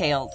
details. 0.00 0.32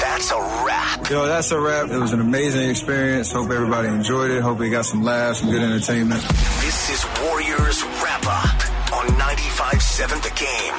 That's 0.00 0.30
a 0.30 0.40
wrap. 0.64 1.10
Yo, 1.10 1.26
that's 1.26 1.50
a 1.50 1.60
wrap. 1.60 1.90
It 1.90 1.98
was 1.98 2.12
an 2.12 2.20
amazing 2.20 2.70
experience. 2.70 3.32
Hope 3.32 3.50
everybody 3.50 3.88
enjoyed 3.88 4.30
it. 4.30 4.40
Hope 4.42 4.58
we 4.58 4.70
got 4.70 4.84
some 4.84 5.02
laughs, 5.02 5.40
some 5.40 5.50
good 5.50 5.62
entertainment. 5.62 6.22
This 6.60 6.90
is 6.90 7.04
Warriors 7.22 7.82
Wrap 8.02 8.24
Up 8.26 8.94
on 8.94 9.06
95.7 9.18 10.22
The 10.22 10.32
Game. 10.38 10.78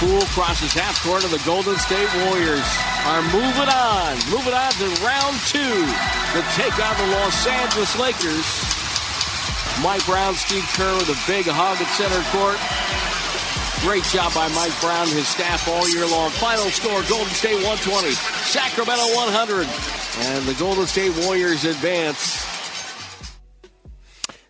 Poole 0.00 0.26
crosses 0.34 0.72
half 0.72 1.00
court, 1.02 1.22
and 1.22 1.32
the 1.32 1.42
Golden 1.46 1.76
State 1.76 2.10
Warriors 2.26 2.66
are 3.06 3.22
moving 3.30 3.70
on. 3.70 4.12
Moving 4.28 4.52
on 4.52 4.72
to 4.82 4.86
round 5.06 5.38
two 5.46 5.74
to 6.34 6.40
take 6.58 6.74
on 6.82 6.94
the 6.98 7.08
Los 7.16 7.46
Angeles 7.46 7.96
Lakers. 7.98 8.74
Mike 9.82 10.04
Brown, 10.06 10.34
Steve 10.34 10.64
Kerr 10.74 10.94
with 10.98 11.08
a 11.08 11.18
big 11.26 11.46
hug 11.46 11.80
at 11.80 11.88
center 11.96 12.22
court. 12.30 12.58
Great 13.84 14.04
job 14.04 14.32
by 14.34 14.48
Mike 14.54 14.72
Brown 14.80 15.02
and 15.02 15.10
his 15.10 15.28
staff 15.28 15.68
all 15.68 15.86
year 15.90 16.06
long. 16.06 16.30
Final 16.30 16.70
score 16.70 17.02
Golden 17.02 17.28
State 17.34 17.56
120, 17.56 18.12
Sacramento 18.12 19.02
100. 19.14 19.68
And 20.26 20.46
the 20.46 20.54
Golden 20.54 20.86
State 20.86 21.12
Warriors 21.26 21.66
advance. 21.66 22.42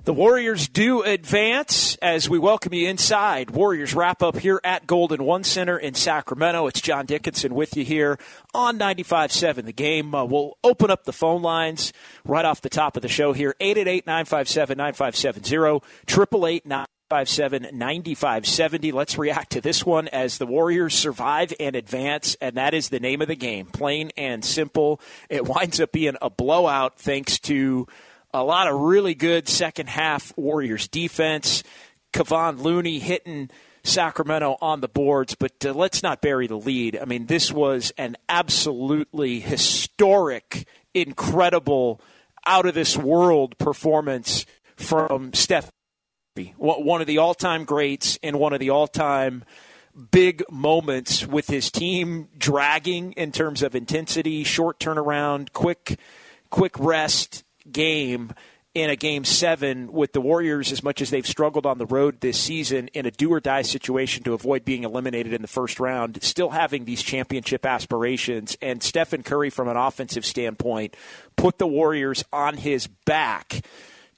The 0.05 0.13
Warriors 0.13 0.69
do 0.69 1.03
advance 1.03 1.97
as 1.97 2.31
we 2.31 2.39
welcome 2.39 2.73
you 2.75 2.89
inside. 2.89 3.51
Warriors 3.51 3.93
wrap 3.93 4.23
up 4.23 4.39
here 4.39 4.61
at 4.63 4.87
Golden 4.87 5.25
One 5.25 5.43
Center 5.43 5.77
in 5.79 5.95
Sacramento. 5.95 6.69
It's 6.69 6.81
John 6.81 7.05
Dickinson 7.05 7.57
with 7.57 7.77
you 7.77 7.85
here 7.85 8.21
on 8.55 8.79
95.7 8.79 9.65
The 9.65 9.73
Game. 9.73 10.15
Uh, 10.15 10.25
we'll 10.27 10.59
open 10.63 10.93
up 10.93 11.03
the 11.05 11.13
phone 11.13 11.43
lines 11.43 11.93
right 12.25 12.45
off 12.45 12.61
the 12.61 12.69
top 12.69 12.95
of 12.97 13.03
the 13.03 13.09
show 13.09 13.33
here. 13.33 13.57
888-957-9570, 13.61 15.83
888 16.07 16.67
557 17.15 17.79
9570. 17.79 18.91
Let's 18.91 19.17
react 19.17 19.53
to 19.53 19.61
this 19.61 19.87
one 19.87 20.09
as 20.09 20.39
the 20.39 20.47
Warriors 20.47 20.95
survive 20.95 21.55
and 21.61 21.77
advance, 21.77 22.37
and 22.41 22.57
that 22.57 22.75
is 22.75 22.89
the 22.89 22.99
name 22.99 23.23
of 23.23 23.29
the 23.29 23.37
game. 23.37 23.67
Plain 23.67 24.11
and 24.17 24.45
simple. 24.45 25.01
It 25.31 25.47
winds 25.47 25.79
up 25.79 25.93
being 25.93 26.17
a 26.21 26.29
blowout 26.29 26.99
thanks 26.99 27.39
to 27.41 27.87
a 28.33 28.43
lot 28.43 28.67
of 28.67 28.81
really 28.81 29.15
good 29.15 29.47
second 29.49 29.91
half 29.91 30.37
Warriors 30.37 30.89
defense. 30.89 31.63
Kevon 32.13 32.61
Looney 32.61 32.99
hitting 32.99 33.49
Sacramento 33.85 34.57
on 34.61 34.81
the 34.81 34.89
boards, 34.89 35.37
but 35.37 35.65
uh, 35.65 35.73
let's 35.73 36.03
not 36.03 36.21
bury 36.21 36.49
the 36.49 36.59
lead. 36.59 36.99
I 37.01 37.05
mean, 37.05 37.27
this 37.27 37.53
was 37.53 37.93
an 37.97 38.17
absolutely 38.29 39.39
historic, 39.39 40.67
incredible, 40.95 42.01
out 42.45 42.67
of 42.67 42.75
this 42.75 42.97
world 42.97 43.57
performance 43.59 44.47
from 44.75 45.33
Steph 45.33 45.71
one 46.57 47.01
of 47.01 47.07
the 47.07 47.19
all 47.19 47.35
time 47.35 47.65
greats 47.65 48.19
and 48.23 48.41
one 48.41 48.53
of 48.53 48.59
the 48.59 48.71
all 48.71 48.89
time 48.89 49.45
big 50.11 50.43
moments 50.51 51.25
with 51.25 51.47
his 51.47 51.71
team 51.71 52.29
dragging 52.37 53.13
in 53.13 53.31
terms 53.31 53.63
of 53.63 53.77
intensity, 53.77 54.43
short 54.43 54.81
turnaround, 54.81 55.53
quick, 55.53 55.99
quick 56.51 56.77
rest 56.79 57.45
game 57.71 58.33
in 58.75 58.91
a 58.91 58.97
game 58.97 59.25
seven 59.25 59.93
with 59.93 60.13
the 60.13 60.21
Warriors 60.21 60.73
as 60.73 60.83
much 60.83 61.01
as 61.01 61.11
they've 61.11 61.25
struggled 61.25 61.65
on 61.65 61.79
the 61.79 61.87
road 61.87 62.21
this 62.21 62.41
season 62.41 62.89
in 62.89 63.07
a 63.07 63.13
do 63.13 63.33
or 63.33 63.39
die 63.39 63.63
situation 63.63 64.25
to 64.25 64.35
avoid 64.35 64.65
being 64.65 64.83
eliminated 64.83 65.33
in 65.33 65.41
the 65.41 65.47
first 65.47 65.79
round, 65.79 66.21
still 66.25 66.51
having 66.51 66.85
these 66.85 67.01
championship 67.01 67.65
aspirations. 67.65 68.57
And 68.61 68.83
Stephen 68.83 69.23
Curry, 69.23 69.51
from 69.51 69.69
an 69.69 69.77
offensive 69.77 70.27
standpoint, 70.27 70.97
put 71.37 71.59
the 71.59 71.69
Warriors 71.69 72.25
on 72.33 72.57
his 72.57 72.89
back 72.89 73.65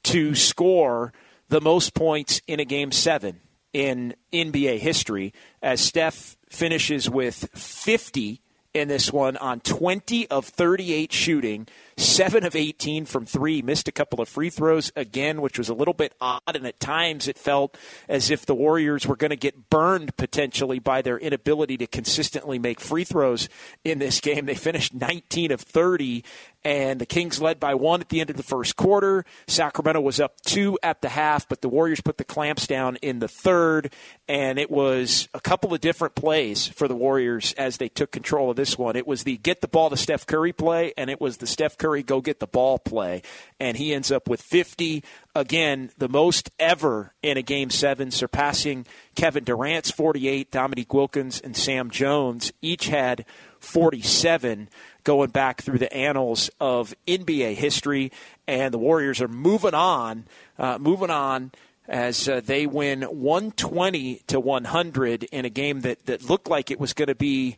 to 0.04 0.34
score 0.34 1.12
the 1.48 1.60
most 1.60 1.94
points 1.94 2.40
in 2.46 2.60
a 2.60 2.64
game 2.64 2.92
seven 2.92 3.40
in 3.72 4.14
NBA 4.32 4.78
history 4.78 5.32
as 5.62 5.80
Steph 5.80 6.36
finishes 6.48 7.10
with 7.10 7.48
50 7.54 8.40
in 8.76 8.88
this 8.88 9.10
one 9.10 9.38
on 9.38 9.60
20 9.60 10.28
of 10.28 10.44
38 10.44 11.10
shooting, 11.10 11.66
7 11.96 12.44
of 12.44 12.54
18 12.54 13.06
from 13.06 13.24
3. 13.24 13.62
Missed 13.62 13.88
a 13.88 13.92
couple 13.92 14.20
of 14.20 14.28
free 14.28 14.50
throws 14.50 14.92
again, 14.94 15.40
which 15.40 15.56
was 15.56 15.70
a 15.70 15.74
little 15.74 15.94
bit 15.94 16.14
odd, 16.20 16.42
and 16.54 16.66
at 16.66 16.78
times 16.78 17.26
it 17.26 17.38
felt 17.38 17.78
as 18.06 18.30
if 18.30 18.44
the 18.44 18.54
Warriors 18.54 19.06
were 19.06 19.16
going 19.16 19.30
to 19.30 19.36
get 19.36 19.70
burned 19.70 20.14
potentially 20.18 20.78
by 20.78 21.00
their 21.00 21.18
inability 21.18 21.78
to 21.78 21.86
consistently 21.86 22.58
make 22.58 22.78
free 22.78 23.04
throws 23.04 23.48
in 23.82 23.98
this 23.98 24.20
game. 24.20 24.44
They 24.44 24.54
finished 24.54 24.92
19 24.92 25.52
of 25.52 25.62
30 25.62 26.22
and 26.66 27.00
the 27.00 27.06
Kings 27.06 27.40
led 27.40 27.60
by 27.60 27.76
one 27.76 28.00
at 28.00 28.08
the 28.08 28.20
end 28.20 28.28
of 28.28 28.36
the 28.36 28.42
first 28.42 28.74
quarter. 28.74 29.24
Sacramento 29.46 30.00
was 30.00 30.18
up 30.18 30.40
two 30.40 30.76
at 30.82 31.00
the 31.00 31.10
half, 31.10 31.48
but 31.48 31.60
the 31.60 31.68
Warriors 31.68 32.00
put 32.00 32.18
the 32.18 32.24
clamps 32.24 32.66
down 32.66 32.96
in 32.96 33.20
the 33.20 33.28
third, 33.28 33.92
and 34.26 34.58
it 34.58 34.68
was 34.68 35.28
a 35.32 35.38
couple 35.38 35.72
of 35.72 35.80
different 35.80 36.16
plays 36.16 36.66
for 36.66 36.88
the 36.88 36.96
Warriors 36.96 37.52
as 37.52 37.76
they 37.76 37.88
took 37.88 38.10
control 38.10 38.50
of 38.50 38.56
this 38.56 38.76
one. 38.76 38.96
It 38.96 39.06
was 39.06 39.22
the 39.22 39.36
get 39.36 39.60
the 39.60 39.68
ball 39.68 39.90
to 39.90 39.96
Steph 39.96 40.26
Curry 40.26 40.52
play, 40.52 40.92
and 40.96 41.08
it 41.08 41.20
was 41.20 41.36
the 41.36 41.46
Steph 41.46 41.78
Curry 41.78 42.02
go 42.02 42.20
get 42.20 42.40
the 42.40 42.48
ball 42.48 42.80
play, 42.80 43.22
and 43.60 43.76
he 43.76 43.94
ends 43.94 44.10
up 44.10 44.28
with 44.28 44.42
50. 44.42 45.04
Again, 45.36 45.90
the 45.96 46.08
most 46.08 46.50
ever 46.58 47.14
in 47.22 47.36
a 47.36 47.42
game 47.42 47.70
seven, 47.70 48.10
surpassing 48.10 48.86
Kevin 49.14 49.44
Durant's 49.44 49.92
48. 49.92 50.50
Dominique 50.50 50.92
Wilkins 50.92 51.40
and 51.40 51.56
Sam 51.56 51.90
Jones 51.90 52.52
each 52.60 52.88
had 52.88 53.24
47 53.60 54.68
going 55.04 55.30
back 55.30 55.62
through 55.62 55.78
the 55.78 55.92
annals 55.92 56.50
of 56.60 56.94
NBA 57.06 57.54
history. 57.54 58.10
And 58.46 58.74
the 58.74 58.78
Warriors 58.78 59.20
are 59.20 59.28
moving 59.28 59.74
on, 59.74 60.24
uh, 60.58 60.78
moving 60.78 61.10
on 61.10 61.52
as 61.88 62.28
uh, 62.28 62.40
they 62.44 62.66
win 62.66 63.02
120 63.02 64.22
to 64.26 64.40
100 64.40 65.24
in 65.24 65.44
a 65.44 65.50
game 65.50 65.80
that, 65.82 66.04
that 66.06 66.28
looked 66.28 66.48
like 66.48 66.70
it 66.70 66.80
was 66.80 66.92
going 66.92 67.08
to 67.08 67.14
be 67.14 67.56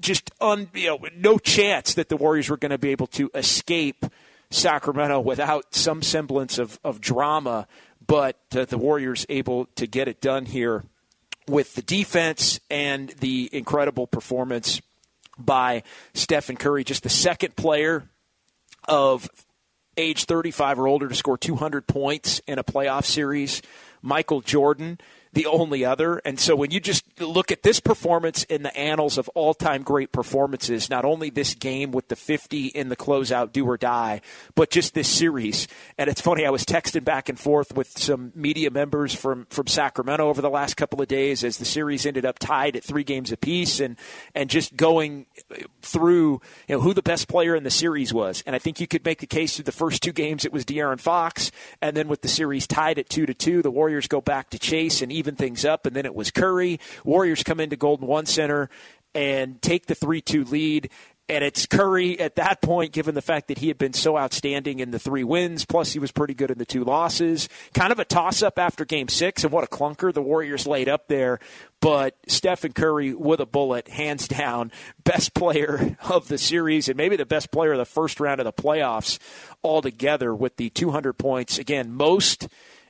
just 0.00 0.30
un, 0.40 0.68
you 0.74 0.88
know, 0.88 0.98
no 1.16 1.38
chance 1.38 1.94
that 1.94 2.08
the 2.08 2.16
Warriors 2.16 2.50
were 2.50 2.56
going 2.56 2.70
to 2.70 2.78
be 2.78 2.90
able 2.90 3.06
to 3.06 3.30
escape 3.34 4.04
Sacramento 4.50 5.20
without 5.20 5.74
some 5.74 6.02
semblance 6.02 6.58
of, 6.58 6.78
of 6.84 7.00
drama. 7.00 7.66
But 8.06 8.38
uh, 8.54 8.66
the 8.66 8.76
Warriors 8.76 9.24
able 9.28 9.66
to 9.76 9.86
get 9.86 10.08
it 10.08 10.20
done 10.20 10.46
here 10.46 10.84
with 11.48 11.74
the 11.74 11.82
defense 11.82 12.60
and 12.70 13.10
the 13.20 13.48
incredible 13.52 14.06
performance 14.06 14.80
by 15.38 15.82
Stephen 16.12 16.56
Curry, 16.56 16.84
just 16.84 17.02
the 17.02 17.08
second 17.08 17.56
player 17.56 18.08
of 18.86 19.28
age 19.96 20.24
35 20.24 20.78
or 20.78 20.88
older 20.88 21.08
to 21.08 21.14
score 21.14 21.38
200 21.38 21.86
points 21.86 22.40
in 22.46 22.58
a 22.58 22.64
playoff 22.64 23.04
series. 23.04 23.62
Michael 24.02 24.40
Jordan 24.40 24.98
the 25.34 25.46
only 25.46 25.84
other. 25.84 26.22
And 26.24 26.38
so 26.38 26.54
when 26.54 26.70
you 26.70 26.78
just 26.78 27.04
look 27.20 27.50
at 27.50 27.64
this 27.64 27.80
performance 27.80 28.44
in 28.44 28.62
the 28.62 28.74
annals 28.76 29.18
of 29.18 29.28
all 29.30 29.52
time 29.52 29.82
great 29.82 30.12
performances, 30.12 30.88
not 30.88 31.04
only 31.04 31.28
this 31.28 31.54
game 31.54 31.90
with 31.90 32.08
the 32.08 32.16
50 32.16 32.66
in 32.68 32.88
the 32.88 32.96
closeout 32.96 33.52
do 33.52 33.68
or 33.68 33.76
die, 33.76 34.20
but 34.54 34.70
just 34.70 34.94
this 34.94 35.08
series. 35.08 35.66
And 35.98 36.08
it's 36.08 36.20
funny, 36.20 36.46
I 36.46 36.50
was 36.50 36.64
texting 36.64 37.04
back 37.04 37.28
and 37.28 37.38
forth 37.38 37.74
with 37.74 37.98
some 37.98 38.32
media 38.36 38.70
members 38.70 39.12
from, 39.12 39.46
from 39.50 39.66
Sacramento 39.66 40.28
over 40.28 40.40
the 40.40 40.50
last 40.50 40.76
couple 40.76 41.02
of 41.02 41.08
days 41.08 41.42
as 41.42 41.58
the 41.58 41.64
series 41.64 42.06
ended 42.06 42.24
up 42.24 42.38
tied 42.38 42.76
at 42.76 42.84
three 42.84 43.04
games 43.04 43.32
apiece 43.32 43.80
and, 43.80 43.96
and 44.36 44.48
just 44.48 44.76
going 44.76 45.26
through 45.82 46.40
you 46.68 46.76
know, 46.76 46.80
who 46.80 46.94
the 46.94 47.02
best 47.02 47.26
player 47.26 47.56
in 47.56 47.64
the 47.64 47.70
series 47.70 48.14
was. 48.14 48.44
And 48.46 48.54
I 48.54 48.60
think 48.60 48.78
you 48.78 48.86
could 48.86 49.04
make 49.04 49.18
the 49.18 49.26
case 49.26 49.56
through 49.56 49.64
the 49.64 49.72
first 49.72 50.00
two 50.00 50.12
games 50.12 50.44
it 50.44 50.52
was 50.52 50.64
De'Aaron 50.64 51.00
Fox. 51.00 51.50
And 51.82 51.96
then 51.96 52.06
with 52.06 52.20
the 52.20 52.28
series 52.28 52.68
tied 52.68 53.00
at 53.00 53.08
two 53.08 53.26
to 53.26 53.34
two, 53.34 53.62
the 53.62 53.70
Warriors 53.70 54.06
go 54.06 54.20
back 54.20 54.50
to 54.50 54.58
Chase 54.58 55.02
and 55.02 55.10
even 55.10 55.23
even 55.24 55.36
things 55.36 55.64
up, 55.64 55.86
and 55.86 55.96
then 55.96 56.04
it 56.04 56.14
was 56.14 56.30
Curry. 56.30 56.78
Warriors 57.02 57.42
come 57.42 57.60
into 57.60 57.76
Golden 57.76 58.06
One 58.06 58.26
Center 58.26 58.68
and 59.14 59.60
take 59.62 59.86
the 59.86 59.94
3 59.94 60.20
2 60.20 60.44
lead. 60.44 60.90
And 61.26 61.42
it's 61.42 61.64
Curry 61.64 62.20
at 62.20 62.36
that 62.36 62.60
point, 62.60 62.92
given 62.92 63.14
the 63.14 63.22
fact 63.22 63.48
that 63.48 63.56
he 63.56 63.68
had 63.68 63.78
been 63.78 63.94
so 63.94 64.18
outstanding 64.18 64.80
in 64.80 64.90
the 64.90 64.98
three 64.98 65.24
wins, 65.24 65.64
plus 65.64 65.94
he 65.94 65.98
was 65.98 66.12
pretty 66.12 66.34
good 66.34 66.50
in 66.50 66.58
the 66.58 66.66
two 66.66 66.84
losses. 66.84 67.48
Kind 67.72 67.92
of 67.92 67.98
a 67.98 68.04
toss 68.04 68.42
up 68.42 68.58
after 68.58 68.84
game 68.84 69.08
six, 69.08 69.42
and 69.42 69.50
what 69.50 69.64
a 69.64 69.66
clunker 69.66 70.12
the 70.12 70.20
Warriors 70.20 70.66
laid 70.66 70.86
up 70.86 71.08
there. 71.08 71.38
But 71.80 72.18
Stephen 72.28 72.74
Curry 72.74 73.14
with 73.14 73.40
a 73.40 73.46
bullet, 73.46 73.88
hands 73.88 74.28
down, 74.28 74.70
best 75.02 75.32
player 75.32 75.96
of 76.10 76.28
the 76.28 76.36
series, 76.36 76.90
and 76.90 76.96
maybe 76.98 77.16
the 77.16 77.24
best 77.24 77.50
player 77.50 77.72
of 77.72 77.78
the 77.78 77.86
first 77.86 78.20
round 78.20 78.38
of 78.38 78.44
the 78.44 78.52
playoffs 78.52 79.18
altogether 79.62 80.34
with 80.34 80.58
the 80.58 80.68
200 80.68 81.14
points. 81.14 81.56
Again, 81.56 81.90
most 81.90 82.48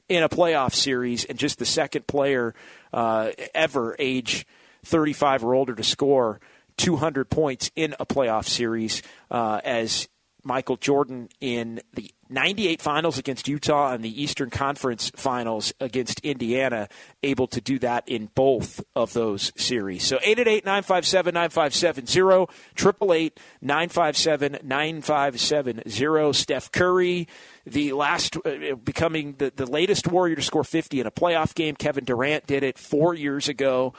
in 0.09 0.23
a 0.23 0.29
playoff 0.29 0.75
series, 0.75 1.25
and 1.25 1.39
just 1.39 1.59
the 1.59 1.65
second 1.65 2.07
player 2.07 2.55
uh, 2.93 3.31
ever 3.55 3.97
age 3.99 4.47
35 4.85 5.45
or 5.45 5.55
older 5.55 5.75
to 5.75 5.85
score 5.85 6.41
200 6.77 7.31
points 7.31 7.71
in 7.77 7.95
a 7.99 8.07
playoff 8.07 8.47
series 8.47 9.03
uh, 9.31 9.61
as 9.65 10.09
Michael 10.43 10.77
Jordan 10.77 11.29
in 11.41 11.81
the 11.95 12.11
98 12.35 12.83
finals 12.83 13.19
against 13.19 13.49
Utah 13.49 13.93
and 13.93 14.05
the 14.05 14.23
Eastern 14.23 14.51
Conference 14.51 15.11
finals 15.15 15.73
against 15.81 16.21
Indiana, 16.21 16.89
able 17.23 17.47
to 17.47 17.61
do 17.61 17.79
that 17.79 18.07
in 18.09 18.29
both 18.35 18.85
of 18.95 19.13
those 19.13 19.53
series. 19.57 20.05
So 20.05 20.17
888 20.17 20.65
957 20.65 21.35
9570, 21.35 22.33
888 22.77 23.41
957 23.63 24.59
9570. 24.63 26.33
Steph 26.33 26.73
Curry, 26.73 27.29
the 27.65 27.93
last, 27.93 28.37
uh, 28.45 28.75
becoming 28.75 29.37
the, 29.39 29.53
the 29.55 29.67
latest 29.67 30.09
Warrior 30.09 30.37
to 30.37 30.43
score 30.43 30.65
50 30.65 31.01
in 31.01 31.07
a 31.07 31.11
playoff 31.11 31.55
game. 31.55 31.77
Kevin 31.77 32.05
Durant 32.05 32.47
did 32.47 32.63
it 32.63 32.79
four 32.79 33.15
years 33.15 33.49
ago 33.49 33.95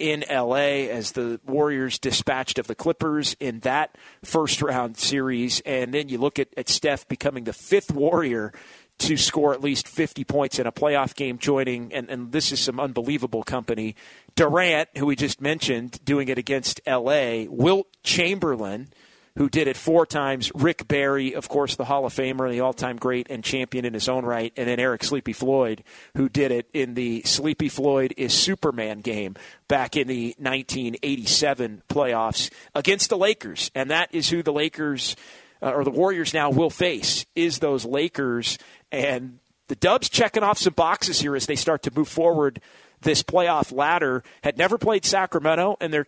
in 0.00 0.24
LA 0.30 0.88
as 0.88 1.12
the 1.12 1.40
Warriors 1.46 1.98
dispatched 1.98 2.58
of 2.58 2.66
the 2.66 2.74
Clippers 2.74 3.36
in 3.38 3.60
that 3.60 3.96
first 4.24 4.62
round 4.62 4.96
series. 4.96 5.60
And 5.60 5.94
then 5.94 6.08
you 6.08 6.18
look 6.18 6.38
at, 6.38 6.48
at 6.56 6.68
Steph 6.68 7.06
becoming 7.06 7.44
the 7.44 7.52
fifth 7.52 7.92
Warrior 7.92 8.52
to 9.00 9.16
score 9.16 9.54
at 9.54 9.62
least 9.62 9.88
50 9.88 10.24
points 10.24 10.58
in 10.58 10.66
a 10.66 10.72
playoff 10.72 11.14
game, 11.14 11.38
joining, 11.38 11.92
and, 11.92 12.10
and 12.10 12.32
this 12.32 12.52
is 12.52 12.60
some 12.60 12.78
unbelievable 12.78 13.42
company. 13.42 13.96
Durant, 14.36 14.90
who 14.96 15.06
we 15.06 15.16
just 15.16 15.40
mentioned, 15.40 16.04
doing 16.04 16.28
it 16.28 16.38
against 16.38 16.80
LA. 16.86 17.44
Wilt 17.48 17.86
Chamberlain 18.02 18.88
who 19.36 19.48
did 19.48 19.68
it 19.68 19.76
four 19.76 20.06
times. 20.06 20.50
Rick 20.54 20.88
Barry, 20.88 21.34
of 21.34 21.48
course, 21.48 21.76
the 21.76 21.84
Hall 21.84 22.04
of 22.04 22.14
Famer, 22.14 22.50
the 22.50 22.60
all 22.60 22.72
time 22.72 22.96
great 22.96 23.28
and 23.30 23.44
champion 23.44 23.84
in 23.84 23.94
his 23.94 24.08
own 24.08 24.24
right. 24.24 24.52
And 24.56 24.68
then 24.68 24.80
Eric 24.80 25.04
Sleepy 25.04 25.32
Floyd, 25.32 25.84
who 26.16 26.28
did 26.28 26.50
it 26.50 26.68
in 26.72 26.94
the 26.94 27.22
Sleepy 27.22 27.68
Floyd 27.68 28.14
is 28.16 28.34
Superman 28.34 29.00
game 29.00 29.36
back 29.68 29.96
in 29.96 30.08
the 30.08 30.34
1987 30.38 31.82
playoffs 31.88 32.50
against 32.74 33.10
the 33.10 33.18
Lakers. 33.18 33.70
And 33.74 33.90
that 33.90 34.14
is 34.14 34.30
who 34.30 34.42
the 34.42 34.52
Lakers, 34.52 35.16
uh, 35.62 35.72
or 35.72 35.84
the 35.84 35.90
Warriors 35.90 36.34
now 36.34 36.50
will 36.50 36.70
face, 36.70 37.26
is 37.34 37.58
those 37.58 37.84
Lakers. 37.84 38.58
And 38.90 39.38
the 39.68 39.76
Dubs 39.76 40.08
checking 40.08 40.42
off 40.42 40.58
some 40.58 40.74
boxes 40.74 41.20
here 41.20 41.36
as 41.36 41.46
they 41.46 41.56
start 41.56 41.82
to 41.84 41.92
move 41.94 42.08
forward 42.08 42.60
this 43.02 43.22
playoff 43.22 43.72
ladder. 43.72 44.22
Had 44.42 44.58
never 44.58 44.78
played 44.78 45.04
Sacramento, 45.04 45.76
and 45.80 45.92
they're 45.92 46.06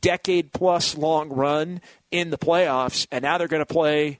decade 0.00 0.52
plus 0.52 0.96
long 0.96 1.28
run 1.30 1.80
in 2.10 2.30
the 2.30 2.38
playoffs, 2.38 3.06
and 3.10 3.22
now 3.22 3.38
they're 3.38 3.48
going 3.48 3.64
to 3.64 3.66
play 3.66 4.18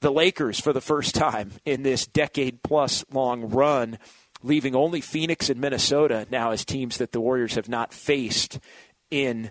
the 0.00 0.10
Lakers 0.10 0.58
for 0.58 0.72
the 0.72 0.80
first 0.80 1.14
time 1.14 1.52
in 1.64 1.82
this 1.82 2.06
decade 2.06 2.62
plus 2.62 3.04
long 3.12 3.50
run, 3.50 3.98
leaving 4.42 4.74
only 4.74 5.00
Phoenix 5.00 5.50
and 5.50 5.60
Minnesota 5.60 6.26
now 6.30 6.50
as 6.50 6.64
teams 6.64 6.98
that 6.98 7.12
the 7.12 7.20
Warriors 7.20 7.54
have 7.54 7.68
not 7.68 7.92
faced 7.92 8.58
in 9.10 9.50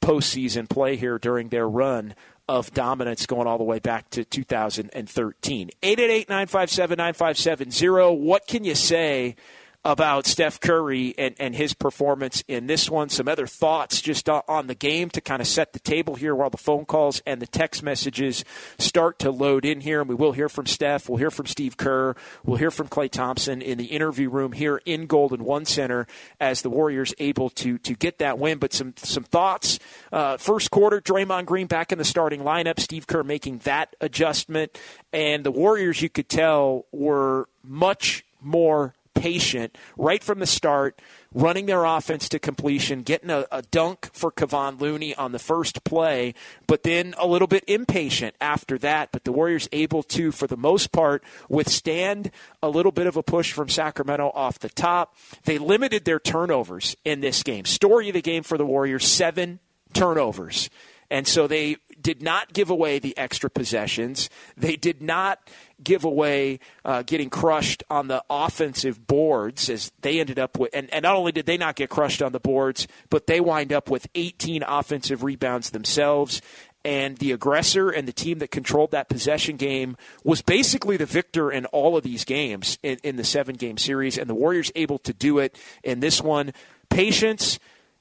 postseason 0.00 0.68
play 0.68 0.96
here 0.96 1.18
during 1.18 1.48
their 1.48 1.68
run 1.68 2.14
of 2.48 2.72
dominance 2.72 3.26
going 3.26 3.46
all 3.46 3.58
the 3.58 3.64
way 3.64 3.78
back 3.78 4.10
to 4.10 4.24
2013. 4.24 5.70
888 5.82 6.28
957 6.28 6.96
9570. 6.96 8.16
What 8.16 8.46
can 8.46 8.64
you 8.64 8.74
say? 8.74 9.36
About 9.82 10.26
Steph 10.26 10.60
Curry 10.60 11.14
and, 11.16 11.34
and 11.40 11.54
his 11.54 11.72
performance 11.72 12.44
in 12.46 12.66
this 12.66 12.90
one. 12.90 13.08
Some 13.08 13.28
other 13.28 13.46
thoughts 13.46 14.02
just 14.02 14.28
on 14.28 14.66
the 14.66 14.74
game 14.74 15.08
to 15.08 15.22
kind 15.22 15.40
of 15.40 15.48
set 15.48 15.72
the 15.72 15.78
table 15.78 16.16
here 16.16 16.34
while 16.34 16.50
the 16.50 16.58
phone 16.58 16.84
calls 16.84 17.22
and 17.24 17.40
the 17.40 17.46
text 17.46 17.82
messages 17.82 18.44
start 18.78 19.18
to 19.20 19.30
load 19.30 19.64
in 19.64 19.80
here. 19.80 20.00
And 20.00 20.08
we 20.10 20.14
will 20.14 20.32
hear 20.32 20.50
from 20.50 20.66
Steph. 20.66 21.08
We'll 21.08 21.16
hear 21.16 21.30
from 21.30 21.46
Steve 21.46 21.78
Kerr. 21.78 22.14
We'll 22.44 22.58
hear 22.58 22.70
from 22.70 22.88
Klay 22.88 23.10
Thompson 23.10 23.62
in 23.62 23.78
the 23.78 23.86
interview 23.86 24.28
room 24.28 24.52
here 24.52 24.82
in 24.84 25.06
Golden 25.06 25.44
One 25.44 25.64
Center 25.64 26.06
as 26.38 26.60
the 26.60 26.68
Warriors 26.68 27.14
able 27.18 27.48
to 27.48 27.78
to 27.78 27.94
get 27.94 28.18
that 28.18 28.38
win. 28.38 28.58
But 28.58 28.74
some 28.74 28.92
some 28.98 29.24
thoughts. 29.24 29.78
Uh, 30.12 30.36
first 30.36 30.70
quarter, 30.70 31.00
Draymond 31.00 31.46
Green 31.46 31.66
back 31.68 31.90
in 31.90 31.96
the 31.96 32.04
starting 32.04 32.40
lineup. 32.40 32.80
Steve 32.80 33.06
Kerr 33.06 33.22
making 33.22 33.60
that 33.60 33.96
adjustment, 34.02 34.78
and 35.10 35.42
the 35.42 35.50
Warriors 35.50 36.02
you 36.02 36.10
could 36.10 36.28
tell 36.28 36.84
were 36.92 37.48
much 37.64 38.26
more 38.42 38.94
patient 39.20 39.76
right 39.98 40.24
from 40.24 40.38
the 40.38 40.46
start, 40.46 40.98
running 41.34 41.66
their 41.66 41.84
offense 41.84 42.26
to 42.30 42.38
completion, 42.38 43.02
getting 43.02 43.28
a, 43.28 43.44
a, 43.52 43.60
dunk 43.62 44.08
for 44.14 44.32
Kevon 44.32 44.80
Looney 44.80 45.14
on 45.14 45.32
the 45.32 45.38
first 45.38 45.84
play, 45.84 46.32
but 46.66 46.84
then 46.84 47.14
a 47.18 47.26
little 47.26 47.46
bit 47.46 47.62
impatient 47.66 48.34
after 48.40 48.78
that. 48.78 49.12
But 49.12 49.24
the 49.24 49.32
Warriors 49.32 49.68
able 49.72 50.02
to, 50.04 50.32
for 50.32 50.46
the 50.46 50.56
most 50.56 50.90
part, 50.90 51.22
withstand 51.50 52.30
a 52.62 52.70
little 52.70 52.92
bit 52.92 53.06
of 53.06 53.16
a 53.16 53.22
push 53.22 53.52
from 53.52 53.68
Sacramento 53.68 54.32
off 54.34 54.58
the 54.58 54.70
top. 54.70 55.14
They 55.44 55.58
limited 55.58 56.06
their 56.06 56.18
turnovers 56.18 56.96
in 57.04 57.20
this 57.20 57.42
game. 57.42 57.66
Story 57.66 58.08
of 58.08 58.14
the 58.14 58.22
game 58.22 58.42
for 58.42 58.56
the 58.56 58.66
Warriors, 58.66 59.06
seven 59.06 59.60
turnovers. 59.92 60.70
And 61.10 61.26
so 61.26 61.46
they 61.46 61.76
did 62.00 62.22
not 62.22 62.52
give 62.52 62.70
away 62.70 62.98
the 62.98 63.16
extra 63.18 63.50
possessions. 63.50 64.30
They 64.56 64.76
did 64.76 65.02
not 65.02 65.40
give 65.82 66.04
away 66.04 66.60
uh, 66.84 67.02
getting 67.02 67.30
crushed 67.30 67.82
on 67.90 68.08
the 68.08 68.22
offensive 68.28 69.06
boards 69.06 69.68
as 69.70 69.92
they 70.00 70.20
ended 70.20 70.38
up 70.38 70.58
with, 70.58 70.70
and, 70.74 70.92
and 70.92 71.02
not 71.02 71.16
only 71.16 71.32
did 71.32 71.46
they 71.46 71.56
not 71.56 71.76
get 71.76 71.90
crushed 71.90 72.22
on 72.22 72.32
the 72.32 72.40
boards, 72.40 72.86
but 73.08 73.26
they 73.26 73.40
wind 73.40 73.72
up 73.72 73.90
with 73.90 74.06
18 74.14 74.62
offensive 74.62 75.22
rebounds 75.22 75.70
themselves. 75.70 76.40
And 76.82 77.18
the 77.18 77.32
aggressor 77.32 77.90
and 77.90 78.08
the 78.08 78.12
team 78.12 78.38
that 78.38 78.50
controlled 78.50 78.92
that 78.92 79.10
possession 79.10 79.56
game 79.56 79.98
was 80.24 80.40
basically 80.40 80.96
the 80.96 81.04
victor 81.04 81.52
in 81.52 81.66
all 81.66 81.96
of 81.96 82.02
these 82.02 82.24
games 82.24 82.78
in, 82.82 82.98
in 83.02 83.16
the 83.16 83.24
seven 83.24 83.56
game 83.56 83.76
series. 83.76 84.16
And 84.16 84.30
the 84.30 84.34
Warriors 84.34 84.72
able 84.74 84.98
to 85.00 85.12
do 85.12 85.38
it 85.40 85.58
in 85.84 86.00
this 86.00 86.22
one. 86.22 86.54
Patience 86.88 87.58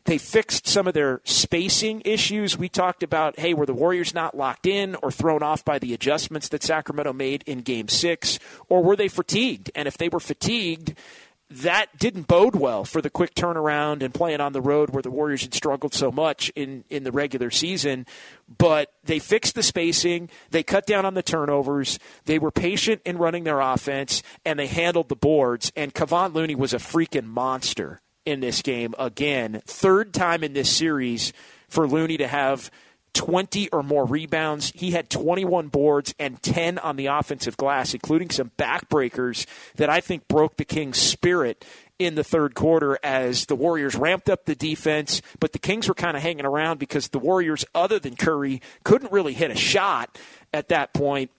they 0.10 0.18
fixed 0.18 0.66
some 0.66 0.88
of 0.88 0.96
their 0.96 1.22
spacing 1.24 2.02
issues. 2.04 2.58
We 2.58 2.68
talked 2.68 3.04
about, 3.04 3.38
hey, 3.38 3.54
were 3.54 3.68
the 3.68 3.76
Warriors 3.76 4.12
not 4.12 4.36
locked 4.36 4.66
in 4.66 4.96
or 5.04 5.12
thrown 5.12 5.44
off 5.44 5.64
by 5.64 5.78
the 5.78 5.94
adjustments 5.94 6.50
that 6.50 6.64
Sacramento 6.64 7.14
made 7.14 7.44
in 7.46 7.62
game 7.62 7.88
six? 7.88 8.40
Or 8.70 8.84
were 8.84 8.96
they 8.96 9.08
fatigued? 9.08 9.70
And 9.76 9.88
if 9.88 10.00
they 10.00 10.10
were 10.10 10.20
fatigued, 10.20 10.96
that 11.52 11.96
didn't 12.00 12.28
bode 12.28 12.56
well 12.56 12.86
for 12.86 13.04
the 13.04 13.12
quick 13.12 13.36
turnaround 13.36 14.02
and 14.02 14.12
playing 14.12 14.42
on 14.42 14.52
the 14.52 14.62
road 14.62 14.90
where 14.90 15.04
the 15.04 15.12
Warriors 15.12 15.44
had 15.44 15.54
struggled 15.54 15.94
so 15.94 16.12
much 16.12 16.50
in, 16.56 16.86
in 16.90 17.04
the 17.04 17.12
regular 17.12 17.52
season. 17.52 18.08
But 18.58 18.92
they 19.04 19.20
fixed 19.20 19.54
the 19.54 19.62
spacing, 19.62 20.30
they 20.50 20.64
cut 20.64 20.88
down 20.88 21.06
on 21.06 21.14
the 21.14 21.22
turnovers, 21.22 22.00
they 22.26 22.40
were 22.40 22.50
patient 22.50 23.04
in 23.06 23.20
running 23.20 23.44
their 23.44 23.60
offense, 23.60 24.24
and 24.44 24.58
they 24.58 24.68
handled 24.68 25.10
the 25.10 25.16
boards. 25.16 25.72
And 25.76 25.94
Kevon 25.94 26.34
Looney 26.34 26.56
was 26.56 26.74
a 26.74 26.78
freaking 26.78 27.26
monster 27.26 28.02
in 28.30 28.40
this 28.40 28.62
game 28.62 28.94
again. 29.00 29.62
Third 29.66 30.14
time 30.14 30.44
in 30.44 30.54
this 30.54 30.70
series 30.70 31.34
for 31.68 31.88
Looney 31.88 32.18
to 32.18 32.28
have 32.28 32.70
20 33.14 33.70
or 33.70 33.84
more 33.84 34.06
rebounds. 34.06 34.72
He 34.76 34.92
had 34.92 35.10
21 35.10 35.68
boards 35.70 36.14
and 36.20 36.42
10 36.42 36.78
on 36.78 36.96
the 36.96 37.08
offensive 37.08 37.58
glass, 37.58 37.94
including 37.94 38.30
some 38.30 38.52
backbreakers 38.58 39.46
that 39.76 39.90
I 39.90 40.00
think 40.00 40.28
broke 40.28 40.58
the 40.58 40.66
Kings' 40.66 41.00
spirit 41.00 41.66
in 41.98 42.16
the 42.16 42.24
third 42.24 42.56
quarter 42.56 42.98
as 43.04 43.48
the 43.48 43.56
Warriors 43.56 43.96
ramped 43.96 44.30
up 44.30 44.46
the 44.46 44.56
defense, 44.56 45.22
but 45.40 45.52
the 45.52 45.60
Kings 45.60 45.88
were 45.88 45.94
kind 45.94 46.16
of 46.16 46.24
hanging 46.24 46.46
around 46.46 46.80
because 46.80 47.10
the 47.10 47.20
Warriors, 47.20 47.66
other 47.76 48.00
than 48.00 48.16
Curry, 48.16 48.62
couldn't 48.84 49.12
really 49.12 49.34
hit 49.34 49.52
a 49.52 49.56
shot 49.56 50.18
at 50.54 50.70
that 50.70 50.94
point 50.94 51.32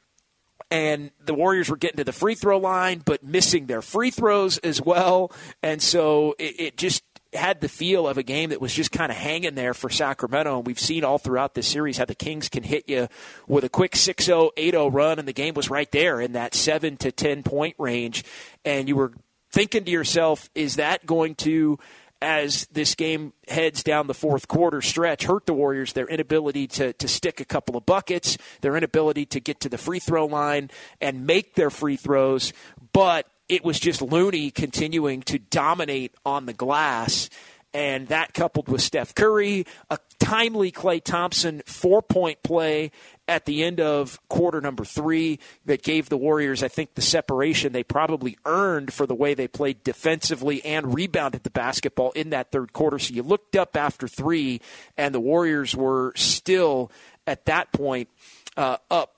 and 0.71 1.11
the 1.25 1.35
Warriors 1.35 1.69
were 1.69 1.77
getting 1.77 1.99
to 1.99 2.05
the 2.05 2.13
free 2.13 2.35
throw 2.35 2.59
line, 2.59 3.03
but 3.05 3.25
missing 3.25 3.67
their 3.67 3.83
free 3.83 4.11
throws 4.11 4.59
as 4.59 4.81
well. 4.81 5.33
And 5.63 5.83
so 5.83 6.35
it, 6.39 6.61
it 6.61 6.77
just 6.77 7.03
had 7.33 7.61
the 7.61 7.69
feel 7.69 8.09
of 8.09 8.19
a 8.19 8.23
game 8.23 8.51
that 8.51 8.61
was 8.61 8.75
just 8.75 8.91
kind 8.91 9.11
of 9.11 9.19
hanging 9.19 9.55
there 9.55 9.75
for 9.75 9.89
Sacramento. 9.89 10.59
And 10.59 10.67
we've 10.67 10.81
seen 10.81 11.05
all 11.05 11.19
throughout 11.19 11.55
this 11.55 11.69
series 11.69 11.99
how 11.99 12.05
the 12.05 12.15
Kings 12.15 12.49
can 12.49 12.63
hit 12.63 12.89
you 12.89 13.09
with 13.47 13.65
a 13.65 13.69
quick 13.69 13.97
6 13.97 14.25
0, 14.25 14.51
8 14.57 14.73
0 14.73 14.89
run, 14.89 15.19
and 15.19 15.29
the 15.29 15.33
game 15.33 15.55
was 15.55 15.71
right 15.71 15.91
there 15.93 16.21
in 16.21 16.33
that 16.33 16.55
7 16.55 16.97
to 16.99 17.13
10 17.13 17.43
point 17.43 17.77
range. 17.79 18.25
And 18.65 18.89
you 18.89 18.97
were 18.97 19.13
thinking 19.51 19.85
to 19.85 19.91
yourself, 19.91 20.51
is 20.55 20.77
that 20.77 21.07
going 21.07 21.35
to 21.37 21.79
as 22.23 22.67
this 22.67 22.95
game 22.95 23.33
heads 23.49 23.83
down 23.83 24.07
the 24.07 24.15
fourth 24.15 24.49
quarter 24.49 24.83
stretch 24.83 25.25
hurt 25.25 25.47
the 25.47 25.55
Warriors, 25.55 25.93
their 25.93 26.07
inability 26.07 26.67
to, 26.67 26.93
to 26.95 27.09
stick 27.09 27.41
a 27.41 27.45
couple 27.45 27.77
of 27.77 27.87
buckets, 27.87 28.37
their 28.61 28.77
inability 28.77 29.27
to 29.27 29.41
get 29.41 29.61
to 29.61 29.69
the 29.69 29.79
free 29.79 29.99
throw 29.99 30.27
line 30.27 30.71
and 31.01 31.27
make 31.27 31.55
their 31.55 31.71
free 31.71 31.97
throws. 31.97 32.53
But 32.93 33.27
it 33.49 33.65
was 33.65 33.81
just 33.81 34.01
Looney 34.01 34.51
continuing 34.51 35.23
to 35.23 35.39
dominate 35.39 36.15
on 36.25 36.47
the 36.47 36.53
glass. 36.53 37.31
And 37.73 38.09
that 38.09 38.35
coupled 38.35 38.69
with 38.69 38.83
Steph 38.83 39.15
Curry, 39.15 39.65
a 39.91 39.99
timely 40.19 40.73
Klay 40.73 41.03
Thompson 41.03 41.63
four 41.67 42.03
point 42.03 42.43
play 42.43 42.91
at 43.29 43.45
the 43.45 43.63
end 43.63 43.81
of 43.81 44.19
quarter 44.29 44.61
number 44.61 44.85
three 44.85 45.39
that 45.67 45.83
gave 45.83 46.09
the 46.09 46.17
Warriors, 46.17 46.65
I 46.65 46.69
think, 46.69 46.95
the 46.95 47.03
separation 47.03 47.73
they 47.73 47.85
probably 47.85 48.37
earned 48.45 48.93
for 48.93 49.07
the 49.07 49.15
way 49.15 49.35
they 49.35 49.47
played 49.47 49.85
defensively 49.85 50.65
and 50.65 50.95
rebounded 50.95 51.45
the 51.45 51.51
basketball 51.51 52.11
in 52.13 52.31
that 52.31 52.51
third 52.51 52.73
quarter. 52.73 52.99
So 52.99 53.15
you 53.15 53.23
looked 53.23 53.55
up 53.55 53.77
after 53.77 54.09
three, 54.09 54.61
and 54.97 55.15
the 55.15 55.21
Warriors 55.21 55.77
were 55.77 56.13
still 56.17 56.91
at 57.27 57.45
that 57.45 57.71
point 57.73 58.09
uh, 58.57 58.79
up 58.91 59.15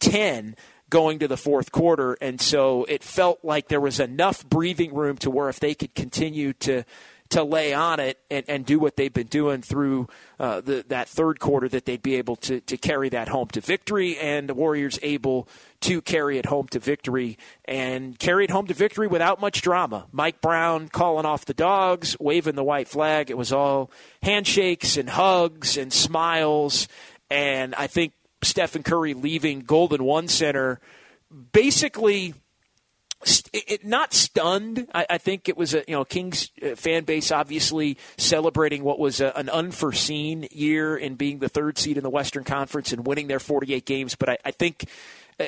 10 0.00 0.56
going 0.88 1.20
to 1.20 1.28
the 1.28 1.36
fourth 1.36 1.70
quarter. 1.70 2.16
And 2.20 2.40
so 2.40 2.84
it 2.84 3.04
felt 3.04 3.40
like 3.44 3.68
there 3.68 3.80
was 3.80 4.00
enough 4.00 4.44
breathing 4.48 4.92
room 4.94 5.16
to 5.18 5.30
where 5.30 5.48
if 5.48 5.60
they 5.60 5.74
could 5.74 5.94
continue 5.94 6.52
to 6.54 6.84
to 7.30 7.44
lay 7.44 7.72
on 7.72 8.00
it 8.00 8.18
and, 8.30 8.44
and 8.48 8.66
do 8.66 8.78
what 8.78 8.96
they've 8.96 9.12
been 9.12 9.26
doing 9.26 9.62
through 9.62 10.08
uh, 10.38 10.60
the, 10.60 10.84
that 10.88 11.08
third 11.08 11.38
quarter, 11.40 11.68
that 11.68 11.84
they'd 11.84 12.02
be 12.02 12.16
able 12.16 12.36
to, 12.36 12.60
to 12.60 12.76
carry 12.76 13.08
that 13.08 13.28
home 13.28 13.48
to 13.48 13.60
victory, 13.60 14.18
and 14.18 14.48
the 14.48 14.54
Warriors 14.54 14.98
able 15.02 15.48
to 15.80 16.02
carry 16.02 16.38
it 16.38 16.46
home 16.46 16.66
to 16.68 16.78
victory 16.78 17.38
and 17.64 18.18
carry 18.18 18.44
it 18.44 18.50
home 18.50 18.66
to 18.66 18.74
victory 18.74 19.06
without 19.06 19.40
much 19.40 19.62
drama. 19.62 20.06
Mike 20.12 20.40
Brown 20.40 20.88
calling 20.88 21.24
off 21.24 21.44
the 21.44 21.54
dogs, 21.54 22.16
waving 22.20 22.56
the 22.56 22.64
white 22.64 22.88
flag. 22.88 23.30
It 23.30 23.38
was 23.38 23.52
all 23.52 23.90
handshakes 24.22 24.96
and 24.96 25.08
hugs 25.08 25.76
and 25.76 25.92
smiles. 25.92 26.88
And 27.30 27.74
I 27.76 27.86
think 27.86 28.12
Stephen 28.42 28.82
Curry 28.82 29.14
leaving 29.14 29.60
Golden 29.60 30.04
One 30.04 30.28
Center 30.28 30.80
basically 31.52 32.34
it, 33.52 33.84
not 33.84 34.14
stunned. 34.14 34.86
I, 34.94 35.06
I, 35.10 35.18
think 35.18 35.48
it 35.48 35.56
was 35.56 35.74
a 35.74 35.84
you 35.86 35.94
know 35.94 36.04
Kings 36.04 36.50
uh, 36.62 36.74
fan 36.74 37.04
base 37.04 37.30
obviously 37.30 37.98
celebrating 38.16 38.82
what 38.82 38.98
was 38.98 39.20
a, 39.20 39.36
an 39.36 39.50
unforeseen 39.50 40.48
year 40.50 40.96
in 40.96 41.16
being 41.16 41.38
the 41.38 41.48
third 41.48 41.76
seed 41.76 41.96
in 41.96 42.02
the 42.02 42.10
Western 42.10 42.44
Conference 42.44 42.92
and 42.92 43.06
winning 43.06 43.26
their 43.26 43.38
48 43.38 43.84
games. 43.84 44.14
But 44.14 44.30
I, 44.30 44.38
I 44.44 44.50
think 44.52 44.86
uh, 45.38 45.46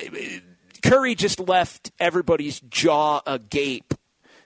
Curry 0.83 1.15
just 1.15 1.39
left 1.39 1.91
everybody's 1.99 2.59
jaw 2.59 3.21
agape 3.25 3.93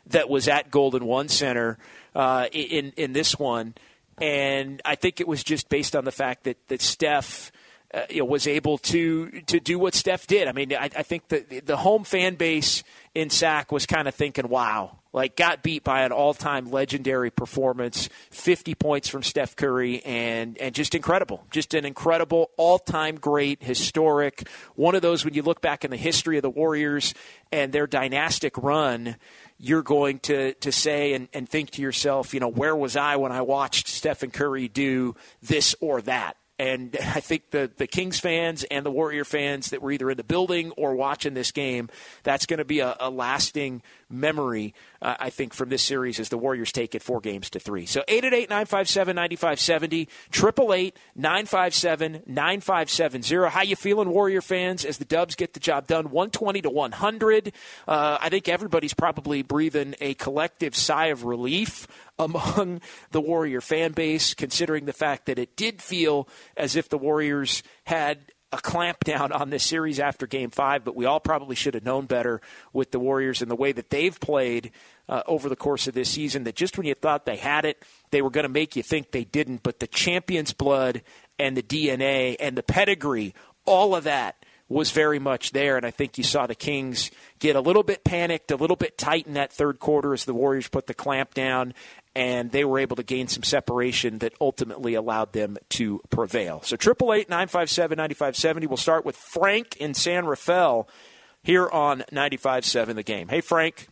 that 0.08 0.30
was 0.30 0.48
at 0.48 0.72
Golden 0.72 1.06
One 1.06 1.28
Center 1.28 1.78
uh, 2.16 2.48
in 2.54 2.94
in 2.96 3.12
this 3.12 3.38
one, 3.38 3.76
and 4.20 4.82
I 4.86 4.96
think 4.96 5.20
it 5.20 5.28
was 5.28 5.44
just 5.44 5.68
based 5.68 5.96
on 5.96 6.06
the 6.06 6.12
fact 6.12 6.46
that 6.46 6.58
that 6.70 6.82
Steph 6.82 7.52
uh, 7.98 8.06
you 8.10 8.20
know, 8.20 8.26
was 8.26 8.48
able 8.48 8.78
to 8.78 9.42
to 9.48 9.60
do 9.60 9.80
what 9.80 9.96
Steph 9.96 10.28
did. 10.28 10.48
I 10.48 10.52
mean, 10.52 10.74
I, 10.74 10.86
I 10.96 11.04
think 11.04 11.30
the 11.30 11.62
the 11.66 11.78
home 11.78 12.04
fan 12.04 12.36
base 12.36 12.84
in 13.16 13.30
SAC 13.30 13.72
was 13.72 13.86
kind 13.86 14.08
of 14.08 14.16
thinking, 14.16 14.48
"Wow." 14.50 15.00
Like 15.14 15.36
got 15.36 15.64
beat 15.64 15.84
by 15.84 16.04
an 16.04 16.12
all-time 16.12 16.70
legendary 16.70 17.32
performance, 17.32 18.08
50 18.30 18.76
points 18.76 19.08
from 19.08 19.24
Steph 19.24 19.56
Curry, 19.56 20.04
and 20.06 20.58
and 20.60 20.76
just 20.76 20.94
incredible, 20.94 21.44
just 21.50 21.74
an 21.74 21.86
incredible 21.86 22.52
all-time 22.56 23.16
great, 23.16 23.64
historic 23.64 24.48
one 24.76 24.94
of 24.94 25.02
those 25.02 25.26
when 25.26 25.34
you 25.34 25.42
look 25.42 25.60
back 25.60 25.84
in 25.84 25.90
the 25.90 25.98
history 25.98 26.38
of 26.38 26.44
the 26.44 26.52
Warriors 26.52 27.16
and 27.52 27.74
their 27.74 27.88
dynastic 27.88 28.56
run, 28.58 29.16
you're 29.58 29.82
going 29.82 30.20
to, 30.20 30.54
to 30.56 30.72
say 30.72 31.14
and, 31.14 31.30
and 31.34 31.50
think 31.50 31.72
to 31.72 31.82
yourself, 31.82 32.34
you 32.34 32.40
know, 32.40 32.50
where 32.50 32.76
was 32.76 32.96
I 32.96 33.16
when 33.16 33.32
I 33.32 33.42
watched 33.42 33.88
Stephen 33.88 34.30
Curry 34.30 34.68
do 34.68 35.16
this 35.42 35.74
or 35.82 36.02
that? 36.04 36.38
And 36.60 36.96
I 37.02 37.20
think 37.20 37.52
the, 37.52 37.72
the 37.76 37.88
Kings 37.88 38.20
fans 38.20 38.64
and 38.66 38.86
the 38.86 38.92
Warrior 38.92 39.26
fans 39.26 39.70
that 39.70 39.82
were 39.82 39.92
either 39.92 40.10
in 40.10 40.18
the 40.18 40.24
building 40.24 40.72
or 40.72 40.96
watching 40.96 41.34
this 41.34 41.52
game, 41.52 41.90
that's 42.24 42.46
going 42.46 42.60
to 42.60 42.66
be 42.66 42.80
a, 42.80 42.96
a 43.00 43.10
lasting 43.10 43.82
memory, 44.10 44.74
uh, 45.02 45.16
I 45.20 45.30
think, 45.30 45.54
from 45.54 45.70
this 45.70 45.84
series 45.84 46.20
as 46.20 46.30
the 46.30 46.38
Warriors 46.38 46.72
take 46.72 46.96
it 46.96 47.02
four 47.02 47.20
games 47.20 47.50
to 47.52 47.60
three. 47.60 47.86
So 47.86 48.04
888 48.08 48.50
957 48.50 49.16
9570, 49.16 50.02
888 50.34 50.98
957 51.16 52.24
9570. 52.26 53.50
How 53.50 53.62
you 53.62 53.76
feeling, 53.76 54.10
Warrior 54.10 54.42
fans, 54.42 54.86
as 54.86 54.98
the 54.98 55.06
Dubs 55.06 55.36
get 55.36 55.54
the 55.54 55.60
job 55.60 55.88
done 55.88 56.12
120 56.12 56.62
to 56.64 56.70
100? 56.70 57.54
Uh, 57.88 58.18
I 58.22 58.30
think 58.30 58.48
everybody's 58.48 58.94
probably 58.94 59.42
breathing 59.42 59.96
a 60.00 60.14
collective 60.16 60.76
sigh 60.76 61.08
of 61.08 61.26
relief 61.26 61.88
among 62.20 62.82
the 63.12 63.22
Warrior 63.22 63.62
fan 63.62 63.92
base, 63.92 64.34
considering 64.34 64.86
the 64.86 64.94
fact 64.94 65.28
that 65.28 65.38
it 65.38 65.56
did 65.56 65.82
feel 65.82 66.28
as 66.56 66.76
if 66.76 66.90
the 66.90 66.98
Warriors 66.98 67.62
had 67.84 68.20
a 68.52 68.58
clampdown 68.58 69.38
on 69.38 69.50
this 69.50 69.64
series 69.64 70.00
after 70.00 70.26
game 70.26 70.50
five, 70.50 70.86
but 70.86 70.96
we 70.96 71.06
all 71.06 71.20
probably 71.20 71.56
should 71.56 71.74
have 71.74 71.84
known 71.84 72.06
better 72.06 72.42
with 72.72 72.92
the 72.92 73.00
Warriors 73.00 73.42
and 73.42 73.52
the 73.52 73.56
way 73.56 73.72
that 73.74 73.90
they've 73.90 74.18
played 74.20 74.72
uh, 75.10 75.22
over 75.28 75.50
the 75.50 75.56
course 75.56 75.88
of 75.88 75.94
this 75.94 76.10
season. 76.10 76.46
That 76.46 76.56
just 76.56 76.78
when 76.78 76.88
you 76.88 76.94
thought 76.94 77.26
they 77.26 77.38
had 77.38 77.66
it, 77.66 77.84
they 78.12 78.22
were 78.22 78.30
going 78.30 78.44
to 78.44 78.50
make 78.50 78.76
you 78.76 78.84
think 78.84 79.12
they 79.12 79.26
didn't. 79.26 79.64
But 79.64 79.80
the 79.80 79.88
champion's 79.88 80.54
blood 80.54 81.02
and 81.38 81.58
the 81.58 81.64
DNA 81.64 82.38
and 82.40 82.58
the 82.58 82.64
pedigree, 82.64 83.34
all 83.66 83.96
of 83.96 84.06
that 84.06 84.38
was 84.70 84.92
very 84.92 85.20
much 85.20 85.52
there. 85.52 85.78
And 85.78 85.86
I 85.86 85.92
think 85.92 86.18
you 86.18 86.24
saw 86.24 86.48
the 86.48 86.56
Kings 86.56 87.12
get 87.40 87.56
a 87.56 87.62
little 87.62 87.84
bit 87.84 88.04
panicked, 88.04 88.52
a 88.52 88.56
little 88.56 88.76
bit 88.76 88.98
tight 88.98 89.28
in 89.28 89.34
that 89.34 89.52
third 89.52 89.80
quarter 89.80 90.14
as 90.14 90.26
the 90.26 90.34
Warriors 90.34 90.68
put 90.68 90.88
the 90.88 90.94
clamp 90.94 91.34
down 91.34 91.74
and 92.18 92.52
they 92.52 92.66
were 92.66 92.80
able 92.80 92.96
to 92.96 93.04
gain 93.04 93.28
some 93.28 93.44
separation 93.44 94.18
that 94.18 94.34
ultimately 94.42 94.96
allowed 94.96 95.34
them 95.34 95.56
to 95.70 96.02
prevail. 96.10 96.64
So 96.64 96.76
triple 96.76 97.14
eight 97.14 97.30
nine 97.30 97.48
five 97.48 97.70
seven 97.70 97.98
ninety 97.98 98.16
five 98.16 98.36
seventy. 98.36 98.66
We'll 98.66 98.78
start 98.78 99.06
with 99.06 99.16
Frank 99.16 99.78
in 99.78 99.94
San 99.94 100.26
Rafael 100.26 100.90
here 101.44 101.70
on 101.70 102.04
ninety 102.12 102.38
five 102.38 102.66
seven. 102.66 102.96
The 102.96 103.04
game. 103.04 103.28
Hey 103.28 103.42
Frank. 103.42 103.88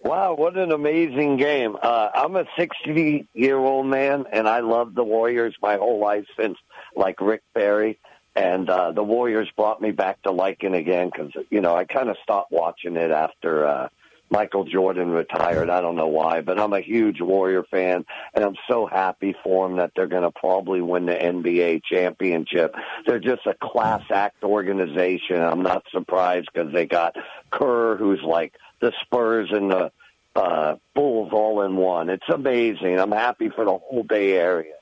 Wow, 0.00 0.34
what 0.34 0.56
an 0.56 0.72
amazing 0.72 1.36
game! 1.36 1.76
Uh, 1.80 2.08
I'm 2.12 2.34
a 2.34 2.44
60 2.58 3.28
year 3.34 3.56
old 3.56 3.86
man, 3.86 4.24
and 4.32 4.48
I 4.48 4.58
love 4.58 4.96
the 4.96 5.04
Warriors 5.04 5.54
my 5.62 5.76
whole 5.76 6.00
life 6.00 6.26
since 6.36 6.58
like 6.96 7.20
Rick 7.20 7.42
Barry. 7.54 8.00
And 8.34 8.68
uh, 8.68 8.90
the 8.90 9.04
Warriors 9.04 9.48
brought 9.56 9.80
me 9.80 9.92
back 9.92 10.20
to 10.22 10.32
liking 10.32 10.74
again 10.74 11.12
because 11.12 11.30
you 11.50 11.60
know 11.60 11.76
I 11.76 11.84
kind 11.84 12.08
of 12.08 12.16
stopped 12.24 12.50
watching 12.50 12.96
it 12.96 13.12
after 13.12 13.64
uh, 13.64 13.88
Michael 14.32 14.64
Jordan 14.64 15.10
retired. 15.10 15.68
I 15.68 15.82
don't 15.82 15.94
know 15.94 16.08
why, 16.08 16.40
but 16.40 16.58
I'm 16.58 16.72
a 16.72 16.80
huge 16.80 17.20
Warrior 17.20 17.64
fan, 17.64 18.06
and 18.34 18.44
I'm 18.44 18.56
so 18.68 18.86
happy 18.86 19.36
for 19.44 19.68
them 19.68 19.76
that 19.76 19.92
they're 19.94 20.06
going 20.06 20.22
to 20.22 20.30
probably 20.30 20.80
win 20.80 21.04
the 21.06 21.12
NBA 21.12 21.82
championship. 21.84 22.74
They're 23.06 23.20
just 23.20 23.46
a 23.46 23.54
class 23.62 24.02
act 24.10 24.42
organization. 24.42 25.40
I'm 25.40 25.62
not 25.62 25.84
surprised 25.92 26.48
because 26.52 26.72
they 26.72 26.86
got 26.86 27.14
Kerr, 27.50 27.96
who's 27.96 28.22
like 28.22 28.54
the 28.80 28.92
Spurs 29.02 29.50
and 29.52 29.70
the 29.70 29.92
uh, 30.34 30.76
Bulls 30.94 31.30
all 31.32 31.62
in 31.62 31.76
one. 31.76 32.08
It's 32.08 32.28
amazing. 32.32 32.98
I'm 32.98 33.12
happy 33.12 33.50
for 33.50 33.66
the 33.66 33.76
whole 33.76 34.02
Bay 34.02 34.32
Area. 34.32 34.74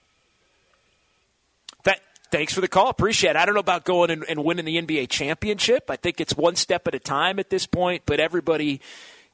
Thanks 2.30 2.54
for 2.54 2.60
the 2.60 2.68
call. 2.68 2.90
Appreciate 2.90 3.30
it. 3.30 3.36
I 3.36 3.44
don't 3.44 3.54
know 3.54 3.60
about 3.60 3.84
going 3.84 4.10
and, 4.10 4.24
and 4.28 4.44
winning 4.44 4.64
the 4.64 4.80
NBA 4.80 5.08
championship. 5.08 5.90
I 5.90 5.96
think 5.96 6.20
it's 6.20 6.36
one 6.36 6.54
step 6.54 6.86
at 6.86 6.94
a 6.94 7.00
time 7.00 7.40
at 7.40 7.50
this 7.50 7.66
point, 7.66 8.04
but 8.06 8.20
everybody 8.20 8.80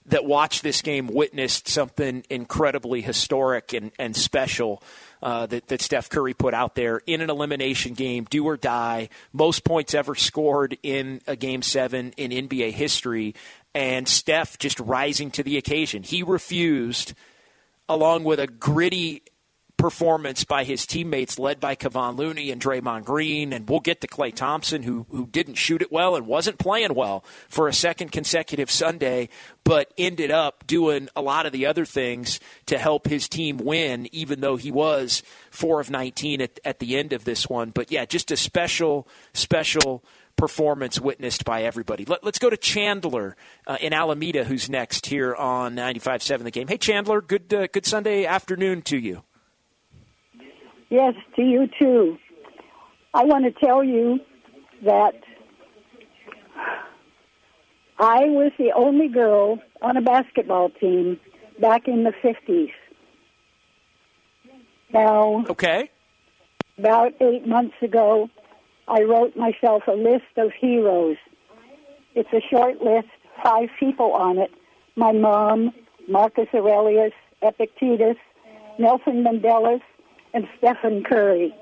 that 0.09 0.25
watched 0.25 0.63
this 0.63 0.83
game 0.83 1.09
witnessed 1.09 1.69
something 1.69 2.25
incredibly 2.31 3.01
historic 3.01 3.73
and, 3.73 3.91
and 3.99 4.17
special 4.17 4.83
uh, 5.23 5.47
that, 5.47 5.67
that 5.69 5.81
Steph 5.81 6.09
Curry 6.09 6.35
put 6.35 6.55
out 6.55 6.75
there 6.75 7.01
in 7.07 7.21
an 7.21 7.31
elimination 7.31 7.95
game, 7.95 8.27
do 8.31 8.45
or 8.45 8.57
die, 8.57 9.09
most 9.33 9.65
points 9.65 9.95
ever 9.95 10.15
scored 10.15 10.79
in 10.83 11.21
a 11.27 11.35
game 11.37 11.63
seven 11.63 12.13
in 12.17 12.31
NBA 12.31 12.73
history, 12.73 13.35
and 13.75 14.07
Steph 14.07 14.59
just 14.59 14.79
rising 14.81 15.31
to 15.33 15.43
the 15.43 15.57
occasion. 15.57 16.03
He 16.03 16.23
refused, 16.23 17.15
along 17.89 18.25
with 18.25 18.39
a 18.39 18.47
gritty 18.47 19.23
performance 19.77 20.45
by 20.45 20.65
his 20.65 20.87
teammates, 20.87 21.39
led 21.39 21.61
by 21.61 21.77
Kevon 21.77 22.17
Looney 22.17 22.51
and 22.51 22.61
Draymond 22.61 23.05
Green, 23.05 23.53
and 23.53 23.69
we'll 23.69 23.81
get 23.81 24.01
to 24.01 24.09
Klay 24.09 24.35
Thompson, 24.35 24.83
who 24.83 25.07
who 25.11 25.27
didn't 25.27 25.55
shoot 25.55 25.83
it 25.83 25.93
well 25.93 26.17
and 26.17 26.27
wasn't 26.27 26.59
playing 26.59 26.95
well 26.95 27.25
for 27.49 27.69
a 27.69 27.73
second 27.73 28.13
consecutive 28.13 28.71
Sunday, 28.71 29.29
but 29.65 29.93
ended 29.99 30.31
up 30.31 30.67
doing 30.67 31.09
a 31.15 31.23
lot 31.23 31.47
of 31.47 31.53
the 31.53 31.67
other 31.67 31.85
things 31.85 32.41
to 32.67 32.79
help 32.79 33.07
his 33.07 33.29
team 33.29 33.59
win, 33.59 34.09
even 34.13 34.41
though 34.41 34.57
he 34.57 34.71
was 34.71 35.23
four 35.51 35.81
of 35.81 35.91
19 35.91 36.41
at, 36.41 36.59
at 36.65 36.79
the 36.79 36.97
end 36.97 37.13
of 37.13 37.25
this 37.25 37.49
one. 37.49 37.71
But 37.71 37.91
yeah, 37.91 38.05
just 38.05 38.31
a 38.31 38.37
special, 38.37 39.07
special 39.35 40.03
performance 40.37 41.01
witnessed 41.01 41.45
by 41.45 41.63
everybody. 41.63 42.05
Let, 42.05 42.25
us 42.25 42.39
go 42.39 42.51
to 42.51 42.57
Chandler 42.57 43.37
uh, 43.67 43.79
in 43.81 43.93
Alameda, 43.93 44.45
who's 44.45 44.69
next 44.69 45.07
here 45.07 45.35
on 45.35 45.75
95.7 45.75 46.45
The 46.45 46.51
Game. 46.51 46.69
Hey, 46.69 46.79
Chandler, 46.79 47.21
good 47.21 47.53
uh, 47.53 47.67
good 47.67 47.87
Sunday 47.87 48.25
afternoon 48.27 48.83
to 48.83 48.99
you. 48.99 49.23
Yes, 50.89 51.15
to 51.35 51.43
you 51.43 51.69
too. 51.79 52.19
I 53.13 53.25
want 53.25 53.45
to 53.45 53.67
tell 53.67 53.83
you 53.83 54.21
that 54.85 55.15
I 57.99 58.25
was 58.27 58.53
the 58.59 58.73
only 58.77 59.09
girl 59.09 59.59
on 59.83 59.97
a 59.97 60.03
basketball 60.03 60.71
team 60.71 61.19
back 61.61 61.89
in 61.89 62.05
the 62.05 62.13
50s. 62.23 62.71
Now, 64.93 65.45
okay. 65.49 65.91
About 66.79 67.15
eight 67.21 67.47
months 67.47 67.75
ago, 67.83 68.29
I 68.87 69.03
wrote 69.03 69.35
myself 69.37 69.85
a 69.89 69.93
list 69.93 70.37
of 70.37 70.53
heroes. 70.61 71.17
It's 72.15 72.29
a 72.33 72.41
short 72.51 72.83
list, 72.83 73.09
five 73.43 73.71
people 73.81 74.13
on 74.13 74.39
it, 74.39 74.51
my 74.95 75.13
mom, 75.13 75.73
Marcus 76.09 76.49
Aurelius, 76.55 77.13
Epictetus, 77.43 78.17
Nelson 78.79 79.25
Mandela, 79.25 79.81
and 80.33 80.49
Stephen 80.59 81.05
Curry. 81.05 81.55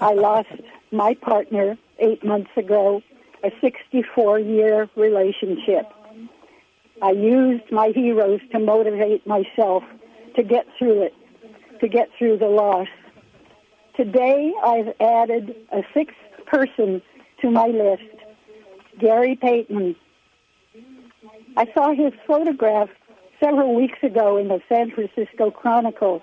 I 0.00 0.12
lost 0.14 0.48
my 0.90 1.14
partner 1.14 1.76
eight 1.98 2.24
months 2.24 2.50
ago, 2.56 3.02
a 3.42 3.50
64 3.60 4.38
year 4.40 4.88
relationship. 4.96 5.92
I 7.02 7.10
used 7.10 7.70
my 7.70 7.88
heroes 7.94 8.40
to 8.52 8.58
motivate 8.58 9.26
myself 9.26 9.82
to 10.36 10.42
get 10.42 10.66
through 10.78 11.02
it, 11.02 11.14
to 11.80 11.88
get 11.88 12.08
through 12.18 12.38
the 12.38 12.48
loss. 12.48 12.88
Today 13.96 14.52
I've 14.64 14.94
added 15.00 15.54
a 15.72 15.82
sixth 15.92 16.16
person 16.46 17.02
to 17.42 17.50
my 17.50 17.66
list, 17.66 18.02
Gary 18.98 19.36
Payton. 19.36 19.96
I 21.56 21.66
saw 21.74 21.94
his 21.94 22.12
photograph 22.26 22.88
several 23.42 23.74
weeks 23.74 23.98
ago 24.02 24.36
in 24.36 24.48
the 24.48 24.60
San 24.68 24.90
Francisco 24.90 25.50
Chronicle. 25.50 26.22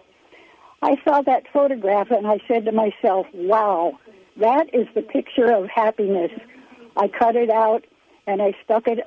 I 0.81 0.97
saw 1.03 1.21
that 1.21 1.43
photograph 1.53 2.09
and 2.11 2.25
I 2.25 2.39
said 2.47 2.65
to 2.65 2.71
myself, 2.71 3.27
wow, 3.33 3.99
that 4.37 4.73
is 4.73 4.87
the 4.95 5.01
picture 5.01 5.51
of 5.51 5.69
happiness. 5.69 6.31
I 6.97 7.07
cut 7.07 7.35
it 7.35 7.49
out 7.49 7.85
and 8.25 8.41
I 8.41 8.53
stuck 8.63 8.87
it 8.87 8.99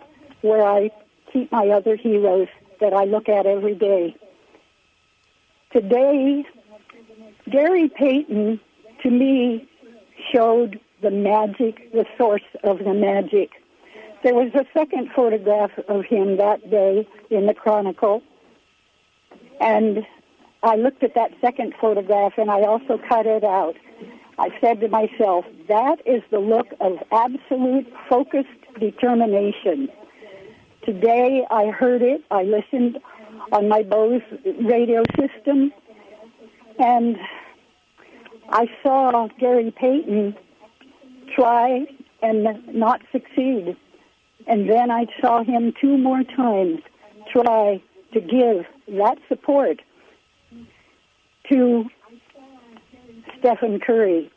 where 0.43 0.64
I 0.64 0.90
keep 1.33 1.50
my 1.50 1.69
other 1.69 1.97
heroes 1.97 2.49
that 2.81 2.93
I 2.93 3.04
look 3.04 3.28
at 3.28 3.47
every 3.47 3.75
day. 3.75 4.14
Today, 5.73 6.45
Gary 7.50 7.88
Payton, 7.88 8.61
to 9.02 9.11
me, 9.11 9.69
showed 10.33 10.78
the 11.02 11.11
magic, 11.11 11.93
the 11.93 12.07
source 12.16 12.43
of 12.62 12.78
the 12.78 12.95
magic. 12.95 13.50
There 14.23 14.35
was 14.35 14.52
a 14.54 14.64
second 14.73 15.11
photograph 15.14 15.73
of 15.88 16.04
him 16.04 16.37
that 16.37 16.71
day 16.71 17.07
in 17.31 17.47
the 17.47 17.54
Chronicle, 17.54 18.23
and 19.61 20.07
I 20.64 20.76
looked 20.76 21.04
at 21.04 21.14
that 21.14 21.30
second 21.42 21.75
photograph 21.78 22.33
and 22.38 22.50
I 22.50 22.62
also 22.62 22.99
cut 23.06 23.26
it 23.26 23.44
out. 23.44 23.75
I 24.38 24.49
said 24.62 24.80
to 24.80 24.88
myself, 24.88 25.44
that 25.68 25.97
is 26.06 26.23
the 26.30 26.38
look 26.38 26.68
of 26.80 26.94
absolute 27.12 27.87
focused 28.09 28.49
determination. 28.80 29.90
Today 30.87 31.44
I 31.50 31.66
heard 31.66 32.00
it, 32.00 32.23
I 32.30 32.44
listened 32.44 32.99
on 33.52 33.68
my 33.68 33.83
Bose 33.83 34.23
radio 34.62 35.02
system, 35.21 35.71
and 36.78 37.16
I 38.49 38.66
saw 38.83 39.28
Gary 39.38 39.71
Payton 39.71 40.35
try 41.37 41.87
and 42.23 42.75
not 42.75 43.02
succeed. 43.12 43.76
And 44.47 44.68
then 44.68 44.90
I 44.90 45.06
saw 45.21 45.44
him 45.44 45.75
two 45.78 45.99
more 45.99 46.23
times 46.25 46.80
try 47.30 47.83
to 48.14 48.21
give 48.21 48.64
that 48.88 49.18
support 49.28 49.80
to 51.50 51.84
Stephen 53.38 53.80
Curry. 53.80 54.30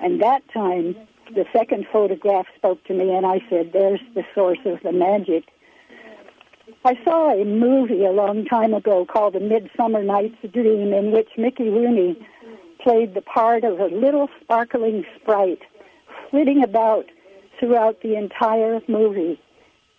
And 0.00 0.20
that 0.22 0.42
time, 0.52 0.94
the 1.34 1.44
second 1.52 1.86
photograph 1.92 2.46
spoke 2.56 2.84
to 2.84 2.94
me, 2.94 3.14
and 3.14 3.26
I 3.26 3.40
said, 3.50 3.72
There's 3.72 4.00
the 4.14 4.24
source 4.34 4.58
of 4.64 4.80
the 4.82 4.92
magic. 4.92 5.44
I 6.84 6.94
saw 7.04 7.30
a 7.30 7.44
movie 7.44 8.04
a 8.04 8.12
long 8.12 8.44
time 8.44 8.74
ago 8.74 9.06
called 9.06 9.34
A 9.34 9.40
Midsummer 9.40 10.02
Night's 10.02 10.36
Dream, 10.52 10.92
in 10.92 11.10
which 11.12 11.28
Mickey 11.36 11.68
Rooney 11.68 12.16
played 12.80 13.14
the 13.14 13.22
part 13.22 13.64
of 13.64 13.80
a 13.80 13.86
little 13.86 14.28
sparkling 14.40 15.04
sprite 15.20 15.62
flitting 16.30 16.62
about 16.62 17.06
throughout 17.58 18.02
the 18.02 18.16
entire 18.16 18.80
movie. 18.88 19.40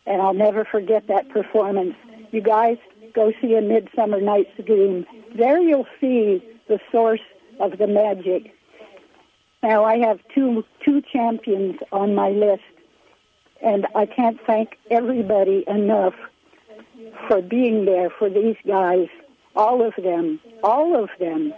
And 0.06 0.22
I'll 0.22 0.34
never 0.34 0.64
forget 0.64 1.08
that 1.08 1.30
performance. 1.30 1.96
You 2.32 2.42
guys 2.42 2.78
go 3.14 3.32
see 3.42 3.56
A 3.56 3.62
Midsummer 3.62 4.22
Night's 4.22 4.52
Dream. 4.66 5.06
There 5.36 5.60
you'll 5.60 5.88
see 6.00 6.44
the 6.68 6.80
source 6.92 7.22
of 7.60 7.78
the 7.78 7.88
magic. 7.88 8.54
Now 9.64 9.84
I 9.84 9.98
have 9.98 10.20
two 10.34 10.64
two 10.84 11.02
champions 11.02 11.78
on 11.92 12.16
my 12.16 12.30
list, 12.30 12.64
and 13.62 13.88
I 13.96 14.06
can't 14.06 14.40
thank 14.46 14.78
everybody 14.92 15.64
enough 15.68 16.14
for 17.28 17.42
being 17.42 17.86
there 17.86 18.10
for 18.10 18.30
these 18.30 18.58
guys. 18.66 19.08
All 19.56 19.86
of 19.86 19.94
them, 20.02 20.40
all 20.64 21.02
of 21.02 21.10
them. 21.20 21.54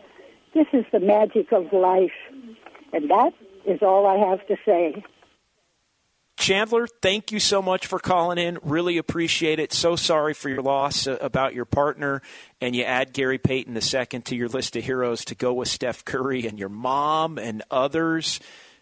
This 0.53 0.67
is 0.73 0.85
the 0.91 0.99
magic 0.99 1.51
of 1.51 1.71
life, 1.73 2.11
and 2.93 3.09
that 3.09 3.33
is 3.65 3.81
all 3.81 4.07
I 4.07 4.17
have 4.17 4.45
to 4.47 4.55
say. 4.65 5.03
Chandler, 6.39 6.87
thank 6.87 7.33
you 7.33 7.39
so 7.41 7.61
much 7.61 7.85
for 7.85 7.99
calling 7.99 8.37
in. 8.37 8.59
Really 8.63 8.97
appreciate 8.97 9.59
it. 9.59 9.73
So 9.73 9.97
sorry 9.97 10.33
for 10.33 10.47
your 10.47 10.61
loss 10.61 11.05
uh, 11.05 11.17
about 11.19 11.53
your 11.53 11.65
partner. 11.65 12.21
And 12.61 12.73
you 12.73 12.83
add 12.83 13.11
Gary 13.11 13.37
Payton 13.37 13.75
II 13.75 14.21
to 14.21 14.35
your 14.37 14.47
list 14.47 14.77
of 14.77 14.85
heroes 14.85 15.25
to 15.25 15.35
go 15.35 15.51
with 15.51 15.67
Steph 15.67 16.05
Curry 16.05 16.47
and 16.47 16.57
your 16.57 16.69
mom 16.69 17.37
and 17.37 17.61
others 17.69 18.39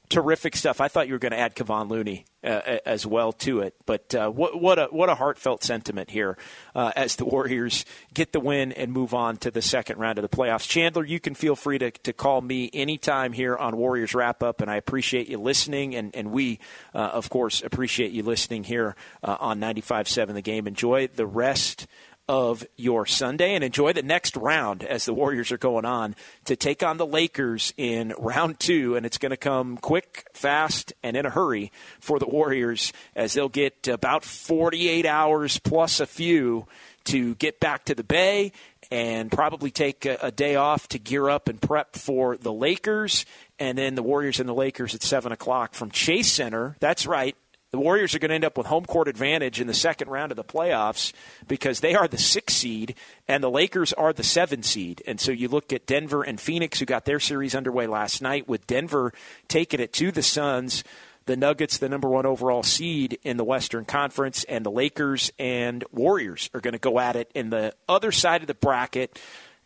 terrific 0.09 0.55
stuff. 0.55 0.79
I 0.79 0.87
thought 0.87 1.07
you 1.07 1.13
were 1.13 1.19
going 1.19 1.31
to 1.31 1.39
add 1.39 1.55
Kevon 1.55 1.89
Looney 1.89 2.25
uh, 2.43 2.79
as 2.85 3.05
well 3.05 3.31
to 3.33 3.59
it, 3.59 3.75
but 3.85 4.15
uh, 4.15 4.29
what, 4.29 4.61
what, 4.61 4.79
a 4.79 4.85
what 4.85 5.09
a 5.09 5.15
heartfelt 5.15 5.63
sentiment 5.63 6.11
here 6.11 6.37
uh, 6.75 6.91
as 6.95 7.17
the 7.17 7.25
Warriors 7.25 7.83
get 8.13 8.31
the 8.31 8.39
win 8.39 8.71
and 8.71 8.91
move 8.91 9.13
on 9.13 9.37
to 9.37 9.51
the 9.51 9.61
second 9.61 9.97
round 9.97 10.17
of 10.17 10.21
the 10.21 10.29
playoffs. 10.29 10.67
Chandler, 10.67 11.03
you 11.03 11.19
can 11.19 11.35
feel 11.35 11.55
free 11.55 11.77
to, 11.79 11.91
to 11.91 12.13
call 12.13 12.41
me 12.41 12.69
anytime 12.73 13.33
here 13.33 13.55
on 13.55 13.75
Warriors 13.75 14.13
Wrap 14.13 14.43
Up, 14.43 14.61
and 14.61 14.71
I 14.71 14.75
appreciate 14.75 15.27
you 15.27 15.39
listening, 15.39 15.95
and 15.95 16.15
and 16.15 16.31
we 16.31 16.59
uh, 16.93 16.99
of 16.99 17.29
course 17.29 17.61
appreciate 17.61 18.11
you 18.11 18.23
listening 18.23 18.63
here 18.63 18.95
uh, 19.23 19.37
on 19.39 19.59
95.7 19.59 20.33
The 20.33 20.41
Game. 20.41 20.67
Enjoy 20.67 21.07
the 21.07 21.25
rest 21.25 21.87
of 22.27 22.65
your 22.75 23.05
Sunday 23.05 23.55
and 23.55 23.63
enjoy 23.63 23.93
the 23.93 24.03
next 24.03 24.35
round 24.35 24.83
as 24.83 25.05
the 25.05 25.13
Warriors 25.13 25.51
are 25.51 25.57
going 25.57 25.85
on 25.85 26.15
to 26.45 26.55
take 26.55 26.83
on 26.83 26.97
the 26.97 27.05
Lakers 27.05 27.73
in 27.77 28.13
round 28.17 28.59
two. 28.59 28.95
And 28.95 29.05
it's 29.05 29.17
going 29.17 29.29
to 29.29 29.37
come 29.37 29.77
quick, 29.77 30.27
fast, 30.33 30.93
and 31.03 31.15
in 31.15 31.25
a 31.25 31.29
hurry 31.29 31.71
for 31.99 32.19
the 32.19 32.27
Warriors 32.27 32.91
as 33.15 33.33
they'll 33.33 33.49
get 33.49 33.87
about 33.87 34.25
48 34.25 35.05
hours 35.05 35.57
plus 35.59 35.99
a 35.99 36.05
few 36.05 36.67
to 37.05 37.35
get 37.35 37.59
back 37.61 37.85
to 37.85 37.95
the 37.95 38.03
Bay 38.03 38.51
and 38.91 39.31
probably 39.31 39.71
take 39.71 40.05
a, 40.05 40.17
a 40.21 40.31
day 40.31 40.55
off 40.55 40.89
to 40.89 40.99
gear 40.99 41.29
up 41.29 41.47
and 41.47 41.61
prep 41.61 41.95
for 41.95 42.35
the 42.35 42.51
Lakers. 42.51 43.25
And 43.57 43.77
then 43.77 43.95
the 43.95 44.03
Warriors 44.03 44.39
and 44.39 44.49
the 44.49 44.53
Lakers 44.53 44.93
at 44.93 45.01
7 45.01 45.31
o'clock 45.31 45.73
from 45.73 45.91
Chase 45.91 46.31
Center. 46.31 46.75
That's 46.79 47.07
right 47.07 47.35
the 47.71 47.79
Warriors 47.79 48.15
are 48.15 48.19
going 48.19 48.29
to 48.29 48.35
end 48.35 48.45
up 48.45 48.57
with 48.57 48.67
home 48.67 48.85
court 48.85 49.09
advantage 49.09 49.59
in 49.59 49.67
the 49.67 49.73
second 49.73 50.07
round 50.09 50.31
of 50.31 50.37
the 50.37 50.43
playoffs 50.43 51.11
because 51.47 51.81
they 51.81 51.95
are 51.95 52.07
the 52.07 52.17
six 52.17 52.55
seed 52.55 52.95
and 53.27 53.43
the 53.43 53.51
Lakers 53.51 53.91
are 53.93 54.13
the 54.13 54.23
seven 54.23 54.63
seed. 54.63 55.03
And 55.05 55.19
so 55.19 55.31
you 55.31 55.49
look 55.49 55.73
at 55.73 55.85
Denver 55.85 56.23
and 56.23 56.39
Phoenix, 56.39 56.79
who 56.79 56.85
got 56.85 57.03
their 57.03 57.19
series 57.19 57.55
underway 57.55 57.85
last 57.85 58.21
night, 58.21 58.47
with 58.47 58.67
Denver 58.67 59.11
taking 59.49 59.81
it 59.81 59.91
to 59.93 60.11
the 60.11 60.23
Suns. 60.23 60.83
The 61.25 61.35
Nuggets, 61.35 61.77
the 61.77 61.89
number 61.89 62.07
one 62.07 62.25
overall 62.25 62.63
seed 62.63 63.19
in 63.25 63.35
the 63.35 63.43
Western 63.43 63.83
Conference, 63.83 64.45
and 64.45 64.65
the 64.65 64.71
Lakers 64.71 65.29
and 65.37 65.83
Warriors 65.91 66.49
are 66.53 66.61
going 66.61 66.71
to 66.71 66.79
go 66.79 66.99
at 66.99 67.17
it 67.17 67.29
in 67.35 67.49
the 67.49 67.73
other 67.89 68.13
side 68.13 68.39
of 68.39 68.47
the 68.47 68.53
bracket 68.53 69.19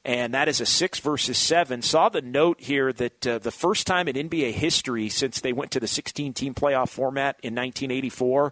and 0.04 0.34
that 0.34 0.48
is 0.48 0.60
a 0.62 0.66
six 0.66 1.00
versus 1.00 1.38
seven. 1.38 1.82
Saw 1.82 2.10
the 2.10 2.22
note 2.22 2.60
here 2.62 2.92
that 2.94 3.28
uh, 3.28 3.40
the 3.40 3.52
first 3.52 3.86
time 3.86 4.08
in 4.08 4.16
NBA 4.16 4.54
history 4.54 5.10
since 5.10 5.40
they 5.40 5.54
went 5.54 5.72
to 5.72 5.80
the 5.80 5.88
16 5.88 6.34
team 6.34 6.54
playoff 6.54 6.90
format 6.90 7.38
in 7.44 7.54
1984, 7.54 8.52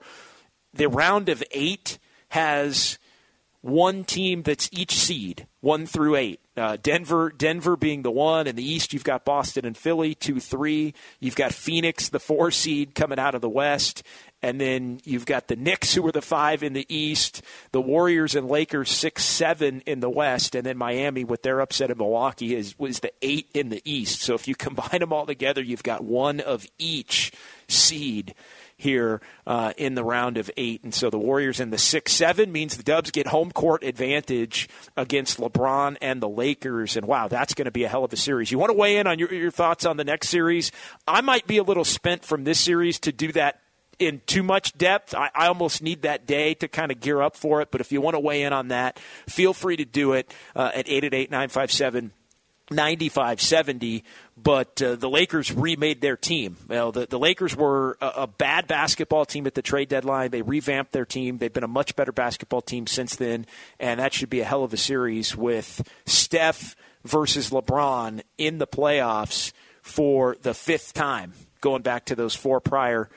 the 0.73 0.87
round 0.87 1.29
of 1.29 1.43
eight 1.51 1.97
has 2.29 2.99
one 3.61 4.03
team 4.03 4.43
that's 4.43 4.69
each 4.71 4.93
seed, 4.95 5.47
one 5.61 5.85
through 5.85 6.15
eight. 6.15 6.39
Uh, 6.59 6.77
Denver, 6.81 7.31
Denver 7.35 7.77
being 7.77 8.01
the 8.01 8.11
one. 8.11 8.45
In 8.45 8.55
the 8.55 8.69
East, 8.69 8.93
you've 8.93 9.03
got 9.03 9.23
Boston 9.23 9.65
and 9.65 9.77
Philly, 9.77 10.13
two, 10.13 10.39
three. 10.39 10.93
You've 11.19 11.35
got 11.35 11.53
Phoenix, 11.53 12.09
the 12.09 12.19
four 12.19 12.51
seed, 12.51 12.93
coming 12.93 13.17
out 13.17 13.33
of 13.33 13.41
the 13.41 13.49
West, 13.49 14.03
and 14.41 14.59
then 14.59 14.99
you've 15.05 15.25
got 15.25 15.47
the 15.47 15.55
Knicks, 15.55 15.93
who 15.93 16.05
are 16.05 16.11
the 16.11 16.21
five 16.21 16.61
in 16.61 16.73
the 16.73 16.85
East, 16.93 17.41
the 17.71 17.81
Warriors 17.81 18.35
and 18.35 18.47
Lakers, 18.47 18.89
six, 18.89 19.23
seven 19.23 19.81
in 19.85 20.01
the 20.01 20.09
West, 20.09 20.53
and 20.53 20.65
then 20.65 20.77
Miami, 20.77 21.23
with 21.23 21.43
their 21.43 21.61
upset 21.61 21.91
of 21.91 21.97
Milwaukee, 21.97 22.55
is 22.55 22.77
was 22.77 22.99
the 22.99 23.13
eight 23.21 23.49
in 23.53 23.69
the 23.69 23.81
East. 23.85 24.21
So 24.21 24.33
if 24.35 24.47
you 24.47 24.55
combine 24.55 24.99
them 24.99 25.13
all 25.13 25.25
together, 25.25 25.61
you've 25.61 25.83
got 25.83 26.03
one 26.03 26.39
of 26.41 26.67
each 26.77 27.31
seed 27.67 28.35
here 28.79 29.21
uh, 29.45 29.73
in 29.77 29.93
the 29.93 30.03
round 30.03 30.37
of 30.37 30.49
eight. 30.57 30.83
And 30.83 30.93
so 30.93 31.09
the 31.09 31.19
Warriors 31.19 31.59
in 31.59 31.69
the 31.69 31.77
six 31.77 32.13
seven 32.13 32.51
means 32.51 32.77
the 32.77 32.83
Dubs 32.83 33.11
get 33.11 33.27
home 33.27 33.51
court 33.51 33.83
advantage 33.83 34.69
against 34.97 35.37
LeBron 35.37 35.97
and 36.01 36.21
the 36.21 36.29
Lakers. 36.29 36.95
And 36.95 37.05
wow, 37.05 37.27
that's 37.27 37.53
going 37.53 37.65
to 37.65 37.71
be 37.71 37.83
a 37.83 37.89
hell 37.89 38.05
of 38.05 38.13
a 38.13 38.17
series. 38.17 38.51
You 38.51 38.57
want 38.57 38.71
to 38.71 38.77
weigh 38.77 38.97
in 38.97 39.05
on 39.05 39.19
your, 39.19 39.31
your 39.33 39.51
thoughts 39.51 39.85
on 39.85 39.97
the 39.97 40.05
next 40.05 40.29
series? 40.29 40.71
I 41.07 41.21
might 41.21 41.45
be 41.45 41.57
a 41.57 41.63
little 41.63 41.85
spent 41.85 42.23
from 42.23 42.45
this 42.45 42.59
series 42.59 42.99
to 43.01 43.11
do 43.11 43.31
that 43.33 43.59
in 43.99 44.21
too 44.25 44.43
much 44.43 44.77
depth. 44.77 45.13
I, 45.13 45.29
I, 45.35 45.47
almost 45.47 45.83
need 45.83 46.03
that 46.03 46.25
day 46.25 46.53
to 46.55 46.69
kind 46.69 46.89
of 46.89 47.01
gear 47.01 47.21
up 47.21 47.35
for 47.35 47.61
it. 47.61 47.69
But 47.69 47.81
if 47.81 47.91
you 47.91 47.99
want 47.99 48.15
to 48.15 48.19
weigh 48.21 48.43
in 48.43 48.53
on 48.53 48.69
that, 48.69 48.97
feel 49.27 49.53
free 49.53 49.75
to 49.75 49.83
do 49.83 50.13
it 50.13 50.33
uh, 50.55 50.71
at 50.73 50.87
888 50.87 51.29
957 51.29 52.13
95 52.71 53.41
70, 53.41 54.03
but 54.37 54.81
uh, 54.81 54.95
the 54.95 55.09
Lakers 55.09 55.51
remade 55.51 56.01
their 56.01 56.17
team. 56.17 56.57
You 56.69 56.75
know, 56.75 56.91
the, 56.91 57.07
the 57.07 57.19
Lakers 57.19 57.55
were 57.55 57.97
a, 58.01 58.07
a, 58.07 58.27
bad 58.27 58.67
basketball 58.67 59.25
team 59.25 59.47
at 59.47 59.55
the 59.55 59.61
trade 59.61 59.89
deadline. 59.89 60.31
They 60.31 60.41
revamped 60.41 60.91
their 60.91 61.05
team. 61.05 61.37
They've 61.37 61.51
been 61.51 61.63
a 61.63 61.67
much 61.67 61.95
better 61.95 62.11
basketball 62.11 62.61
team 62.61 62.87
since 62.87 63.15
then, 63.15 63.45
and 63.79 63.99
that 63.99 64.13
should 64.13 64.29
be 64.29 64.41
a 64.41 64.45
hell 64.45 64.63
of 64.63 64.73
a 64.73 64.77
series 64.77 65.35
with 65.35 65.87
Steph 66.05 66.75
versus 67.03 67.49
LeBron 67.49 68.21
in 68.37 68.57
the 68.57 68.67
playoffs 68.67 69.51
for 69.81 70.37
the 70.41 70.53
fifth 70.53 70.93
time, 70.93 71.33
going 71.61 71.81
back 71.81 72.05
to 72.05 72.15
those 72.15 72.35
four 72.35 72.59
prior 72.59 73.09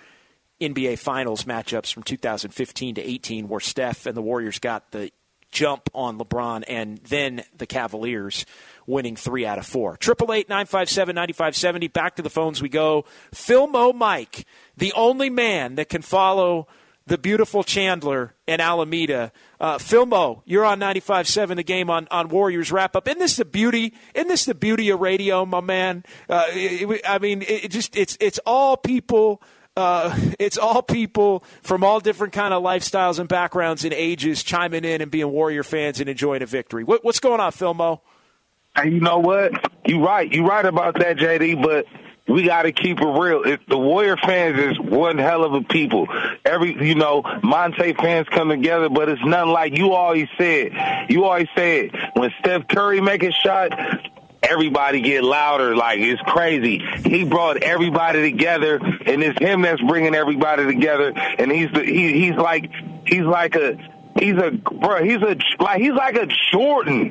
NBA 0.61 0.99
Finals 0.99 1.45
matchups 1.45 1.93
from 1.93 2.03
2015 2.05 2.95
to 2.97 3.03
18, 3.03 3.49
where 3.49 3.61
Steph 3.61 4.07
and 4.07 4.17
the 4.17 4.23
Warriors 4.23 4.59
got 4.59 4.91
the 4.93 5.11
jump 5.53 5.89
on 5.95 6.19
LeBron 6.19 6.65
and 6.67 6.99
then 6.99 7.45
the 7.57 7.67
Cavaliers 7.67 8.45
winning 8.87 9.15
three 9.15 9.47
out 9.47 9.59
of 9.59 9.67
four. 9.67 9.97
Triple 9.97 10.33
eight 10.33 10.49
nine 10.49 10.67
five 10.67 10.89
seven 10.89 11.15
ninety 11.15 11.33
five 11.33 11.55
seventy. 11.55 11.87
Back 11.87 12.17
to 12.17 12.23
the 12.23 12.31
phones 12.31 12.61
we 12.61 12.69
go. 12.69 13.05
Philmo 13.33 13.95
Mike, 13.95 14.47
the 14.77 14.93
only 14.95 15.31
man 15.31 15.77
that 15.77 15.89
can 15.89 16.03
follow 16.03 16.67
the 17.07 17.19
beautiful 17.19 17.65
Chandler 17.65 18.35
in 18.47 18.61
Alameda. 18.61 19.33
Uh, 19.61 19.79
Philmo, 19.79 20.43
you're 20.45 20.65
on 20.65 20.79
95.7 20.79 21.57
the 21.57 21.63
game 21.63 21.91
on, 21.91 22.07
on 22.11 22.29
Warriors 22.29 22.71
wrap 22.71 22.95
up. 22.95 23.09
Isn't 23.09 23.19
this 23.19 23.37
the 23.37 23.45
beauty? 23.45 23.95
Isn't 24.15 24.29
this 24.29 24.45
the 24.45 24.55
beauty 24.55 24.91
of 24.91 25.01
radio, 25.01 25.45
my 25.45 25.61
man? 25.61 26.05
Uh, 26.29 26.45
I 26.49 27.19
mean, 27.21 27.43
it 27.43 27.71
just 27.71 27.97
it's 27.97 28.17
it's 28.21 28.39
all 28.47 28.77
people. 28.77 29.43
Uh, 29.75 30.15
it's 30.39 30.59
all 30.59 30.83
people 30.83 31.45
from 31.63 31.83
all 31.83 31.99
different 31.99 32.33
kind 32.35 32.53
of 32.53 32.63
lifestyles 32.63 33.19
and 33.19 33.29
backgrounds 33.29 33.85
and 33.85 33.95
ages 33.95 34.43
chiming 34.43 34.85
in 34.85 35.01
and 35.01 35.11
being 35.11 35.31
Warrior 35.31 35.63
fans 35.63 35.99
and 35.99 36.11
enjoying 36.11 36.43
a 36.43 36.47
victory. 36.47 36.85
What, 36.85 37.05
what's 37.05 37.21
going 37.21 37.41
on, 37.41 37.53
Philmo? 37.53 38.01
Hey, 38.77 38.91
you 38.91 39.01
know 39.01 39.19
what? 39.19 39.53
You're 39.87 40.01
right. 40.01 40.31
You're 40.31 40.47
right 40.47 40.65
about 40.65 40.99
that, 40.99 41.17
JD. 41.17 41.63
But 41.63 41.87
we 42.29 42.45
got 42.45 42.63
to 42.63 42.73
keep 42.73 43.01
it 43.01 43.07
real. 43.07 43.43
If 43.45 43.65
the 43.67 43.79
Warrior 43.79 44.17
fans 44.19 44.59
is 44.59 44.79
one 44.79 45.17
hell 45.17 45.43
of 45.45 45.55
a 45.55 45.63
people. 45.63 46.07
Every, 46.45 46.87
you 46.87 46.95
know, 46.95 47.23
Monte 47.43 47.95
fans 47.95 48.29
come 48.29 48.51
together, 48.51 48.89
but 48.89 49.09
it's 49.09 49.25
nothing 49.25 49.53
like 49.53 49.77
you 49.77 49.93
always 49.93 50.29
said. 50.37 51.07
You 51.09 51.25
always 51.25 51.49
said 51.57 51.91
when 52.15 52.31
Steph 52.41 52.69
Curry 52.69 53.01
make 53.01 53.23
a 53.23 53.33
shot, 53.33 53.73
everybody 54.43 55.01
get 55.01 55.25
louder. 55.25 55.77
Like 55.77 56.01
it's 56.01 56.21
crazy. 56.23 56.81
He 57.05 57.25
brought 57.25 57.63
everybody 57.63 58.31
together, 58.31 58.77
and 58.77 59.23
it's 59.23 59.39
him 59.39 59.63
that's 59.63 59.81
bringing 59.83 60.15
everybody 60.15 60.67
together. 60.67 61.13
And 61.15 61.51
he's 61.51 61.71
the 61.73 61.83
he, 61.83 62.13
he's 62.13 62.37
like 62.37 62.71
he's 63.07 63.25
like 63.25 63.55
a 63.57 63.77
he's 64.19 64.37
a 64.37 64.51
bro. 64.51 65.03
He's 65.03 65.23
a 65.23 65.37
like 65.61 65.81
he's 65.81 65.93
like 65.93 66.17
a 66.17 66.27
Jordan. 66.53 67.11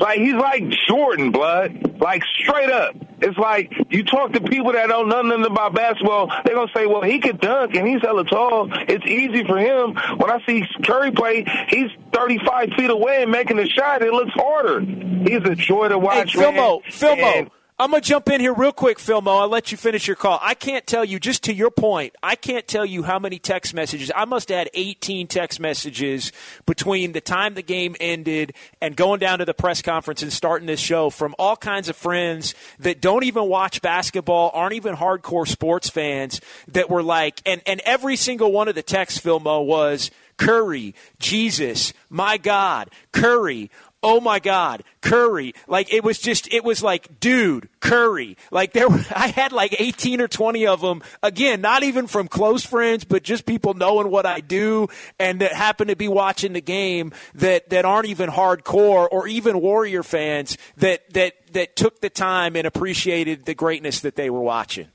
Like 0.00 0.18
he's 0.18 0.34
like 0.34 0.64
Jordan, 0.88 1.30
blood. 1.30 2.00
Like 2.00 2.22
straight 2.24 2.70
up. 2.70 2.96
It's 3.20 3.36
like 3.36 3.70
you 3.90 4.02
talk 4.02 4.32
to 4.32 4.40
people 4.40 4.72
that 4.72 4.88
don't 4.88 5.10
know 5.10 5.20
nothing 5.20 5.44
about 5.44 5.74
basketball, 5.74 6.32
they're 6.44 6.54
gonna 6.54 6.70
say, 6.74 6.86
Well, 6.86 7.02
he 7.02 7.18
could 7.18 7.38
dunk 7.38 7.74
and 7.74 7.86
he's 7.86 8.00
hella 8.00 8.24
tall. 8.24 8.68
It's 8.88 9.04
easy 9.04 9.44
for 9.44 9.58
him. 9.58 9.94
When 10.16 10.30
I 10.30 10.38
see 10.46 10.64
Curry 10.84 11.12
play, 11.12 11.44
he's 11.68 11.90
thirty 12.14 12.38
five 12.46 12.70
feet 12.76 12.88
away 12.90 13.22
and 13.22 13.30
making 13.30 13.58
a 13.58 13.66
shot, 13.66 14.00
it 14.00 14.12
looks 14.12 14.32
harder. 14.32 14.80
He's 14.80 15.44
a 15.44 15.54
joy 15.54 15.88
to 15.88 15.98
watch. 15.98 16.32
Hey, 16.32 16.40
Philmo, 16.40 16.82
Philmo. 16.86 17.38
And, 17.38 17.50
I'm 17.80 17.92
going 17.92 18.02
to 18.02 18.06
jump 18.06 18.28
in 18.28 18.42
here 18.42 18.52
real 18.52 18.72
quick, 18.72 18.98
Philmo. 18.98 19.40
I'll 19.40 19.48
let 19.48 19.72
you 19.72 19.78
finish 19.78 20.06
your 20.06 20.14
call. 20.14 20.38
I 20.42 20.52
can't 20.52 20.86
tell 20.86 21.02
you, 21.02 21.18
just 21.18 21.44
to 21.44 21.54
your 21.54 21.70
point, 21.70 22.14
I 22.22 22.34
can't 22.34 22.68
tell 22.68 22.84
you 22.84 23.04
how 23.04 23.18
many 23.18 23.38
text 23.38 23.72
messages. 23.72 24.12
I 24.14 24.26
must 24.26 24.50
have 24.50 24.58
had 24.58 24.70
18 24.74 25.28
text 25.28 25.58
messages 25.58 26.30
between 26.66 27.12
the 27.12 27.22
time 27.22 27.54
the 27.54 27.62
game 27.62 27.96
ended 27.98 28.52
and 28.82 28.94
going 28.96 29.18
down 29.18 29.38
to 29.38 29.46
the 29.46 29.54
press 29.54 29.80
conference 29.80 30.22
and 30.22 30.30
starting 30.30 30.66
this 30.66 30.78
show 30.78 31.08
from 31.08 31.34
all 31.38 31.56
kinds 31.56 31.88
of 31.88 31.96
friends 31.96 32.54
that 32.80 33.00
don't 33.00 33.24
even 33.24 33.48
watch 33.48 33.80
basketball, 33.80 34.50
aren't 34.52 34.74
even 34.74 34.94
hardcore 34.94 35.48
sports 35.48 35.88
fans, 35.88 36.42
that 36.68 36.90
were 36.90 37.02
like, 37.02 37.40
and, 37.46 37.62
and 37.64 37.80
every 37.86 38.16
single 38.16 38.52
one 38.52 38.68
of 38.68 38.74
the 38.74 38.82
texts, 38.82 39.18
Philmo, 39.18 39.64
was, 39.64 40.10
Curry, 40.36 40.94
Jesus, 41.18 41.92
my 42.08 42.38
God, 42.38 42.90
Curry, 43.12 43.70
oh 44.02 44.20
my 44.20 44.38
God, 44.38 44.82
Curry. 45.00 45.54
Like 45.66 45.92
it 45.92 46.02
was 46.02 46.18
just, 46.18 46.52
it 46.52 46.64
was 46.64 46.82
like, 46.82 47.20
dude, 47.20 47.68
Curry. 47.80 48.36
Like 48.50 48.72
there, 48.72 48.88
were, 48.88 49.04
I 49.14 49.28
had 49.28 49.52
like 49.52 49.76
18 49.78 50.20
or 50.20 50.28
20 50.28 50.66
of 50.66 50.80
them. 50.80 51.02
Again, 51.22 51.60
not 51.60 51.82
even 51.82 52.06
from 52.06 52.28
close 52.28 52.64
friends, 52.64 53.04
but 53.04 53.22
just 53.22 53.46
people 53.46 53.74
knowing 53.74 54.10
what 54.10 54.26
I 54.26 54.40
do 54.40 54.88
and 55.18 55.40
that 55.40 55.52
happen 55.52 55.88
to 55.88 55.96
be 55.96 56.08
watching 56.08 56.52
the 56.52 56.60
game 56.60 57.12
that, 57.34 57.70
that 57.70 57.84
aren't 57.84 58.06
even 58.06 58.30
hardcore 58.30 59.08
or 59.10 59.26
even 59.28 59.60
Warrior 59.60 60.02
fans 60.02 60.56
that, 60.78 61.08
that, 61.12 61.34
that 61.52 61.76
took 61.76 62.00
the 62.00 62.10
time 62.10 62.56
and 62.56 62.66
appreciated 62.66 63.44
the 63.44 63.54
greatness 63.54 64.00
that 64.00 64.16
they 64.16 64.30
were 64.30 64.40
watching. 64.40 64.88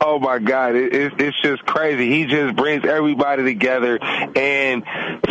Oh 0.00 0.20
my 0.20 0.38
God, 0.38 0.76
it, 0.76 0.94
it, 0.94 1.12
it's 1.20 1.40
just 1.42 1.66
crazy. 1.66 2.08
He 2.08 2.26
just 2.26 2.54
brings 2.54 2.84
everybody 2.84 3.42
together, 3.42 3.98
and 4.00 4.84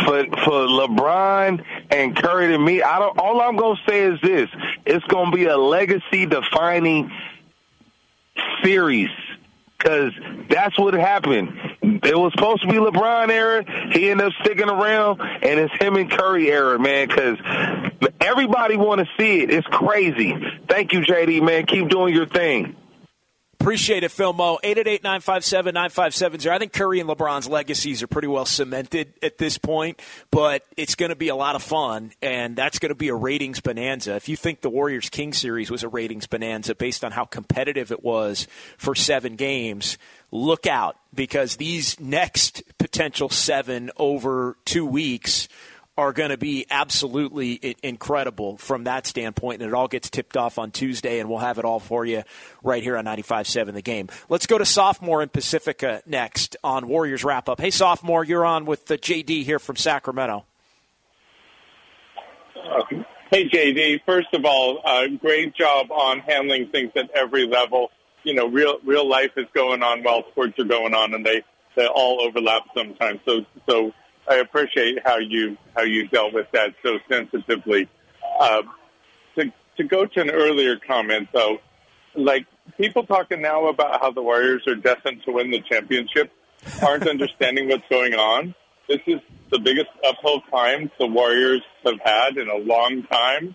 for 0.04 0.24
for 0.44 0.66
LeBron 0.66 1.64
and 1.90 2.14
Curry 2.14 2.48
to 2.48 2.58
me, 2.58 2.82
I 2.82 2.98
don't. 2.98 3.18
All 3.18 3.40
I'm 3.40 3.56
gonna 3.56 3.80
say 3.88 4.02
is 4.02 4.20
this: 4.20 4.50
it's 4.84 5.04
gonna 5.06 5.34
be 5.34 5.46
a 5.46 5.56
legacy 5.56 6.26
defining 6.26 7.10
series 8.62 9.08
because 9.78 10.12
that's 10.50 10.78
what 10.78 10.92
happened. 10.92 11.58
It 11.82 12.18
was 12.18 12.32
supposed 12.32 12.60
to 12.62 12.68
be 12.68 12.74
LeBron 12.74 13.30
era. 13.30 13.64
He 13.92 14.10
ended 14.10 14.26
up 14.26 14.32
sticking 14.42 14.68
around, 14.68 15.22
and 15.22 15.60
it's 15.60 15.74
him 15.82 15.96
and 15.96 16.10
Curry 16.10 16.50
era, 16.50 16.78
man. 16.78 17.08
Because 17.08 17.38
everybody 18.20 18.76
want 18.76 19.00
to 19.00 19.06
see 19.18 19.40
it. 19.40 19.50
It's 19.50 19.66
crazy. 19.68 20.34
Thank 20.68 20.92
you, 20.92 21.00
JD, 21.00 21.42
man. 21.42 21.64
Keep 21.64 21.88
doing 21.88 22.14
your 22.14 22.26
thing. 22.26 22.76
Appreciate 23.68 24.02
it, 24.02 24.10
Philmo. 24.10 24.58
888-957-9570. 24.62 26.46
I 26.46 26.58
think 26.58 26.72
Curry 26.72 27.00
and 27.00 27.10
LeBron's 27.10 27.46
legacies 27.46 28.02
are 28.02 28.06
pretty 28.06 28.26
well 28.26 28.46
cemented 28.46 29.12
at 29.22 29.36
this 29.36 29.58
point, 29.58 30.00
but 30.30 30.62
it's 30.78 30.94
going 30.94 31.10
to 31.10 31.16
be 31.16 31.28
a 31.28 31.36
lot 31.36 31.54
of 31.54 31.62
fun, 31.62 32.12
and 32.22 32.56
that's 32.56 32.78
going 32.78 32.88
to 32.88 32.94
be 32.94 33.08
a 33.08 33.14
ratings 33.14 33.60
bonanza. 33.60 34.14
If 34.14 34.26
you 34.26 34.36
think 34.36 34.62
the 34.62 34.70
Warriors 34.70 35.10
King 35.10 35.34
series 35.34 35.70
was 35.70 35.82
a 35.82 35.88
ratings 35.88 36.26
bonanza 36.26 36.74
based 36.74 37.04
on 37.04 37.12
how 37.12 37.26
competitive 37.26 37.92
it 37.92 38.02
was 38.02 38.46
for 38.78 38.94
seven 38.94 39.36
games, 39.36 39.98
look 40.32 40.66
out 40.66 40.96
because 41.14 41.56
these 41.56 42.00
next 42.00 42.62
potential 42.78 43.28
seven 43.28 43.90
over 43.98 44.56
two 44.64 44.86
weeks– 44.86 45.46
are 45.98 46.12
going 46.12 46.30
to 46.30 46.38
be 46.38 46.64
absolutely 46.70 47.76
incredible 47.82 48.56
from 48.56 48.84
that 48.84 49.04
standpoint. 49.04 49.60
And 49.60 49.68
it 49.68 49.74
all 49.74 49.88
gets 49.88 50.08
tipped 50.08 50.36
off 50.36 50.56
on 50.56 50.70
Tuesday, 50.70 51.18
and 51.18 51.28
we'll 51.28 51.40
have 51.40 51.58
it 51.58 51.64
all 51.64 51.80
for 51.80 52.06
you 52.06 52.22
right 52.62 52.84
here 52.84 52.96
on 52.96 53.04
95.7 53.04 53.74
The 53.74 53.82
Game. 53.82 54.08
Let's 54.28 54.46
go 54.46 54.58
to 54.58 54.64
Sophomore 54.64 55.22
in 55.22 55.28
Pacifica 55.28 56.00
next 56.06 56.56
on 56.62 56.86
Warriors 56.86 57.24
Wrap 57.24 57.48
Up. 57.48 57.60
Hey, 57.60 57.72
Sophomore, 57.72 58.22
you're 58.24 58.46
on 58.46 58.64
with 58.64 58.86
the 58.86 58.96
JD 58.96 59.42
here 59.42 59.58
from 59.58 59.74
Sacramento. 59.74 60.44
Hey, 63.32 63.48
JD. 63.48 64.02
First 64.06 64.28
of 64.34 64.44
all, 64.44 64.80
uh, 64.84 65.08
great 65.20 65.54
job 65.54 65.90
on 65.90 66.20
handling 66.20 66.68
things 66.68 66.92
at 66.94 67.10
every 67.10 67.46
level. 67.46 67.90
You 68.22 68.34
know, 68.34 68.46
real 68.46 68.78
real 68.84 69.08
life 69.08 69.32
is 69.36 69.46
going 69.52 69.82
on 69.82 70.02
while 70.02 70.22
sports 70.30 70.58
are 70.58 70.64
going 70.64 70.94
on, 70.94 71.12
and 71.12 71.26
they 71.26 71.42
they 71.76 71.86
all 71.86 72.22
overlap 72.22 72.62
sometimes. 72.74 73.20
So 73.26 73.44
so 73.68 73.92
I 74.28 74.36
appreciate 74.36 74.98
how 75.04 75.18
you 75.18 75.56
how 75.76 75.82
you 75.82 76.08
dealt 76.08 76.34
with 76.34 76.46
that 76.52 76.74
so 76.82 76.98
sensitively. 77.08 77.88
Uh, 78.38 78.62
to 79.36 79.52
to 79.76 79.84
go 79.84 80.06
to 80.06 80.20
an 80.20 80.30
earlier 80.30 80.76
comment 80.76 81.28
though, 81.32 81.58
like 82.14 82.46
people 82.76 83.04
talking 83.04 83.40
now 83.40 83.66
about 83.68 84.00
how 84.00 84.10
the 84.10 84.22
Warriors 84.22 84.66
are 84.66 84.74
destined 84.74 85.22
to 85.24 85.32
win 85.32 85.50
the 85.50 85.60
championship 85.60 86.32
aren't 86.82 87.08
understanding 87.08 87.68
what's 87.68 87.88
going 87.88 88.14
on. 88.14 88.54
This 88.88 89.00
is 89.06 89.20
the 89.50 89.58
biggest 89.58 89.90
uphill 90.06 90.40
climb 90.42 90.90
the 90.98 91.06
Warriors 91.06 91.62
have 91.84 92.00
had 92.04 92.36
in 92.38 92.48
a 92.48 92.56
long 92.56 93.02
time, 93.04 93.54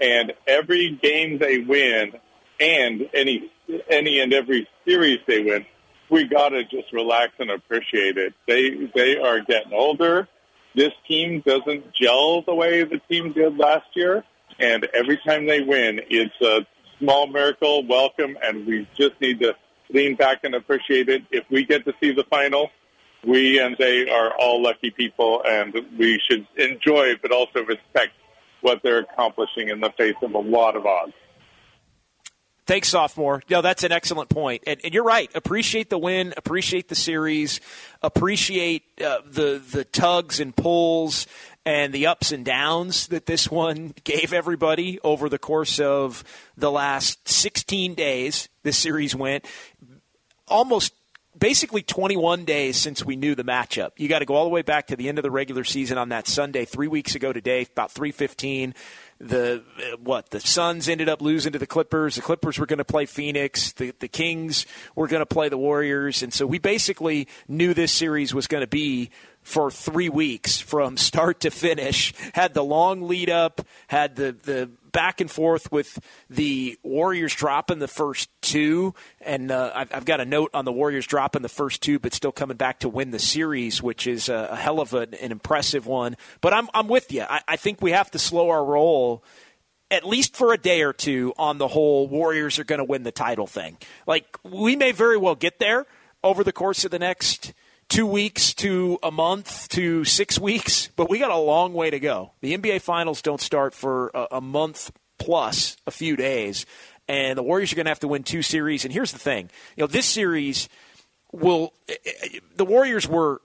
and 0.00 0.32
every 0.46 0.90
game 0.90 1.38
they 1.38 1.58
win, 1.58 2.12
and 2.60 3.08
any 3.14 3.50
any 3.88 4.20
and 4.20 4.32
every 4.32 4.68
series 4.86 5.20
they 5.26 5.42
win, 5.42 5.64
we 6.10 6.24
got 6.24 6.50
to 6.50 6.64
just 6.64 6.92
relax 6.92 7.32
and 7.38 7.50
appreciate 7.50 8.18
it. 8.18 8.34
They 8.46 8.90
they 8.94 9.16
are 9.16 9.40
getting 9.40 9.72
older. 9.72 10.28
This 10.74 10.92
team 11.06 11.42
doesn't 11.46 11.92
gel 11.92 12.42
the 12.42 12.54
way 12.54 12.82
the 12.84 13.00
team 13.08 13.32
did 13.32 13.56
last 13.56 13.86
year, 13.94 14.24
and 14.58 14.84
every 14.92 15.18
time 15.18 15.46
they 15.46 15.60
win, 15.60 16.00
it's 16.10 16.40
a 16.40 16.66
small 16.98 17.26
miracle. 17.26 17.86
Welcome, 17.86 18.36
and 18.42 18.66
we 18.66 18.88
just 18.96 19.20
need 19.20 19.40
to 19.40 19.54
lean 19.90 20.16
back 20.16 20.40
and 20.44 20.54
appreciate 20.54 21.08
it. 21.08 21.22
If 21.30 21.44
we 21.50 21.64
get 21.64 21.84
to 21.84 21.94
see 22.00 22.12
the 22.12 22.24
final, 22.24 22.70
we 23.24 23.60
and 23.60 23.76
they 23.78 24.10
are 24.10 24.32
all 24.38 24.62
lucky 24.62 24.90
people, 24.90 25.42
and 25.46 25.74
we 25.98 26.20
should 26.28 26.46
enjoy 26.56 27.14
but 27.22 27.30
also 27.30 27.64
respect 27.64 28.12
what 28.60 28.82
they're 28.82 29.00
accomplishing 29.00 29.68
in 29.68 29.80
the 29.80 29.90
face 29.90 30.16
of 30.22 30.34
a 30.34 30.38
lot 30.38 30.74
of 30.74 30.86
odds. 30.86 31.12
Thanks, 32.66 32.88
sophomore. 32.88 33.42
No, 33.50 33.60
that's 33.60 33.84
an 33.84 33.92
excellent 33.92 34.30
point, 34.30 34.62
and, 34.66 34.80
and 34.82 34.94
you're 34.94 35.04
right. 35.04 35.30
Appreciate 35.34 35.90
the 35.90 35.98
win, 35.98 36.32
appreciate 36.36 36.88
the 36.88 36.94
series, 36.94 37.60
appreciate 38.02 38.84
uh, 39.04 39.18
the 39.26 39.62
the 39.70 39.84
tugs 39.84 40.40
and 40.40 40.56
pulls 40.56 41.26
and 41.66 41.92
the 41.92 42.06
ups 42.06 42.32
and 42.32 42.44
downs 42.44 43.08
that 43.08 43.26
this 43.26 43.50
one 43.50 43.94
gave 44.04 44.32
everybody 44.32 44.98
over 45.00 45.28
the 45.28 45.38
course 45.38 45.78
of 45.78 46.24
the 46.56 46.70
last 46.70 47.28
16 47.28 47.94
days 47.94 48.48
this 48.62 48.78
series 48.78 49.14
went 49.14 49.44
almost 50.48 50.92
basically 51.38 51.82
21 51.82 52.44
days 52.44 52.76
since 52.76 53.04
we 53.04 53.16
knew 53.16 53.34
the 53.34 53.44
matchup. 53.44 53.90
You 53.96 54.08
got 54.08 54.20
to 54.20 54.24
go 54.24 54.34
all 54.34 54.44
the 54.44 54.50
way 54.50 54.62
back 54.62 54.88
to 54.88 54.96
the 54.96 55.08
end 55.08 55.18
of 55.18 55.22
the 55.22 55.30
regular 55.30 55.64
season 55.64 55.98
on 55.98 56.10
that 56.10 56.26
Sunday, 56.26 56.64
three 56.64 56.88
weeks 56.88 57.14
ago 57.14 57.32
today, 57.32 57.66
about 57.70 57.92
315 57.92 58.74
the 59.20 59.62
uh, 59.78 59.96
what 59.98 60.30
the 60.30 60.40
Suns 60.40 60.88
ended 60.88 61.08
up 61.08 61.22
losing 61.22 61.52
to 61.52 61.58
the 61.58 61.66
Clippers. 61.66 62.16
The 62.16 62.22
Clippers 62.22 62.58
were 62.58 62.66
going 62.66 62.78
to 62.78 62.84
play 62.84 63.06
Phoenix. 63.06 63.72
The 63.72 63.92
the 63.98 64.08
Kings 64.08 64.66
were 64.94 65.06
going 65.06 65.20
to 65.20 65.26
play 65.26 65.48
the 65.48 65.58
Warriors, 65.58 66.22
and 66.22 66.32
so 66.32 66.46
we 66.46 66.58
basically 66.58 67.28
knew 67.48 67.74
this 67.74 67.92
series 67.92 68.34
was 68.34 68.46
going 68.46 68.62
to 68.62 68.68
be 68.68 69.10
for 69.44 69.70
three 69.70 70.08
weeks 70.08 70.60
from 70.60 70.96
start 70.96 71.40
to 71.40 71.50
finish. 71.50 72.12
Had 72.34 72.54
the 72.54 72.64
long 72.64 73.02
lead 73.02 73.30
up, 73.30 73.60
had 73.86 74.16
the 74.16 74.32
the 74.32 74.70
back 74.90 75.20
and 75.20 75.30
forth 75.30 75.70
with 75.70 75.98
the 76.30 76.78
Warriors 76.82 77.34
dropping 77.34 77.80
the 77.80 77.88
first 77.88 78.30
two, 78.40 78.94
and 79.20 79.50
uh, 79.50 79.72
I've, 79.74 79.92
I've, 79.92 80.04
got 80.04 80.20
a 80.20 80.24
note 80.24 80.50
on 80.54 80.64
the 80.64 80.72
Warriors 80.72 81.04
dropping 81.04 81.42
the 81.42 81.48
first 81.48 81.82
two, 81.82 81.98
but 81.98 82.14
still 82.14 82.30
coming 82.30 82.56
back 82.56 82.78
to 82.80 82.88
win 82.88 83.10
the 83.10 83.18
series, 83.18 83.82
which 83.82 84.06
is 84.06 84.28
a, 84.28 84.50
a 84.52 84.56
hell 84.56 84.80
of 84.80 84.94
a, 84.94 85.08
an 85.20 85.32
impressive 85.32 85.86
one. 85.86 86.16
But 86.40 86.54
I'm 86.54 86.68
I'm 86.74 86.88
with 86.88 87.12
you. 87.12 87.22
I, 87.22 87.42
I 87.46 87.56
think 87.56 87.82
we 87.82 87.92
have 87.92 88.10
to 88.12 88.18
slow 88.18 88.50
our 88.50 88.64
roll 88.64 89.24
at 89.90 90.06
least 90.06 90.34
for 90.34 90.52
a 90.52 90.58
day 90.58 90.82
or 90.82 90.92
two 90.92 91.32
on 91.38 91.58
the 91.58 91.68
whole 91.68 92.08
Warriors 92.08 92.58
are 92.58 92.64
going 92.64 92.78
to 92.78 92.84
win 92.84 93.02
the 93.02 93.12
title 93.12 93.46
thing. 93.46 93.76
Like 94.06 94.38
we 94.42 94.76
may 94.76 94.92
very 94.92 95.16
well 95.16 95.34
get 95.34 95.58
there 95.58 95.86
over 96.22 96.42
the 96.42 96.52
course 96.52 96.84
of 96.84 96.90
the 96.90 96.98
next 96.98 97.52
two 97.88 98.06
weeks 98.06 98.54
to 98.54 98.98
a 99.02 99.10
month 99.10 99.68
to 99.70 100.04
six 100.04 100.38
weeks, 100.38 100.88
but 100.96 101.08
we 101.08 101.18
got 101.18 101.30
a 101.30 101.36
long 101.36 101.72
way 101.72 101.90
to 101.90 102.00
go. 102.00 102.32
The 102.40 102.56
NBA 102.56 102.80
Finals 102.80 103.22
don't 103.22 103.40
start 103.40 103.74
for 103.74 104.10
a, 104.14 104.26
a 104.32 104.40
month 104.40 104.90
plus 105.18 105.76
a 105.86 105.90
few 105.90 106.16
days, 106.16 106.66
and 107.08 107.38
the 107.38 107.42
Warriors 107.42 107.72
are 107.72 107.76
going 107.76 107.86
to 107.86 107.90
have 107.90 108.00
to 108.00 108.08
win 108.08 108.22
two 108.22 108.42
series. 108.42 108.84
And 108.84 108.92
here's 108.92 109.12
the 109.12 109.18
thing: 109.18 109.50
you 109.76 109.82
know, 109.82 109.86
this 109.86 110.06
series 110.06 110.68
will. 111.32 111.72
Eh, 111.88 111.94
eh, 112.04 112.38
the 112.56 112.64
Warriors 112.64 113.08
were 113.08 113.40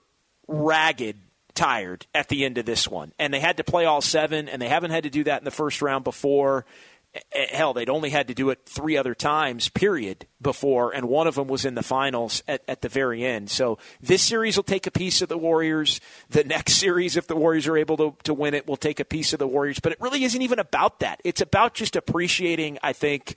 ragged 0.48 1.16
tired 1.54 2.06
at 2.14 2.28
the 2.28 2.44
end 2.44 2.58
of 2.58 2.66
this 2.66 2.88
one, 2.88 3.12
and 3.18 3.32
they 3.34 3.40
had 3.40 3.58
to 3.58 3.64
play 3.64 3.84
all 3.84 4.00
seven, 4.00 4.48
and 4.48 4.60
they 4.60 4.68
haven't 4.68 4.90
had 4.90 5.04
to 5.04 5.10
do 5.10 5.24
that 5.24 5.40
in 5.40 5.44
the 5.44 5.50
first 5.50 5.82
round 5.82 6.04
before. 6.04 6.64
Eh, 7.12 7.46
hell, 7.50 7.74
they'd 7.74 7.90
only 7.90 8.10
had 8.10 8.28
to 8.28 8.34
do 8.34 8.50
it 8.50 8.60
three 8.66 8.96
other 8.96 9.16
times, 9.16 9.68
period, 9.68 10.26
before, 10.40 10.94
and 10.94 11.08
one 11.08 11.26
of 11.26 11.34
them 11.34 11.48
was 11.48 11.64
in 11.64 11.74
the 11.74 11.82
finals 11.82 12.42
at, 12.46 12.62
at 12.68 12.82
the 12.82 12.88
very 12.88 13.24
end. 13.24 13.50
So 13.50 13.78
this 14.00 14.22
series 14.22 14.56
will 14.56 14.62
take 14.62 14.86
a 14.86 14.92
piece 14.92 15.20
of 15.20 15.28
the 15.28 15.38
Warriors. 15.38 16.00
The 16.28 16.44
next 16.44 16.74
series, 16.74 17.16
if 17.16 17.26
the 17.26 17.34
Warriors 17.34 17.66
are 17.66 17.76
able 17.76 17.96
to, 17.96 18.16
to 18.24 18.34
win 18.34 18.54
it, 18.54 18.68
will 18.68 18.76
take 18.76 19.00
a 19.00 19.04
piece 19.04 19.32
of 19.32 19.40
the 19.40 19.48
Warriors. 19.48 19.80
But 19.80 19.92
it 19.92 20.00
really 20.00 20.22
isn't 20.22 20.40
even 20.40 20.60
about 20.60 21.00
that. 21.00 21.20
It's 21.24 21.40
about 21.40 21.74
just 21.74 21.96
appreciating, 21.96 22.78
I 22.80 22.92
think, 22.92 23.34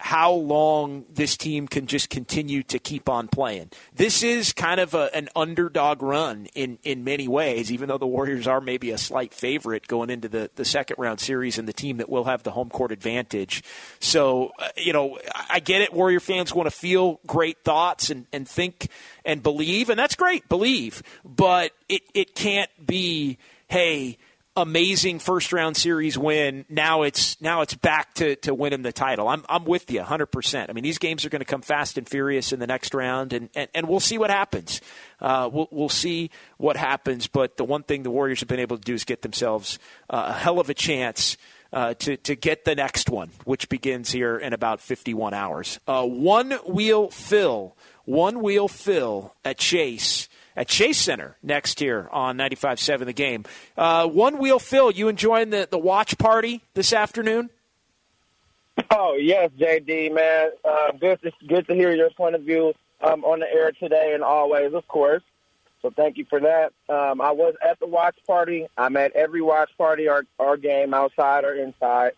how 0.00 0.32
long 0.32 1.04
this 1.12 1.36
team 1.36 1.66
can 1.66 1.86
just 1.86 2.08
continue 2.08 2.62
to 2.62 2.78
keep 2.78 3.08
on 3.08 3.26
playing. 3.26 3.68
This 3.94 4.22
is 4.22 4.52
kind 4.52 4.78
of 4.78 4.94
a, 4.94 5.14
an 5.14 5.28
underdog 5.34 6.02
run 6.02 6.46
in, 6.54 6.78
in 6.84 7.02
many 7.02 7.26
ways, 7.26 7.72
even 7.72 7.88
though 7.88 7.98
the 7.98 8.06
Warriors 8.06 8.46
are 8.46 8.60
maybe 8.60 8.92
a 8.92 8.98
slight 8.98 9.34
favorite 9.34 9.88
going 9.88 10.08
into 10.08 10.28
the, 10.28 10.50
the 10.54 10.64
second 10.64 10.96
round 10.98 11.18
series 11.18 11.58
and 11.58 11.66
the 11.66 11.72
team 11.72 11.96
that 11.96 12.08
will 12.08 12.24
have 12.24 12.44
the 12.44 12.52
home 12.52 12.70
court 12.70 12.92
advantage. 12.92 13.64
So, 13.98 14.52
uh, 14.60 14.68
you 14.76 14.92
know, 14.92 15.18
I 15.50 15.58
get 15.58 15.82
it. 15.82 15.92
Warrior 15.92 16.20
fans 16.20 16.54
want 16.54 16.68
to 16.68 16.76
feel 16.76 17.20
great 17.26 17.64
thoughts 17.64 18.08
and, 18.10 18.26
and 18.32 18.48
think 18.48 18.88
and 19.24 19.42
believe, 19.42 19.90
and 19.90 19.98
that's 19.98 20.14
great, 20.14 20.48
believe, 20.48 21.02
but 21.24 21.72
it, 21.88 22.02
it 22.14 22.34
can't 22.36 22.70
be, 22.86 23.36
hey, 23.66 24.16
amazing 24.58 25.18
first 25.20 25.52
round 25.52 25.76
series 25.76 26.18
win. 26.18 26.64
Now 26.68 27.02
it's 27.02 27.40
now 27.40 27.62
it's 27.62 27.74
back 27.74 28.14
to, 28.14 28.36
to 28.36 28.54
winning 28.54 28.82
the 28.82 28.92
title. 28.92 29.28
I'm 29.28 29.44
I'm 29.48 29.64
with 29.64 29.90
you 29.90 30.00
100. 30.00 30.26
percent 30.26 30.68
I 30.68 30.72
mean 30.72 30.84
these 30.84 30.98
games 30.98 31.24
are 31.24 31.28
going 31.28 31.40
to 31.40 31.46
come 31.46 31.62
fast 31.62 31.96
and 31.96 32.08
furious 32.08 32.52
in 32.52 32.60
the 32.60 32.66
next 32.66 32.94
round, 32.94 33.32
and 33.32 33.48
and, 33.54 33.68
and 33.74 33.88
we'll 33.88 34.00
see 34.00 34.18
what 34.18 34.30
happens. 34.30 34.80
Uh, 35.20 35.48
we'll 35.52 35.68
we'll 35.70 35.88
see 35.88 36.30
what 36.56 36.76
happens. 36.76 37.26
But 37.26 37.56
the 37.56 37.64
one 37.64 37.82
thing 37.82 38.02
the 38.02 38.10
Warriors 38.10 38.40
have 38.40 38.48
been 38.48 38.60
able 38.60 38.76
to 38.76 38.82
do 38.82 38.94
is 38.94 39.04
get 39.04 39.22
themselves 39.22 39.78
uh, 40.10 40.26
a 40.28 40.32
hell 40.32 40.60
of 40.60 40.68
a 40.68 40.74
chance. 40.74 41.36
Uh, 41.70 41.92
to 41.92 42.16
to 42.16 42.34
get 42.34 42.64
the 42.64 42.74
next 42.74 43.10
one, 43.10 43.28
which 43.44 43.68
begins 43.68 44.10
here 44.10 44.38
in 44.38 44.54
about 44.54 44.80
51 44.80 45.34
hours. 45.34 45.78
Uh, 45.86 46.02
one 46.06 46.52
Wheel 46.66 47.10
Phil, 47.10 47.76
one 48.06 48.40
Wheel 48.40 48.68
Phil 48.68 49.34
at 49.44 49.58
Chase 49.58 50.30
at 50.58 50.66
Chase 50.66 50.98
Center 50.98 51.36
next 51.40 51.80
year 51.80 52.08
on 52.10 52.36
95.7 52.36 53.06
The 53.06 53.12
Game. 53.12 53.44
Uh, 53.76 54.08
one 54.08 54.38
Wheel 54.38 54.58
Phil, 54.58 54.90
you 54.90 55.06
enjoying 55.06 55.50
the, 55.50 55.68
the 55.70 55.78
watch 55.78 56.18
party 56.18 56.62
this 56.74 56.92
afternoon? 56.92 57.48
Oh, 58.90 59.14
yes, 59.14 59.50
JD, 59.56 60.12
man. 60.12 60.50
Uh, 60.64 60.92
good, 60.98 61.22
to, 61.22 61.32
good 61.46 61.68
to 61.68 61.74
hear 61.74 61.94
your 61.94 62.10
point 62.10 62.34
of 62.34 62.42
view 62.42 62.74
um, 63.00 63.24
on 63.24 63.38
the 63.38 63.46
air 63.46 63.70
today 63.70 64.12
and 64.14 64.24
always, 64.24 64.74
of 64.74 64.86
course. 64.88 65.22
So 65.80 65.90
thank 65.90 66.16
you 66.16 66.26
for 66.28 66.40
that. 66.40 66.72
Um, 66.88 67.20
I 67.20 67.30
was 67.30 67.54
at 67.64 67.78
the 67.78 67.86
watch 67.86 68.16
party. 68.26 68.66
I'm 68.76 68.96
at 68.96 69.12
every 69.12 69.40
watch 69.40 69.70
party 69.78 70.08
or, 70.08 70.24
or 70.38 70.56
game, 70.56 70.92
outside 70.92 71.44
or 71.44 71.54
inside. 71.54 72.12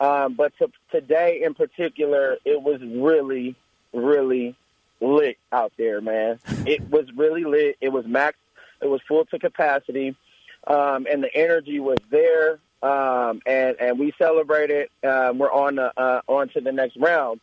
Um, 0.00 0.34
but 0.34 0.52
to, 0.58 0.70
today 0.92 1.42
in 1.42 1.54
particular, 1.54 2.36
it 2.44 2.62
was 2.62 2.80
really, 2.82 3.56
really 3.92 4.56
lit 5.00 5.38
out 5.52 5.72
there, 5.76 6.00
man. 6.00 6.38
It 6.66 6.88
was 6.90 7.06
really 7.16 7.44
lit. 7.44 7.76
It 7.80 7.90
was 7.90 8.04
max. 8.06 8.36
It 8.80 8.88
was 8.88 9.00
full 9.06 9.24
to 9.26 9.38
capacity, 9.38 10.16
um, 10.66 11.06
and 11.10 11.22
the 11.22 11.34
energy 11.34 11.80
was 11.80 11.98
there. 12.10 12.60
Um, 12.82 13.42
and 13.44 13.76
and 13.78 13.98
we 13.98 14.12
celebrated. 14.18 14.88
Um, 15.04 15.38
we're 15.38 15.52
on 15.52 15.76
the 15.76 15.92
uh, 16.00 16.22
on 16.26 16.48
to 16.50 16.60
the 16.60 16.72
next 16.72 16.96
round. 16.96 17.40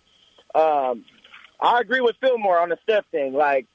Um, 0.56 1.06
I 1.60 1.80
agree 1.80 2.02
with 2.02 2.16
Fillmore 2.20 2.60
on 2.60 2.70
the 2.70 2.80
Steph 2.84 3.06
thing. 3.12 3.34
Like 3.34 3.68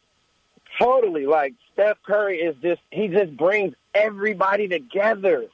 totally, 0.78 1.26
like 1.26 1.54
Steph 1.72 1.98
Curry 2.04 2.38
is 2.38 2.56
just 2.62 2.80
he 2.90 3.08
just 3.08 3.36
brings 3.36 3.74
everybody 3.94 4.68
together. 4.68 5.46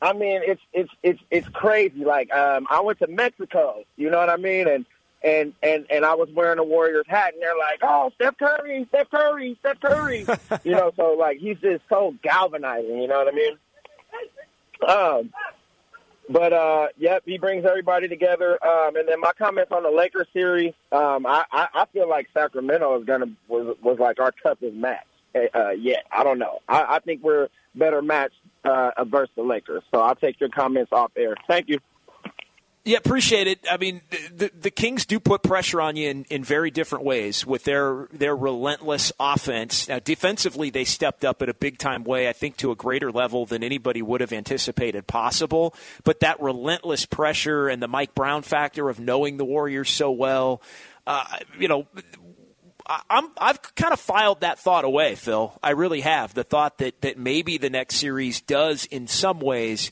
I 0.00 0.12
mean, 0.12 0.42
it's 0.44 0.62
it's 0.72 0.90
it's 1.02 1.20
it's 1.30 1.48
crazy. 1.48 2.04
Like 2.04 2.32
um, 2.32 2.66
I 2.70 2.80
went 2.80 3.00
to 3.00 3.08
Mexico, 3.08 3.82
you 3.96 4.10
know 4.10 4.18
what 4.18 4.30
I 4.30 4.36
mean, 4.36 4.68
and 4.68 4.86
and 5.22 5.52
and 5.62 5.86
and 5.90 6.04
I 6.04 6.14
was 6.14 6.28
wearing 6.34 6.58
a 6.58 6.64
Warriors 6.64 7.06
hat, 7.08 7.34
and 7.34 7.42
they're 7.42 7.56
like, 7.56 7.80
"Oh, 7.82 8.10
Steph 8.14 8.38
Curry, 8.38 8.86
Steph 8.88 9.10
Curry, 9.10 9.56
Steph 9.60 9.80
Curry," 9.80 10.26
you 10.64 10.72
know. 10.72 10.92
So 10.96 11.12
like, 11.12 11.38
he's 11.38 11.58
just 11.58 11.82
so 11.88 12.14
galvanizing. 12.22 13.02
You 13.02 13.08
know 13.08 13.18
what 13.18 13.28
I 13.28 13.36
mean? 13.36 13.58
Um, 14.86 15.32
but 16.28 16.52
uh, 16.52 16.88
yep, 16.98 17.22
he 17.24 17.38
brings 17.38 17.64
everybody 17.64 18.08
together. 18.08 18.64
Um, 18.64 18.96
and 18.96 19.08
then 19.08 19.20
my 19.20 19.32
comments 19.38 19.72
on 19.72 19.82
the 19.82 19.90
Lakers 19.90 20.28
series, 20.32 20.74
um, 20.92 21.26
I, 21.26 21.44
I 21.50 21.68
I 21.74 21.86
feel 21.92 22.08
like 22.08 22.28
Sacramento 22.34 23.00
is 23.00 23.06
gonna 23.06 23.26
was 23.48 23.76
was 23.82 23.98
like 23.98 24.20
our 24.20 24.32
toughest 24.42 24.74
match 24.74 25.06
uh, 25.54 25.70
yet. 25.70 26.04
I 26.12 26.22
don't 26.24 26.38
know. 26.38 26.60
I, 26.68 26.96
I 26.96 26.98
think 27.00 27.22
we're 27.22 27.48
better 27.74 28.02
matched 28.02 28.36
uh, 28.64 28.90
versus 29.06 29.32
the 29.36 29.42
Lakers. 29.42 29.82
So 29.92 30.00
I'll 30.00 30.14
take 30.14 30.38
your 30.40 30.50
comments 30.50 30.92
off 30.92 31.12
air. 31.16 31.34
Thank 31.48 31.68
you. 31.68 31.78
Yeah, 32.88 32.96
appreciate 32.96 33.46
it. 33.46 33.66
I 33.70 33.76
mean, 33.76 34.00
the, 34.34 34.50
the 34.58 34.70
Kings 34.70 35.04
do 35.04 35.20
put 35.20 35.42
pressure 35.42 35.78
on 35.78 35.96
you 35.96 36.08
in, 36.08 36.24
in 36.30 36.42
very 36.42 36.70
different 36.70 37.04
ways 37.04 37.44
with 37.44 37.64
their 37.64 38.08
their 38.10 38.34
relentless 38.34 39.12
offense. 39.20 39.88
Now, 39.88 39.98
defensively, 39.98 40.70
they 40.70 40.84
stepped 40.84 41.22
up 41.22 41.42
in 41.42 41.50
a 41.50 41.54
big 41.54 41.76
time 41.76 42.02
way, 42.02 42.30
I 42.30 42.32
think, 42.32 42.56
to 42.58 42.70
a 42.70 42.74
greater 42.74 43.12
level 43.12 43.44
than 43.44 43.62
anybody 43.62 44.00
would 44.00 44.22
have 44.22 44.32
anticipated 44.32 45.06
possible. 45.06 45.74
But 46.02 46.20
that 46.20 46.40
relentless 46.40 47.04
pressure 47.04 47.68
and 47.68 47.82
the 47.82 47.88
Mike 47.88 48.14
Brown 48.14 48.40
factor 48.40 48.88
of 48.88 48.98
knowing 48.98 49.36
the 49.36 49.44
Warriors 49.44 49.90
so 49.90 50.10
well, 50.10 50.62
uh, 51.06 51.26
you 51.58 51.68
know, 51.68 51.86
I'm, 53.10 53.28
I've 53.36 53.74
kind 53.74 53.92
of 53.92 54.00
filed 54.00 54.40
that 54.40 54.58
thought 54.58 54.86
away, 54.86 55.14
Phil. 55.14 55.52
I 55.62 55.72
really 55.72 56.00
have. 56.00 56.32
The 56.32 56.42
thought 56.42 56.78
that, 56.78 57.02
that 57.02 57.18
maybe 57.18 57.58
the 57.58 57.68
next 57.68 57.96
series 57.96 58.40
does, 58.40 58.86
in 58.86 59.08
some 59.08 59.40
ways, 59.40 59.90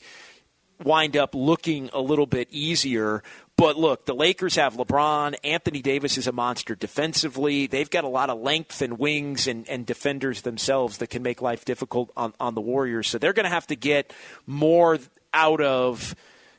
wind 0.83 1.17
up 1.17 1.33
looking 1.33 1.89
a 1.93 1.99
little 1.99 2.25
bit 2.25 2.47
easier. 2.51 3.23
But 3.57 3.75
look, 3.75 4.05
the 4.05 4.13
Lakers 4.13 4.55
have 4.55 4.75
LeBron. 4.75 5.35
Anthony 5.43 5.81
Davis 5.81 6.17
is 6.17 6.27
a 6.27 6.31
monster 6.31 6.75
defensively. 6.75 7.65
They've 7.65 7.89
got 7.89 8.03
a 8.03 8.09
lot 8.09 8.29
of 8.29 8.39
length 8.39 8.81
and 8.81 8.99
wings 8.99 9.47
and, 9.47 9.67
and 9.67 9.85
defenders 9.85 10.41
themselves 10.41 10.97
that 10.99 11.09
can 11.09 11.23
make 11.23 11.41
life 11.41 11.65
difficult 11.65 12.11
on, 12.15 12.33
on 12.39 12.53
the 12.53 12.61
Warriors. 12.61 13.07
So 13.07 13.17
they're 13.17 13.33
going 13.33 13.45
to 13.45 13.49
have 13.49 13.67
to 13.67 13.75
get 13.75 14.13
more 14.45 14.99
out 15.33 15.61
of 15.61 16.15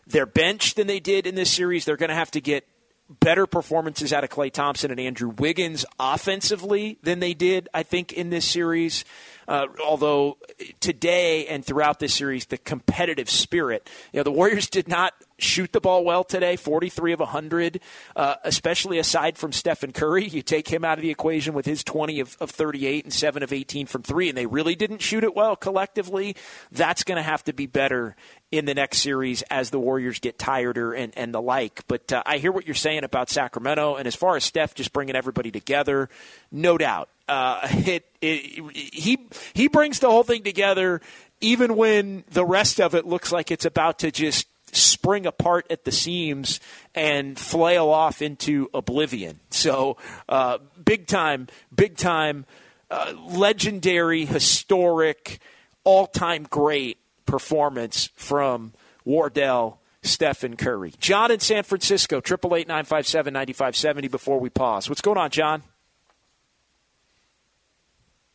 their 0.07 0.27
bench 0.27 0.75
than 0.75 0.87
they 0.87 1.01
did 1.01 1.27
in 1.27 1.37
this 1.37 1.51
series. 1.51 1.85
They're 1.85 1.97
going 1.97 2.09
to 2.09 2.17
have 2.17 2.33
to 2.33 2.41
get 2.41 2.67
better 3.09 3.47
performances 3.47 4.13
out 4.13 4.25
of 4.25 4.31
Klay 4.31 4.53
Thompson 4.53 4.91
and 4.91 5.01
Andrew 5.01 5.31
Wiggins 5.31 5.85
offensively 5.99 6.99
than 7.03 7.21
they 7.21 7.35
did, 7.35 7.69
I 7.73 7.83
think, 7.83 8.13
in 8.13 8.31
this 8.31 8.45
series. 8.45 9.05
Uh, 9.47 9.67
although 9.83 10.37
today 10.81 11.47
and 11.47 11.65
throughout 11.65 12.01
this 12.01 12.15
series, 12.15 12.47
the 12.47 12.59
competitive 12.59 13.31
spirit, 13.31 13.89
you 14.13 14.19
know, 14.19 14.25
the 14.25 14.33
Warriors 14.33 14.69
did 14.71 14.89
not 14.89 15.15
shoot 15.39 15.73
the 15.73 15.81
ball 15.81 16.05
well 16.05 16.25
today, 16.25 16.57
43 16.57 17.13
of 17.13 17.21
100, 17.21 17.81
uh, 18.17 18.37
especially 18.45 18.99
aside 18.99 19.39
from 19.39 19.53
Stephen 19.53 19.93
Curry. 19.93 20.27
You 20.27 20.43
take 20.43 20.69
him 20.69 20.85
out 20.85 20.99
of 20.99 21.03
the 21.03 21.11
equation 21.11 21.55
with 21.55 21.67
his 21.67 21.85
20 21.85 22.21
of, 22.21 22.37
of 22.41 22.51
38 22.51 23.05
and 23.05 23.13
7 23.13 23.43
of 23.43 23.53
18 23.53 23.87
from 23.87 24.03
three, 24.03 24.29
and 24.29 24.37
they 24.37 24.47
really 24.47 24.75
didn't 24.75 25.01
shoot 25.01 25.25
it 25.25 25.35
well 25.35 25.57
collectively. 25.57 26.37
That's 26.73 27.05
going 27.05 27.17
to 27.17 27.23
have 27.23 27.45
to 27.45 27.53
be 27.53 27.67
better 27.67 28.17
in 28.51 28.65
the 28.65 28.75
next 28.75 28.99
series 28.99 29.43
as 29.43 29.71
the 29.71 29.79
Warriors 29.79 30.19
get 30.19 30.39
tireder 30.39 30.93
and, 30.93 31.13
and 31.17 31.35
the 31.35 31.43
like. 31.43 31.87
But 31.87 32.13
uh, 32.13 32.23
I 32.25 32.39
hear 32.39 32.51
what 32.51 32.67
you're 32.67 32.75
saying 32.75 33.05
about 33.05 33.31
Sacramento, 33.31 33.97
and 33.97 34.07
as 34.07 34.15
far 34.15 34.37
as 34.37 34.45
Steph 34.45 34.75
just 34.75 34.93
bringing 34.93 35.17
everybody 35.17 35.51
together, 35.51 36.09
no 36.51 36.79
doubt. 36.79 37.09
Uh, 37.29 37.61
it, 37.71 38.07
it, 38.21 38.75
he 38.75 39.29
he 39.53 39.69
brings 39.69 40.01
the 40.01 40.11
whole 40.11 40.25
thing 40.25 40.43
together, 40.43 41.01
even 41.41 41.77
when 41.77 42.25
the 42.31 42.45
rest 42.45 42.81
of 42.81 42.95
it 42.95 43.07
looks 43.07 43.31
like 43.31 43.51
it's 43.51 43.67
about 43.67 43.99
to 44.01 44.11
just 44.11 44.47
spring 44.73 45.27
apart 45.27 45.67
at 45.71 45.85
the 45.85 45.93
seams 45.93 46.61
and 46.95 47.39
flail 47.39 47.89
off 47.89 48.23
into 48.23 48.69
oblivion. 48.75 49.41
So, 49.51 49.97
uh, 50.29 50.59
big 50.85 51.07
time, 51.07 51.49
big 51.75 51.97
time, 51.97 52.47
uh, 52.91 53.15
legendary, 53.29 54.25
historic, 54.25 55.41
all 55.85 56.07
time 56.07 56.45
great 56.45 56.99
performance 57.27 58.11
from 58.17 58.73
Wardell. 59.05 59.81
Stephen 60.03 60.57
Curry. 60.57 60.95
John 61.01 61.31
in 61.31 61.41
San 61.41 61.65
Francisco, 61.65 62.19
888 62.19 64.11
before 64.11 64.41
we 64.41 64.49
pause. 64.49 64.89
What's 64.89 65.01
going 65.01 65.19
on, 65.19 65.31
John? 65.31 65.63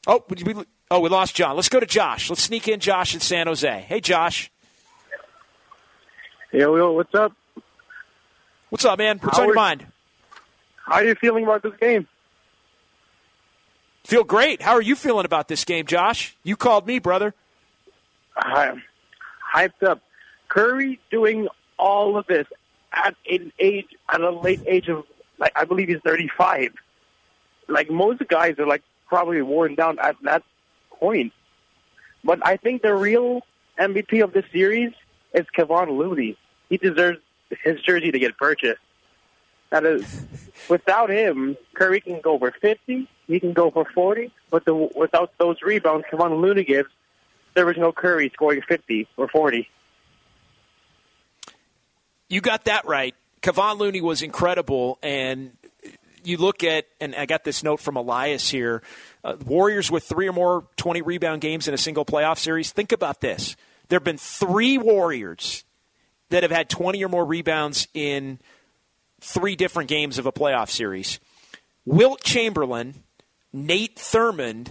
Oh, 0.05 0.23
we, 0.29 0.55
oh, 0.91 0.99
we 0.99 1.09
lost 1.09 1.35
John. 1.35 1.55
Let's 1.55 1.69
go 1.69 1.79
to 1.79 1.85
Josh. 1.85 2.29
Let's 2.29 2.43
sneak 2.43 2.67
in 2.67 2.79
Josh 2.79 3.13
in 3.13 3.21
San 3.21 3.47
Jose. 3.47 3.85
Hey, 3.87 4.01
Josh. 4.01 4.51
Yo, 6.53 6.75
yo, 6.75 6.91
what's 6.91 7.15
up? 7.15 7.33
What's 8.69 8.85
up, 8.85 8.99
man? 8.99 9.17
What's 9.17 9.37
how 9.37 9.41
on 9.41 9.49
your 9.49 9.55
mind? 9.55 9.87
How 10.85 10.97
are 10.97 11.03
you 11.03 11.15
feeling 11.15 11.45
about 11.45 11.63
this 11.63 11.73
game? 11.81 12.07
Feel 14.03 14.23
great. 14.23 14.61
How 14.61 14.73
are 14.73 14.81
you 14.81 14.95
feeling 14.95 15.25
about 15.25 15.47
this 15.47 15.65
game, 15.65 15.87
Josh? 15.87 16.37
You 16.43 16.55
called 16.55 16.85
me, 16.85 16.99
brother. 16.99 17.33
I'm 18.37 18.83
hyped 19.51 19.81
up. 19.81 20.03
Curry 20.47 20.99
doing 21.09 21.47
all 21.79 22.17
of 22.17 22.27
this 22.27 22.45
at 22.91 23.15
an 23.27 23.51
age, 23.57 23.87
at 24.07 24.21
a 24.21 24.29
late 24.29 24.61
age 24.67 24.89
of, 24.89 25.05
like, 25.39 25.53
I 25.55 25.65
believe 25.65 25.87
he's 25.87 26.01
35. 26.05 26.71
Like, 27.67 27.89
most 27.89 28.27
guys 28.27 28.59
are, 28.59 28.67
like, 28.67 28.83
probably 29.07 29.41
worn 29.41 29.73
down 29.73 29.97
at 29.97 30.17
that 30.21 30.43
point. 30.91 31.33
But 32.23 32.45
I 32.45 32.57
think 32.57 32.83
the 32.83 32.93
real 32.93 33.41
MVP 33.79 34.23
of 34.23 34.33
this 34.33 34.45
series 34.53 34.91
is 35.33 35.47
Kevon 35.57 35.97
Looney 35.97 36.37
he 36.73 36.77
deserves 36.77 37.19
his 37.63 37.79
jersey 37.81 38.11
to 38.11 38.17
get 38.17 38.35
purchased. 38.35 38.81
That 39.69 39.85
is, 39.85 40.25
without 40.67 41.11
him, 41.11 41.55
Curry 41.75 42.01
can 42.01 42.19
go 42.19 42.39
for 42.39 42.51
50, 42.51 43.07
he 43.27 43.39
can 43.39 43.53
go 43.53 43.69
for 43.69 43.85
40, 43.93 44.31
but 44.49 44.65
the, 44.65 44.73
without 44.73 45.33
those 45.37 45.61
rebounds 45.61 46.05
Kevon 46.11 46.41
Looney 46.41 46.63
gives, 46.63 46.89
there 47.53 47.67
was 47.67 47.77
no 47.77 47.91
Curry 47.91 48.31
scoring 48.33 48.63
50 48.67 49.07
or 49.17 49.27
40. 49.27 49.69
You 52.29 52.41
got 52.41 52.65
that 52.65 52.85
right. 52.87 53.13
Kevon 53.43 53.77
Looney 53.77 54.01
was 54.01 54.23
incredible, 54.23 54.97
and 55.03 55.51
you 56.23 56.37
look 56.37 56.63
at, 56.63 56.85
and 56.99 57.13
I 57.13 57.27
got 57.27 57.43
this 57.43 57.61
note 57.61 57.81
from 57.81 57.97
Elias 57.97 58.49
here 58.49 58.81
uh, 59.23 59.35
Warriors 59.45 59.91
with 59.91 60.05
three 60.05 60.27
or 60.27 60.33
more 60.33 60.65
20 60.77 61.03
rebound 61.03 61.41
games 61.41 61.67
in 61.67 61.75
a 61.75 61.77
single 61.77 62.03
playoff 62.03 62.39
series. 62.39 62.71
Think 62.71 62.91
about 62.91 63.21
this. 63.21 63.55
There 63.89 63.97
have 63.97 64.03
been 64.03 64.17
three 64.17 64.79
Warriors 64.79 65.65
that 66.33 66.41
have 66.41 66.51
had 66.51 66.67
20 66.67 67.03
or 67.03 67.09
more 67.09 67.23
rebounds 67.23 67.87
in 67.93 68.39
three 69.21 69.55
different 69.55 69.87
games 69.87 70.17
of 70.17 70.25
a 70.25 70.31
playoff 70.31 70.67
series. 70.67 71.19
Wilt 71.85 72.23
Chamberlain, 72.23 73.03
Nate 73.53 73.97
Thurmond, 73.97 74.69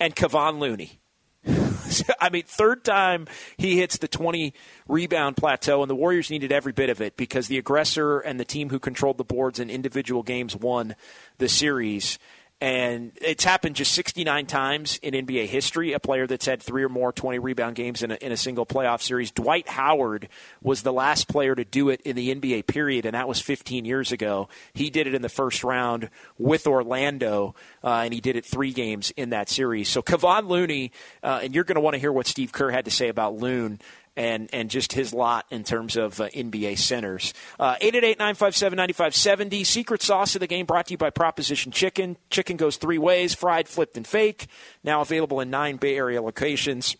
and 0.00 0.16
Kevon 0.16 0.58
Looney. 0.58 0.98
I 2.18 2.30
mean, 2.30 2.44
third 2.44 2.86
time 2.86 3.26
he 3.58 3.76
hits 3.76 3.98
the 3.98 4.08
20 4.08 4.54
rebound 4.88 5.36
plateau, 5.36 5.82
and 5.82 5.90
the 5.90 5.94
Warriors 5.94 6.30
needed 6.30 6.52
every 6.52 6.72
bit 6.72 6.88
of 6.88 7.02
it 7.02 7.18
because 7.18 7.48
the 7.48 7.58
aggressor 7.58 8.20
and 8.20 8.40
the 8.40 8.46
team 8.46 8.70
who 8.70 8.78
controlled 8.78 9.18
the 9.18 9.24
boards 9.24 9.58
in 9.58 9.68
individual 9.68 10.22
games 10.22 10.56
won 10.56 10.96
the 11.36 11.50
series. 11.50 12.18
And 12.60 13.12
it's 13.20 13.44
happened 13.44 13.76
just 13.76 13.92
69 13.92 14.46
times 14.46 14.98
in 15.00 15.14
NBA 15.14 15.46
history. 15.46 15.92
A 15.92 16.00
player 16.00 16.26
that's 16.26 16.46
had 16.46 16.60
three 16.60 16.82
or 16.82 16.88
more 16.88 17.12
20 17.12 17.38
rebound 17.38 17.76
games 17.76 18.02
in 18.02 18.10
a, 18.10 18.14
in 18.16 18.32
a 18.32 18.36
single 18.36 18.66
playoff 18.66 19.00
series. 19.00 19.30
Dwight 19.30 19.68
Howard 19.68 20.28
was 20.60 20.82
the 20.82 20.92
last 20.92 21.28
player 21.28 21.54
to 21.54 21.64
do 21.64 21.88
it 21.88 22.00
in 22.00 22.16
the 22.16 22.34
NBA 22.34 22.66
period, 22.66 23.06
and 23.06 23.14
that 23.14 23.28
was 23.28 23.40
15 23.40 23.84
years 23.84 24.10
ago. 24.10 24.48
He 24.72 24.90
did 24.90 25.06
it 25.06 25.14
in 25.14 25.22
the 25.22 25.28
first 25.28 25.62
round 25.62 26.10
with 26.36 26.66
Orlando, 26.66 27.54
uh, 27.84 28.02
and 28.04 28.12
he 28.12 28.20
did 28.20 28.34
it 28.34 28.44
three 28.44 28.72
games 28.72 29.12
in 29.16 29.30
that 29.30 29.48
series. 29.48 29.88
So 29.88 30.02
Kevon 30.02 30.48
Looney, 30.48 30.90
uh, 31.22 31.40
and 31.44 31.54
you're 31.54 31.64
going 31.64 31.76
to 31.76 31.80
want 31.80 31.94
to 31.94 32.00
hear 32.00 32.12
what 32.12 32.26
Steve 32.26 32.50
Kerr 32.50 32.70
had 32.72 32.86
to 32.86 32.90
say 32.90 33.08
about 33.08 33.36
Loon 33.36 33.78
and 34.18 34.50
and 34.52 34.68
just 34.68 34.92
his 34.92 35.14
lot 35.14 35.46
in 35.48 35.62
terms 35.62 35.96
of 35.96 36.20
uh, 36.20 36.28
NBA 36.30 36.76
centers. 36.76 37.32
Uh, 37.58 37.76
eight 37.80 37.94
eight 37.94 38.04
eight 38.04 38.18
nine 38.18 38.34
five 38.34 38.54
seven 38.54 38.76
ninety 38.76 38.92
five 38.92 39.14
seventy. 39.14 39.62
Secret 39.62 40.02
sauce 40.02 40.34
of 40.34 40.40
the 40.40 40.48
game 40.48 40.66
brought 40.66 40.86
to 40.86 40.92
you 40.92 40.98
by 40.98 41.08
Proposition 41.08 41.70
Chicken. 41.70 42.18
Chicken 42.28 42.56
goes 42.56 42.76
three 42.76 42.98
ways: 42.98 43.32
fried, 43.32 43.68
flipped, 43.68 43.96
and 43.96 44.06
fake. 44.06 44.48
Now 44.82 45.00
available 45.00 45.40
in 45.40 45.50
nine 45.50 45.76
Bay 45.76 45.96
Area 45.96 46.20
locations. 46.20 46.96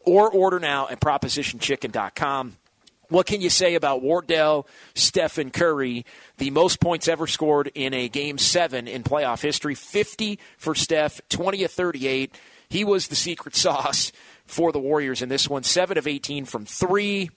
Or 0.00 0.30
order 0.30 0.58
now 0.58 0.88
at 0.88 1.00
propositionchicken.com. 1.00 2.56
What 3.10 3.26
can 3.26 3.40
you 3.40 3.50
say 3.50 3.74
about 3.74 4.02
Wardell, 4.02 4.66
Stephen 4.94 5.50
Curry, 5.50 6.04
the 6.38 6.50
most 6.50 6.80
points 6.80 7.08
ever 7.08 7.26
scored 7.26 7.70
in 7.74 7.94
a 7.94 8.08
game 8.08 8.38
seven 8.38 8.88
in 8.88 9.02
playoff 9.02 9.42
history? 9.42 9.74
50 9.74 10.38
for 10.56 10.74
Steph, 10.74 11.20
20 11.28 11.64
of 11.64 11.70
38. 11.70 12.34
He 12.68 12.84
was 12.84 13.08
the 13.08 13.16
secret 13.16 13.54
sauce 13.56 14.12
for 14.48 14.72
the 14.72 14.80
Warriors 14.80 15.22
in 15.22 15.28
this 15.28 15.48
one. 15.48 15.62
Seven 15.62 15.98
of 15.98 16.06
18 16.06 16.44
from 16.44 16.66
three 16.66 17.30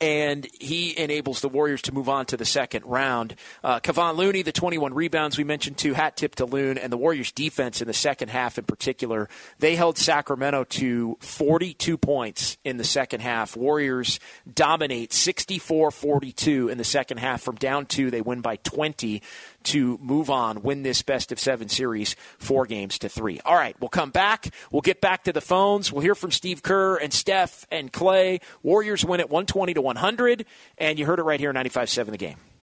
and 0.00 0.46
he 0.60 0.96
enables 0.98 1.40
the 1.40 1.48
Warriors 1.48 1.82
to 1.82 1.94
move 1.94 2.08
on 2.08 2.26
to 2.26 2.36
the 2.36 2.44
second 2.44 2.84
round. 2.84 3.36
Uh, 3.62 3.80
Kevon 3.80 4.16
Looney, 4.16 4.42
the 4.42 4.52
21 4.52 4.92
rebounds 4.92 5.38
we 5.38 5.44
mentioned 5.44 5.78
too, 5.78 5.94
hat 5.94 6.16
tip 6.16 6.34
to 6.36 6.44
Loon, 6.44 6.78
and 6.78 6.92
the 6.92 6.96
Warriors' 6.96 7.32
defense 7.32 7.80
in 7.80 7.86
the 7.86 7.94
second 7.94 8.28
half 8.28 8.58
in 8.58 8.64
particular, 8.64 9.28
they 9.58 9.76
held 9.76 9.96
Sacramento 9.96 10.64
to 10.64 11.16
42 11.20 11.96
points 11.96 12.58
in 12.64 12.76
the 12.76 12.84
second 12.84 13.20
half. 13.20 13.56
Warriors 13.56 14.18
dominate 14.52 15.10
64-42 15.10 16.70
in 16.70 16.78
the 16.78 16.84
second 16.84 17.18
half. 17.18 17.42
From 17.42 17.56
down 17.56 17.86
two, 17.86 18.10
they 18.10 18.20
win 18.20 18.40
by 18.40 18.56
20 18.56 19.22
to 19.64 19.98
move 20.00 20.30
on, 20.30 20.62
win 20.62 20.82
this 20.82 21.02
best 21.02 21.32
of 21.32 21.38
seven 21.38 21.68
series, 21.68 22.16
four 22.38 22.66
games 22.66 22.98
to 23.00 23.08
three. 23.08 23.40
All 23.44 23.54
right, 23.54 23.76
we'll 23.80 23.88
come 23.88 24.10
back. 24.10 24.48
We'll 24.70 24.82
get 24.82 25.00
back 25.00 25.24
to 25.24 25.32
the 25.32 25.40
phones. 25.40 25.92
We'll 25.92 26.02
hear 26.02 26.14
from 26.14 26.30
Steve 26.30 26.62
Kerr 26.62 26.96
and 26.96 27.12
Steph 27.12 27.66
and 27.70 27.92
Klay. 27.92 28.40
Warriors 28.62 29.04
win 29.04 29.20
at 29.20 29.30
120 29.30 29.74
to 29.74 29.82
100, 29.82 30.46
and 30.78 30.98
you 30.98 31.06
heard 31.06 31.18
it 31.18 31.22
right 31.22 31.40
here 31.40 31.52
95 31.52 31.88
7 31.90 32.12
the 32.12 32.18
game. 32.18 32.36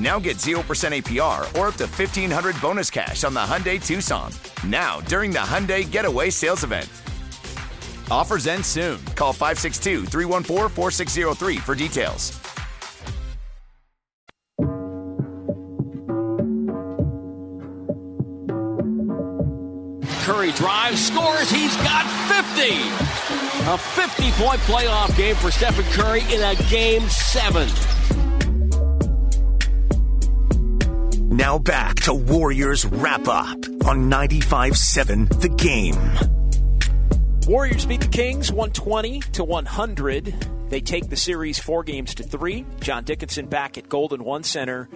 Now 0.00 0.18
get 0.18 0.38
0% 0.38 0.54
APR 0.62 1.40
or 1.58 1.68
up 1.68 1.74
to 1.74 1.86
1500 1.86 2.58
bonus 2.62 2.90
cash 2.90 3.22
on 3.22 3.34
the 3.34 3.40
Hyundai 3.40 3.84
Tucson. 3.84 4.32
Now, 4.66 5.00
during 5.02 5.30
the 5.30 5.38
Hyundai 5.40 5.88
Getaway 5.88 6.30
Sales 6.30 6.64
Event. 6.64 6.88
Offers 8.10 8.46
end 8.46 8.64
soon. 8.64 8.98
Call 9.14 9.34
562 9.34 10.06
314 10.06 10.68
4603 10.70 11.58
for 11.58 11.74
details. 11.74 12.40
Curry 20.24 20.52
drives, 20.52 21.06
scores. 21.06 21.50
He's 21.50 21.76
got 21.76 22.06
50. 22.56 22.72
A 23.70 23.76
50 23.76 24.30
point 24.42 24.60
playoff 24.60 25.14
game 25.16 25.36
for 25.36 25.50
Stephen 25.50 25.84
Curry 25.92 26.22
in 26.32 26.42
a 26.42 26.54
game 26.70 27.06
seven. 27.10 27.68
Now 31.30 31.60
back 31.60 31.94
to 32.00 32.12
Warriors 32.12 32.84
wrap 32.84 33.28
up 33.28 33.56
on 33.86 34.10
95.7 34.10 35.40
The 35.40 35.48
Game. 35.48 35.94
Warriors 37.48 37.86
beat 37.86 38.00
the 38.00 38.08
Kings 38.08 38.50
120 38.50 39.20
to 39.34 39.44
100. 39.44 40.34
They 40.70 40.80
take 40.80 41.08
the 41.08 41.14
series 41.14 41.60
four 41.60 41.84
games 41.84 42.16
to 42.16 42.24
three. 42.24 42.66
John 42.80 43.04
Dickinson 43.04 43.46
back 43.46 43.78
at 43.78 43.88
Golden 43.88 44.24
One 44.24 44.42
Center 44.42 44.88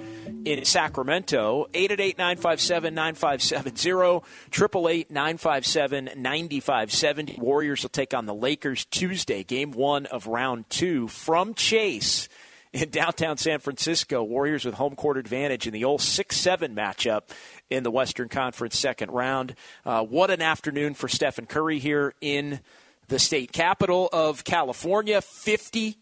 in 0.44 0.64
Sacramento. 0.64 1.66
888 1.72 2.18
957 2.18 2.94
9570. 2.94 4.26
888 4.50 5.10
957 5.12 6.04
9570. 6.16 7.38
Warriors 7.40 7.82
will 7.82 7.90
take 7.90 8.12
on 8.12 8.26
the 8.26 8.34
Lakers 8.34 8.84
Tuesday, 8.86 9.44
game 9.44 9.70
one 9.70 10.06
of 10.06 10.26
round 10.26 10.68
two 10.68 11.06
from 11.06 11.54
Chase 11.54 12.28
in 12.74 12.90
downtown 12.90 13.36
San 13.36 13.60
Francisco. 13.60 14.22
Warriors 14.22 14.64
with 14.64 14.74
home 14.74 14.96
court 14.96 15.16
advantage 15.16 15.66
in 15.66 15.72
the 15.72 15.84
old 15.84 16.02
6 16.02 16.36
7 16.36 16.74
matchup 16.74 17.22
in 17.70 17.84
the 17.84 17.90
Western 17.90 18.28
Conference 18.28 18.76
second 18.76 19.10
round. 19.12 19.54
Uh, 19.86 20.02
what 20.02 20.30
an 20.30 20.42
afternoon 20.42 20.94
for 20.94 21.08
Stephen 21.08 21.46
Curry 21.46 21.78
here 21.78 22.14
in 22.20 22.60
the 23.08 23.18
state 23.18 23.52
capital 23.52 24.10
of 24.12 24.42
California. 24.42 25.22
50 25.22 25.96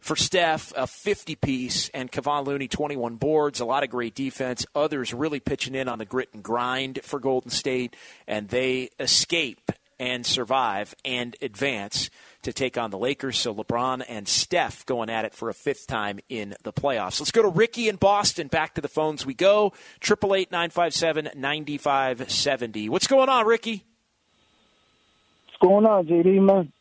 for 0.00 0.16
Steph, 0.16 0.72
a 0.76 0.86
50 0.86 1.34
piece, 1.34 1.88
and 1.90 2.10
Kevon 2.10 2.46
Looney, 2.46 2.68
21 2.68 3.16
boards, 3.16 3.60
a 3.60 3.64
lot 3.64 3.82
of 3.82 3.90
great 3.90 4.14
defense. 4.14 4.64
Others 4.74 5.12
really 5.12 5.40
pitching 5.40 5.74
in 5.74 5.88
on 5.88 5.98
the 5.98 6.04
grit 6.04 6.30
and 6.32 6.42
grind 6.42 7.00
for 7.02 7.18
Golden 7.18 7.50
State, 7.50 7.94
and 8.26 8.48
they 8.48 8.90
escape 9.00 9.72
and 9.98 10.24
survive 10.24 10.94
and 11.04 11.36
advance 11.42 12.10
to 12.46 12.52
take 12.52 12.78
on 12.78 12.90
the 12.90 12.98
Lakers. 12.98 13.38
So 13.38 13.54
LeBron 13.54 14.04
and 14.08 14.26
Steph 14.26 14.86
going 14.86 15.10
at 15.10 15.24
it 15.24 15.34
for 15.34 15.50
a 15.50 15.54
fifth 15.54 15.86
time 15.86 16.20
in 16.28 16.54
the 16.62 16.72
playoffs. 16.72 17.20
Let's 17.20 17.32
go 17.32 17.42
to 17.42 17.48
Ricky 17.48 17.88
in 17.88 17.96
Boston. 17.96 18.46
Back 18.46 18.74
to 18.76 18.80
the 18.80 18.88
phones 18.88 19.26
we 19.26 19.34
go. 19.34 19.72
Triple 20.00 20.34
eight 20.34 20.52
nine 20.52 20.70
five 20.70 20.94
seven 20.94 21.28
ninety 21.34 21.76
five 21.76 22.30
seventy. 22.30 22.88
What's 22.88 23.08
going 23.08 23.28
on, 23.28 23.46
Ricky? 23.46 23.84
What's 25.46 25.58
going 25.60 25.86
on, 25.86 26.06
JD 26.06 26.40
man? 26.40 26.72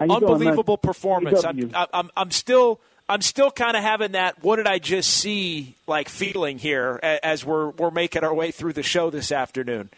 Unbelievable 0.00 0.76
doing, 0.76 0.78
performance. 0.78 1.44
I'm, 1.44 1.74
I'm, 1.92 2.10
I'm 2.16 2.30
still. 2.30 2.80
I'm 3.10 3.22
still 3.22 3.50
kind 3.50 3.74
of 3.74 3.82
having 3.82 4.12
that 4.12 4.44
"what 4.44 4.56
did 4.56 4.66
I 4.66 4.78
just 4.78 5.08
see" 5.08 5.76
like 5.86 6.10
feeling 6.10 6.58
here 6.58 7.00
as 7.02 7.42
we're 7.42 7.70
we're 7.70 7.90
making 7.90 8.22
our 8.22 8.34
way 8.34 8.50
through 8.50 8.74
the 8.74 8.82
show 8.82 9.08
this 9.08 9.32
afternoon. 9.32 9.88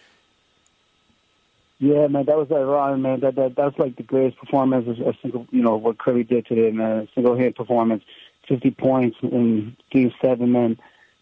Yeah, 1.80 2.08
man, 2.08 2.26
that 2.26 2.36
was 2.36 2.50
run, 2.50 3.00
man. 3.00 3.20
That 3.20 3.36
that 3.36 3.56
that's 3.56 3.78
like 3.78 3.96
the 3.96 4.02
greatest 4.02 4.38
performance 4.38 4.86
a 4.86 5.14
single, 5.22 5.46
you 5.50 5.62
know, 5.62 5.76
what 5.76 5.98
Curry 5.98 6.24
did 6.24 6.44
today, 6.44 6.70
man. 6.70 7.08
Single 7.14 7.34
hit 7.36 7.56
performance, 7.56 8.04
fifty 8.46 8.70
points 8.70 9.16
in 9.22 9.74
Game 9.90 10.12
Seven, 10.20 10.52
man. 10.52 10.78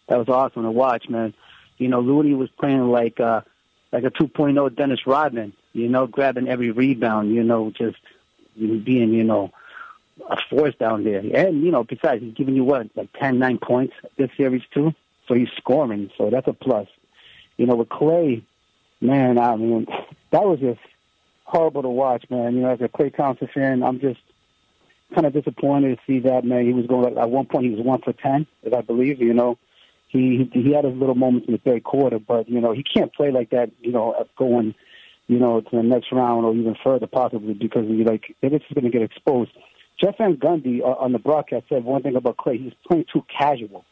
That 0.09 0.17
was 0.17 0.27
awesome 0.27 0.63
to 0.63 0.71
watch, 0.71 1.07
man. 1.07 1.33
You 1.77 1.87
know, 1.87 2.01
Looney 2.01 2.33
was 2.33 2.49
playing 2.59 2.91
like 2.91 3.21
uh 3.21 3.39
like 3.93 4.03
a 4.03 4.11
2.0 4.11 4.75
Dennis 4.75 5.07
Rodman. 5.07 5.53
You 5.71 5.87
know, 5.87 6.07
grabbing 6.07 6.49
every 6.49 6.71
rebound. 6.71 7.33
You 7.33 7.43
know, 7.43 7.71
just 7.71 7.97
being 8.57 9.13
you 9.13 9.23
know 9.23 9.53
a 10.29 10.35
force 10.49 10.75
down 10.75 11.05
there. 11.05 11.19
And 11.19 11.63
you 11.63 11.71
know, 11.71 11.85
besides, 11.85 12.21
he's 12.21 12.33
giving 12.33 12.55
you 12.55 12.65
what 12.65 12.89
like 12.97 13.13
ten, 13.17 13.39
nine 13.39 13.59
points 13.59 13.93
this 14.17 14.29
series 14.35 14.63
too. 14.73 14.93
So 15.25 15.35
he's 15.35 15.47
scoring. 15.55 16.11
So 16.17 16.29
that's 16.29 16.47
a 16.49 16.53
plus. 16.53 16.89
You 17.55 17.65
know, 17.65 17.75
with 17.75 17.87
Klay, 17.87 18.43
man, 18.99 19.39
I 19.39 19.55
mean 19.55 19.87
that 20.31 20.43
was 20.43 20.59
just 20.59 20.79
horrible 21.43 21.81
to 21.81 21.89
watch, 21.89 22.25
man. 22.29 22.55
You 22.55 22.61
know, 22.61 22.69
as 22.71 22.81
a 22.81 22.87
Klay 22.87 23.15
Thompson 23.15 23.49
fan, 23.53 23.83
I'm 23.83 23.99
just 23.99 24.19
kind 25.13 25.25
of 25.25 25.33
disappointed 25.33 25.97
to 25.97 26.01
see 26.05 26.19
that, 26.19 26.45
man. 26.45 26.65
He 26.65 26.73
was 26.73 26.85
going 26.85 27.17
at 27.17 27.29
one 27.29 27.45
point 27.45 27.65
he 27.65 27.71
was 27.71 27.81
one 27.83 28.01
for 28.01 28.13
ten, 28.13 28.47
as 28.65 28.73
I 28.73 28.81
believe. 28.81 29.19
You 29.19 29.33
know, 29.33 29.57
he 30.07 30.49
he 30.53 30.73
had 30.73 30.85
his 30.85 30.95
little 30.95 31.15
moments 31.15 31.47
in 31.47 31.53
the 31.53 31.59
third 31.59 31.83
quarter, 31.83 32.19
but 32.19 32.49
you 32.49 32.61
know 32.61 32.71
he 32.71 32.83
can't 32.83 33.13
play 33.13 33.31
like 33.31 33.49
that. 33.49 33.71
You 33.81 33.91
know, 33.91 34.27
going 34.37 34.75
you 35.27 35.39
know 35.39 35.61
to 35.61 35.75
the 35.75 35.83
next 35.83 36.11
round 36.11 36.45
or 36.45 36.53
even 36.53 36.75
further 36.83 37.07
possibly 37.07 37.53
because 37.53 37.87
he 37.87 38.03
like 38.03 38.35
they're 38.41 38.51
just 38.51 38.73
going 38.73 38.85
to 38.85 38.91
get 38.91 39.01
exposed. 39.01 39.51
Jeff 39.99 40.17
Van 40.17 40.37
Gundy 40.37 40.81
uh, 40.81 40.95
on 40.99 41.11
the 41.11 41.19
broadcast 41.19 41.65
said 41.69 41.83
one 41.83 42.03
thing 42.03 42.15
about 42.15 42.37
Klay: 42.37 42.63
He's 42.63 42.73
playing 42.87 43.05
too 43.11 43.25
casual, 43.35 43.85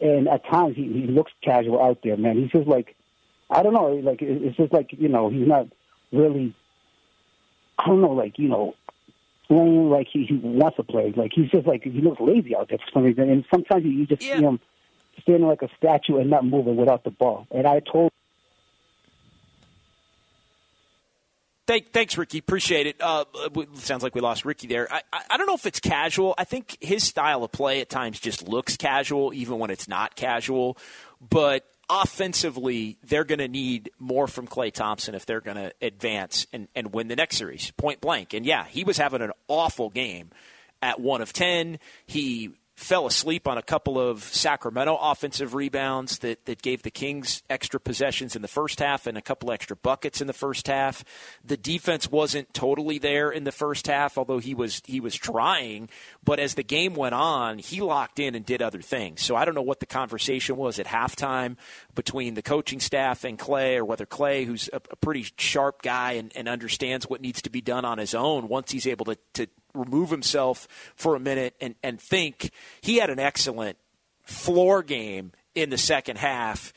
and 0.00 0.28
at 0.28 0.44
times 0.46 0.76
he 0.76 0.84
he 0.84 1.06
looks 1.06 1.32
casual 1.42 1.82
out 1.82 2.00
there, 2.02 2.16
man. 2.16 2.36
He's 2.36 2.50
just 2.50 2.68
like 2.68 2.96
I 3.50 3.62
don't 3.62 3.74
know, 3.74 3.86
like 3.86 4.22
it's 4.22 4.56
just 4.56 4.72
like 4.72 4.90
you 4.92 5.08
know 5.08 5.28
he's 5.28 5.46
not 5.46 5.68
really, 6.14 6.54
I 7.78 7.86
don't 7.86 8.00
know, 8.00 8.12
like, 8.12 8.38
you 8.38 8.48
know, 8.48 8.74
playing 9.48 9.90
like 9.90 10.06
he, 10.12 10.24
he 10.26 10.36
wants 10.42 10.76
to 10.76 10.82
play. 10.82 11.12
Like, 11.16 11.32
he's 11.34 11.50
just 11.50 11.66
like, 11.66 11.82
he 11.84 12.00
looks 12.00 12.20
lazy 12.20 12.56
out 12.56 12.68
there 12.68 12.78
for 12.78 12.90
some 12.92 13.02
reason. 13.04 13.30
And 13.30 13.44
sometimes 13.52 13.84
you 13.84 14.06
just 14.06 14.22
yeah. 14.22 14.38
see 14.38 14.42
him 14.42 14.60
standing 15.22 15.46
like 15.46 15.62
a 15.62 15.68
statue 15.76 16.18
and 16.18 16.30
not 16.30 16.44
moving 16.44 16.76
without 16.76 17.04
the 17.04 17.10
ball. 17.10 17.46
And 17.50 17.66
I 17.66 17.80
told 17.80 18.10
Thank, 21.66 21.92
thanks, 21.92 22.18
Ricky. 22.18 22.38
Appreciate 22.38 22.86
it. 22.86 22.96
Uh, 23.00 23.24
sounds 23.74 24.02
like 24.02 24.14
we 24.14 24.20
lost 24.20 24.44
Ricky 24.44 24.66
there. 24.66 24.86
I, 24.92 25.00
I, 25.10 25.22
I, 25.30 25.36
don't 25.38 25.46
know 25.46 25.54
if 25.54 25.64
it's 25.64 25.80
casual. 25.80 26.34
I 26.36 26.44
think 26.44 26.76
his 26.80 27.04
style 27.04 27.42
of 27.42 27.52
play 27.52 27.80
at 27.80 27.88
times 27.88 28.20
just 28.20 28.46
looks 28.46 28.76
casual, 28.76 29.32
even 29.32 29.58
when 29.58 29.70
it's 29.70 29.88
not 29.88 30.14
casual. 30.14 30.76
But 31.26 31.64
offensively, 31.88 32.98
they're 33.02 33.24
going 33.24 33.38
to 33.38 33.48
need 33.48 33.90
more 33.98 34.26
from 34.26 34.46
Klay 34.46 34.72
Thompson 34.72 35.14
if 35.14 35.26
they're 35.26 35.40
going 35.40 35.56
to 35.56 35.72
advance 35.82 36.46
and, 36.52 36.68
and 36.74 36.92
win 36.92 37.08
the 37.08 37.16
next 37.16 37.36
series, 37.36 37.70
point 37.72 38.00
blank. 38.00 38.34
And 38.34 38.46
yeah, 38.46 38.64
he 38.64 38.84
was 38.84 38.96
having 38.98 39.22
an 39.22 39.32
awful 39.48 39.90
game 39.90 40.30
at 40.82 41.00
one 41.00 41.20
of 41.20 41.32
10. 41.32 41.78
He 42.06 42.50
fell 42.74 43.06
asleep 43.06 43.46
on 43.46 43.56
a 43.56 43.62
couple 43.62 43.98
of 43.98 44.24
Sacramento 44.24 44.98
offensive 45.00 45.54
rebounds 45.54 46.18
that, 46.18 46.44
that 46.46 46.60
gave 46.60 46.82
the 46.82 46.90
Kings 46.90 47.42
extra 47.48 47.78
possessions 47.78 48.34
in 48.34 48.42
the 48.42 48.48
first 48.48 48.80
half 48.80 49.06
and 49.06 49.16
a 49.16 49.22
couple 49.22 49.52
extra 49.52 49.76
buckets 49.76 50.20
in 50.20 50.26
the 50.26 50.32
first 50.32 50.66
half. 50.66 51.04
The 51.44 51.56
defense 51.56 52.10
wasn't 52.10 52.52
totally 52.52 52.98
there 52.98 53.30
in 53.30 53.44
the 53.44 53.52
first 53.52 53.86
half, 53.86 54.18
although 54.18 54.38
he 54.38 54.54
was 54.54 54.82
he 54.86 55.00
was 55.00 55.14
trying. 55.14 55.88
But 56.24 56.40
as 56.40 56.54
the 56.54 56.64
game 56.64 56.94
went 56.94 57.14
on, 57.14 57.58
he 57.58 57.80
locked 57.80 58.18
in 58.18 58.34
and 58.34 58.44
did 58.44 58.60
other 58.60 58.82
things. 58.82 59.22
So 59.22 59.36
I 59.36 59.44
don't 59.44 59.54
know 59.54 59.62
what 59.62 59.80
the 59.80 59.86
conversation 59.86 60.56
was 60.56 60.78
at 60.78 60.86
halftime 60.86 61.56
between 61.94 62.34
the 62.34 62.42
coaching 62.42 62.80
staff 62.80 63.24
and 63.24 63.38
Klay, 63.38 63.76
or 63.76 63.84
whether 63.84 64.06
Klay, 64.06 64.44
who's 64.46 64.68
a, 64.72 64.80
a 64.90 64.96
pretty 64.96 65.26
sharp 65.38 65.82
guy 65.82 66.12
and, 66.12 66.32
and 66.34 66.48
understands 66.48 67.08
what 67.08 67.20
needs 67.20 67.42
to 67.42 67.50
be 67.50 67.60
done 67.60 67.84
on 67.84 67.98
his 67.98 68.14
own, 68.14 68.48
once 68.48 68.72
he's 68.72 68.86
able 68.86 69.04
to, 69.06 69.16
to 69.34 69.46
remove 69.74 70.10
himself 70.10 70.68
for 70.94 71.14
a 71.14 71.20
minute 71.20 71.54
and, 71.60 71.74
and 71.82 72.00
think 72.00 72.50
he 72.80 72.96
had 72.96 73.10
an 73.10 73.18
excellent 73.18 73.76
floor 74.22 74.82
game 74.82 75.32
in 75.54 75.70
the 75.70 75.78
second 75.78 76.16
half 76.16 76.72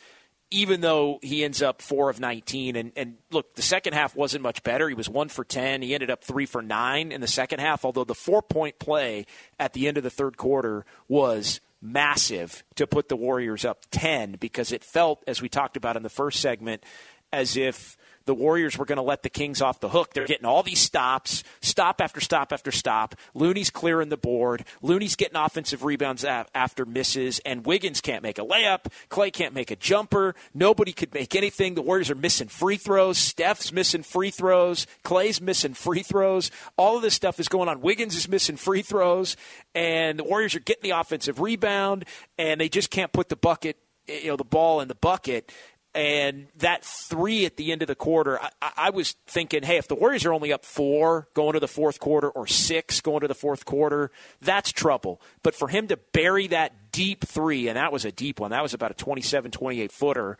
even 0.50 0.80
though 0.80 1.20
he 1.22 1.44
ends 1.44 1.62
up 1.62 1.82
four 1.82 2.10
of 2.10 2.20
19 2.20 2.76
and, 2.76 2.92
and 2.96 3.18
look 3.32 3.56
the 3.56 3.62
second 3.62 3.94
half 3.94 4.16
wasn't 4.16 4.42
much 4.42 4.64
better. 4.64 4.88
He 4.88 4.96
was 4.96 5.10
one 5.10 5.30
for 5.30 5.44
10 5.44 5.82
he 5.82 5.94
ended 5.94 6.10
up 6.10 6.24
three 6.24 6.46
for 6.46 6.62
nine 6.62 7.12
in 7.12 7.22
the 7.22 7.28
second 7.28 7.60
half 7.60 7.84
although 7.84 8.04
the 8.04 8.16
four 8.16 8.42
point 8.42 8.80
play 8.80 9.26
at 9.60 9.74
the 9.74 9.88
end 9.88 9.98
of 9.98 10.04
the 10.04 10.10
third 10.10 10.38
quarter 10.38 10.86
was 11.08 11.60
massive 11.82 12.64
to 12.76 12.88
put 12.88 13.10
the 13.10 13.16
Warriors 13.16 13.66
up 13.66 13.86
10 13.92 14.34
because 14.40 14.72
it 14.72 14.84
felt, 14.84 15.24
as 15.28 15.42
we 15.42 15.50
talked 15.50 15.78
about 15.78 15.96
in 15.96 16.04
the 16.04 16.10
first 16.10 16.40
segment, 16.40 16.84
as 17.32 17.58
if 17.58 17.98
the 18.28 18.36
Warriors 18.36 18.78
were 18.78 18.86
going 18.86 18.98
to 18.98 19.02
let 19.02 19.24
the 19.24 19.30
Kings 19.30 19.62
off 19.62 19.80
the 19.80 19.90
hook. 19.90 20.14
They're 20.14 20.28
getting 20.28 20.46
all 20.46 20.62
these 20.62 20.80
stops, 20.80 21.44
stop 21.62 22.00
after 22.02 22.22
stop 22.22 22.54
after 22.54 22.72
stop. 22.72 23.16
Looney's 23.34 23.72
clearing 23.72 24.10
the 24.10 24.18
board. 24.18 24.66
Looney's 24.82 25.16
getting 25.16 25.38
offensive 25.38 25.84
rebounds 25.84 26.24
after 26.24 26.86
misses, 26.86 27.40
and 27.46 27.66
Wiggins 27.66 28.02
can't 28.02 28.22
make 28.22 28.38
a 28.38 28.46
layup. 28.46 28.92
Klay 29.10 29.34
can't 29.34 29.54
make 29.54 29.72
a 29.72 29.76
jumper. 29.76 30.36
Nobody 30.54 30.92
could 30.92 31.14
make 31.14 31.36
anything. 31.36 31.74
The 31.74 31.82
Warriors 31.82 32.12
are 32.12 32.16
missing 32.16 32.50
free 32.50 32.78
throws. 32.78 33.18
Steph's 33.18 33.72
missing 33.72 34.04
free 34.04 34.30
throws. 34.30 34.86
Klay's 35.04 35.42
missing 35.42 35.74
free 35.74 36.04
throws. 36.04 36.52
All 36.78 36.98
of 36.98 37.02
this 37.02 37.16
stuff 37.16 37.40
is 37.40 37.48
going 37.48 37.70
on. 37.70 37.82
Wiggins 37.82 38.16
is 38.16 38.28
missing 38.28 38.58
free 38.58 38.82
throws, 38.82 39.38
and 39.74 40.20
the 40.20 40.24
Warriors 40.24 40.54
are 40.54 40.60
getting 40.60 40.84
the 40.84 41.00
offensive 41.00 41.40
rebound, 41.40 42.06
and 42.38 42.60
they 42.60 42.70
just 42.70 42.92
can't 42.92 43.12
put 43.14 43.30
the 43.30 43.36
bucket 43.36 43.78
you 44.08 44.28
know 44.28 44.38
the 44.38 44.44
ball 44.44 44.80
in 44.82 44.88
the 44.88 44.96
bucket 44.96 45.52
and 45.98 46.46
that 46.58 46.86
three 46.86 47.48
at 47.48 47.58
the 47.58 47.72
end 47.72 47.82
of 47.82 47.88
the 47.88 47.96
quarter, 47.96 48.40
I, 48.40 48.72
I, 48.78 48.90
was 48.92 49.16
thinking, 49.26 49.64
hey, 49.64 49.78
if 49.78 49.88
the 49.88 49.96
Warriors 49.96 50.26
are 50.26 50.32
only 50.32 50.54
up 50.54 50.64
four 50.64 51.28
going 51.34 51.54
to 51.54 51.60
the 51.60 51.68
fourth 51.68 52.00
quarter 52.00 52.30
or 52.30 52.46
six 52.46 53.02
going 53.02 53.22
to 53.22 53.28
the 53.28 53.34
fourth 53.34 53.66
quarter, 53.66 54.12
that's 54.40 54.72
trouble. 54.72 55.20
But 55.42 55.56
for 55.56 55.70
him 55.70 55.88
to 55.88 55.98
bury 55.98 56.46
that 56.48 56.92
deep 56.92 57.26
three, 57.26 57.68
and 57.68 57.78
that 57.78 57.92
was 57.92 58.06
a 58.06 58.12
deep 58.12 58.40
one, 58.40 58.52
that 58.52 58.62
was 58.62 58.76
about 58.76 58.92
a 58.92 58.94
27, 58.94 59.50
28 59.50 59.92
footer, 59.92 60.38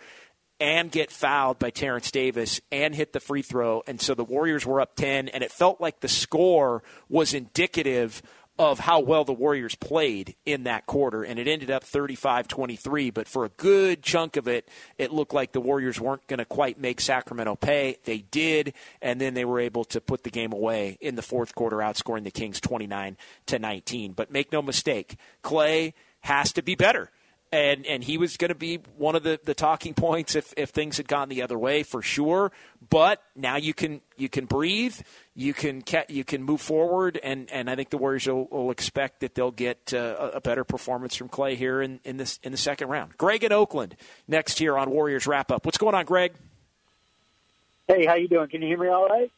and 0.60 0.92
get 0.92 1.10
fouled 1.10 1.58
by 1.58 1.72
Terence 1.72 2.12
Davis 2.12 2.62
and 2.72 2.94
hit 2.94 3.12
the 3.12 3.20
free 3.20 3.42
throw. 3.42 3.82
And 3.88 4.00
so 4.00 4.14
the 4.14 4.24
Warriors 4.24 4.64
were 4.64 4.80
up 4.80 4.96
10, 4.96 5.28
and 5.28 5.44
it 5.44 5.52
felt 5.52 5.82
like 5.82 6.02
the 6.02 6.08
score 6.08 6.84
was 7.10 7.34
indicative 7.34 8.22
of 8.60 8.80
how 8.80 9.00
well 9.00 9.24
the 9.24 9.34
Warriors 9.34 9.76
played 9.76 10.36
in 10.46 10.64
that 10.64 10.86
quarter, 10.86 11.24
and 11.24 11.40
it 11.40 11.48
ended 11.48 11.70
up 11.70 11.84
35 11.84 12.48
23. 12.48 13.10
But 13.12 13.28
for 13.28 13.46
a 13.46 13.50
good 13.50 14.02
chunk 14.02 14.38
of 14.38 14.48
it, 14.48 14.68
it 14.98 15.12
looked 15.12 15.34
like 15.34 15.52
the 15.52 15.62
Warriors 15.62 16.00
weren't 16.00 16.26
going 16.28 16.40
to 16.40 16.46
quite 16.46 16.80
make 16.80 17.00
Sacramento 17.00 17.56
pay. 17.56 17.98
They 18.04 18.20
did, 18.20 18.74
and 19.02 19.22
then 19.22 19.34
they 19.34 19.46
were 19.46 19.60
able 19.60 19.86
to 19.86 20.02
put 20.02 20.24
the 20.24 20.30
game 20.30 20.54
away 20.54 20.98
in 21.02 21.16
the 21.16 21.22
fourth 21.22 21.56
quarter, 21.56 21.78
outscoring 21.78 22.24
the 22.24 22.32
Kings 22.32 22.60
29 22.60 23.18
to 23.48 23.60
19. 23.60 24.14
But 24.14 24.32
make 24.32 24.52
no 24.52 24.62
mistake, 24.62 25.18
Clay 25.42 25.94
has 26.22 26.52
to 26.54 26.62
be 26.62 26.76
better 26.76 27.12
and 27.52 27.86
and 27.86 28.04
he 28.04 28.18
was 28.18 28.38
going 28.38 28.50
to 28.50 28.56
be 28.56 28.80
one 28.98 29.16
of 29.16 29.24
the, 29.24 29.40
the 29.44 29.54
talking 29.54 29.94
points 29.94 30.36
if, 30.36 30.54
if 30.58 30.70
things 30.70 30.98
had 30.98 31.08
gone 31.08 31.30
the 31.30 31.42
other 31.42 31.58
way 31.58 31.84
for 31.84 32.02
sure. 32.02 32.52
But 32.90 33.22
now 33.36 33.58
you 33.58 33.74
can 33.74 34.02
you 34.18 34.30
can 34.30 34.46
breathe, 34.46 34.96
you 35.36 35.54
can 35.54 35.84
you 36.10 36.24
can 36.24 36.44
move 36.44 36.62
forward, 36.62 37.20
and, 37.24 37.50
and 37.52 37.70
I 37.70 37.76
think 37.76 37.90
the 37.90 37.98
Warriors 37.98 38.28
will, 38.28 38.46
will 38.46 38.72
expect 38.72 39.22
that 39.22 39.36
they'll 39.36 39.52
get 39.52 39.94
uh, 39.94 40.32
a 40.34 40.42
better 40.42 40.64
performance 40.64 41.16
from 41.16 41.30
Klay 41.30 41.56
here 41.56 41.82
in, 41.82 42.00
in 42.04 42.18
this 42.18 42.40
in 42.44 42.52
the 42.52 42.58
second 42.58 42.90
round. 42.90 43.18
Greg 43.18 43.44
in 43.44 43.52
Oakland 43.52 43.96
next 44.28 44.60
here 44.60 44.78
on 44.78 44.90
Warriors 44.90 45.28
wrap 45.28 45.52
up. 45.52 45.66
What's 45.66 45.78
going 45.78 45.96
on, 45.96 46.06
Greg? 46.06 46.34
Hey, 47.88 48.06
how 48.06 48.16
you 48.16 48.28
doing? 48.28 48.50
Can 48.50 48.62
you 48.62 48.68
hear 48.68 48.78
me 48.78 48.88
all 48.88 49.08
right? 49.08 49.32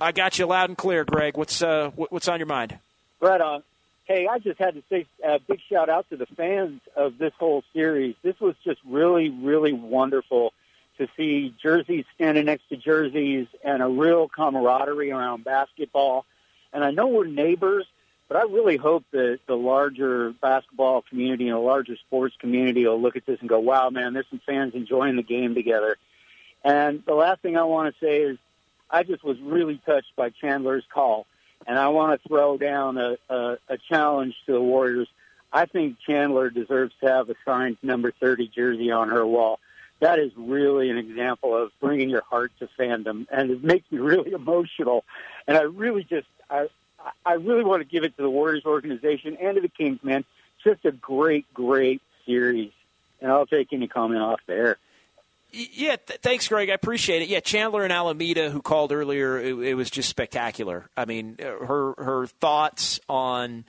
I 0.00 0.12
got 0.12 0.38
you 0.38 0.46
loud 0.46 0.70
and 0.70 0.78
clear, 0.78 1.04
Greg. 1.04 1.36
What's 1.36 1.62
uh, 1.62 1.90
what's 1.96 2.28
on 2.28 2.38
your 2.38 2.46
mind? 2.46 2.78
Right 3.20 3.40
on. 3.40 3.62
Hey, 4.06 4.26
I 4.26 4.38
just 4.38 4.58
had 4.58 4.74
to 4.74 4.82
say 4.90 5.06
a 5.24 5.38
big 5.38 5.60
shout 5.70 5.88
out 5.88 6.10
to 6.10 6.18
the 6.18 6.26
fans 6.26 6.82
of 6.94 7.16
this 7.16 7.32
whole 7.38 7.64
series. 7.72 8.14
This 8.22 8.38
was 8.38 8.54
just 8.62 8.78
really, 8.84 9.30
really 9.30 9.72
wonderful 9.72 10.52
to 10.98 11.08
see 11.16 11.54
jerseys 11.62 12.04
standing 12.14 12.44
next 12.44 12.68
to 12.68 12.76
jerseys 12.76 13.46
and 13.64 13.82
a 13.82 13.88
real 13.88 14.28
camaraderie 14.28 15.10
around 15.10 15.44
basketball. 15.44 16.26
And 16.74 16.84
I 16.84 16.90
know 16.90 17.06
we're 17.06 17.26
neighbors, 17.26 17.86
but 18.28 18.36
I 18.36 18.42
really 18.42 18.76
hope 18.76 19.04
that 19.12 19.40
the 19.46 19.56
larger 19.56 20.34
basketball 20.38 21.00
community 21.08 21.48
and 21.48 21.56
the 21.56 21.60
larger 21.60 21.96
sports 21.96 22.36
community 22.38 22.84
will 22.86 23.00
look 23.00 23.16
at 23.16 23.24
this 23.24 23.40
and 23.40 23.48
go, 23.48 23.58
wow, 23.58 23.88
man, 23.88 24.12
there's 24.12 24.28
some 24.28 24.40
fans 24.44 24.74
enjoying 24.74 25.16
the 25.16 25.22
game 25.22 25.54
together. 25.54 25.96
And 26.62 27.02
the 27.06 27.14
last 27.14 27.40
thing 27.40 27.56
I 27.56 27.64
want 27.64 27.94
to 27.94 28.04
say 28.04 28.18
is 28.18 28.36
I 28.90 29.02
just 29.02 29.24
was 29.24 29.40
really 29.40 29.80
touched 29.86 30.14
by 30.14 30.28
Chandler's 30.28 30.84
call 30.92 31.26
and 31.66 31.78
I 31.78 31.88
want 31.88 32.20
to 32.20 32.28
throw 32.28 32.56
down 32.56 32.98
a, 32.98 33.16
a, 33.28 33.58
a 33.68 33.78
challenge 33.88 34.34
to 34.46 34.52
the 34.52 34.60
Warriors. 34.60 35.08
I 35.52 35.66
think 35.66 35.98
Chandler 36.04 36.50
deserves 36.50 36.92
to 37.00 37.08
have 37.08 37.30
a 37.30 37.34
signed 37.44 37.78
number 37.82 38.12
30 38.20 38.48
jersey 38.48 38.90
on 38.90 39.08
her 39.08 39.26
wall. 39.26 39.60
That 40.00 40.18
is 40.18 40.32
really 40.36 40.90
an 40.90 40.98
example 40.98 41.56
of 41.56 41.70
bringing 41.80 42.10
your 42.10 42.22
heart 42.22 42.52
to 42.58 42.68
fandom, 42.78 43.26
and 43.30 43.50
it 43.50 43.62
makes 43.62 43.90
me 43.90 43.98
really 44.00 44.32
emotional. 44.32 45.04
And 45.46 45.56
I 45.56 45.62
really 45.62 46.04
just, 46.04 46.26
I, 46.50 46.68
I 47.24 47.34
really 47.34 47.64
want 47.64 47.82
to 47.82 47.88
give 47.88 48.04
it 48.04 48.16
to 48.16 48.22
the 48.22 48.30
Warriors 48.30 48.64
organization 48.66 49.36
and 49.40 49.54
to 49.54 49.60
the 49.60 49.68
Kings, 49.68 50.00
man. 50.02 50.24
Just 50.62 50.84
a 50.84 50.92
great, 50.92 51.46
great 51.54 52.02
series. 52.26 52.72
And 53.20 53.30
I'll 53.30 53.46
take 53.46 53.72
any 53.72 53.86
comment 53.86 54.20
off 54.20 54.40
there. 54.46 54.78
Yeah, 55.54 55.96
th- 55.96 56.20
thanks, 56.20 56.48
Greg. 56.48 56.68
I 56.68 56.74
appreciate 56.74 57.22
it. 57.22 57.28
Yeah, 57.28 57.40
Chandler 57.40 57.84
and 57.84 57.92
Alameda, 57.92 58.50
who 58.50 58.60
called 58.60 58.90
earlier, 58.90 59.38
it, 59.38 59.54
it, 59.58 59.74
was 59.74 59.88
just 59.88 60.08
spectacular. 60.08 60.90
I 60.96 61.04
mean, 61.04 61.36
her 61.38 61.94
her 61.96 62.26
thoughts 62.26 62.98
on 63.08 63.64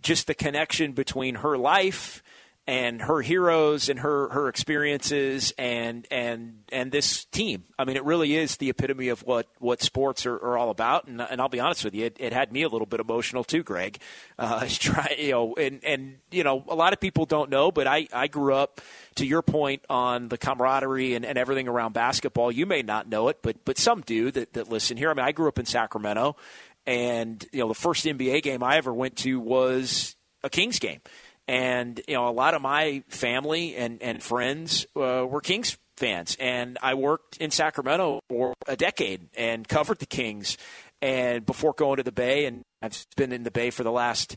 just 0.00 0.26
the 0.26 0.34
connection 0.34 0.92
between 0.92 1.36
her 1.36 1.58
life 1.58 2.22
and 2.68 3.00
her 3.00 3.20
heroes 3.20 3.88
and 3.88 4.00
her, 4.00 4.28
her 4.30 4.48
experiences 4.48 5.52
and 5.56 6.06
and 6.10 6.64
and 6.72 6.90
this 6.90 7.24
team. 7.26 7.64
I 7.78 7.84
mean, 7.84 7.96
it 7.96 8.04
really 8.04 8.34
is 8.34 8.56
the 8.56 8.70
epitome 8.70 9.08
of 9.08 9.20
what, 9.20 9.46
what 9.58 9.82
sports 9.82 10.26
are, 10.26 10.34
are 10.34 10.58
all 10.58 10.70
about. 10.70 11.06
And, 11.06 11.20
and 11.20 11.40
I'll 11.40 11.48
be 11.48 11.60
honest 11.60 11.84
with 11.84 11.94
you, 11.94 12.06
it, 12.06 12.16
it 12.18 12.32
had 12.32 12.52
me 12.52 12.62
a 12.62 12.68
little 12.68 12.86
bit 12.86 12.98
emotional 12.98 13.44
too, 13.44 13.62
Greg. 13.62 13.98
Uh, 14.36 14.66
try, 14.68 15.14
you 15.18 15.30
know, 15.30 15.54
and 15.54 15.80
and 15.84 16.16
you 16.30 16.42
know, 16.42 16.64
a 16.68 16.74
lot 16.74 16.92
of 16.92 17.00
people 17.00 17.24
don't 17.24 17.50
know, 17.50 17.70
but 17.70 17.86
I 17.86 18.08
I 18.12 18.26
grew 18.28 18.54
up. 18.54 18.80
To 19.16 19.24
your 19.24 19.40
point 19.40 19.82
on 19.88 20.28
the 20.28 20.36
camaraderie 20.36 21.14
and, 21.14 21.24
and 21.24 21.38
everything 21.38 21.68
around 21.68 21.94
basketball, 21.94 22.52
you 22.52 22.66
may 22.66 22.82
not 22.82 23.08
know 23.08 23.28
it, 23.28 23.38
but 23.40 23.64
but 23.64 23.78
some 23.78 24.02
do 24.02 24.30
that, 24.30 24.52
that 24.52 24.68
listen 24.68 24.98
here. 24.98 25.10
I 25.10 25.14
mean, 25.14 25.24
I 25.24 25.32
grew 25.32 25.48
up 25.48 25.58
in 25.58 25.64
Sacramento, 25.64 26.36
and 26.84 27.42
you 27.50 27.60
know, 27.60 27.68
the 27.68 27.74
first 27.74 28.04
NBA 28.04 28.42
game 28.42 28.62
I 28.62 28.76
ever 28.76 28.92
went 28.92 29.16
to 29.20 29.40
was 29.40 30.16
a 30.44 30.50
Kings 30.50 30.78
game 30.78 31.00
and 31.48 32.00
you 32.08 32.14
know 32.14 32.28
a 32.28 32.30
lot 32.30 32.54
of 32.54 32.62
my 32.62 33.02
family 33.08 33.76
and 33.76 34.02
and 34.02 34.22
friends 34.22 34.86
uh, 34.96 35.26
were 35.28 35.40
Kings 35.40 35.76
fans, 35.96 36.36
and 36.38 36.78
I 36.82 36.94
worked 36.94 37.38
in 37.38 37.50
Sacramento 37.50 38.20
for 38.28 38.54
a 38.66 38.76
decade 38.76 39.28
and 39.36 39.66
covered 39.66 39.98
the 39.98 40.06
Kings, 40.06 40.58
and 41.00 41.46
before 41.46 41.72
going 41.72 41.96
to 41.96 42.02
the 42.02 42.12
Bay, 42.12 42.44
and 42.44 42.62
I've 42.82 43.06
been 43.16 43.32
in 43.32 43.44
the 43.44 43.50
Bay 43.50 43.70
for 43.70 43.82
the 43.82 43.92
last 43.92 44.36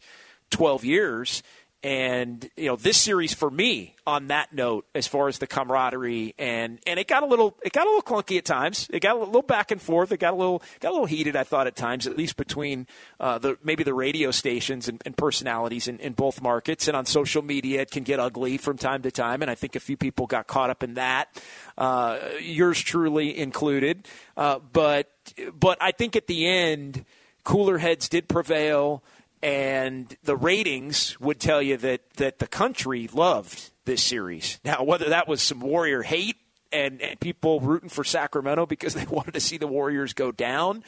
twelve 0.50 0.86
years, 0.86 1.44
and 1.82 2.50
you 2.58 2.66
know 2.66 2.76
this 2.76 2.98
series 2.98 3.34
for 3.34 3.50
me 3.50 3.96
on 4.06 4.28
that 4.28 4.52
note 4.52 4.86
as 4.94 5.08
far 5.08 5.30
as 5.30 5.38
the 5.38 5.48
camaraderie 5.48 6.36
and 6.38 6.80
and 6.86 7.00
it 7.00 7.08
got 7.08 7.24
a 7.24 7.26
little 7.26 7.56
it 7.64 7.72
got 7.72 7.88
a 7.88 7.90
little 7.90 8.02
clunky 8.02 8.38
at 8.38 8.44
times. 8.44 8.88
It 8.92 9.02
got 9.02 9.16
a 9.16 9.20
little 9.20 9.42
back 9.42 9.72
and 9.72 9.82
forth. 9.82 10.12
It 10.12 10.18
got 10.18 10.34
a 10.34 10.36
little 10.36 10.62
got 10.82 10.90
a 10.90 10.92
little 10.92 11.06
heated 11.06 11.36
i 11.36 11.44
thought 11.44 11.68
at 11.68 11.76
times 11.76 12.06
at 12.06 12.18
least 12.18 12.36
between 12.36 12.86
uh, 13.20 13.38
the 13.38 13.58
maybe 13.64 13.84
the 13.84 13.94
radio 13.94 14.32
stations 14.32 14.90
and, 14.90 15.02
and 15.06 15.16
personalities 15.16 15.88
in, 15.88 16.00
in 16.00 16.14
both 16.14 16.42
markets. 16.42 16.88
And 16.88 16.98
on 16.98 17.06
social 17.06 17.42
media 17.42 17.82
it 17.82 17.92
can 17.92 18.04
get 18.04 18.20
ugly 18.20 18.58
from 18.58 18.78
time 18.78 19.02
to 19.04 19.12
time. 19.12 19.42
And 19.42 19.50
i 19.50 19.56
think 19.56 19.76
a 19.76 19.80
few 19.80 19.96
people 19.96 20.28
got 20.28 20.48
caught 20.48 20.70
up 20.70 20.84
in 20.84 20.96
that 20.96 21.42
uh, 21.78 22.20
yours 22.42 22.82
truly 22.82 23.38
included. 23.38 24.06
Uh, 24.36 24.60
but 24.74 25.10
but 25.58 25.78
i 25.80 25.92
think 25.92 26.18
at 26.18 26.28
the 26.28 26.46
end 26.46 27.06
cooler 27.44 27.78
heads 27.78 28.10
did 28.10 28.28
prevail 28.28 29.02
and 29.42 30.16
the 30.24 30.36
ratings 30.36 31.20
would 31.20 31.40
tell 31.40 31.62
you 31.62 31.78
that 31.78 32.10
that 32.16 32.40
the 32.40 32.48
country 32.48 33.10
loved 33.14 33.72
this 33.86 34.04
series. 34.04 34.60
Now, 34.64 34.84
whether 34.84 35.10
that 35.10 35.28
was 35.28 35.42
some 35.42 35.60
Warrior 35.60 36.04
hate 36.04 36.38
and, 36.72 37.02
and 37.02 37.20
people 37.20 37.60
rooting 37.60 37.90
for 37.90 38.04
Sacramento 38.04 38.66
because 38.66 38.94
they 38.96 39.06
wanted 39.06 39.34
to 39.34 39.40
see 39.40 39.58
the 39.58 39.68
Warriors 39.68 40.14
go 40.14 40.32
down, 40.32 40.84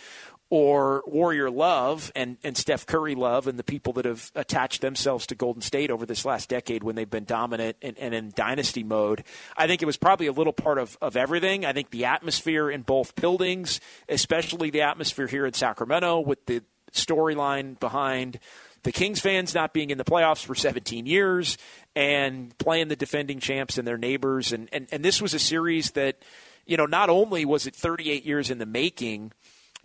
or 0.51 1.01
Warrior 1.07 1.49
love 1.49 2.11
and, 2.13 2.37
and 2.43 2.57
Steph 2.57 2.85
Curry 2.85 3.15
love 3.15 3.47
and 3.47 3.57
the 3.57 3.63
people 3.63 3.93
that 3.93 4.05
have 4.05 4.31
attached 4.35 4.81
themselves 4.81 5.25
to 5.27 5.35
Golden 5.35 5.61
State 5.61 5.89
over 5.89 6.05
this 6.05 6.25
last 6.25 6.49
decade 6.49 6.83
when 6.83 6.95
they've 6.95 7.09
been 7.09 7.23
dominant 7.23 7.77
and, 7.81 7.97
and 7.97 8.13
in 8.13 8.33
dynasty 8.35 8.83
mode. 8.83 9.23
I 9.55 9.65
think 9.65 9.81
it 9.81 9.85
was 9.85 9.95
probably 9.95 10.27
a 10.27 10.33
little 10.33 10.51
part 10.51 10.77
of, 10.77 10.97
of 11.01 11.15
everything. 11.15 11.65
I 11.65 11.71
think 11.71 11.89
the 11.89 12.03
atmosphere 12.03 12.69
in 12.69 12.81
both 12.81 13.15
buildings, 13.15 13.79
especially 14.09 14.69
the 14.69 14.81
atmosphere 14.81 15.27
here 15.27 15.45
in 15.45 15.53
Sacramento 15.53 16.19
with 16.19 16.45
the 16.45 16.63
storyline 16.93 17.79
behind 17.79 18.39
the 18.83 18.91
Kings 18.91 19.19
fans 19.19 19.53
not 19.53 19.73
being 19.73 19.91
in 19.91 19.97
the 19.97 20.03
playoffs 20.03 20.43
for 20.43 20.55
17 20.55 21.05
years 21.05 21.57
and 21.95 22.57
playing 22.57 22.87
the 22.87 22.95
defending 22.95 23.39
champs 23.39 23.77
and 23.77 23.87
their 23.87 23.97
neighbors. 23.97 24.51
And, 24.51 24.69
and, 24.73 24.87
and 24.91 25.05
this 25.05 25.21
was 25.21 25.33
a 25.33 25.39
series 25.39 25.91
that, 25.91 26.17
you 26.65 26.77
know, 26.77 26.87
not 26.87 27.09
only 27.09 27.45
was 27.45 27.67
it 27.67 27.75
38 27.75 28.25
years 28.25 28.49
in 28.49 28.57
the 28.57 28.65
making, 28.65 29.33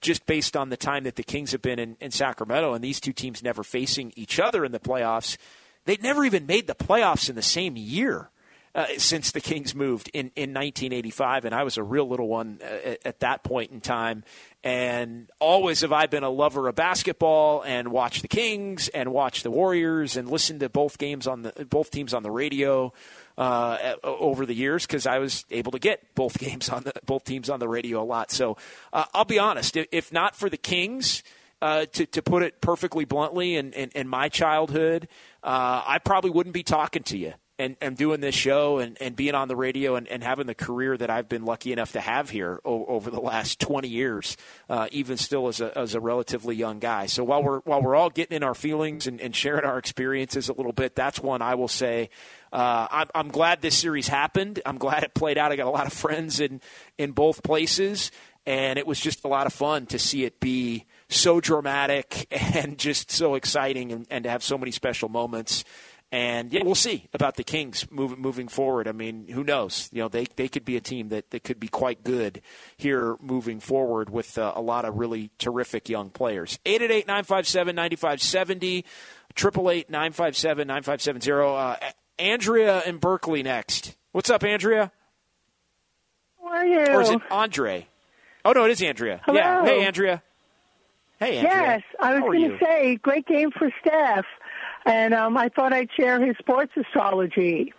just 0.00 0.24
based 0.24 0.57
on 0.57 0.70
the 0.70 0.76
time 0.76 1.04
that 1.04 1.16
the 1.16 1.22
Kings 1.22 1.52
have 1.52 1.62
been 1.62 1.78
in, 1.78 1.96
in 2.00 2.11
Sacramento 2.11 2.72
and 2.72 2.82
these 2.82 3.00
two 3.00 3.12
teams 3.12 3.42
never 3.42 3.62
facing 3.62 4.12
each 4.16 4.40
other 4.40 4.64
in 4.64 4.72
the 4.72 4.80
playoffs, 4.80 5.36
they'd 5.84 6.02
never 6.02 6.24
even 6.24 6.46
made 6.46 6.66
the 6.66 6.74
playoffs 6.74 7.28
in 7.28 7.36
the 7.36 7.42
same 7.42 7.76
year. 7.76 8.30
uh, 8.76 8.84
since 8.98 9.30
the 9.30 9.40
Kings 9.40 9.74
moved 9.74 10.11
in, 10.12 10.30
in 10.36 10.52
1985, 10.52 11.46
and 11.46 11.54
I 11.54 11.62
was 11.62 11.78
a 11.78 11.82
real 11.82 12.07
little 12.07 12.28
one 12.28 12.61
uh, 12.62 12.66
at, 12.66 13.07
at 13.07 13.20
that 13.20 13.42
point 13.42 13.70
in 13.70 13.80
time. 13.80 14.22
And 14.67 15.31
always 15.39 15.83
have 15.83 15.93
I 15.93 16.07
been 16.07 16.25
a 16.25 16.29
lover 16.29 16.67
of 16.67 16.75
basketball 16.75 17.62
and 17.62 17.93
watched 17.93 18.23
the 18.23 18.27
Kings 18.29 18.89
and 18.89 19.12
watched 19.12 19.45
the 19.45 19.51
Warriors 19.53 20.17
and 20.17 20.29
listened 20.29 20.59
to 20.59 20.69
both 20.69 20.99
games 20.99 21.29
on 21.29 21.43
the 21.43 21.67
both 21.71 21.93
teams 21.93 22.12
on 22.12 22.25
the 22.25 22.33
radio 22.33 22.93
uh, 23.39 23.95
over 24.03 24.45
the 24.45 24.55
years 24.55 24.85
because 24.85 25.07
I 25.07 25.21
was 25.21 25.45
able 25.53 25.71
to 25.71 25.79
get 25.79 26.17
both 26.17 26.37
games 26.41 26.69
on 26.69 26.83
the 26.83 26.93
both 27.05 27.23
teams 27.23 27.49
on 27.49 27.61
the 27.61 27.69
radio 27.69 28.03
a 28.03 28.07
lot. 28.07 28.33
So 28.33 28.57
uh, 28.93 29.05
I'll 29.14 29.25
be 29.25 29.39
honest, 29.39 29.77
if 29.77 30.12
not 30.12 30.35
for 30.35 30.51
the 30.51 30.57
Kings, 30.57 31.23
uh, 31.62 31.87
to 31.93 32.05
to 32.07 32.21
put 32.21 32.43
it 32.43 32.61
perfectly 32.61 33.05
bluntly, 33.05 33.55
in, 33.55 33.73
in, 33.73 33.91
in 33.95 34.09
my 34.09 34.29
childhood, 34.29 35.07
uh, 35.45 35.85
I 35.87 36.01
probably 36.05 36.33
wouldn't 36.33 36.55
be 36.55 36.64
talking 36.64 37.05
to 37.05 37.17
you 37.17 37.35
and, 37.59 37.76
and 37.80 37.96
doing 37.96 38.20
this 38.20 38.34
show 38.34 38.78
and, 38.78 38.96
and 39.00 39.16
being 39.16 39.34
on 39.34 39.48
the 39.48 39.57
radio 39.57 39.96
and, 39.96 40.07
and 40.09 40.22
having 40.22 40.46
the 40.46 40.54
career 40.54 40.96
that 40.96 41.09
I've 41.09 41.28
been 41.28 41.44
lucky 41.44 41.72
enough 41.72 41.92
to 41.92 42.00
have 42.00 42.30
here 42.30 42.61
o- 42.64 42.84
over 42.86 43.11
the 43.11 43.20
last 43.20 43.61
20 43.61 43.88
years, 43.88 44.36
uh, 44.68 44.88
even 44.92 45.16
still 45.16 45.48
as 45.48 45.61
a, 45.61 45.76
as 45.76 45.94
a 45.94 46.00
relatively 46.00 46.54
young 46.54 46.78
guy. 46.78 47.07
So 47.07 47.24
while 47.24 47.42
we're, 47.42 47.61
while 47.61 47.80
we're 47.80 47.96
all 47.96 48.11
getting 48.11 48.36
in 48.36 48.42
our 48.42 48.54
feelings 48.54 49.07
and, 49.07 49.20
and 49.20 49.34
sharing 49.34 49.64
our 49.64 49.78
experiences 49.78 50.48
a 50.48 50.52
little 50.52 50.72
bit, 50.72 50.94
that's 50.94 51.20
one 51.20 51.40
I 51.40 51.54
will 51.54 51.68
say 51.68 52.11
uh, 52.52 52.86
I'm, 52.90 53.09
I'm 53.14 53.28
glad 53.28 53.61
this 53.61 53.76
series 53.76 54.09
happened. 54.09 54.61
I'm 54.64 54.78
glad 54.78 55.02
it 55.02 55.14
played 55.14 55.38
out. 55.38 55.52
I 55.52 55.57
got 55.57 55.66
a 55.66 55.70
lot 55.70 55.86
of 55.86 55.92
friends 55.92 56.40
in, 56.40 56.61
in 56.96 57.12
both 57.12 57.42
places, 57.42 58.11
and 58.46 58.78
it 58.78 58.86
was 58.86 59.00
just 59.00 59.24
a 59.24 59.28
lot 59.28 59.46
of 59.46 59.52
fun 59.52 59.86
to 59.86 59.98
see 59.98 60.24
it 60.24 60.40
be 60.40 60.84
so 61.09 61.40
dramatic 61.40 62.26
and 62.57 62.78
just 62.78 63.11
so 63.11 63.34
exciting 63.34 63.92
and, 63.92 64.07
and 64.11 64.24
to 64.24 64.30
have 64.30 64.42
so 64.42 64.57
many 64.57 64.70
special 64.70 65.09
moments. 65.09 65.64
And 66.12 66.52
yeah, 66.52 66.62
we'll 66.62 66.76
see 66.76 67.09
about 67.12 67.36
the 67.36 67.42
Kings 67.42 67.90
moving 67.90 68.20
moving 68.20 68.46
forward. 68.46 68.86
I 68.86 68.92
mean, 68.92 69.26
who 69.26 69.42
knows? 69.42 69.88
You 69.92 70.02
know, 70.02 70.09
they 70.09 70.26
they 70.36 70.46
could 70.46 70.64
be 70.64 70.76
a 70.76 70.80
team 70.80 71.09
that, 71.09 71.30
that 71.30 71.42
could 71.42 71.59
be 71.59 71.68
quite 71.68 72.04
good 72.04 72.42
here 72.76 73.16
moving 73.20 73.59
forward 73.59 74.09
with 74.09 74.38
uh, 74.38 74.52
a 74.54 74.61
lot 74.61 74.84
of 74.84 74.96
really 74.96 75.30
terrific 75.38 75.88
young 75.88 76.11
players. 76.11 76.61
888 76.64 77.07
957 77.09 77.74
9570, 77.74 78.84
888 79.36 79.90
957 79.90 80.68
9570. 80.68 81.32
Uh, 81.32 81.90
Andrea 82.18 82.82
in 82.86 82.98
Berkeley 82.98 83.42
next. 83.42 83.96
What's 84.12 84.30
up, 84.30 84.44
Andrea? 84.44 84.92
How 86.40 86.48
are 86.48 86.66
you? 86.66 86.86
Or 86.86 87.02
is 87.02 87.11
it 87.11 87.20
Andre? 87.30 87.86
Oh, 88.44 88.52
no, 88.52 88.64
it 88.64 88.70
is 88.70 88.80
Andrea. 88.80 89.20
Hello. 89.24 89.38
Yeah. 89.38 89.64
Hey, 89.64 89.84
Andrea. 89.84 90.22
Hey, 91.18 91.38
Andrea. 91.38 91.54
Yes, 91.54 91.82
I 92.00 92.14
was 92.14 92.22
going 92.22 92.50
to 92.50 92.59
say, 92.64 92.96
great 92.96 93.26
game 93.26 93.50
for 93.50 93.70
Steph. 93.80 94.24
And 94.87 95.12
um, 95.12 95.37
I 95.37 95.49
thought 95.49 95.72
I'd 95.72 95.91
share 95.99 96.24
his 96.24 96.37
sports 96.39 96.72
astrology. 96.76 97.74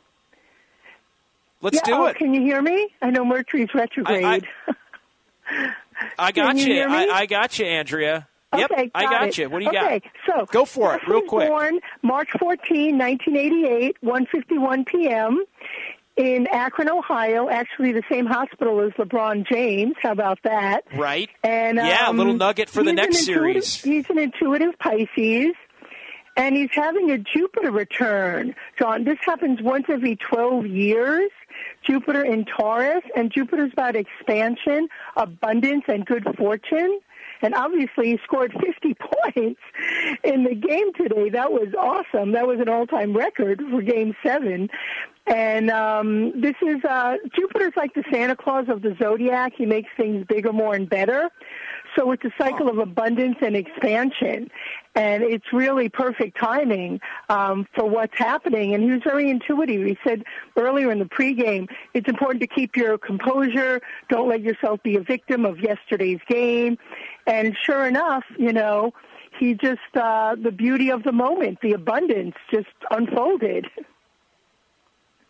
Let's 1.61 1.77
yeah, 1.77 1.81
do 1.85 1.93
oh, 1.93 2.05
it. 2.05 2.17
Can 2.17 2.33
you 2.33 2.41
hear 2.41 2.61
me? 2.61 2.89
I 3.01 3.09
know 3.09 3.25
Mercury's 3.25 3.73
retrograde. 3.73 4.45
I 6.19 6.31
got 6.31 6.57
you 6.57 6.73
you. 6.73 6.83
I, 6.83 7.07
I 7.07 7.25
got 7.25 7.57
you, 7.57 7.65
Andrea. 7.65 8.27
Yep, 8.55 8.71
Okay, 8.71 8.91
I 8.93 9.03
got 9.03 9.11
got 9.11 9.27
it. 9.27 9.37
you. 9.37 9.49
What 9.49 9.59
do 9.59 9.65
you 9.65 9.71
okay, 9.71 9.99
got? 9.99 10.11
so 10.25 10.45
Go 10.45 10.65
for 10.65 10.95
it, 10.95 11.01
real 11.07 11.21
quick. 11.21 11.49
Born 11.49 11.79
March 12.01 12.29
14, 12.39 12.97
1988, 12.97 13.97
1:51 14.03 14.85
p.m. 14.85 15.43
in 16.15 16.47
Akron, 16.47 16.89
Ohio. 16.89 17.49
Actually, 17.49 17.91
the 17.91 18.03
same 18.09 18.25
hospital 18.25 18.79
as 18.81 18.91
LeBron 18.93 19.45
James. 19.47 19.95
How 20.01 20.11
about 20.11 20.39
that? 20.43 20.85
Right. 20.95 21.29
And 21.43 21.77
yeah, 21.77 22.07
a 22.07 22.09
um, 22.09 22.17
little 22.17 22.33
nugget 22.33 22.69
for 22.69 22.83
the 22.83 22.93
next 22.93 23.25
series. 23.25 23.81
He's 23.81 24.09
an 24.09 24.17
intuitive 24.17 24.79
Pisces, 24.79 25.53
and 26.37 26.55
he's 26.55 26.69
having 26.71 27.09
a 27.11 27.17
Jupiter 27.17 27.71
return. 27.71 28.55
John, 28.79 29.03
this 29.03 29.17
happens 29.21 29.61
once 29.61 29.85
every 29.89 30.15
12 30.15 30.67
years. 30.67 31.31
Jupiter 31.83 32.23
in 32.23 32.45
Taurus, 32.45 33.03
and 33.15 33.31
Jupiter's 33.31 33.73
about 33.73 33.95
expansion, 33.95 34.87
abundance, 35.15 35.85
and 35.87 36.05
good 36.05 36.23
fortune. 36.37 36.99
And 37.41 37.55
obviously, 37.55 38.11
he 38.11 38.19
scored 38.23 38.53
50 38.53 38.95
points 39.33 39.61
in 40.23 40.43
the 40.43 40.53
game 40.53 40.93
today. 40.93 41.29
That 41.29 41.51
was 41.51 41.69
awesome. 41.77 42.33
That 42.33 42.47
was 42.47 42.59
an 42.59 42.69
all-time 42.69 43.17
record 43.17 43.61
for 43.71 43.81
Game 43.81 44.15
Seven. 44.23 44.69
And 45.25 45.69
um, 45.71 46.39
this 46.39 46.55
is 46.61 46.83
uh, 46.85 47.17
Jupiter's 47.35 47.73
like 47.75 47.93
the 47.93 48.03
Santa 48.11 48.35
Claus 48.35 48.69
of 48.69 48.81
the 48.81 48.95
zodiac. 49.01 49.53
He 49.57 49.65
makes 49.65 49.89
things 49.97 50.25
bigger, 50.27 50.53
more, 50.53 50.73
and 50.73 50.89
better. 50.89 51.29
So 51.97 52.11
it's 52.11 52.23
a 52.23 52.31
cycle 52.37 52.69
of 52.69 52.77
abundance 52.77 53.37
and 53.41 53.55
expansion, 53.55 54.51
and 54.93 55.23
it's 55.23 55.51
really 55.51 55.89
perfect 55.89 56.37
timing 56.37 57.01
um, 57.27 57.67
for 57.73 57.85
what's 57.89 58.17
happening. 58.17 58.75
And 58.75 58.83
he 58.83 58.91
was 58.91 59.01
very 59.03 59.29
intuitive. 59.31 59.83
He 59.85 59.97
said 60.05 60.23
earlier 60.55 60.91
in 60.91 60.99
the 60.99 61.05
pregame, 61.05 61.67
it's 61.95 62.07
important 62.07 62.41
to 62.41 62.47
keep 62.47 62.75
your 62.75 62.99
composure. 62.99 63.81
Don't 64.09 64.29
let 64.29 64.41
yourself 64.41 64.83
be 64.83 64.95
a 64.95 65.01
victim 65.01 65.43
of 65.43 65.59
yesterday's 65.59 66.19
game. 66.27 66.77
And 67.25 67.55
sure 67.65 67.87
enough, 67.87 68.25
you 68.37 68.53
know, 68.53 68.93
he 69.39 69.55
just 69.55 69.79
uh, 69.95 70.35
the 70.35 70.51
beauty 70.51 70.91
of 70.91 71.03
the 71.03 71.11
moment, 71.11 71.59
the 71.61 71.73
abundance, 71.73 72.35
just 72.51 72.67
unfolded. 72.91 73.65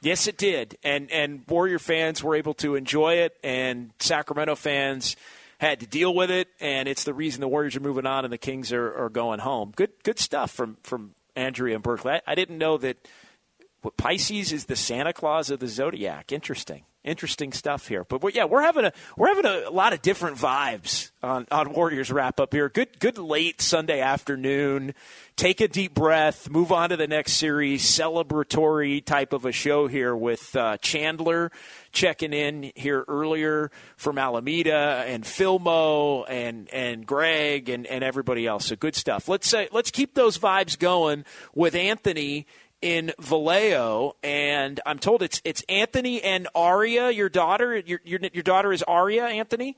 Yes, 0.02 0.28
it 0.28 0.38
did, 0.38 0.78
and 0.84 1.10
and 1.12 1.44
Warrior 1.48 1.80
fans 1.80 2.24
were 2.24 2.36
able 2.36 2.54
to 2.56 2.76
enjoy 2.76 3.16
it, 3.16 3.36
and 3.44 3.92
Sacramento 4.00 4.56
fans 4.56 5.16
had 5.60 5.80
to 5.80 5.88
deal 5.88 6.14
with 6.14 6.30
it, 6.30 6.48
and 6.60 6.88
it's 6.88 7.04
the 7.04 7.14
reason 7.14 7.42
the 7.42 7.48
Warriors 7.48 7.76
are 7.76 7.82
moving 7.82 8.06
on 8.06 8.24
and 8.24 8.32
the 8.32 8.38
Kings 8.38 8.72
are, 8.72 8.94
are 8.96 9.10
going 9.10 9.40
home. 9.40 9.74
Good 9.76 9.92
good 10.04 10.20
stuff 10.20 10.52
from 10.52 10.78
from 10.84 11.16
Andrea 11.36 11.76
and 11.76 11.84
Berkeley. 11.84 12.14
I, 12.14 12.22
I 12.28 12.36
didn't 12.36 12.58
know 12.58 12.78
that 12.78 12.98
Pisces 13.98 14.52
is 14.52 14.66
the 14.66 14.76
Santa 14.76 15.14
Claus 15.14 15.50
of 15.50 15.60
the 15.60 15.68
zodiac. 15.68 16.32
Interesting, 16.32 16.84
interesting 17.08 17.54
stuff 17.54 17.88
here. 17.88 18.04
But, 18.04 18.22
but 18.22 18.36
yeah, 18.36 18.46
we're 18.46 18.62
having 18.62 18.86
a 18.86 18.94
we're 19.16 19.30
having 19.30 19.46
a, 19.46 19.70
lot 19.70 19.94
of 19.94 20.02
different 20.02 20.38
vibes 20.38 21.12
on, 21.24 21.48
on 21.52 21.74
Warriors 21.74 22.12
wrap 22.12 22.40
up 22.40 22.54
here. 22.54 22.70
Good 22.70 23.00
good 23.00 23.18
late 23.18 23.62
Sunday 23.62 24.02
afternoon. 24.02 24.94
Take 25.36 25.62
a 25.62 25.68
deep 25.68 25.94
breath. 25.94 26.50
Move 26.50 26.72
on 26.72 26.90
to 26.90 26.98
the 26.98 27.08
next 27.08 27.34
series. 27.34 27.84
Celebratory 27.84 29.06
type 29.06 29.34
of 29.34 29.46
a 29.46 29.52
show 29.52 29.88
here 29.88 30.16
with 30.16 30.56
uh, 30.56 30.78
Chandler 30.78 31.52
checking 31.92 32.34
in 32.34 32.72
here 32.76 33.06
earlier 33.08 33.72
from 33.96 34.18
Alameda 34.18 35.04
and 35.08 35.24
Filmo 35.24 36.26
and 36.28 36.70
and 36.74 37.06
Greg 37.06 37.70
and, 37.70 37.88
and 37.88 38.04
everybody 38.04 38.46
else. 38.46 38.66
So 38.66 38.76
good 38.76 38.96
stuff. 38.96 39.28
Let's 39.28 39.48
say 39.48 39.70
let's 39.72 39.92
keep 39.92 40.14
those 40.14 40.38
vibes 40.38 40.78
going 40.78 41.24
with 41.54 41.76
Anthony 41.76 42.48
in 42.82 43.12
Vallejo, 43.20 44.16
and 44.24 44.80
I'm 44.86 45.00
told 45.00 45.22
it's 45.24 45.42
it's 45.44 45.64
Anthony 45.68 46.22
and 46.22 46.48
Aria, 46.56 47.10
your 47.12 47.30
daughter. 47.30 47.76
Your 47.78 48.00
your, 48.04 48.20
your 48.34 48.44
daughter 48.44 48.72
is 48.74 48.84
Aria, 48.84 49.26
Anthony. 49.26 49.78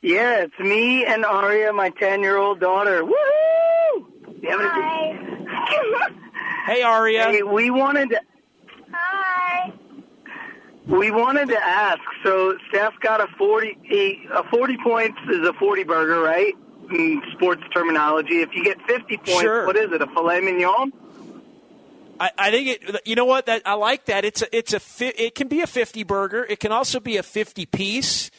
Yeah, 0.00 0.42
it's 0.44 0.58
me 0.58 1.04
and 1.06 1.24
Aria, 1.24 1.72
my 1.72 1.90
ten-year-old 1.90 2.58
daughter. 2.60 3.04
Woo! 3.04 3.14
Hi. 4.44 5.18
Hey, 6.66 6.82
Aria. 6.82 7.24
Hey, 7.24 7.42
we 7.42 7.70
wanted 7.70 8.10
to. 8.10 8.20
Hi. 8.92 9.72
We 10.86 11.10
wanted 11.10 11.48
to 11.48 11.56
ask. 11.58 12.00
So 12.24 12.56
Steph 12.68 12.94
got 13.00 13.20
a 13.20 13.26
forty. 13.36 13.76
A, 13.90 14.38
a 14.38 14.44
forty 14.48 14.76
points 14.84 15.18
is 15.28 15.46
a 15.48 15.52
forty 15.54 15.82
burger, 15.82 16.20
right? 16.20 16.54
In 16.92 17.20
sports 17.32 17.62
terminology. 17.74 18.42
If 18.42 18.50
you 18.54 18.62
get 18.62 18.80
fifty 18.86 19.16
points, 19.16 19.40
Sure. 19.40 19.66
what 19.66 19.76
is 19.76 19.90
it? 19.90 20.02
A 20.02 20.06
filet 20.06 20.40
mignon? 20.40 20.92
I, 22.20 22.30
I 22.38 22.50
think 22.50 22.68
it. 22.68 23.00
You 23.04 23.16
know 23.16 23.24
what? 23.24 23.46
That 23.46 23.62
I 23.64 23.74
like 23.74 24.06
that. 24.06 24.24
It's 24.24 24.42
a 24.42 24.56
it's 24.56 24.72
a 24.72 25.24
it 25.26 25.34
can 25.34 25.48
be 25.48 25.60
a 25.60 25.66
fifty 25.66 26.02
burger. 26.02 26.46
It 26.48 26.60
can 26.60 26.72
also 26.72 27.00
be 27.00 27.16
a 27.16 27.22
fifty 27.22 27.66
piece. 27.66 28.30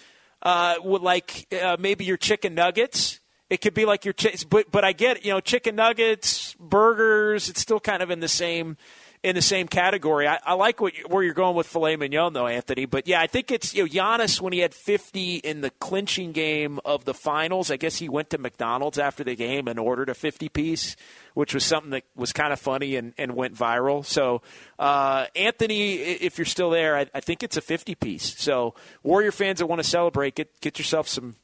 Uh, 0.42 0.76
with 0.84 1.02
like 1.02 1.48
uh, 1.62 1.78
maybe 1.80 2.04
your 2.04 2.18
chicken 2.18 2.54
nuggets. 2.54 3.22
It 3.50 3.62
could 3.62 3.74
be 3.74 3.86
like 3.86 4.04
your 4.04 4.14
chi- 4.14 4.36
but 4.50 4.70
but 4.72 4.84
I 4.84 4.92
get 4.92 5.24
you 5.24 5.32
know 5.32 5.40
chicken 5.40 5.76
nuggets, 5.76 6.54
burgers. 6.60 7.48
It's 7.48 7.62
still 7.62 7.80
kind 7.80 8.04
of 8.04 8.12
in 8.12 8.20
the 8.20 8.28
same 8.28 8.76
in 9.24 9.36
the 9.36 9.42
same 9.42 9.68
category. 9.68 10.28
I, 10.28 10.38
I 10.46 10.54
like 10.54 10.82
what 10.82 10.98
you, 10.98 11.06
where 11.08 11.24
you're 11.24 11.34
going 11.34 11.56
with 11.56 11.66
filet 11.66 11.96
mignon 11.96 12.34
though, 12.34 12.48
Anthony. 12.48 12.86
But 12.86 13.08
yeah, 13.08 13.22
I 13.22 13.28
think 13.28 13.52
it's 13.52 13.74
you 13.74 13.84
know 13.84 13.90
Giannis 13.90 14.42
when 14.42 14.52
he 14.52 14.60
had 14.60 14.74
50 14.74 15.36
in 15.38 15.62
the 15.62 15.70
clinching 15.70 16.34
game 16.34 16.80
of 16.84 17.06
the 17.06 17.14
finals. 17.14 17.72
I 17.72 17.78
guess 17.78 17.98
he 17.98 18.10
went 18.10 18.30
to 18.32 18.38
McDonald's 18.38 19.00
after 19.00 19.24
the 19.24 19.36
game 19.36 19.68
and 19.68 19.80
ordered 19.80 20.10
a 20.10 20.14
50 20.14 20.50
piece, 20.50 20.98
which 21.34 21.54
was 21.54 21.64
something 21.64 21.92
that 21.92 22.04
was 22.16 22.34
kind 22.34 22.52
of 22.52 22.60
funny 22.60 22.98
and, 22.98 23.14
and 23.18 23.34
went 23.36 23.56
viral. 23.56 24.06
So 24.06 24.42
uh, 24.78 25.28
Anthony, 25.36 25.96
if 25.96 26.38
you're 26.38 26.46
still 26.46 26.70
there, 26.70 26.98
I, 26.98 27.08
I 27.14 27.22
think 27.22 27.44
it's 27.44 27.56
a 27.56 27.62
50 27.62 27.96
piece. 27.96 28.38
So 28.38 28.76
Warrior 29.04 29.32
fans 29.32 29.60
that 29.60 29.68
want 29.68 29.82
to 29.82 29.88
celebrate, 29.88 30.36
get 30.36 30.60
get 30.60 30.78
yourself 30.78 31.08
some 31.08 31.38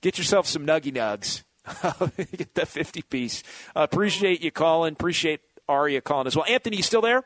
get 0.00 0.18
yourself 0.18 0.46
some 0.46 0.64
nuggy 0.64 0.94
nugs. 0.94 1.42
get 2.36 2.54
that 2.54 2.68
50 2.68 3.02
piece. 3.02 3.42
Uh, 3.74 3.86
appreciate 3.90 4.42
you 4.42 4.50
calling. 4.50 4.92
Appreciate 4.92 5.40
Aria 5.68 6.00
calling 6.00 6.26
as 6.26 6.36
well. 6.36 6.44
Anthony, 6.48 6.76
you 6.76 6.82
still 6.82 7.00
there? 7.00 7.24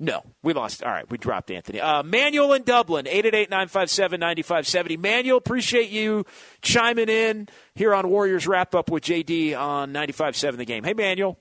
No, 0.00 0.22
we 0.44 0.52
lost. 0.52 0.84
All 0.84 0.92
right, 0.92 1.10
we 1.10 1.18
dropped 1.18 1.50
Anthony. 1.50 1.80
Uh, 1.80 2.04
Manuel 2.04 2.52
in 2.52 2.62
Dublin, 2.62 3.06
888-957-9570. 3.06 4.96
Manuel, 4.96 5.38
appreciate 5.38 5.90
you 5.90 6.24
chiming 6.62 7.08
in 7.08 7.48
here 7.74 7.92
on 7.92 8.08
Warriors 8.08 8.46
Wrap 8.46 8.76
Up 8.76 8.90
with 8.90 9.02
JD 9.02 9.58
on 9.58 9.92
95.7 9.92 10.56
The 10.56 10.64
Game. 10.64 10.84
Hey, 10.84 10.94
Manuel. 10.94 11.36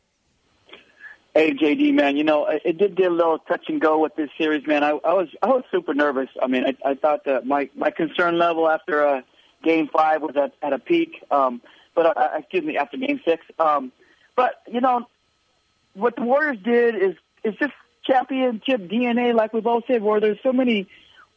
Hey 1.38 1.54
JD, 1.54 1.94
man, 1.94 2.18
you 2.18 2.24
know 2.24 2.48
it 2.48 2.80
did 2.80 2.96
get 2.96 3.12
a 3.12 3.14
little 3.14 3.38
touch 3.38 3.66
and 3.68 3.80
go 3.80 4.00
with 4.00 4.16
this 4.16 4.32
series, 4.40 4.66
man. 4.66 4.84
I, 4.84 4.90
I 4.90 5.14
was 5.14 5.28
I 5.44 5.46
was 5.50 5.64
super 5.70 5.94
nervous. 5.94 6.30
I 6.42 6.48
mean, 6.48 6.64
I, 6.66 6.76
I 6.84 6.96
thought 6.96 7.26
that 7.26 7.46
my 7.46 7.70
my 7.76 7.92
concern 7.92 8.40
level 8.40 8.68
after 8.68 9.06
uh, 9.06 9.22
Game 9.64 9.88
Five 9.88 10.24
was 10.24 10.36
at 10.36 10.54
at 10.64 10.74
a 10.74 10.80
peak. 10.80 11.24
Um, 11.30 11.62
but 11.98 12.16
uh, 12.16 12.30
excuse 12.38 12.64
me, 12.64 12.78
after 12.78 12.96
Game 12.96 13.20
Six. 13.26 13.44
Um, 13.58 13.92
but 14.36 14.62
you 14.72 14.80
know, 14.80 15.08
what 15.96 16.16
the 16.16 16.22
Warriors 16.22 16.60
did 16.64 16.96
is 16.96 17.16
is 17.44 17.56
just 17.60 17.74
championship 18.06 18.82
DNA, 18.82 19.34
like 19.34 19.52
we've 19.52 19.66
all 19.66 19.82
said. 19.88 20.04
Where 20.04 20.22
there's 20.22 20.38
so 20.44 20.54
many 20.54 20.88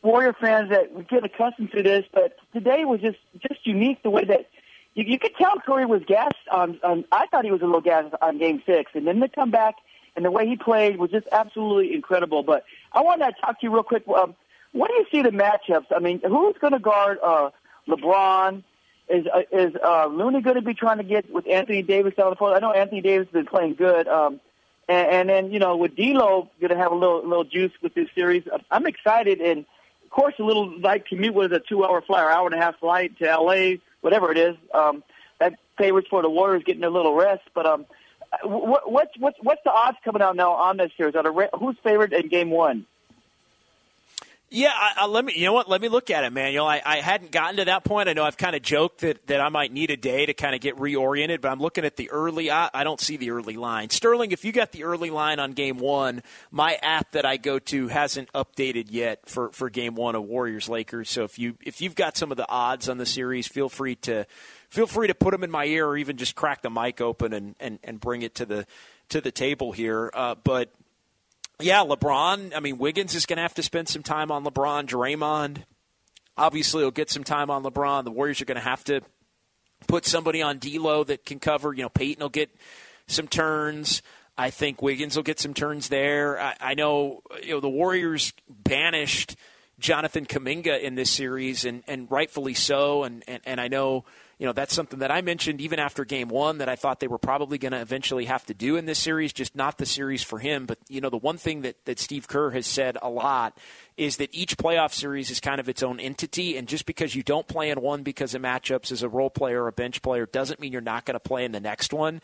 Warrior 0.03 0.35
fans 0.35 0.69
that 0.69 0.93
we 0.93 1.03
get 1.05 1.25
accustomed 1.25 1.73
to 1.73 1.83
this, 1.83 2.05
but 2.13 2.37
today 2.53 2.85
was 2.85 3.01
just 3.01 3.19
just 3.41 3.67
unique 3.67 4.03
the 4.03 4.11
way 4.11 4.25
that 4.27 4.51
you, 4.95 5.05
you 5.05 5.19
could 5.19 5.35
tell 5.37 5.55
Curry 5.65 5.87
was 5.87 6.03
gassed 6.07 6.35
on, 6.53 6.79
on. 6.85 7.07
I 7.11 7.27
thought 7.29 7.47
he 7.47 7.51
was 7.51 7.63
a 7.63 7.65
little 7.65 7.81
gassed 7.81 8.15
on 8.21 8.37
Game 8.39 8.63
Six, 8.67 8.93
and 8.95 9.07
then 9.07 9.19
to 9.21 9.29
come 9.29 9.51
back 9.51 9.77
and 10.15 10.25
the 10.27 10.31
way 10.31 10.47
he 10.47 10.57
played 10.57 10.99
was 10.99 11.11
just 11.11 11.27
absolutely 11.33 11.95
incredible. 11.95 12.43
But 12.43 12.65
I 12.93 13.01
wanted 13.01 13.35
to 13.35 13.41
talk 13.41 13.61
to 13.61 13.67
you 13.67 13.73
real 13.73 13.83
quick. 13.83 14.03
Um, 14.09 14.35
what 14.73 14.89
do 14.89 14.95
you 14.95 15.07
see 15.11 15.23
the 15.23 15.31
matchups? 15.31 15.87
I 15.95 16.01
mean, 16.01 16.21
who's 16.23 16.57
going 16.61 16.75
to 16.75 16.79
guard 16.79 17.19
uh, 17.23 17.51
LeBron? 17.89 18.63
Is 19.11 19.27
uh, 19.27 19.43
is 19.51 19.75
uh, 19.85 20.07
Looney 20.07 20.41
going 20.41 20.57
to 20.57 20.63
be 20.63 20.75
trying 20.75 20.99
to 20.99 21.05
get 21.05 21.33
with 21.33 21.47
Anthony 21.49 21.83
Davis 21.83 22.15
on 22.19 22.31
the 22.31 22.37
floor? 22.37 22.55
I 22.55 22.61
know 22.61 22.73
Anthony 22.73 23.01
Davis 23.01 23.27
has 23.27 23.33
been 23.33 23.47
playing 23.47 23.75
good. 23.75 24.07
Um, 24.07 24.41
and, 24.91 25.09
and 25.09 25.29
then 25.29 25.53
you 25.53 25.59
know 25.59 25.77
with 25.77 25.97
D'Lo 25.97 26.49
going 26.61 26.71
to 26.71 26.77
have 26.77 26.93
a 26.93 26.95
little 26.95 27.27
little 27.27 27.45
juice 27.45 27.73
with 27.83 27.95
this 27.95 28.09
series. 28.15 28.45
I'm 28.71 28.87
excited, 28.87 29.41
and 29.41 29.65
of 30.05 30.11
course 30.11 30.35
a 30.39 30.43
little 30.43 30.79
light 30.81 31.07
commute 31.07 31.35
was 31.35 31.53
a 31.53 31.61
two 31.61 31.85
hour 31.85 32.03
flight, 32.03 32.25
or 32.25 32.31
hour 32.31 32.47
and 32.47 32.55
a 32.55 32.59
half 32.59 32.79
flight 32.79 33.19
to 33.19 33.29
L.A. 33.29 33.81
Whatever 34.01 34.33
it 34.33 34.39
is, 34.39 34.57
um, 34.73 35.03
that 35.39 35.59
favors 35.79 36.05
for 36.09 36.23
the 36.23 36.31
Warriors 36.31 36.63
getting 36.65 36.85
a 36.85 36.91
little 36.91 37.15
rest. 37.15 37.43
But 37.55 37.67
um, 37.67 37.87
what, 38.43 38.91
what's 38.91 39.17
what's 39.19 39.39
what's 39.43 39.61
the 39.65 39.73
odds 39.73 39.99
coming 40.05 40.23
out 40.23 40.37
now 40.37 40.53
on 40.53 40.77
this 40.77 40.91
series? 40.97 41.15
Are 41.15 41.23
the, 41.23 41.49
who's 41.59 41.77
favored 41.83 42.13
in 42.13 42.29
Game 42.29 42.51
One? 42.51 42.87
Yeah, 44.53 44.73
I, 44.75 45.03
I, 45.03 45.07
let 45.07 45.25
me. 45.25 45.33
You 45.37 45.45
know 45.45 45.53
what? 45.53 45.69
Let 45.69 45.81
me 45.81 45.89
look 45.89 46.11
at 46.11 46.25
it, 46.25 46.33
Manuel. 46.33 46.67
I, 46.67 46.83
I 46.85 46.97
hadn't 46.97 47.31
gotten 47.31 47.59
to 47.59 47.67
that 47.67 47.85
point. 47.85 48.09
I 48.09 48.15
know 48.15 48.25
I've 48.25 48.37
kind 48.37 48.57
of 48.57 48.63
joked 48.63 49.03
that, 49.03 49.25
that 49.29 49.41
I 49.41 49.49
might 49.49 49.73
need 49.73 49.93
a 49.93 49.97
day 49.97 50.27
to 50.27 50.35
kind 50.35 50.57
of 50.57 50.61
get 50.61 50.77
reoriented, 50.77 51.41
but 51.41 51.53
I'm 51.53 51.61
looking 51.61 51.85
at 51.85 51.95
the 51.95 52.11
early. 52.11 52.51
I, 52.51 52.69
I 52.75 52.83
don't 52.83 53.01
see 53.01 53.17
the 53.17 53.31
early 53.31 53.55
line. 53.55 53.91
Sterling, 53.91 54.33
if 54.33 54.45
you 54.45 54.51
got 54.51 54.73
the 54.73 54.83
early 54.83 55.11
line 55.11 55.39
on 55.39 55.53
Game 55.53 55.79
One, 55.79 56.25
my 56.51 56.75
app 56.83 57.13
that 57.13 57.25
I 57.25 57.37
go 57.37 57.61
to 57.61 57.87
hasn't 57.87 58.33
updated 58.33 58.89
yet 58.91 59.21
for, 59.25 59.53
for 59.53 59.71
Game 59.71 59.95
One 59.95 60.17
of 60.17 60.25
Warriors 60.25 60.69
Lakers. 60.69 61.11
So 61.11 61.23
if 61.23 61.39
you 61.39 61.57
if 61.65 61.81
you've 61.81 61.95
got 61.95 62.17
some 62.17 62.33
of 62.33 62.37
the 62.37 62.49
odds 62.49 62.89
on 62.89 62.99
the 62.99 63.07
series, 63.07 63.47
feel 63.47 63.69
free 63.69 63.95
to 63.97 64.27
feel 64.69 64.89
free 64.89 65.07
to 65.07 65.15
put 65.15 65.31
them 65.31 65.45
in 65.45 65.51
my 65.53 65.67
ear, 65.67 65.87
or 65.87 65.97
even 65.97 66.17
just 66.17 66.35
crack 66.35 66.63
the 66.63 66.71
mic 66.71 67.01
open 67.01 67.33
and, 67.33 67.55
and, 67.61 67.79
and 67.85 68.01
bring 68.01 68.23
it 68.23 68.35
to 68.35 68.47
the 68.47 68.67
to 69.11 69.21
the 69.21 69.31
table 69.31 69.71
here. 69.71 70.11
Uh, 70.13 70.35
but 70.43 70.71
yeah, 71.61 71.85
LeBron. 71.85 72.55
I 72.55 72.61
mean, 72.61 72.79
Wiggins 72.79 73.15
is 73.15 73.27
going 73.27 73.37
to 73.37 73.43
have 73.43 73.55
to 73.55 73.63
spend 73.63 73.89
some 73.89 74.03
time 74.03 74.31
on 74.31 74.45
LeBron. 74.45 74.87
Draymond, 74.87 75.65
obviously, 76.37 76.83
will 76.85 76.91
get 76.91 77.11
some 77.11 77.25
time 77.25 77.51
on 77.51 77.63
LeBron. 77.63 78.05
The 78.05 78.11
Warriors 78.11 78.41
are 78.41 78.45
going 78.47 78.57
to 78.57 78.63
have 78.63 78.85
to 78.85 79.03
put 79.87 80.07
somebody 80.07 80.43
on 80.43 80.59
D'Lo 80.59 81.05
that 81.05 81.25
can 81.25 81.39
cover. 81.39 81.73
You 81.73 81.83
know, 81.83 81.89
Payton 81.89 82.23
will 82.23 82.29
get 82.29 82.51
some 83.07 83.29
turns. 83.29 84.03
I 84.37 84.51
think 84.51 84.81
Wiggins 84.81 85.17
will 85.17 85.23
get 85.23 85.39
some 85.39 85.55
turns 85.55 85.89
there. 85.89 86.41
I, 86.41 86.57
I 86.61 86.75
know, 86.75 87.23
you 87.43 87.51
know, 87.51 87.61
the 87.61 87.69
Warriors 87.69 88.33
banished 88.49 89.37
Jonathan 89.79 90.27
Kuminga 90.27 90.81
in 90.81 90.95
this 90.95 91.11
series, 91.11 91.65
and, 91.65 91.83
and 91.87 92.11
rightfully 92.11 92.55
so. 92.55 93.05
And, 93.05 93.23
and, 93.27 93.43
and 93.45 93.61
I 93.61 93.69
know 93.69 94.05
you 94.41 94.47
know, 94.47 94.55
that's 94.55 94.73
something 94.73 95.01
that 95.01 95.11
I 95.11 95.21
mentioned 95.21 95.61
even 95.61 95.79
after 95.79 96.03
game 96.07 96.29
one 96.29 96.59
that 96.59 96.69
I 96.71 96.75
thought 96.75 96.99
they 96.99 97.09
were 97.09 97.19
probably 97.19 97.59
going 97.59 97.73
to 97.73 97.81
eventually 97.81 98.25
have 98.25 98.47
to 98.47 98.55
do 98.55 98.77
in 98.77 98.87
this 98.87 98.99
series, 98.99 99.35
just 99.35 99.55
not 99.55 99.77
the 99.77 99.85
series 99.85 100.23
for 100.23 100.39
him. 100.39 100.65
But, 100.65 100.79
you 100.89 101.03
know, 101.03 101.11
the 101.11 101.19
one 101.19 101.37
thing 101.37 101.61
that, 101.61 101.85
that 101.85 101.99
Steve 101.99 102.27
Kerr 102.27 102.51
has 102.53 102.67
said 102.67 102.97
a 103.03 103.11
lot 103.11 103.59
is 103.99 104.17
that 104.17 104.31
each 104.33 104.57
playoff 104.57 104.95
series 104.95 105.31
is 105.31 105.41
kind 105.41 105.61
of 105.61 105.69
its 105.69 105.83
own 105.83 106.01
entity. 106.01 106.57
And 106.57 106.67
just 106.67 106.87
because 106.87 107.15
you 107.15 107.23
don't 107.23 107.47
play 107.47 107.69
in 107.69 107.83
one 107.83 108.03
because 108.03 108.35
of 108.35 108.41
matchups 108.41 108.91
as 108.91 109.03
a 109.03 109.11
role 109.11 109.29
player 109.29 109.63
or 109.63 109.69
a 109.69 109.73
bench 109.73 110.01
player 110.01 110.25
doesn't 110.25 110.59
mean 110.59 110.73
you're 110.73 110.81
not 110.81 111.05
going 111.05 111.17
to 111.17 111.21
play 111.21 111.45
in 111.45 111.53
the 111.53 111.61
next 111.61 111.93
one 111.93 112.23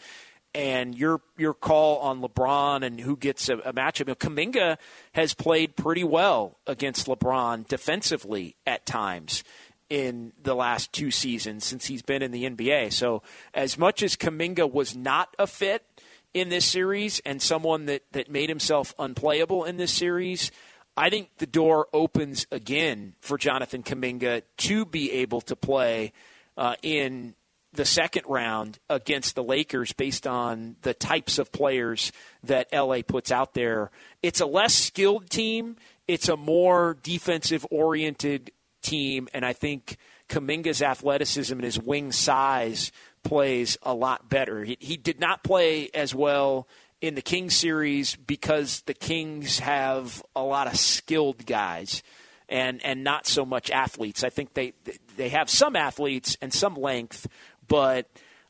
and 0.55 0.97
your 0.97 1.21
your 1.37 1.53
call 1.53 1.99
on 1.99 2.23
LeBron 2.23 2.83
and 2.83 2.99
who 2.99 3.15
gets 3.15 3.51
a, 3.51 3.59
a 3.59 3.75
matchup. 3.75 4.01
You 4.01 4.05
know, 4.07 4.15
Kuminga 4.15 4.79
has 5.13 5.35
played 5.35 5.77
pretty 5.77 6.03
well 6.03 6.59
against 6.67 7.09
LeBron 7.09 7.69
defensively 7.69 8.57
at 8.67 8.87
times 8.87 9.45
in 9.89 10.33
the 10.43 10.55
last 10.55 10.93
two 10.93 11.11
seasons 11.11 11.65
since 11.65 11.87
he's 11.87 12.03
been 12.03 12.23
in 12.23 12.33
the 12.33 12.45
NBA. 12.45 12.93
So, 12.93 13.23
as 13.55 13.79
much 13.79 14.03
as 14.03 14.17
Kuminga 14.17 14.71
was 14.71 14.97
not 14.97 15.35
a 15.39 15.47
fit 15.47 15.85
in 16.35 16.49
this 16.49 16.65
series 16.65 17.21
and 17.25 17.41
someone 17.41 17.87
that, 17.87 18.03
that 18.13 18.31
made 18.31 18.49
himself 18.49 18.95
unplayable 18.99 19.65
in 19.65 19.77
this 19.77 19.93
series, 19.93 20.51
I 20.97 21.11
think 21.11 21.31
the 21.39 21.47
door 21.47 21.89
opens 21.93 22.47
again 22.51 23.15
for 23.21 23.39
Jonathan 23.39 23.83
Kuminga 23.83 24.43
to 24.59 24.85
be 24.85 25.13
able 25.13 25.41
to 25.43 25.57
play 25.57 26.13
uh, 26.57 26.75
in 26.83 27.35
the 27.73 27.85
second 27.85 28.25
round 28.27 28.79
against 28.89 29.35
the 29.35 29.45
Lakers 29.45 29.93
based 29.93 30.27
on 30.27 30.77
the 30.83 30.95
types 30.95 31.39
of 31.39 31.53
players 31.53 32.11
that 32.43 32.69
LA 32.73 33.03
puts 33.07 33.31
out 33.31 33.55
there. 33.55 33.91
It's 34.23 34.41
a 34.41 34.47
less 34.47 34.75
skilled 34.75 35.31
team. 35.31 35.77
It's 36.09 36.29
a 36.29 36.37
more 36.37 36.97
defensive 37.03 37.67
oriented 37.71 38.51
team, 38.87 39.29
and 39.35 39.45
I 39.45 39.53
think 39.53 39.97
Kuminga's 40.29 40.83
athleticism 40.83 41.55
and 41.55 41.65
his 41.65 41.79
wing 41.79 42.13
size 42.13 42.93
plays 43.23 43.77
a 43.83 43.95
lot 43.95 44.29
better. 44.29 44.65
He, 44.65 44.77
he 44.81 44.97
did 44.97 45.21
not 45.21 45.43
play 45.43 45.91
as 45.95 46.15
well 46.15 46.69
in 47.01 47.15
the 47.15 47.23
Kings 47.23 47.55
series 47.55 48.17
because 48.17 48.83
the 48.83 48.95
Kings 48.95 49.59
have 49.59 50.23
a 50.35 50.43
lot 50.43 50.67
of 50.67 50.77
skilled 50.77 51.47
guys 51.47 52.03
and 52.49 52.83
and 52.85 53.03
not 53.03 53.27
so 53.27 53.45
much 53.45 53.71
athletes. 53.71 54.23
I 54.25 54.31
think 54.31 54.55
they 54.55 54.73
they 55.17 55.31
have 55.31 55.51
some 55.51 55.77
athletes 55.77 56.37
and 56.41 56.53
some 56.53 56.75
length, 56.75 57.27
but 57.67 58.09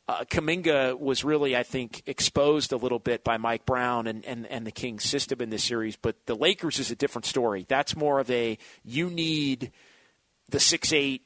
uh, 0.09 0.25
Kuminga 0.25 0.99
was 1.01 1.25
really, 1.25 1.57
I 1.57 1.65
think, 1.65 2.03
exposed 2.07 2.73
a 2.73 2.77
little 2.77 3.01
bit 3.01 3.25
by 3.25 3.39
Mike 3.39 3.67
Brown 3.67 4.07
and, 4.07 4.25
and, 4.25 4.47
and 4.47 4.65
the 4.65 4.71
Kings 4.71 5.03
system 5.03 5.41
in 5.41 5.51
this 5.51 5.65
series. 5.65 5.97
But 5.97 6.15
the 6.27 6.37
Lakers 6.37 6.79
is 6.79 6.93
a 6.93 6.95
different 6.95 7.27
story. 7.27 7.67
That's 7.67 7.97
more 7.97 8.21
of 8.21 8.31
a 8.31 8.57
you 8.85 9.11
need– 9.11 9.73
the 10.49 10.61
six 10.61 10.93
eight, 10.93 11.23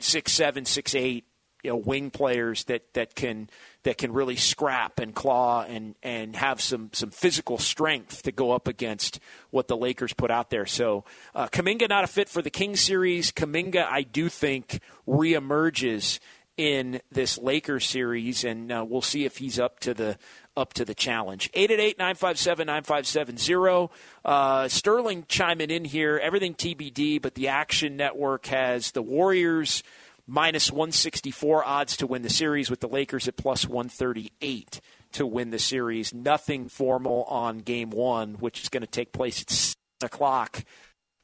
six 0.00 0.32
seven, 0.32 0.64
six 0.64 0.94
eight, 0.94 1.24
you 1.62 1.70
know, 1.70 1.76
wing 1.76 2.10
players 2.10 2.64
that, 2.64 2.82
that 2.94 3.14
can 3.14 3.48
that 3.82 3.98
can 3.98 4.12
really 4.12 4.36
scrap 4.36 4.98
and 4.98 5.14
claw 5.14 5.62
and, 5.62 5.94
and 6.02 6.36
have 6.36 6.60
some, 6.60 6.90
some 6.92 7.10
physical 7.10 7.56
strength 7.56 8.22
to 8.22 8.32
go 8.32 8.50
up 8.50 8.68
against 8.68 9.20
what 9.50 9.68
the 9.68 9.76
Lakers 9.76 10.12
put 10.12 10.30
out 10.30 10.50
there. 10.50 10.66
So 10.66 11.04
uh, 11.34 11.46
Kuminga 11.46 11.88
not 11.88 12.02
a 12.02 12.08
fit 12.08 12.28
for 12.28 12.42
the 12.42 12.50
King 12.50 12.76
series. 12.76 13.30
Kuminga, 13.30 13.86
I 13.88 14.02
do 14.02 14.28
think, 14.28 14.80
reemerges 15.06 16.18
in 16.56 17.00
this 17.12 17.38
Lakers 17.38 17.84
series, 17.84 18.42
and 18.42 18.72
uh, 18.72 18.84
we'll 18.88 19.02
see 19.02 19.24
if 19.24 19.36
he's 19.36 19.58
up 19.58 19.78
to 19.80 19.94
the 19.94 20.18
up 20.56 20.72
to 20.74 20.84
the 20.84 20.94
challenge. 20.94 21.50
888-957-9570. 21.52 23.90
Uh, 24.24 24.68
Sterling 24.68 25.24
chiming 25.28 25.70
in 25.70 25.84
here. 25.84 26.20
Everything 26.22 26.54
TBD, 26.54 27.20
but 27.20 27.34
the 27.34 27.48
Action 27.48 27.96
Network 27.96 28.46
has 28.46 28.92
the 28.92 29.02
Warriors 29.02 29.82
minus 30.26 30.72
164 30.72 31.64
odds 31.64 31.96
to 31.98 32.06
win 32.06 32.22
the 32.22 32.30
series 32.30 32.70
with 32.70 32.80
the 32.80 32.88
Lakers 32.88 33.28
at 33.28 33.36
plus 33.36 33.68
138 33.68 34.80
to 35.12 35.26
win 35.26 35.50
the 35.50 35.58
series. 35.58 36.12
Nothing 36.12 36.68
formal 36.68 37.24
on 37.24 37.58
game 37.58 37.90
one, 37.90 38.34
which 38.34 38.62
is 38.62 38.68
going 38.68 38.82
to 38.82 38.86
take 38.86 39.12
place 39.12 39.42
at 39.42 39.50
6 39.50 39.76
o'clock 40.02 40.64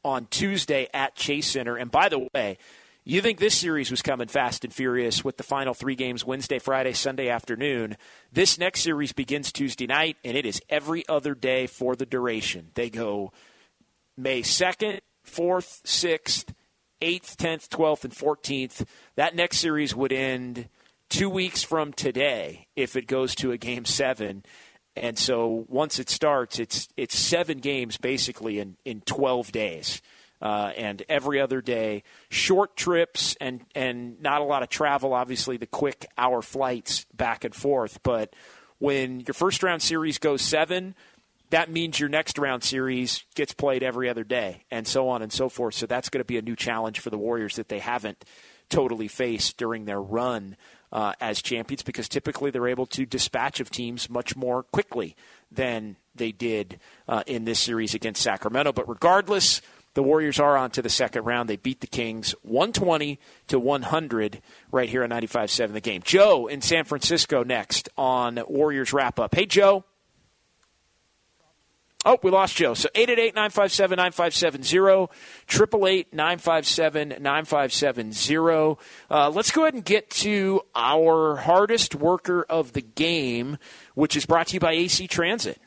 on 0.05 0.27
Tuesday 0.27 0.89
at 0.95 1.15
Chase 1.15 1.49
Center. 1.49 1.77
And 1.77 1.91
by 1.91 2.09
the 2.09 2.29
way, 2.33 2.59
you 3.05 3.21
think 3.21 3.39
this 3.39 3.57
series 3.57 3.91
was 3.91 4.01
coming 4.01 4.29
fast 4.29 4.65
and 4.65 4.73
furious 4.73 5.25
with 5.25 5.37
the 5.37 5.43
final 5.43 5.75
three 5.75 5.97
games 5.97 6.25
Wednesday, 6.25 6.61
Friday, 6.61 6.93
Sunday 6.93 7.29
afternoon. 7.29 7.97
This 8.33 8.59
next 8.59 8.83
series 8.83 9.13
begins 9.13 9.51
Tuesday 9.51 9.89
night, 9.89 10.17
and 10.25 10.37
it 10.37 10.47
is 10.47 10.63
every 10.69 11.07
other 11.09 11.35
day 11.35 11.67
for 11.67 11.97
the 11.97 12.07
duration. 12.07 12.71
They 12.75 12.91
go 12.91 13.33
May 14.17 14.43
2nd, 14.43 15.01
4th, 15.27 15.83
6th, 15.83 16.55
8th, 17.01 17.37
10th, 17.37 17.69
12th, 17.69 18.05
and 18.05 18.13
14th. 18.13 18.87
That 19.17 19.35
next 19.35 19.59
series 19.59 19.97
would 19.97 20.13
end 20.13 20.69
two 21.09 21.29
weeks 21.29 21.65
from 21.65 21.93
today 21.93 22.69
if 22.77 22.95
it 22.95 23.09
goes 23.09 23.35
to 23.37 23.51
a 23.51 23.59
game 23.59 23.85
seven. 23.85 24.45
And 24.95 25.19
so 25.19 25.65
once 25.69 25.99
it 25.99 26.09
starts, 26.09 26.61
it's 26.61 26.87
it's 26.97 27.19
seven 27.19 27.59
games 27.59 27.97
basically 27.97 28.61
in, 28.61 28.77
in 28.85 29.01
12 29.01 29.51
days 29.51 30.03
uh, 30.43 30.73
and 30.77 31.03
every 31.09 31.41
other 31.41 31.63
day. 31.63 32.03
Short 32.29 32.77
trips 32.77 33.37
and, 33.41 33.65
and 33.75 34.21
not 34.21 34.41
a 34.41 34.45
lot 34.45 34.63
of 34.63 34.69
travel, 34.69 35.15
obviously, 35.15 35.57
the 35.57 35.67
quick 35.67 36.07
hour 36.19 36.43
flights 36.43 37.07
back 37.15 37.45
and 37.45 37.55
forth. 37.55 38.03
But 38.03 38.35
when 38.79 39.21
your 39.21 39.35
first 39.35 39.63
round 39.63 39.81
series 39.81 40.19
goes 40.19 40.43
seven, 40.43 40.97
that 41.51 41.71
means 41.71 42.01
your 42.01 42.09
next 42.09 42.39
round 42.39 42.65
series 42.65 43.25
gets 43.37 43.55
played 43.55 43.83
every 43.83 44.09
other 44.09 44.25
day, 44.25 44.65
and 44.71 44.87
so 44.87 45.09
on 45.09 45.23
and 45.23 45.33
so 45.33 45.49
forth. 45.49 45.75
So 45.75 45.87
that's 45.87 46.09
going 46.09 46.21
to 46.21 46.27
be 46.27 46.39
a 46.39 46.43
new 46.43 46.57
challenge 46.57 46.99
for 46.99 47.11
the 47.11 47.19
Warriors 47.19 47.57
that 47.57 47.69
they 47.69 47.79
haven't 47.79 48.25
totally 48.69 49.07
faced 49.07 49.59
during 49.59 49.85
their 49.85 50.01
run 50.01 50.57
uh, 50.91 51.13
as 51.21 51.41
champions 51.41 51.83
because 51.83 52.09
typically 52.09 52.51
they're 52.51 52.69
able 52.69 52.87
to 52.87 53.07
dispatch 53.07 53.61
of 53.61 53.71
teams 53.71 54.11
much 54.11 54.35
more 54.35 54.63
quickly 54.63 55.15
than 55.51 55.97
they 56.15 56.33
did 56.33 56.81
uh, 57.07 57.23
in 57.27 57.45
this 57.45 57.61
series 57.61 57.95
against 57.95 58.23
Sacramento. 58.23 58.73
But 58.73 58.89
regardless, 58.89 59.61
the 59.95 60.03
Warriors 60.03 60.41
are 60.41 60.57
on 60.57 60.71
to 60.71 60.83
the 60.83 60.89
second 60.89 61.25
round. 61.25 61.49
They 61.49 61.57
beat 61.57 61.81
the 61.81 61.87
Kings 61.87 62.35
120 62.43 63.19
to 63.49 63.59
100 63.59 64.41
right 64.71 64.89
here 64.89 65.05
on 65.05 65.11
95.7 65.11 65.73
the 65.73 65.81
game. 65.81 66.03
Joe 66.05 66.47
in 66.47 66.63
San 66.63 66.85
Francisco 66.85 67.45
next 67.45 67.89
on 67.97 68.41
Warriors 68.49 68.93
wrap 68.93 69.19
up. 69.21 69.35
Hey, 69.35 69.47
Joe. 69.47 69.85
Oh, 72.05 72.19
we 72.23 72.33
lost 72.33 72.57
Joe. 72.57 72.75
So 72.75 72.89
888 72.95 73.35
957 73.35 73.97
9570, 73.97 75.09
888 75.49 76.13
957 76.13 77.23
9570. 77.23 78.77
Uh, 79.09 79.31
let's 79.31 79.53
go 79.53 79.63
ahead 79.63 79.75
and 79.75 79.85
get 79.85 80.11
to 80.11 80.63
our 80.75 81.37
hardest 81.37 81.95
worker 81.95 82.45
of 82.49 82.73
the 82.73 82.81
game, 82.81 83.57
which 83.95 84.17
is 84.17 84.27
brought 84.27 84.49
to 84.49 84.55
you 84.55 84.61
by 84.61 84.73
AC 84.73 85.07
Transit. 85.07 85.61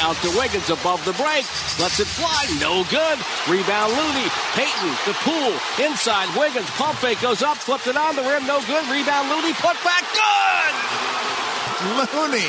Out 0.00 0.16
to 0.22 0.30
Wiggins 0.38 0.70
above 0.70 1.04
the 1.04 1.12
break. 1.12 1.44
Lets 1.82 1.98
it 1.98 2.06
fly. 2.06 2.46
No 2.60 2.84
good. 2.86 3.18
Rebound 3.50 3.92
Looney. 3.92 4.28
Payton. 4.54 4.92
The 5.04 5.14
pool. 5.26 5.52
Inside. 5.84 6.30
Wiggins. 6.38 6.70
Pump 6.78 6.98
fake 6.98 7.20
goes 7.20 7.42
up. 7.42 7.56
Flipped 7.56 7.86
it 7.86 7.96
on 7.96 8.14
the 8.16 8.22
rim. 8.22 8.46
No 8.46 8.60
good. 8.64 8.86
Rebound 8.86 9.28
Looney. 9.28 9.52
Put 9.54 9.76
back. 9.82 10.04
Good. 10.14 10.74
Looney. 12.14 12.46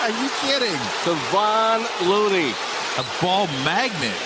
Are 0.00 0.10
you 0.10 0.28
kidding? 0.40 0.78
Kevon 1.04 1.84
Looney. 2.08 2.54
A 2.96 3.04
ball 3.22 3.46
magnet. 3.64 4.16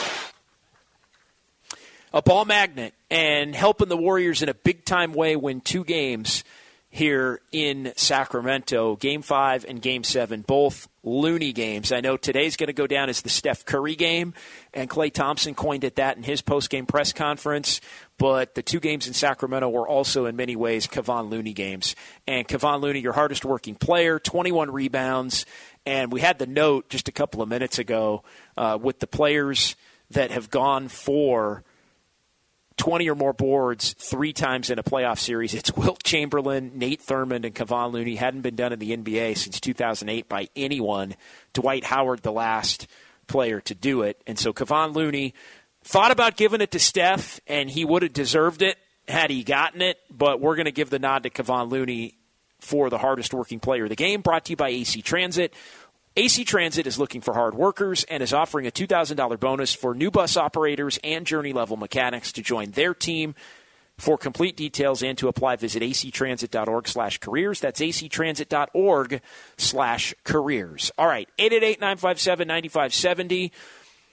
A 2.14 2.22
ball 2.22 2.44
magnet 2.44 2.94
and 3.10 3.54
helping 3.54 3.88
the 3.88 3.96
Warriors 3.96 4.42
in 4.42 4.48
a 4.48 4.54
big 4.54 4.84
time 4.84 5.12
way 5.14 5.34
win 5.34 5.60
two 5.60 5.82
games 5.82 6.44
here 6.92 7.40
in 7.52 7.90
Sacramento. 7.96 8.96
Game 8.96 9.22
five 9.22 9.64
and 9.66 9.80
game 9.80 10.04
seven, 10.04 10.42
both 10.42 10.88
Looney 11.02 11.54
games. 11.54 11.90
I 11.90 12.00
know 12.00 12.18
today's 12.18 12.56
going 12.56 12.66
to 12.66 12.74
go 12.74 12.86
down 12.86 13.08
as 13.08 13.22
the 13.22 13.30
Steph 13.30 13.64
Curry 13.64 13.96
game, 13.96 14.34
and 14.74 14.90
Klay 14.90 15.10
Thompson 15.10 15.54
coined 15.54 15.84
it 15.84 15.96
that 15.96 16.18
in 16.18 16.22
his 16.22 16.42
post 16.42 16.68
game 16.68 16.84
press 16.84 17.14
conference. 17.14 17.80
But 18.18 18.54
the 18.54 18.62
two 18.62 18.78
games 18.78 19.08
in 19.08 19.14
Sacramento 19.14 19.70
were 19.70 19.88
also, 19.88 20.26
in 20.26 20.36
many 20.36 20.54
ways, 20.54 20.86
Kevon 20.86 21.30
Looney 21.30 21.54
games. 21.54 21.96
And 22.28 22.46
Kevon 22.46 22.82
Looney, 22.82 23.00
your 23.00 23.14
hardest 23.14 23.46
working 23.46 23.74
player, 23.74 24.18
21 24.18 24.70
rebounds. 24.70 25.46
And 25.86 26.12
we 26.12 26.20
had 26.20 26.38
the 26.38 26.46
note 26.46 26.90
just 26.90 27.08
a 27.08 27.12
couple 27.12 27.40
of 27.40 27.48
minutes 27.48 27.78
ago 27.78 28.22
uh, 28.58 28.78
with 28.80 29.00
the 29.00 29.06
players 29.06 29.76
that 30.10 30.30
have 30.30 30.50
gone 30.50 30.88
for 30.88 31.64
20 32.76 33.08
or 33.10 33.14
more 33.14 33.32
boards 33.32 33.94
three 33.98 34.32
times 34.32 34.70
in 34.70 34.78
a 34.78 34.82
playoff 34.82 35.18
series. 35.18 35.54
It's 35.54 35.74
Wilt 35.76 36.02
Chamberlain, 36.02 36.72
Nate 36.74 37.04
Thurmond, 37.04 37.44
and 37.44 37.54
Kevon 37.54 37.92
Looney. 37.92 38.16
Hadn't 38.16 38.42
been 38.42 38.56
done 38.56 38.72
in 38.72 38.78
the 38.78 38.96
NBA 38.96 39.36
since 39.36 39.60
2008 39.60 40.28
by 40.28 40.48
anyone. 40.56 41.14
Dwight 41.52 41.84
Howard, 41.84 42.22
the 42.22 42.32
last 42.32 42.86
player 43.26 43.60
to 43.62 43.74
do 43.74 44.02
it. 44.02 44.20
And 44.26 44.38
so 44.38 44.52
Kevon 44.52 44.94
Looney 44.94 45.34
thought 45.84 46.10
about 46.10 46.36
giving 46.36 46.60
it 46.60 46.70
to 46.72 46.78
Steph, 46.78 47.40
and 47.46 47.70
he 47.70 47.84
would 47.84 48.02
have 48.02 48.12
deserved 48.12 48.62
it 48.62 48.78
had 49.08 49.30
he 49.30 49.42
gotten 49.42 49.82
it. 49.82 49.98
But 50.10 50.40
we're 50.40 50.56
going 50.56 50.66
to 50.66 50.72
give 50.72 50.90
the 50.90 50.98
nod 50.98 51.22
to 51.24 51.30
Kevon 51.30 51.70
Looney 51.70 52.16
for 52.60 52.90
the 52.90 52.98
hardest 52.98 53.34
working 53.34 53.58
player 53.58 53.84
of 53.84 53.90
the 53.90 53.96
game. 53.96 54.20
Brought 54.20 54.44
to 54.46 54.50
you 54.52 54.56
by 54.56 54.68
AC 54.68 55.02
Transit. 55.02 55.52
AC 56.14 56.44
Transit 56.44 56.86
is 56.86 56.98
looking 56.98 57.22
for 57.22 57.32
hard 57.32 57.54
workers 57.54 58.04
and 58.04 58.22
is 58.22 58.34
offering 58.34 58.66
a 58.66 58.70
$2,000 58.70 59.40
bonus 59.40 59.72
for 59.72 59.94
new 59.94 60.10
bus 60.10 60.36
operators 60.36 60.98
and 61.02 61.26
journey 61.26 61.54
level 61.54 61.78
mechanics 61.78 62.32
to 62.32 62.42
join 62.42 62.72
their 62.72 62.92
team. 62.92 63.34
For 63.96 64.18
complete 64.18 64.54
details 64.56 65.02
and 65.02 65.16
to 65.18 65.28
apply, 65.28 65.56
visit 65.56 65.82
actransit.org 65.82 66.88
slash 66.88 67.16
careers. 67.18 67.60
That's 67.60 67.80
actransit.org 67.80 69.22
slash 69.56 70.14
careers. 70.24 70.92
All 70.98 71.06
right, 71.06 71.28
888-957-9570. 71.38 73.50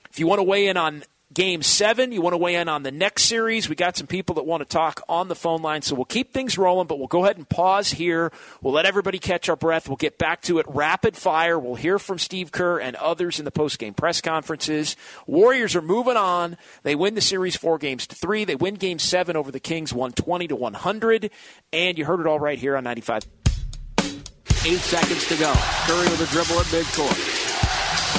If 0.09 0.19
you 0.19 0.27
want 0.27 0.39
to 0.39 0.43
weigh 0.43 0.67
in 0.67 0.77
on 0.77 1.03
Game 1.32 1.61
seven. 1.61 2.11
You 2.11 2.21
want 2.21 2.34
to 2.34 2.39
weigh 2.39 2.55
in 2.55 2.67
on 2.67 2.82
the 2.82 2.91
next 2.91 3.25
series? 3.25 3.69
We 3.69 3.75
got 3.75 3.95
some 3.95 4.07
people 4.07 4.34
that 4.36 4.47
want 4.47 4.61
to 4.61 4.65
talk 4.65 5.03
on 5.07 5.27
the 5.27 5.36
phone 5.36 5.61
line, 5.61 5.84
so 5.84 5.93
we'll 5.93 6.05
keep 6.05 6.34
things 6.34 6.57
rolling, 6.57 6.88
but 6.88 6.97
we'll 6.97 7.07
go 7.07 7.23
ahead 7.23 7.38
and 7.38 7.47
pause 7.47 7.91
here. 7.91 8.32
We'll 8.63 8.73
let 8.73 8.88
everybody 8.88 9.19
catch 9.19 9.47
our 9.47 9.55
breath. 9.55 9.88
We'll 9.88 9.95
get 9.95 10.17
back 10.17 10.41
to 10.43 10.57
it 10.57 10.65
rapid 10.67 11.15
fire. 11.15 11.59
We'll 11.59 11.75
hear 11.75 11.99
from 11.99 12.17
Steve 12.17 12.51
Kerr 12.51 12.80
and 12.80 12.95
others 12.95 13.38
in 13.38 13.45
the 13.45 13.51
post-game 13.51 13.93
press 13.93 14.21
conferences. 14.21 14.95
Warriors 15.27 15.75
are 15.75 15.84
moving 15.84 16.17
on. 16.17 16.57
They 16.82 16.95
win 16.95 17.13
the 17.13 17.21
series 17.21 17.55
four 17.55 17.77
games 17.77 18.07
to 18.07 18.15
three. 18.15 18.43
They 18.43 18.55
win 18.55 18.73
game 18.73 18.97
seven 18.97 19.36
over 19.36 19.51
the 19.51 19.59
Kings 19.59 19.93
120 19.93 20.47
to 20.47 20.55
100. 20.55 21.30
And 21.71 21.97
you 21.99 22.05
heard 22.05 22.21
it 22.21 22.25
all 22.25 22.39
right 22.39 22.57
here 22.57 22.75
on 22.75 22.84
95. 22.84 23.23
Eight 24.65 24.80
seconds 24.80 25.27
to 25.27 25.38
go. 25.38 25.53
Curry 25.86 26.09
with 26.09 26.21
a 26.21 26.32
dribble 26.34 26.59
at 26.59 26.65
midcourt. 26.65 27.48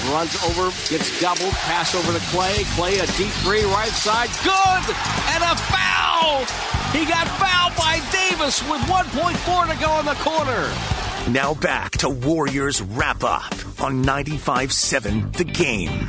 Runs 0.09 0.35
over, 0.45 0.71
gets 0.89 1.21
doubled, 1.21 1.53
pass 1.53 1.95
over 1.95 2.13
to 2.13 2.19
Klay. 2.27 2.65
Klay 2.75 3.03
a 3.03 3.07
deep 3.19 3.33
three, 3.45 3.65
right 3.65 3.91
side, 3.91 4.31
good, 4.43 4.97
and 5.35 5.45
a 5.45 5.57
foul. 5.57 6.45
He 6.93 7.05
got 7.05 7.29
fouled 7.29 7.77
by 7.77 8.01
Davis 8.11 8.63
with 8.69 8.81
1.4 8.83 9.73
to 9.73 9.81
go 9.81 10.01
in 10.01 10.07
the 10.07 10.15
quarter. 10.21 11.31
Now 11.31 11.55
back 11.55 11.93
to 11.99 12.09
Warriors 12.09 12.81
wrap 12.81 13.23
up 13.23 13.55
on 13.81 14.03
95 14.03 14.73
7, 14.73 15.33
The 15.33 15.45
Game. 15.45 16.09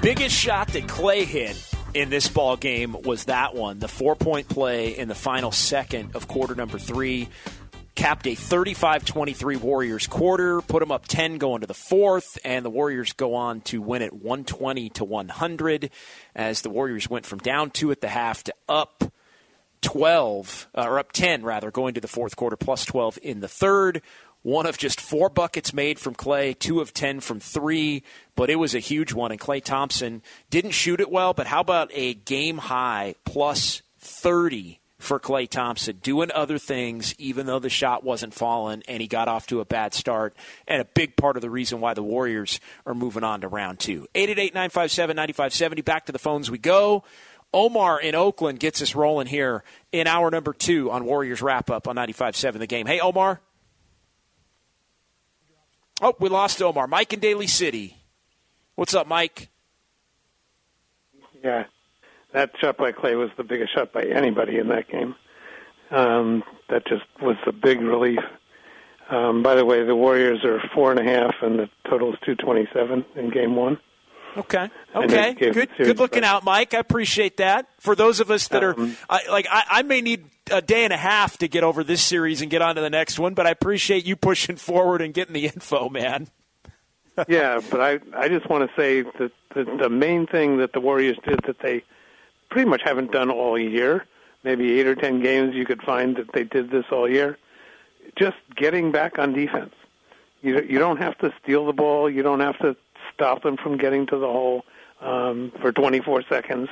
Biggest 0.00 0.34
shot 0.34 0.68
that 0.68 0.84
Klay 0.84 1.24
hit 1.24 1.62
in 1.94 2.08
this 2.08 2.28
ball 2.28 2.56
game 2.56 2.96
was 3.02 3.24
that 3.24 3.54
one, 3.54 3.78
the 3.78 3.88
four 3.88 4.16
point 4.16 4.48
play 4.48 4.96
in 4.96 5.08
the 5.08 5.14
final 5.14 5.52
second 5.52 6.16
of 6.16 6.28
quarter 6.28 6.54
number 6.54 6.78
three 6.78 7.28
capped 7.98 8.28
a 8.28 8.36
35 8.36 9.04
23 9.04 9.56
Warriors 9.56 10.06
quarter, 10.06 10.62
put 10.62 10.78
them 10.78 10.92
up 10.92 11.08
10 11.08 11.38
going 11.38 11.62
to 11.62 11.66
the 11.66 11.74
fourth, 11.74 12.38
and 12.44 12.64
the 12.64 12.70
Warriors 12.70 13.12
go 13.12 13.34
on 13.34 13.60
to 13.62 13.82
win 13.82 14.02
it 14.02 14.12
120 14.12 14.90
to 14.90 15.04
100 15.04 15.90
as 16.36 16.62
the 16.62 16.70
Warriors 16.70 17.10
went 17.10 17.26
from 17.26 17.40
down 17.40 17.72
two 17.72 17.90
at 17.90 18.00
the 18.00 18.06
half 18.06 18.44
to 18.44 18.54
up 18.68 19.02
12, 19.80 20.68
uh, 20.76 20.84
or 20.86 21.00
up 21.00 21.10
10 21.10 21.42
rather, 21.42 21.72
going 21.72 21.94
to 21.94 22.00
the 22.00 22.06
fourth 22.06 22.36
quarter, 22.36 22.56
plus 22.56 22.84
12 22.84 23.18
in 23.20 23.40
the 23.40 23.48
third. 23.48 24.00
One 24.42 24.66
of 24.66 24.78
just 24.78 25.00
four 25.00 25.28
buckets 25.28 25.74
made 25.74 25.98
from 25.98 26.14
Klay, 26.14 26.56
two 26.56 26.80
of 26.80 26.94
10 26.94 27.18
from 27.18 27.40
three, 27.40 28.04
but 28.36 28.48
it 28.48 28.56
was 28.56 28.76
a 28.76 28.78
huge 28.78 29.12
one. 29.12 29.32
And 29.32 29.40
Klay 29.40 29.62
Thompson 29.62 30.22
didn't 30.50 30.70
shoot 30.70 31.00
it 31.00 31.10
well, 31.10 31.34
but 31.34 31.48
how 31.48 31.60
about 31.60 31.90
a 31.92 32.14
game 32.14 32.58
high 32.58 33.16
plus 33.24 33.82
30 33.98 34.78
for 34.98 35.20
Klay 35.20 35.48
Thompson, 35.48 35.98
doing 36.02 36.30
other 36.34 36.58
things, 36.58 37.14
even 37.18 37.46
though 37.46 37.60
the 37.60 37.70
shot 37.70 38.02
wasn't 38.02 38.34
falling 38.34 38.82
and 38.88 39.00
he 39.00 39.06
got 39.06 39.28
off 39.28 39.46
to 39.46 39.60
a 39.60 39.64
bad 39.64 39.94
start. 39.94 40.36
And 40.66 40.82
a 40.82 40.84
big 40.84 41.16
part 41.16 41.36
of 41.36 41.42
the 41.42 41.50
reason 41.50 41.80
why 41.80 41.94
the 41.94 42.02
Warriors 42.02 42.58
are 42.84 42.94
moving 42.94 43.24
on 43.24 43.40
to 43.42 43.48
round 43.48 43.78
two. 43.78 44.06
888 44.14 44.54
957 44.54 45.16
9570. 45.16 45.82
Back 45.82 46.06
to 46.06 46.12
the 46.12 46.18
phones 46.18 46.50
we 46.50 46.58
go. 46.58 47.04
Omar 47.54 48.00
in 48.00 48.14
Oakland 48.14 48.60
gets 48.60 48.82
us 48.82 48.94
rolling 48.94 49.26
here 49.26 49.62
in 49.92 50.06
hour 50.06 50.30
number 50.30 50.52
two 50.52 50.90
on 50.90 51.04
Warriors 51.04 51.40
wrap 51.40 51.70
up 51.70 51.88
on 51.88 51.96
95.7 51.96 52.58
the 52.58 52.66
game. 52.66 52.86
Hey, 52.86 53.00
Omar. 53.00 53.40
Oh, 56.02 56.14
we 56.20 56.28
lost 56.28 56.60
Omar. 56.60 56.86
Mike 56.86 57.12
in 57.12 57.20
Daly 57.20 57.46
City. 57.46 57.96
What's 58.74 58.94
up, 58.94 59.06
Mike? 59.06 59.48
Yeah 61.42 61.64
that 62.32 62.50
shot 62.60 62.76
by 62.76 62.92
Klay 62.92 63.18
was 63.18 63.30
the 63.36 63.44
biggest 63.44 63.74
shot 63.74 63.92
by 63.92 64.02
anybody 64.02 64.58
in 64.58 64.68
that 64.68 64.88
game. 64.88 65.14
Um, 65.90 66.42
that 66.68 66.86
just 66.86 67.04
was 67.22 67.36
a 67.46 67.52
big 67.52 67.80
relief. 67.80 68.20
Um, 69.10 69.42
by 69.42 69.54
the 69.54 69.64
way, 69.64 69.84
the 69.84 69.96
Warriors 69.96 70.44
are 70.44 70.60
four 70.74 70.90
and 70.90 71.00
a 71.00 71.04
half, 71.04 71.34
and 71.40 71.58
the 71.58 71.70
total 71.88 72.12
is 72.12 72.18
two 72.26 72.34
twenty-seven 72.34 73.04
in 73.16 73.30
Game 73.30 73.56
One. 73.56 73.78
Okay. 74.36 74.68
Okay. 74.94 75.34
Good. 75.34 75.70
Good 75.76 75.98
looking 75.98 76.24
out, 76.24 76.44
Mike. 76.44 76.74
I 76.74 76.78
appreciate 76.78 77.38
that. 77.38 77.66
For 77.78 77.96
those 77.96 78.20
of 78.20 78.30
us 78.30 78.48
that 78.48 78.62
are 78.62 78.78
um, 78.78 78.96
I, 79.08 79.26
like, 79.30 79.46
I, 79.50 79.64
I 79.70 79.82
may 79.82 80.02
need 80.02 80.26
a 80.50 80.60
day 80.60 80.84
and 80.84 80.92
a 80.92 80.98
half 80.98 81.38
to 81.38 81.48
get 81.48 81.64
over 81.64 81.82
this 81.82 82.02
series 82.02 82.42
and 82.42 82.50
get 82.50 82.62
on 82.62 82.74
to 82.76 82.80
the 82.80 82.90
next 82.90 83.18
one, 83.18 83.34
but 83.34 83.46
I 83.46 83.50
appreciate 83.50 84.06
you 84.06 84.16
pushing 84.16 84.56
forward 84.56 85.00
and 85.00 85.14
getting 85.14 85.32
the 85.32 85.46
info, 85.46 85.88
man. 85.88 86.28
yeah, 87.28 87.60
but 87.70 87.80
I 87.80 87.98
I 88.16 88.28
just 88.28 88.48
want 88.48 88.68
to 88.68 88.80
say 88.80 89.02
that 89.02 89.32
the, 89.54 89.64
the 89.64 89.88
main 89.88 90.26
thing 90.26 90.58
that 90.58 90.72
the 90.72 90.80
Warriors 90.80 91.16
did 91.26 91.40
that 91.46 91.56
they 91.60 91.82
pretty 92.50 92.68
much 92.68 92.82
haven't 92.82 93.12
done 93.12 93.30
all 93.30 93.58
year. 93.58 94.06
Maybe 94.44 94.78
eight 94.78 94.86
or 94.86 94.94
ten 94.94 95.20
games 95.20 95.54
you 95.54 95.64
could 95.64 95.82
find 95.82 96.16
that 96.16 96.32
they 96.32 96.44
did 96.44 96.70
this 96.70 96.84
all 96.90 97.08
year. 97.08 97.38
Just 98.16 98.36
getting 98.56 98.92
back 98.92 99.18
on 99.18 99.32
defense. 99.32 99.74
You 100.42 100.60
you 100.62 100.78
don't 100.78 100.98
have 100.98 101.18
to 101.18 101.32
steal 101.42 101.66
the 101.66 101.72
ball. 101.72 102.08
You 102.08 102.22
don't 102.22 102.40
have 102.40 102.58
to 102.60 102.76
stop 103.12 103.42
them 103.42 103.56
from 103.56 103.76
getting 103.76 104.06
to 104.06 104.16
the 104.16 104.26
hole 104.26 104.64
um, 105.00 105.52
for 105.60 105.72
24 105.72 106.22
seconds. 106.28 106.68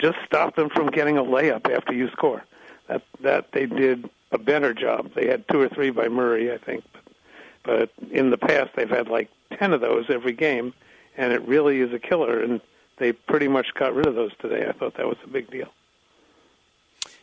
Just 0.00 0.18
stop 0.26 0.56
them 0.56 0.68
from 0.68 0.88
getting 0.88 1.16
a 1.16 1.22
layup 1.22 1.72
after 1.72 1.92
you 1.92 2.10
score. 2.10 2.44
That 2.88 3.02
that 3.20 3.52
they 3.52 3.66
did 3.66 4.10
a 4.32 4.38
better 4.38 4.74
job. 4.74 5.12
They 5.14 5.26
had 5.26 5.46
two 5.48 5.60
or 5.60 5.68
three 5.68 5.90
by 5.90 6.08
Murray, 6.08 6.52
I 6.52 6.58
think, 6.58 6.84
but, 6.92 7.90
but 7.98 8.10
in 8.10 8.30
the 8.30 8.38
past 8.38 8.70
they've 8.76 8.90
had 8.90 9.08
like 9.08 9.30
ten 9.58 9.72
of 9.72 9.80
those 9.80 10.06
every 10.08 10.32
game, 10.32 10.74
and 11.16 11.32
it 11.32 11.46
really 11.46 11.80
is 11.80 11.92
a 11.92 11.98
killer. 11.98 12.40
And 12.42 12.60
they 12.98 13.12
pretty 13.12 13.48
much 13.48 13.68
got 13.78 13.94
rid 13.94 14.06
of 14.06 14.14
those 14.14 14.32
today. 14.40 14.66
I 14.68 14.72
thought 14.72 14.96
that 14.96 15.06
was 15.06 15.18
a 15.24 15.28
big 15.28 15.50
deal. 15.50 15.68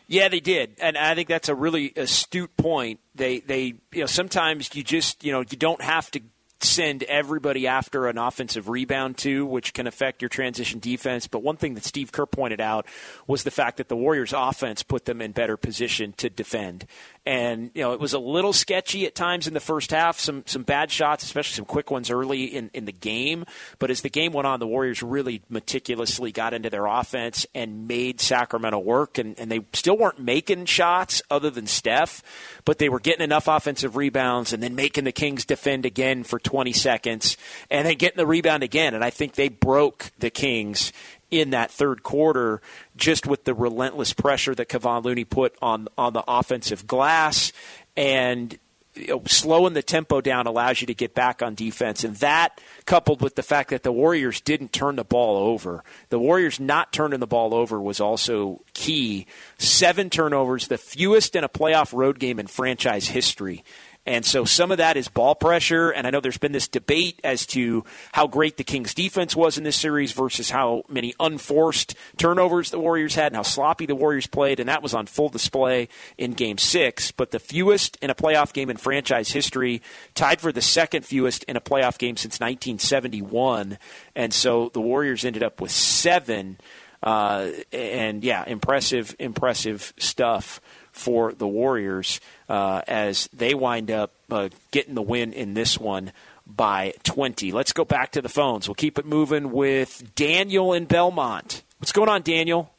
Yeah, 0.08 0.28
they 0.28 0.42
did, 0.42 0.76
and 0.80 0.98
I 0.98 1.16
think 1.16 1.30
that's 1.30 1.50
a 1.50 1.56
really 1.56 1.94
astute 1.96 2.56
point. 2.58 3.00
They 3.16 3.40
they 3.40 3.76
you 3.92 4.02
know 4.02 4.06
sometimes 4.06 4.76
you 4.76 4.84
just 4.84 5.24
you 5.24 5.32
know 5.32 5.40
you 5.40 5.58
don't 5.58 5.82
have 5.82 6.12
to 6.12 6.22
send 6.64 7.04
everybody 7.04 7.68
after 7.68 8.08
an 8.08 8.18
offensive 8.18 8.70
rebound 8.70 9.18
too, 9.18 9.46
which 9.46 9.74
can 9.74 9.88
affect 9.88 10.22
your 10.22 10.30
transition 10.30 10.80
defense. 10.80 11.28
But 11.28 11.44
one 11.44 11.58
thing 11.58 11.74
that 11.76 11.84
Steve 11.84 12.12
Kerr 12.12 12.26
pointed 12.26 12.62
out 12.62 12.86
was 13.28 13.44
the 13.44 13.52
fact 13.52 13.78
that 13.78 13.90
the 13.90 13.96
Warriors' 13.96 14.34
offense 14.34 14.84
put 14.84 15.06
them 15.06 15.22
in 15.22 15.32
better 15.32 15.58
position 15.58 16.14
to 16.18 16.30
defend. 16.30 16.86
And 17.26 17.72
you 17.74 17.82
know, 17.82 17.94
it 17.94 18.02
was 18.02 18.14
a 18.14 18.20
little 18.20 18.52
sketchy 18.52 19.06
at 19.06 19.16
times 19.16 19.48
in 19.48 19.54
the 19.54 19.62
first 19.62 19.92
half. 19.92 20.20
Some 20.20 20.44
some 20.46 20.64
bad 20.64 20.92
shots, 20.92 21.24
especially 21.24 21.56
some 21.56 21.66
quick 21.66 21.90
ones 21.90 22.12
early 22.12 22.44
in, 22.44 22.70
in 22.74 22.84
the 22.84 22.92
game. 22.92 23.46
But 23.80 23.92
as 23.92 24.02
the 24.02 24.10
game 24.10 24.34
went 24.34 24.46
on, 24.46 24.60
the 24.60 24.68
Warriors 24.68 25.02
really 25.02 25.42
meticulously 25.50 26.34
got 26.34 26.54
into 26.54 26.70
their 26.70 26.86
offense 26.86 27.46
and 27.56 27.88
made 27.88 28.20
Sacramento 28.20 28.80
work. 28.80 29.18
And, 29.18 29.40
and 29.40 29.50
they 29.50 29.66
still 29.72 29.98
weren't 29.98 30.20
making 30.20 30.66
shots 30.66 31.22
other 31.32 31.50
than 31.50 31.66
Steph, 31.66 32.22
but 32.66 32.78
they 32.78 32.90
were 32.90 33.00
getting 33.00 33.24
enough 33.24 33.48
offensive 33.48 33.96
rebounds 33.96 34.52
and 34.52 34.62
then 34.62 34.76
making 34.76 35.06
the 35.06 35.12
Kings 35.14 35.46
defend 35.46 35.86
again 35.86 36.24
for 36.24 36.40
20 36.40 36.74
seconds 36.74 37.38
and 37.70 37.88
then 37.88 37.96
getting 37.96 38.18
the 38.18 38.28
rebound 38.28 38.64
again. 38.64 38.94
And 38.94 39.04
I 39.04 39.12
think 39.12 39.36
they 39.36 39.48
broke 39.48 40.12
the 40.20 40.30
Kings 40.30 40.92
in 41.34 41.50
that 41.50 41.72
third 41.72 42.04
quarter, 42.04 42.62
just 42.96 43.26
with 43.26 43.44
the 43.46 43.54
relentless 43.54 44.14
pressure 44.14 44.54
that 44.56 44.70
Kevon 44.70 45.04
Looney 45.04 45.26
put 45.26 45.56
on 45.62 45.88
on 45.98 46.14
the 46.14 46.24
offensive 46.28 46.86
glass, 46.86 47.52
and 47.98 48.58
you 48.96 49.08
know, 49.08 49.24
slowing 49.26 49.74
the 49.74 49.82
tempo 49.82 50.22
down 50.22 50.46
allows 50.46 50.80
you 50.80 50.88
to 50.88 50.94
get 50.94 51.16
back 51.16 51.42
on 51.42 51.56
defense, 51.56 52.04
and 52.04 52.16
that 52.18 52.62
coupled 52.86 53.22
with 53.22 53.36
the 53.36 53.42
fact 53.42 53.72
that 53.72 53.82
the 53.82 53.92
Warriors 53.92 54.40
didn't 54.40 54.72
turn 54.72 54.96
the 54.96 55.04
ball 55.04 55.38
over, 55.48 55.84
the 56.10 56.20
Warriors 56.20 56.60
not 56.60 56.94
turning 56.94 57.20
the 57.20 57.28
ball 57.28 57.56
over 57.56 57.82
was 57.82 58.00
also 58.00 58.62
key. 58.74 59.26
Seven 59.58 60.12
turnovers, 60.12 60.68
the 60.68 60.78
fewest 60.78 61.36
in 61.36 61.44
a 61.44 61.50
playoff 61.50 61.92
road 61.92 62.20
game 62.20 62.40
in 62.40 62.46
franchise 62.46 63.08
history. 63.08 63.64
And 64.06 64.26
so 64.26 64.44
some 64.44 64.72
of 64.72 64.80
that 64.80 64.98
is 64.98 65.08
ball 65.08 65.34
pressure. 65.34 65.90
And 65.90 66.06
I 66.06 66.10
know 66.10 66.20
there's 66.20 66.38
been 66.38 66.52
this 66.52 66.68
debate 66.68 67.22
as 67.24 67.46
to 67.48 67.86
how 68.12 68.28
great 68.28 68.58
the 68.58 68.64
Kings 68.66 68.94
defense 68.94 69.34
was 69.34 69.58
in 69.58 69.64
this 69.64 69.78
series 69.78 70.12
versus 70.12 70.50
how 70.50 70.84
many 70.90 71.14
unforced 71.22 71.96
turnovers 72.18 72.70
the 72.70 72.80
Warriors 72.80 73.16
had 73.16 73.28
and 73.28 73.38
how 73.38 73.44
sloppy 73.44 73.86
the 73.86 73.96
Warriors 73.96 74.28
played. 74.28 74.60
And 74.60 74.68
that 74.68 74.84
was 74.84 74.94
on 74.94 75.06
full 75.06 75.30
display 75.30 75.88
in 76.18 76.34
game 76.34 76.58
six. 76.58 77.12
But 77.12 77.32
the 77.32 77.40
fewest 77.40 77.98
in 78.02 78.10
a 78.10 78.16
playoff 78.16 78.52
game 78.52 78.70
in 78.70 78.76
franchise 78.76 79.32
history, 79.32 79.82
tied 80.16 80.42
for 80.42 80.52
the 80.52 80.62
second 80.62 81.06
fewest 81.06 81.44
in 81.44 81.56
a 81.56 81.62
playoff 81.62 81.98
game 81.98 82.18
since 82.18 82.42
1971. 82.42 83.78
And 84.16 84.34
so 84.34 84.70
the 84.74 84.82
Warriors 84.82 85.24
ended 85.24 85.44
up 85.44 85.62
with 85.62 85.72
seven. 85.72 86.58
Uh, 87.02 87.50
and 87.72 88.24
yeah, 88.24 88.44
impressive, 88.46 89.16
impressive 89.20 89.94
stuff 89.98 90.60
for 90.94 91.34
the 91.34 91.48
Warriors 91.48 92.22
uh, 92.48 92.82
as 92.88 93.28
they 93.34 93.54
wind 93.54 93.92
up 93.92 94.14
uh, 94.32 94.50
getting 94.72 94.96
the 94.96 95.02
win 95.02 95.34
in 95.34 95.54
this 95.54 95.80
one 95.80 96.12
by 96.48 96.94
20. 97.04 97.52
Let's 97.52 97.74
go 97.74 97.86
back 97.86 98.12
to 98.14 98.22
the 98.22 98.30
phones. 98.30 98.68
We'll 98.68 98.76
keep 98.76 98.98
it 98.98 99.06
moving 99.06 99.52
with 99.52 100.16
Daniel 100.16 100.74
in 100.74 100.86
Belmont. 100.86 101.64
What's 101.80 101.92
going 101.92 102.10
on, 102.10 102.22
Daniel? 102.22 102.72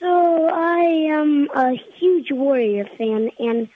So 0.00 0.48
I 0.48 0.80
am 1.10 1.48
a 1.54 1.72
huge 1.98 2.30
Warrior 2.30 2.86
fan, 2.98 3.30
and 3.38 3.68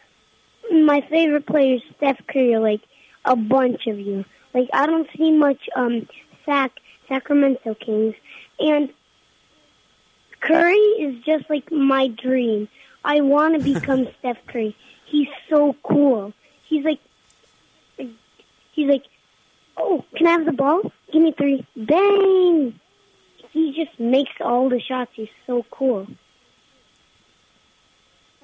my 0.85 1.01
favorite 1.09 1.47
player 1.47 1.77
is 1.77 1.83
Steph 1.97 2.21
Curry. 2.27 2.59
Like 2.59 2.83
a 3.25 3.37
bunch 3.37 3.87
of 3.87 3.99
you. 3.99 4.25
Like 4.53 4.69
I 4.73 4.87
don't 4.87 5.09
see 5.17 5.31
much 5.31 5.69
um 5.75 6.07
Sac 6.45 6.73
Sacramento 7.09 7.75
Kings, 7.75 8.15
and 8.59 8.91
Curry 10.41 10.77
is 10.77 11.25
just 11.25 11.49
like 11.51 11.71
my 11.71 12.09
dream. 12.09 12.69
I 13.05 13.21
want 13.21 13.59
to 13.59 13.63
become 13.63 14.09
Steph 14.19 14.39
Curry. 14.47 14.77
He's 15.07 15.29
so 15.49 15.75
cool. 15.83 16.33
He's 16.69 16.85
like, 16.85 17.01
he's 18.73 18.89
like, 18.89 19.05
oh, 19.77 20.05
can 20.17 20.27
I 20.27 20.31
have 20.33 20.45
the 20.45 20.53
ball? 20.53 20.93
Give 21.13 21.23
me 21.23 21.33
three. 21.33 21.67
Bang! 21.77 22.79
He 23.53 23.73
just 23.73 23.99
makes 23.99 24.33
all 24.41 24.69
the 24.69 24.81
shots. 24.81 25.11
He's 25.15 25.29
so 25.47 25.65
cool. 25.71 26.07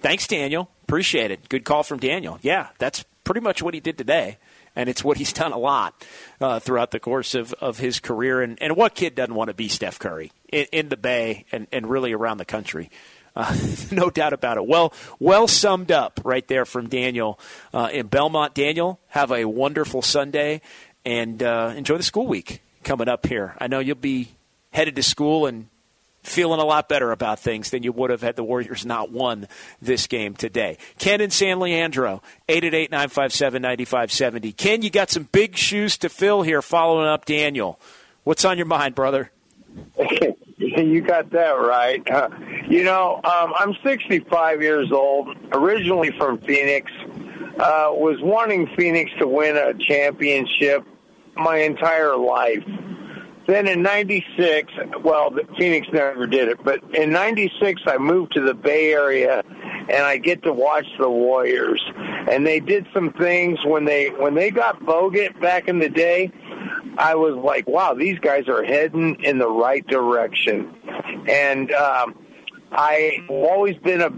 Thanks, 0.01 0.27
Daniel. 0.27 0.71
Appreciate 0.85 1.31
it. 1.31 1.49
Good 1.49 1.65
call 1.65 1.83
from 1.83 1.99
Daniel. 1.99 2.39
Yeah, 2.43 2.69
that's 2.79 3.05
pretty 3.25 3.41
much 3.41 3.63
what 3.63 3.75
he 3.75 3.81
did 3.81 3.99
today. 3.99 4.39
And 4.77 4.89
it's 4.89 5.05
what 5.05 5.19
he's 5.19 5.33
done 5.33 5.53
a 5.53 5.59
lot 5.59 6.05
uh, 6.41 6.59
throughout 6.59 6.91
the 6.91 7.01
course 7.01 7.35
of, 7.35 7.53
of 7.55 7.79
his 7.79 8.01
career. 8.01 8.43
And, 8.43 8.61
and 8.61 8.77
what 8.77 8.95
kid 8.95 9.15
doesn't 9.15 9.35
want 9.35 9.49
to 9.49 9.55
be 9.55 9.69
Steph 9.69 9.99
Curry 9.99 10.33
in, 10.53 10.67
in 10.73 10.89
the 10.89 10.97
Bay 10.97 11.47
and, 11.53 11.67
and 11.73 11.89
really 11.89 12.13
around 12.13 12.39
the 12.39 12.45
country? 12.45 12.91
Uh, 13.37 13.57
no 13.91 14.11
doubt 14.11 14.33
about 14.33 14.57
it. 14.57 14.67
Well, 14.67 14.93
well 15.19 15.49
summed 15.49 15.93
up 15.93 16.21
right 16.25 16.47
there 16.49 16.65
from 16.65 16.89
Daniel 16.89 17.39
uh, 17.73 17.89
in 17.93 18.07
Belmont. 18.07 18.55
Daniel, 18.55 19.01
have 19.09 19.31
a 19.33 19.45
wonderful 19.45 20.03
Sunday 20.03 20.61
and 21.05 21.43
uh, 21.43 21.73
enjoy 21.77 21.97
the 21.97 22.03
school 22.03 22.27
week 22.27 22.61
coming 22.83 23.09
up 23.09 23.27
here. 23.27 23.57
I 23.59 23.67
know 23.67 23.81
you'll 23.81 23.97
be 23.97 24.29
headed 24.73 24.97
to 24.97 25.03
school 25.03 25.47
and 25.47 25.69
feeling 26.25 26.61
a 26.61 26.65
lot 26.65 26.89
better 26.89 27.13
about 27.13 27.39
things 27.39 27.71
than 27.71 27.83
you 27.83 27.93
would 27.93 28.11
have 28.11 28.23
had 28.23 28.37
the 28.37 28.43
Warriors 28.43 28.85
not 28.85 29.13
won 29.13 29.47
this 29.81 30.07
game 30.07 30.35
today. 30.35 30.79
Ken 30.99 31.21
and 31.21 31.33
San 31.33 31.61
Leandro, 31.61 32.23
888-957-9570. 32.49 34.57
Ken, 34.57 34.83
you 34.83 34.91
got 34.91 35.11
some 35.11 35.29
big 35.31 35.57
shoes 35.57 35.99
to 35.99 36.09
fill 36.09 36.43
here 36.43 36.63
following 36.63 37.07
up 37.07 37.27
Daniel. 37.27 37.79
What's 38.25 38.45
on 38.45 38.57
your 38.57 38.67
mind, 38.67 38.95
brother? 38.95 39.31
you 40.59 41.01
got 41.03 41.31
that 41.31 41.53
right. 41.53 42.03
Uh, 42.11 42.29
you 42.69 42.85
know, 42.85 43.21
um, 43.25 43.53
I'm 43.59 43.75
65 43.85 44.63
years 44.63 44.93
old, 44.93 45.37
originally 45.53 46.11
from 46.17 46.39
Phoenix. 46.39 46.91
Uh, 47.55 47.91
was 47.93 48.19
wanting 48.21 48.67
Phoenix 48.77 49.13
to 49.19 49.29
win 49.29 49.57
a 49.57 49.75
championship 49.75 50.85
my 51.37 51.59
entire 51.59 52.17
life. 52.17 52.65
Then 53.47 53.69
in 53.69 53.83
96, 53.83 54.73
well, 55.03 55.31
Phoenix 55.59 55.87
never 55.93 56.27
did 56.27 56.49
it, 56.49 56.65
but 56.65 56.83
in 56.95 57.11
96 57.11 57.83
I 57.87 57.99
moved 57.99 58.33
to 58.33 58.41
the 58.41 58.55
Bay 58.55 58.93
Area 58.93 59.43
and 59.91 60.03
I 60.03 60.17
get 60.17 60.43
to 60.45 60.53
watch 60.53 60.87
the 60.99 61.11
Warriors. 61.11 61.83
And 62.31 62.47
they 62.47 62.61
did 62.61 62.87
some 62.95 63.13
things 63.13 63.59
when 63.65 63.85
they 63.85 64.09
when 64.09 64.35
they 64.35 64.51
got 64.51 64.81
Bogut 64.81 65.39
back 65.41 65.69
in 65.69 65.79
the 65.79 65.91
day, 65.91 66.33
I 66.97 67.15
was 67.15 67.35
like, 67.35 67.69
wow, 67.69 67.93
these 67.93 68.19
guys 68.19 68.49
are 68.49 68.65
heading 68.65 69.23
in 69.23 69.39
the 69.39 69.51
right 69.51 69.87
direction. 69.87 70.75
And 71.29 71.71
um 71.73 72.19
I've 72.73 73.29
always 73.29 73.77
been 73.79 74.01
a 74.01 74.11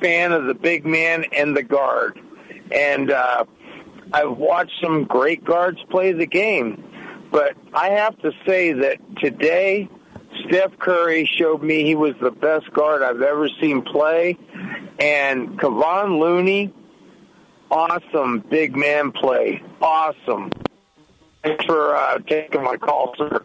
fan 0.00 0.32
of 0.32 0.46
the 0.46 0.54
big 0.54 0.84
man 0.84 1.24
and 1.32 1.56
the 1.56 1.62
guard. 1.62 2.18
And 2.72 3.12
uh 3.12 3.44
I've 4.12 4.36
watched 4.36 4.72
some 4.82 5.04
great 5.04 5.44
guards 5.44 5.78
play 5.90 6.12
the 6.12 6.26
game. 6.26 6.84
But 7.30 7.56
I 7.74 7.90
have 7.90 8.18
to 8.20 8.32
say 8.46 8.72
that 8.72 8.98
today, 9.18 9.88
Steph 10.46 10.78
Curry 10.78 11.28
showed 11.38 11.62
me 11.62 11.84
he 11.84 11.94
was 11.94 12.14
the 12.20 12.30
best 12.30 12.72
guard 12.72 13.02
I've 13.02 13.22
ever 13.22 13.48
seen 13.60 13.82
play. 13.82 14.38
And 14.98 15.58
Kevon 15.58 16.18
Looney, 16.18 16.72
awesome 17.70 18.40
big 18.40 18.76
man 18.76 19.12
play. 19.12 19.62
Awesome. 19.80 20.50
Thanks 21.42 21.64
for 21.64 21.94
uh, 21.94 22.18
taking 22.26 22.62
my 22.62 22.76
call, 22.76 23.14
sir. 23.16 23.42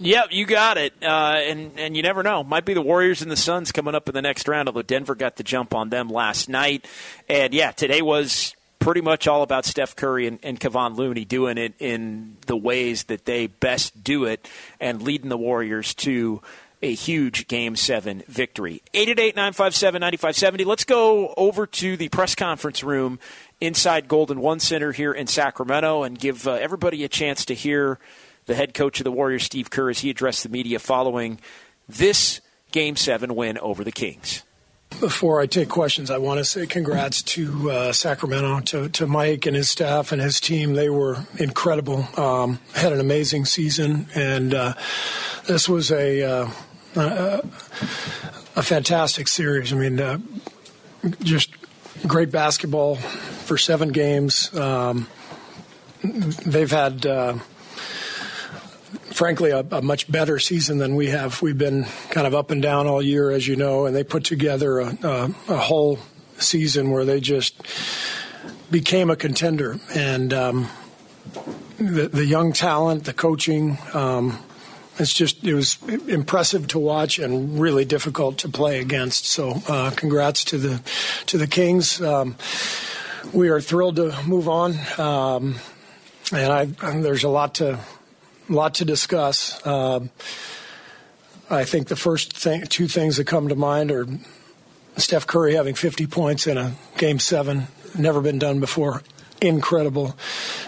Yep, 0.00 0.28
you 0.30 0.46
got 0.46 0.78
it. 0.78 0.94
Uh, 1.02 1.06
and 1.40 1.72
and 1.76 1.96
you 1.96 2.02
never 2.02 2.22
know. 2.22 2.44
Might 2.44 2.64
be 2.64 2.72
the 2.72 2.82
Warriors 2.82 3.20
and 3.20 3.30
the 3.30 3.36
Suns 3.36 3.72
coming 3.72 3.94
up 3.96 4.08
in 4.08 4.14
the 4.14 4.22
next 4.22 4.46
round. 4.46 4.68
Although 4.68 4.82
Denver 4.82 5.16
got 5.16 5.36
the 5.36 5.42
jump 5.42 5.74
on 5.74 5.90
them 5.90 6.08
last 6.08 6.48
night, 6.48 6.86
and 7.28 7.52
yeah, 7.52 7.72
today 7.72 8.00
was 8.00 8.54
pretty 8.78 9.00
much 9.00 9.26
all 9.26 9.42
about 9.42 9.64
Steph 9.64 9.96
Curry 9.96 10.26
and, 10.26 10.38
and 10.42 10.58
Kevon 10.58 10.96
Looney 10.96 11.24
doing 11.24 11.58
it 11.58 11.74
in 11.78 12.36
the 12.46 12.56
ways 12.56 13.04
that 13.04 13.24
they 13.24 13.46
best 13.46 14.02
do 14.02 14.24
it 14.24 14.48
and 14.80 15.02
leading 15.02 15.28
the 15.28 15.38
Warriors 15.38 15.94
to 15.94 16.40
a 16.80 16.94
huge 16.94 17.48
Game 17.48 17.76
7 17.76 18.22
victory. 18.28 18.82
888-957-9570. 18.94 20.64
Let's 20.64 20.84
go 20.84 21.34
over 21.36 21.66
to 21.66 21.96
the 21.96 22.08
press 22.08 22.34
conference 22.34 22.84
room 22.84 23.18
inside 23.60 24.06
Golden 24.06 24.40
One 24.40 24.60
Center 24.60 24.92
here 24.92 25.12
in 25.12 25.26
Sacramento 25.26 26.04
and 26.04 26.18
give 26.18 26.46
uh, 26.46 26.52
everybody 26.52 27.02
a 27.04 27.08
chance 27.08 27.44
to 27.46 27.54
hear 27.54 27.98
the 28.46 28.54
head 28.54 28.74
coach 28.74 29.00
of 29.00 29.04
the 29.04 29.12
Warriors, 29.12 29.44
Steve 29.44 29.70
Kerr, 29.70 29.90
as 29.90 30.00
he 30.00 30.10
addressed 30.10 30.42
the 30.42 30.48
media 30.48 30.78
following 30.78 31.40
this 31.88 32.40
Game 32.70 32.96
7 32.96 33.34
win 33.34 33.58
over 33.58 33.82
the 33.82 33.92
Kings. 33.92 34.42
Before 35.00 35.40
I 35.40 35.46
take 35.46 35.68
questions, 35.68 36.10
I 36.10 36.18
want 36.18 36.38
to 36.38 36.44
say 36.44 36.66
congrats 36.66 37.22
to 37.22 37.70
uh, 37.70 37.92
Sacramento, 37.92 38.60
to, 38.60 38.88
to 38.88 39.06
Mike 39.06 39.46
and 39.46 39.54
his 39.54 39.70
staff 39.70 40.10
and 40.10 40.20
his 40.20 40.40
team. 40.40 40.72
They 40.74 40.90
were 40.90 41.24
incredible. 41.38 42.08
Um, 42.16 42.58
had 42.74 42.92
an 42.92 42.98
amazing 42.98 43.44
season, 43.44 44.08
and 44.16 44.52
uh, 44.52 44.74
this 45.46 45.68
was 45.68 45.92
a, 45.92 46.22
uh, 46.22 46.50
a, 46.96 47.42
a 48.56 48.62
fantastic 48.62 49.28
series. 49.28 49.72
I 49.72 49.76
mean, 49.76 50.00
uh, 50.00 50.18
just 51.22 51.50
great 52.06 52.32
basketball 52.32 52.96
for 52.96 53.56
seven 53.56 53.90
games. 53.90 54.52
Um, 54.54 55.06
they've 56.02 56.70
had 56.70 57.06
uh, 57.06 57.38
frankly, 59.10 59.50
a, 59.50 59.60
a, 59.70 59.82
much 59.82 60.10
better 60.10 60.38
season 60.38 60.78
than 60.78 60.94
we 60.94 61.08
have. 61.08 61.40
We've 61.42 61.58
been 61.58 61.86
kind 62.10 62.26
of 62.26 62.34
up 62.34 62.50
and 62.50 62.62
down 62.62 62.86
all 62.86 63.02
year, 63.02 63.30
as 63.30 63.46
you 63.46 63.56
know, 63.56 63.86
and 63.86 63.94
they 63.94 64.04
put 64.04 64.24
together 64.24 64.80
a, 64.80 64.98
a, 65.02 65.34
a 65.48 65.56
whole 65.56 65.98
season 66.38 66.90
where 66.90 67.04
they 67.04 67.20
just 67.20 67.60
became 68.70 69.10
a 69.10 69.16
contender. 69.16 69.78
And 69.94 70.32
um, 70.32 70.68
the, 71.78 72.08
the, 72.08 72.24
young 72.24 72.52
talent, 72.52 73.04
the 73.04 73.12
coaching, 73.12 73.78
um, 73.94 74.38
it's 74.98 75.14
just 75.14 75.44
it 75.44 75.54
was 75.54 75.78
impressive 76.08 76.66
to 76.68 76.78
watch 76.78 77.18
and 77.18 77.58
really 77.58 77.84
difficult 77.84 78.38
to 78.38 78.48
play 78.48 78.80
against. 78.80 79.26
So, 79.26 79.62
uh, 79.68 79.90
congrats 79.94 80.44
to 80.46 80.58
the 80.58 80.82
to 81.26 81.38
the 81.38 81.46
Kings. 81.46 82.00
Um, 82.00 82.36
we 83.32 83.48
are 83.48 83.60
thrilled 83.60 83.96
to 83.96 84.16
move 84.26 84.48
on, 84.48 84.74
um, 84.98 85.56
and, 86.32 86.52
I, 86.52 86.64
there's 87.00 87.24
a 87.24 87.28
lot 87.28 87.56
to 87.56 87.78
lot 88.52 88.74
to 88.74 88.84
discuss. 88.84 89.64
Um, 89.66 90.10
I 91.50 91.64
think 91.64 91.88
the 91.88 91.96
first 91.96 92.36
thing, 92.36 92.62
two 92.66 92.88
things 92.88 93.16
that 93.16 93.26
come 93.26 93.48
to 93.48 93.54
mind 93.54 93.90
are 93.90 94.06
Steph 94.96 95.26
Curry 95.26 95.54
having 95.54 95.74
50 95.74 96.06
points 96.06 96.46
in 96.46 96.58
a 96.58 96.74
game 96.96 97.18
seven, 97.18 97.68
never 97.96 98.20
been 98.20 98.38
done 98.38 98.60
before, 98.60 99.02
incredible, 99.40 100.16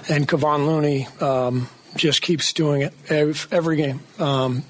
and 0.09 0.26
Kevon 0.26 0.66
Looney 0.66 1.07
um, 1.20 1.68
just 1.97 2.22
keeps 2.22 2.53
doing 2.53 2.83
it 2.83 2.95
every, 3.09 3.76
game. 3.76 4.01
Um, 4.18 4.64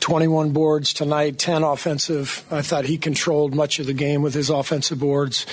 21 0.00 0.50
boards 0.50 0.92
tonight, 0.92 1.38
10 1.38 1.62
offensive. 1.62 2.44
I 2.50 2.62
thought 2.62 2.84
he 2.84 2.98
controlled 2.98 3.54
much 3.54 3.78
of 3.78 3.86
the 3.86 3.94
game 3.94 4.22
with 4.22 4.34
his 4.34 4.50
offensive 4.50 5.00
boards. 5.00 5.46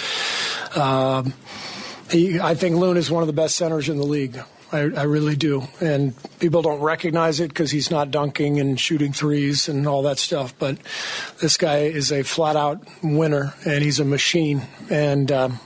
Um, 0.75 1.33
he, 2.11 2.39
I 2.39 2.53
think 2.53 2.75
Loon 2.75 2.97
is 2.97 3.09
one 3.09 3.23
of 3.23 3.27
the 3.27 3.33
best 3.33 3.55
centers 3.55 3.89
in 3.89 3.97
the 3.97 4.05
league. 4.05 4.39
I, 4.73 4.79
I 4.79 5.03
really 5.03 5.35
do. 5.35 5.63
And 5.79 6.15
people 6.39 6.63
don't 6.63 6.81
recognize 6.81 7.39
it 7.39 7.49
because 7.49 7.69
he's 7.69 7.91
not 7.91 8.09
dunking 8.11 8.59
and 8.59 8.79
shooting 8.79 9.13
threes 9.13 9.69
and 9.69 9.87
all 9.87 10.01
that 10.03 10.17
stuff. 10.17 10.57
But 10.57 10.77
this 11.39 11.57
guy 11.57 11.83
is 11.83 12.11
a 12.11 12.23
flat 12.23 12.55
out 12.55 12.83
winner 13.03 13.53
and 13.65 13.83
he's 13.83 13.99
a 13.99 14.05
machine. 14.05 14.63
And 14.89 15.31
um, 15.31 15.59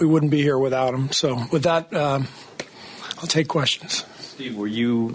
we 0.00 0.06
wouldn't 0.06 0.32
be 0.32 0.42
here 0.42 0.58
without 0.58 0.92
him. 0.92 1.12
So, 1.12 1.46
with 1.52 1.62
that, 1.62 1.94
um, 1.94 2.26
I'll 3.18 3.28
take 3.28 3.48
questions. 3.48 4.04
Steve, 4.18 4.56
were 4.56 4.66
you 4.66 5.14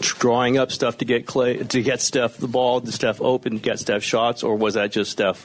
drawing 0.00 0.58
up 0.58 0.72
stuff 0.72 0.98
to 0.98 1.04
get 1.04 1.26
Klay 1.26 1.66
to 1.68 1.82
get 1.82 2.00
Steph 2.00 2.36
the 2.36 2.48
ball, 2.48 2.80
to 2.80 2.92
Steph 2.92 3.20
open, 3.20 3.58
get 3.58 3.78
Steph 3.78 4.02
shots, 4.02 4.42
or 4.42 4.56
was 4.56 4.74
that 4.74 4.92
just 4.92 5.10
Steph 5.10 5.38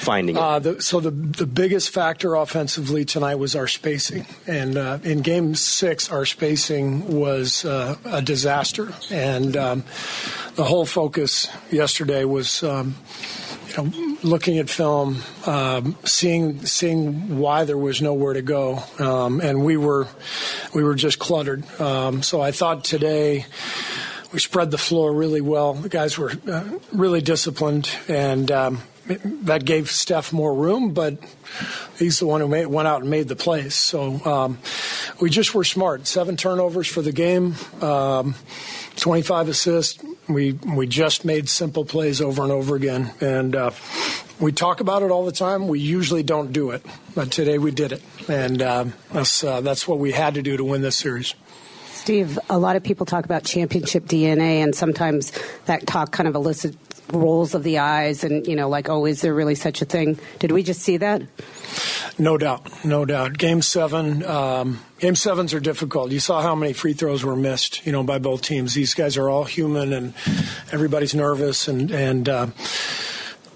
finding 0.00 0.36
it? 0.36 0.40
Uh, 0.40 0.58
the, 0.58 0.82
so 0.82 1.00
the 1.00 1.10
the 1.10 1.46
biggest 1.46 1.90
factor 1.90 2.34
offensively 2.34 3.04
tonight 3.04 3.36
was 3.36 3.54
our 3.56 3.66
spacing, 3.66 4.26
and 4.46 4.76
uh, 4.76 4.98
in 5.02 5.20
Game 5.20 5.54
Six, 5.54 6.10
our 6.10 6.24
spacing 6.24 7.20
was 7.20 7.64
uh, 7.64 7.96
a 8.04 8.22
disaster, 8.22 8.92
and 9.10 9.56
um, 9.56 9.84
the 10.54 10.64
whole 10.64 10.86
focus 10.86 11.48
yesterday 11.70 12.24
was. 12.24 12.62
Um, 12.62 12.94
you 13.70 13.84
know, 13.84 14.18
looking 14.22 14.58
at 14.58 14.68
film, 14.68 15.22
um, 15.46 15.96
seeing 16.04 16.64
seeing 16.66 17.38
why 17.38 17.64
there 17.64 17.78
was 17.78 18.02
nowhere 18.02 18.34
to 18.34 18.42
go, 18.42 18.82
um, 18.98 19.40
and 19.40 19.64
we 19.64 19.76
were 19.76 20.08
we 20.74 20.82
were 20.82 20.94
just 20.94 21.18
cluttered. 21.18 21.64
Um, 21.80 22.22
so 22.22 22.40
I 22.40 22.52
thought 22.52 22.84
today 22.84 23.46
we 24.32 24.38
spread 24.38 24.70
the 24.70 24.78
floor 24.78 25.12
really 25.12 25.40
well. 25.40 25.74
The 25.74 25.88
guys 25.88 26.18
were 26.18 26.32
uh, 26.50 26.64
really 26.92 27.20
disciplined, 27.20 27.90
and 28.08 28.50
um, 28.50 28.82
that 29.06 29.64
gave 29.64 29.90
Steph 29.90 30.32
more 30.32 30.54
room. 30.54 30.92
But 30.92 31.18
he's 31.98 32.18
the 32.18 32.26
one 32.26 32.40
who 32.40 32.48
made, 32.48 32.66
went 32.66 32.88
out 32.88 33.02
and 33.02 33.10
made 33.10 33.28
the 33.28 33.36
plays. 33.36 33.74
So 33.74 34.24
um, 34.24 34.58
we 35.20 35.30
just 35.30 35.54
were 35.54 35.64
smart. 35.64 36.06
Seven 36.06 36.36
turnovers 36.36 36.88
for 36.88 37.02
the 37.02 37.12
game, 37.12 37.54
um, 37.80 38.34
25 38.96 39.48
assists. 39.48 40.02
We 40.30 40.52
we 40.52 40.86
just 40.86 41.24
made 41.24 41.48
simple 41.48 41.84
plays 41.84 42.20
over 42.20 42.42
and 42.42 42.52
over 42.52 42.76
again, 42.76 43.12
and 43.20 43.56
uh, 43.56 43.70
we 44.38 44.52
talk 44.52 44.80
about 44.80 45.02
it 45.02 45.10
all 45.10 45.24
the 45.24 45.32
time. 45.32 45.68
We 45.68 45.80
usually 45.80 46.22
don't 46.22 46.52
do 46.52 46.70
it, 46.70 46.84
but 47.14 47.30
today 47.30 47.58
we 47.58 47.70
did 47.70 47.92
it, 47.92 48.02
and 48.28 48.62
uh, 48.62 48.84
that's 49.12 49.42
uh, 49.42 49.60
that's 49.60 49.88
what 49.88 49.98
we 49.98 50.12
had 50.12 50.34
to 50.34 50.42
do 50.42 50.56
to 50.56 50.64
win 50.64 50.82
this 50.82 50.96
series. 50.96 51.34
Steve, 51.92 52.38
a 52.48 52.58
lot 52.58 52.76
of 52.76 52.82
people 52.82 53.04
talk 53.04 53.24
about 53.24 53.44
championship 53.44 54.06
DNA, 54.06 54.62
and 54.62 54.74
sometimes 54.74 55.32
that 55.66 55.86
talk 55.86 56.12
kind 56.12 56.28
of 56.28 56.34
elicits 56.34 56.76
rolls 57.12 57.54
of 57.54 57.62
the 57.62 57.78
eyes, 57.78 58.24
and 58.24 58.46
you 58.46 58.56
know, 58.56 58.68
like, 58.68 58.88
oh, 58.88 59.06
is 59.06 59.20
there 59.20 59.34
really 59.34 59.54
such 59.54 59.82
a 59.82 59.84
thing? 59.84 60.18
Did 60.38 60.52
we 60.52 60.62
just 60.62 60.80
see 60.80 60.96
that? 60.98 61.22
No 62.18 62.36
doubt, 62.36 62.84
no 62.84 63.04
doubt. 63.04 63.38
Game 63.38 63.62
seven, 63.62 64.24
um, 64.24 64.80
game 64.98 65.14
sevens 65.14 65.54
are 65.54 65.60
difficult. 65.60 66.10
You 66.10 66.20
saw 66.20 66.42
how 66.42 66.54
many 66.54 66.72
free 66.72 66.92
throws 66.92 67.24
were 67.24 67.36
missed, 67.36 67.86
you 67.86 67.92
know, 67.92 68.02
by 68.02 68.18
both 68.18 68.42
teams. 68.42 68.74
These 68.74 68.94
guys 68.94 69.16
are 69.16 69.30
all 69.30 69.44
human, 69.44 69.92
and 69.92 70.14
everybody's 70.72 71.14
nervous, 71.14 71.68
and 71.68 71.90
and. 71.90 72.28
Uh, 72.28 72.46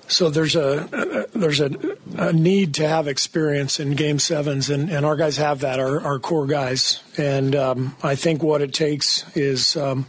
so 0.07 0.29
there's 0.29 0.55
a 0.55 1.27
there's 1.35 1.61
a, 1.61 1.71
a, 2.19 2.33
need 2.33 2.75
to 2.75 2.87
have 2.87 3.09
experience 3.09 3.81
in 3.81 3.93
game 3.93 4.19
sevens, 4.19 4.69
and, 4.69 4.91
and 4.91 5.05
our 5.05 5.17
guys 5.17 5.39
have 5.39 5.61
that. 5.61 5.81
Our, 5.81 6.01
our 6.03 6.19
core 6.19 6.47
guys, 6.47 7.03
and 7.17 7.57
um, 7.57 7.97
I 8.03 8.15
think 8.15 8.43
what 8.43 8.61
it 8.61 8.75
takes 8.75 9.25
is 9.35 9.77
um, 9.77 10.07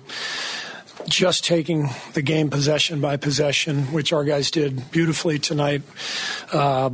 just 1.08 1.46
taking 1.46 1.90
the 2.14 2.22
game 2.22 2.50
possession 2.50 3.02
by 3.02 3.18
possession, 3.18 3.92
which 3.94 4.14
our 4.14 4.24
guys 4.24 4.52
did 4.52 4.92
beautifully 4.92 5.40
tonight. 5.40 5.82
Uh, 6.52 6.90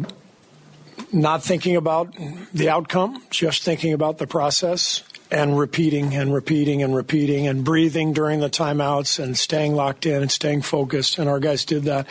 not 1.12 1.43
thinking 1.43 1.76
about 1.76 2.16
the 2.53 2.70
outcome, 2.70 3.22
just 3.30 3.64
thinking 3.64 3.93
about 3.93 4.18
the 4.18 4.28
process 4.28 5.03
and 5.30 5.57
repeating 5.57 6.14
and 6.14 6.34
repeating 6.34 6.84
and 6.84 6.95
repeating 6.95 7.47
and 7.47 7.64
breathing 7.64 8.14
during 8.14 8.41
the 8.41 8.49
timeouts 8.49 9.22
and 9.22 9.38
staying 9.38 9.74
locked 9.74 10.05
in 10.05 10.22
and 10.22 10.32
staying 10.32 10.62
focused. 10.62 11.18
And 11.18 11.30
our 11.30 11.39
guys 11.39 11.66
did 11.66 11.84
that. 11.84 12.07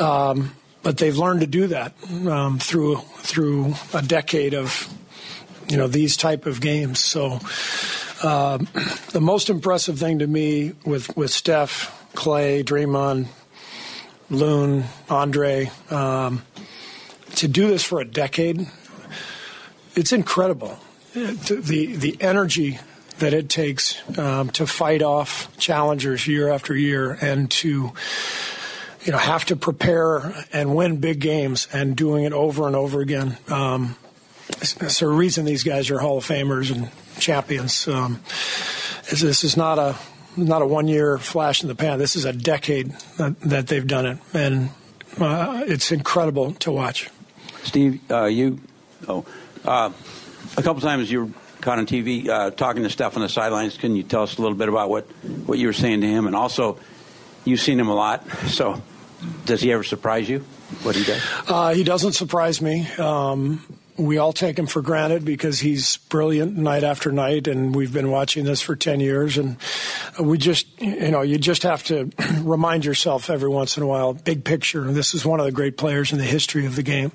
Um, 0.00 0.52
but 0.82 0.96
they've 0.96 1.16
learned 1.16 1.40
to 1.40 1.46
do 1.46 1.68
that 1.68 1.92
um, 2.26 2.58
through 2.58 2.96
through 3.18 3.74
a 3.92 4.02
decade 4.02 4.54
of 4.54 4.88
you 5.68 5.76
know 5.76 5.86
these 5.86 6.16
type 6.16 6.46
of 6.46 6.60
games. 6.60 7.00
So 7.00 7.38
uh, 8.22 8.58
the 9.12 9.20
most 9.20 9.50
impressive 9.50 9.98
thing 9.98 10.20
to 10.20 10.26
me 10.26 10.72
with 10.84 11.16
with 11.16 11.30
Steph, 11.30 12.08
Klay, 12.14 12.64
Draymond, 12.64 13.26
Loon, 14.28 14.84
Andre. 15.08 15.70
Um, 15.90 16.42
to 17.36 17.48
do 17.48 17.68
this 17.68 17.82
for 17.82 18.00
a 18.00 18.04
decade, 18.04 18.66
it's 19.94 20.12
incredible. 20.12 20.78
The 21.14 21.94
the 21.96 22.16
energy 22.20 22.78
that 23.18 23.32
it 23.32 23.48
takes 23.48 23.96
um, 24.18 24.50
to 24.50 24.66
fight 24.66 25.02
off 25.02 25.56
challengers 25.58 26.26
year 26.26 26.48
after 26.48 26.74
year 26.74 27.16
and 27.20 27.50
to 27.50 27.92
you 29.04 29.12
know 29.12 29.18
have 29.18 29.44
to 29.46 29.56
prepare 29.56 30.34
and 30.52 30.74
win 30.74 30.98
big 30.98 31.20
games 31.20 31.68
and 31.72 31.96
doing 31.96 32.24
it 32.24 32.32
over 32.32 32.66
and 32.66 32.76
over 32.76 33.00
again. 33.00 33.36
Um, 33.48 33.96
it's, 34.60 35.00
a 35.00 35.08
reason 35.08 35.44
these 35.44 35.62
guys 35.62 35.90
are 35.90 35.98
Hall 35.98 36.18
of 36.18 36.26
Famers 36.26 36.74
and 36.74 36.90
champions. 37.20 37.86
Um, 37.86 38.20
this 39.10 39.44
is 39.44 39.56
not 39.56 39.78
a 39.78 39.96
not 40.36 40.62
a 40.62 40.66
one 40.66 40.88
year 40.88 41.18
flash 41.18 41.62
in 41.62 41.68
the 41.68 41.74
pan. 41.74 41.98
This 41.98 42.16
is 42.16 42.24
a 42.24 42.32
decade 42.32 42.92
that, 43.18 43.40
that 43.40 43.66
they've 43.66 43.86
done 43.86 44.06
it, 44.06 44.18
and 44.32 44.70
uh, 45.18 45.64
it's 45.66 45.92
incredible 45.92 46.52
to 46.54 46.70
watch. 46.70 47.10
Steve, 47.62 48.00
uh, 48.10 48.24
you, 48.24 48.60
oh, 49.08 49.24
uh, 49.64 49.90
a 50.56 50.62
couple 50.62 50.80
times 50.80 51.10
you 51.10 51.26
were 51.26 51.30
caught 51.60 51.78
on 51.78 51.86
TV 51.86 52.28
uh, 52.28 52.50
talking 52.50 52.82
to 52.82 52.90
Steph 52.90 53.16
on 53.16 53.22
the 53.22 53.28
sidelines. 53.28 53.76
Can 53.76 53.96
you 53.96 54.02
tell 54.02 54.22
us 54.22 54.38
a 54.38 54.42
little 54.42 54.56
bit 54.56 54.68
about 54.68 54.88
what, 54.88 55.04
what 55.46 55.58
you 55.58 55.66
were 55.66 55.72
saying 55.72 56.00
to 56.00 56.06
him? 56.06 56.26
And 56.26 56.34
also, 56.34 56.78
you've 57.44 57.60
seen 57.60 57.78
him 57.78 57.88
a 57.88 57.94
lot, 57.94 58.28
so 58.46 58.80
does 59.44 59.60
he 59.60 59.72
ever 59.72 59.84
surprise 59.84 60.28
you? 60.28 60.40
What 60.82 60.96
he 60.96 61.04
does? 61.04 61.22
Uh, 61.48 61.74
he 61.74 61.84
doesn't 61.84 62.12
surprise 62.12 62.62
me. 62.62 62.86
Um, 62.92 63.64
we 64.00 64.18
all 64.18 64.32
take 64.32 64.58
him 64.58 64.66
for 64.66 64.80
granted 64.80 65.24
because 65.24 65.60
he's 65.60 65.98
brilliant 66.08 66.56
night 66.56 66.84
after 66.84 67.12
night, 67.12 67.46
and 67.46 67.74
we've 67.74 67.92
been 67.92 68.10
watching 68.10 68.44
this 68.44 68.62
for 68.62 68.74
10 68.74 69.00
years. 69.00 69.36
And 69.36 69.56
we 70.18 70.38
just, 70.38 70.66
you 70.80 71.10
know, 71.10 71.22
you 71.22 71.38
just 71.38 71.62
have 71.64 71.84
to 71.84 72.10
remind 72.40 72.84
yourself 72.84 73.28
every 73.28 73.48
once 73.48 73.76
in 73.76 73.82
a 73.82 73.86
while, 73.86 74.14
big 74.14 74.44
picture. 74.44 74.90
This 74.90 75.14
is 75.14 75.24
one 75.24 75.38
of 75.38 75.46
the 75.46 75.52
great 75.52 75.76
players 75.76 76.12
in 76.12 76.18
the 76.18 76.24
history 76.24 76.66
of 76.66 76.76
the 76.76 76.82
game. 76.82 77.12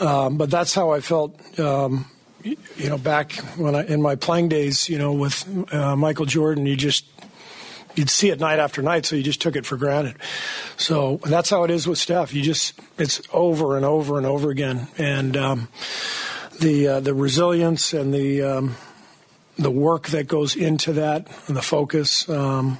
Um, 0.00 0.38
but 0.38 0.50
that's 0.50 0.74
how 0.74 0.90
I 0.90 1.00
felt. 1.00 1.38
Um, 1.58 2.10
you 2.42 2.90
know, 2.90 2.98
back 2.98 3.32
when 3.56 3.74
I 3.74 3.86
in 3.86 4.02
my 4.02 4.16
playing 4.16 4.50
days, 4.50 4.86
you 4.88 4.98
know, 4.98 5.14
with 5.14 5.72
uh, 5.72 5.96
Michael 5.96 6.26
Jordan, 6.26 6.66
you 6.66 6.76
just 6.76 7.06
you'd 7.94 8.10
see 8.10 8.30
it 8.30 8.40
night 8.40 8.58
after 8.58 8.82
night, 8.82 9.06
so 9.06 9.16
you 9.16 9.22
just 9.22 9.40
took 9.40 9.56
it 9.56 9.66
for 9.66 9.76
granted. 9.76 10.16
So 10.76 11.20
that's 11.24 11.50
how 11.50 11.64
it 11.64 11.70
is 11.70 11.86
with 11.86 11.98
Steph. 11.98 12.34
You 12.34 12.42
just 12.42 12.78
it's 12.98 13.22
over 13.32 13.76
and 13.76 13.84
over 13.84 14.18
and 14.18 14.26
over 14.26 14.50
again, 14.50 14.88
and 14.98 15.36
um, 15.36 15.68
the 16.60 16.88
uh, 16.88 17.00
the 17.00 17.14
resilience 17.14 17.92
and 17.92 18.12
the 18.12 18.42
um, 18.42 18.76
the 19.58 19.70
work 19.70 20.08
that 20.08 20.26
goes 20.26 20.56
into 20.56 20.92
that 20.94 21.28
and 21.46 21.56
the 21.56 21.62
focus. 21.62 22.28
Um, 22.28 22.78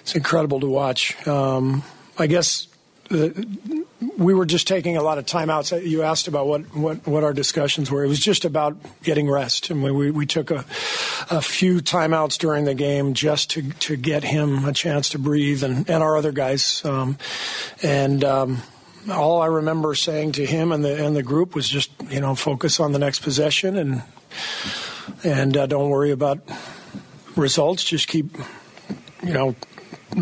it's 0.00 0.14
incredible 0.14 0.60
to 0.60 0.68
watch. 0.68 1.26
Um, 1.26 1.82
I 2.18 2.26
guess 2.26 2.68
the 3.08 3.77
we 4.16 4.32
were 4.32 4.46
just 4.46 4.68
taking 4.68 4.96
a 4.96 5.02
lot 5.02 5.18
of 5.18 5.26
timeouts. 5.26 5.84
You 5.84 6.02
asked 6.02 6.28
about 6.28 6.46
what, 6.46 6.62
what, 6.74 7.06
what 7.06 7.24
our 7.24 7.32
discussions 7.32 7.90
were. 7.90 8.04
It 8.04 8.08
was 8.08 8.20
just 8.20 8.44
about 8.44 8.76
getting 9.02 9.28
rest. 9.28 9.70
And 9.70 9.82
we, 9.82 10.10
we 10.10 10.24
took 10.24 10.50
a, 10.50 10.64
a 11.30 11.42
few 11.42 11.80
timeouts 11.80 12.38
during 12.38 12.64
the 12.64 12.74
game 12.74 13.14
just 13.14 13.50
to, 13.50 13.62
to 13.62 13.96
get 13.96 14.22
him 14.22 14.64
a 14.64 14.72
chance 14.72 15.08
to 15.10 15.18
breathe 15.18 15.64
and, 15.64 15.88
and 15.90 16.02
our 16.02 16.16
other 16.16 16.30
guys. 16.30 16.84
Um, 16.84 17.18
and 17.82 18.22
um, 18.22 18.62
all 19.10 19.42
I 19.42 19.46
remember 19.46 19.94
saying 19.96 20.32
to 20.32 20.46
him 20.46 20.70
and 20.70 20.84
the, 20.84 21.04
and 21.04 21.16
the 21.16 21.24
group 21.24 21.56
was 21.56 21.68
just, 21.68 21.90
you 22.08 22.20
know, 22.20 22.36
focus 22.36 22.78
on 22.78 22.92
the 22.92 23.00
next 23.00 23.22
possession 23.22 23.76
and, 23.76 24.02
and 25.24 25.56
uh, 25.56 25.66
don't 25.66 25.90
worry 25.90 26.12
about 26.12 26.38
results. 27.34 27.82
Just 27.82 28.06
keep, 28.06 28.36
you 29.24 29.32
know, 29.32 29.56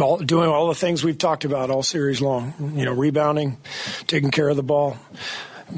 all, 0.01 0.19
doing 0.19 0.49
all 0.49 0.69
the 0.69 0.75
things 0.75 1.05
we've 1.05 1.19
talked 1.19 1.45
about 1.45 1.71
all 1.71 1.83
series 1.83 2.21
long. 2.21 2.55
You 2.77 2.85
know, 2.85 2.93
rebounding, 2.93 3.59
taking 4.07 4.31
care 4.31 4.49
of 4.49 4.57
the 4.57 4.63
ball, 4.63 4.97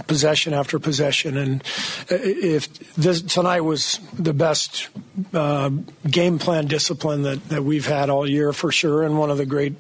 possession 0.06 0.55
after 0.55 0.78
possession, 0.78 1.36
and 1.36 1.62
if 2.09 2.94
this 2.94 3.22
tonight 3.22 3.60
was 3.60 3.98
the 4.12 4.35
best 4.35 4.89
uh, 5.32 5.70
game 6.09 6.39
plan 6.39 6.66
discipline 6.66 7.22
that, 7.22 7.48
that 7.48 7.64
we've 7.64 7.86
had 7.86 8.10
all 8.10 8.28
year 8.28 8.52
for 8.52 8.70
sure, 8.70 9.02
and 9.02 9.18
one 9.18 9.30
of 9.30 9.39
the 9.39 9.47
great 9.47 9.74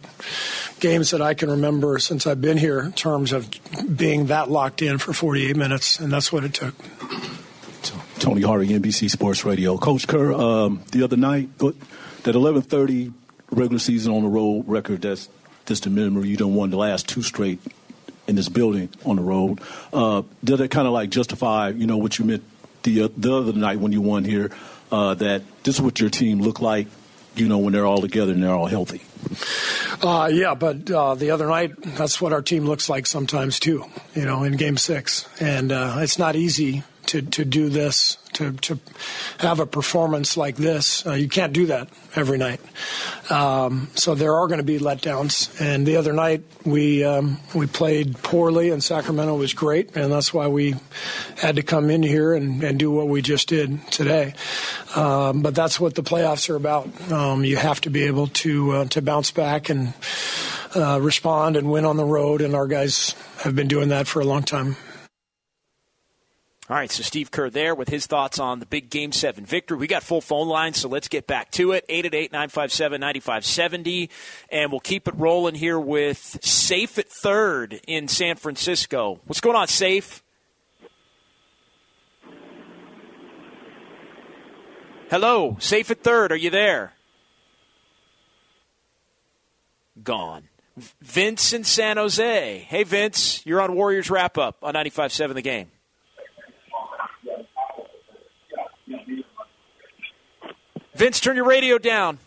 games 0.80 1.10
that 1.10 1.20
I 1.20 1.34
can 1.34 1.50
remember 1.50 1.98
since 1.98 2.26
I've 2.26 2.40
been 2.40 2.56
here 2.56 2.80
in 2.80 2.92
terms 2.92 3.32
of 3.32 3.48
being 3.96 4.26
that 4.26 4.50
locked 4.50 4.82
in 4.82 4.98
for 4.98 5.12
48 5.12 5.56
minutes, 5.56 5.98
and 5.98 6.12
that's 6.12 6.32
what 6.32 6.44
it 6.44 6.54
took. 6.54 6.74
Tony 8.18 8.42
Harvey, 8.42 8.68
NBC 8.68 9.10
Sports 9.10 9.44
Radio. 9.44 9.76
Coach 9.78 10.08
Kerr, 10.08 10.32
um, 10.32 10.82
the 10.90 11.02
other 11.04 11.16
night, 11.16 11.56
that 11.58 12.34
11:30 12.34 13.12
regular 13.50 13.78
season 13.78 14.12
on 14.12 14.22
the 14.22 14.28
road 14.28 14.64
record 14.66 15.02
that's 15.02 15.28
just 15.66 15.86
a 15.86 15.90
memory. 15.90 16.28
You 16.28 16.36
don't 16.36 16.54
won 16.54 16.70
the 16.70 16.76
last 16.76 17.08
two 17.08 17.22
straight 17.22 17.60
in 18.26 18.36
this 18.36 18.48
building 18.48 18.88
on 19.04 19.16
the 19.16 19.22
road. 19.22 19.60
Uh, 19.92 20.22
did 20.44 20.60
it 20.60 20.70
kind 20.70 20.86
of 20.86 20.92
like 20.92 21.10
justify, 21.10 21.70
you 21.70 21.86
know, 21.86 21.96
what 21.96 22.18
you 22.18 22.24
meant 22.24 22.44
the 22.82 23.02
uh, 23.02 23.08
the 23.16 23.34
other 23.34 23.52
night 23.52 23.78
when 23.78 23.92
you 23.92 24.00
won 24.00 24.24
here? 24.24 24.50
Uh, 24.90 25.14
that 25.14 25.42
this 25.64 25.74
is 25.76 25.82
what 25.82 26.00
your 26.00 26.08
team 26.08 26.40
looked 26.40 26.62
like, 26.62 26.86
you 27.36 27.46
know, 27.46 27.58
when 27.58 27.74
they're 27.74 27.84
all 27.84 28.00
together 28.00 28.32
and 28.32 28.42
they're 28.42 28.54
all 28.54 28.66
healthy. 28.66 29.02
Uh, 30.02 30.30
yeah, 30.32 30.54
but 30.54 30.90
uh, 30.90 31.14
the 31.14 31.30
other 31.30 31.46
night, 31.46 31.72
that's 31.82 32.20
what 32.20 32.32
our 32.32 32.40
team 32.40 32.64
looks 32.64 32.88
like 32.88 33.06
sometimes 33.06 33.58
too. 33.58 33.84
You 34.14 34.24
know, 34.24 34.44
in 34.44 34.56
Game 34.56 34.78
Six, 34.78 35.28
and 35.40 35.72
uh, 35.72 35.96
it's 35.98 36.18
not 36.18 36.36
easy 36.36 36.84
to, 37.08 37.22
to 37.22 37.44
do 37.44 37.68
this, 37.70 38.18
to, 38.34 38.52
to 38.52 38.78
have 39.38 39.60
a 39.60 39.66
performance 39.66 40.36
like 40.36 40.56
this. 40.56 41.06
Uh, 41.06 41.12
you 41.12 41.28
can't 41.28 41.52
do 41.52 41.66
that 41.66 41.88
every 42.14 42.36
night. 42.36 42.60
Um, 43.30 43.88
so 43.94 44.14
there 44.14 44.34
are 44.34 44.46
going 44.46 44.58
to 44.58 44.64
be 44.64 44.78
letdowns. 44.78 45.58
And 45.60 45.86
the 45.86 45.96
other 45.96 46.12
night 46.12 46.42
we 46.64 47.04
um, 47.04 47.38
we 47.54 47.66
played 47.66 48.22
poorly, 48.22 48.70
and 48.70 48.84
Sacramento 48.84 49.36
was 49.36 49.54
great, 49.54 49.96
and 49.96 50.12
that's 50.12 50.34
why 50.34 50.48
we 50.48 50.74
had 51.36 51.56
to 51.56 51.62
come 51.62 51.90
in 51.90 52.02
here 52.02 52.34
and, 52.34 52.62
and 52.62 52.78
do 52.78 52.90
what 52.90 53.08
we 53.08 53.22
just 53.22 53.48
did 53.48 53.80
today. 53.90 54.34
Um, 54.94 55.42
but 55.42 55.54
that's 55.54 55.80
what 55.80 55.94
the 55.94 56.02
playoffs 56.02 56.50
are 56.50 56.56
about. 56.56 56.88
Um, 57.10 57.44
you 57.44 57.56
have 57.56 57.80
to 57.82 57.90
be 57.90 58.04
able 58.04 58.28
to 58.28 58.72
uh, 58.72 58.84
to 58.86 59.00
bounce 59.00 59.30
back 59.30 59.70
and 59.70 59.94
uh, 60.76 61.00
respond 61.00 61.56
and 61.56 61.70
win 61.70 61.86
on 61.86 61.96
the 61.96 62.04
road, 62.04 62.42
and 62.42 62.54
our 62.54 62.66
guys 62.66 63.14
have 63.42 63.56
been 63.56 63.68
doing 63.68 63.88
that 63.88 64.06
for 64.06 64.20
a 64.20 64.24
long 64.24 64.42
time. 64.42 64.76
All 66.70 66.76
right, 66.76 66.90
so 66.90 67.02
Steve 67.02 67.30
Kerr 67.30 67.48
there 67.48 67.74
with 67.74 67.88
his 67.88 68.06
thoughts 68.06 68.38
on 68.38 68.58
the 68.58 68.66
big 68.66 68.90
Game 68.90 69.10
7 69.10 69.46
victory. 69.46 69.78
We 69.78 69.86
got 69.86 70.02
full 70.02 70.20
phone 70.20 70.48
lines, 70.48 70.76
so 70.76 70.90
let's 70.90 71.08
get 71.08 71.26
back 71.26 71.50
to 71.52 71.72
it. 71.72 71.86
888 71.88 72.30
957 72.30 73.00
9570. 73.00 74.10
And 74.50 74.70
we'll 74.70 74.80
keep 74.80 75.08
it 75.08 75.14
rolling 75.16 75.54
here 75.54 75.80
with 75.80 76.38
Safe 76.44 76.98
at 76.98 77.08
third 77.08 77.80
in 77.86 78.06
San 78.06 78.36
Francisco. 78.36 79.18
What's 79.24 79.40
going 79.40 79.56
on, 79.56 79.66
Safe? 79.68 80.22
Hello, 85.10 85.56
Safe 85.60 85.90
at 85.90 86.04
third. 86.04 86.32
Are 86.32 86.36
you 86.36 86.50
there? 86.50 86.92
Gone. 90.02 90.50
Vince 91.00 91.54
in 91.54 91.64
San 91.64 91.96
Jose. 91.96 92.66
Hey, 92.68 92.84
Vince, 92.84 93.44
you're 93.46 93.62
on 93.62 93.74
Warriors 93.74 94.10
Wrap 94.10 94.36
Up 94.36 94.58
on 94.62 94.74
95.7 94.74 95.32
The 95.32 95.40
Game. 95.40 95.70
Vince, 100.98 101.20
turn 101.20 101.36
your 101.36 101.44
radio 101.44 101.78
down. 101.78 102.18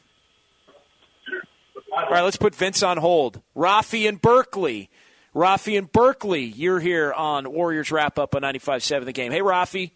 All 1.92 2.10
right, 2.10 2.22
let's 2.22 2.38
put 2.38 2.56
Vince 2.56 2.82
on 2.82 2.96
hold. 2.96 3.42
Rafi 3.54 4.08
in 4.08 4.16
Berkeley. 4.16 4.90
Rafi 5.36 5.78
in 5.78 5.90
Berkeley, 5.92 6.44
you're 6.44 6.80
here 6.80 7.12
on 7.12 7.52
Warriors 7.52 7.92
Wrap 7.92 8.18
Up 8.18 8.34
on 8.34 8.44
95.7 8.44 9.04
The 9.04 9.12
Game. 9.12 9.34
Hey, 9.34 9.42
Rafi. 9.42 9.92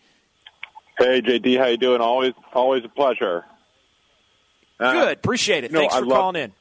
Hey, 0.97 1.22
JD, 1.22 1.57
how 1.57 1.68
you 1.68 1.77
doing? 1.77 2.02
Always, 2.02 2.34
always 2.53 2.84
a 2.84 2.89
pleasure. 2.89 3.45
Uh, 4.77 4.91
Good, 4.91 5.18
appreciate 5.19 5.64
it. 5.64 5.72
You 5.72 5.76
know, 5.76 5.80
Thanks 5.80 5.95
for 5.95 6.06
love, 6.06 6.18
calling 6.19 6.43
in. 6.43 6.52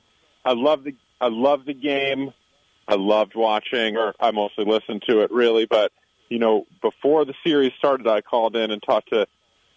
I 0.45 0.53
love 0.53 0.85
the, 0.85 0.95
I 1.21 1.29
love 1.29 1.65
the 1.65 1.75
game. 1.75 2.33
I 2.87 2.95
loved 2.95 3.35
watching, 3.35 3.97
or 3.97 4.15
I 4.21 4.31
mostly 4.31 4.65
listened 4.65 5.03
to 5.09 5.23
it, 5.23 5.33
really. 5.33 5.67
But 5.67 5.91
you 6.29 6.39
know, 6.39 6.67
before 6.81 7.25
the 7.25 7.35
series 7.45 7.73
started, 7.77 8.07
I 8.07 8.21
called 8.21 8.55
in 8.55 8.71
and 8.71 8.81
talked 8.81 9.09
to 9.09 9.27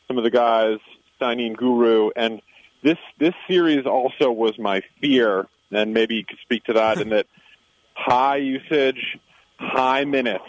some 0.08 0.20
of 0.20 0.24
the 0.24 0.30
guys 0.30 0.78
signing 1.20 1.54
guru, 1.54 2.12
and 2.16 2.42
this 2.84 2.98
this 3.20 3.34
series 3.48 3.86
also 3.86 4.32
was 4.32 4.58
my 4.58 4.82
fear, 5.02 5.48
and 5.72 5.94
maybe 5.94 6.16
you 6.16 6.26
could 6.26 6.40
speak 6.42 6.64
to 6.66 6.74
that 6.74 7.00
in 7.00 7.10
that 7.10 7.28
high 7.94 8.38
usage, 8.38 9.18
high 9.58 10.06
minutes 10.06 10.44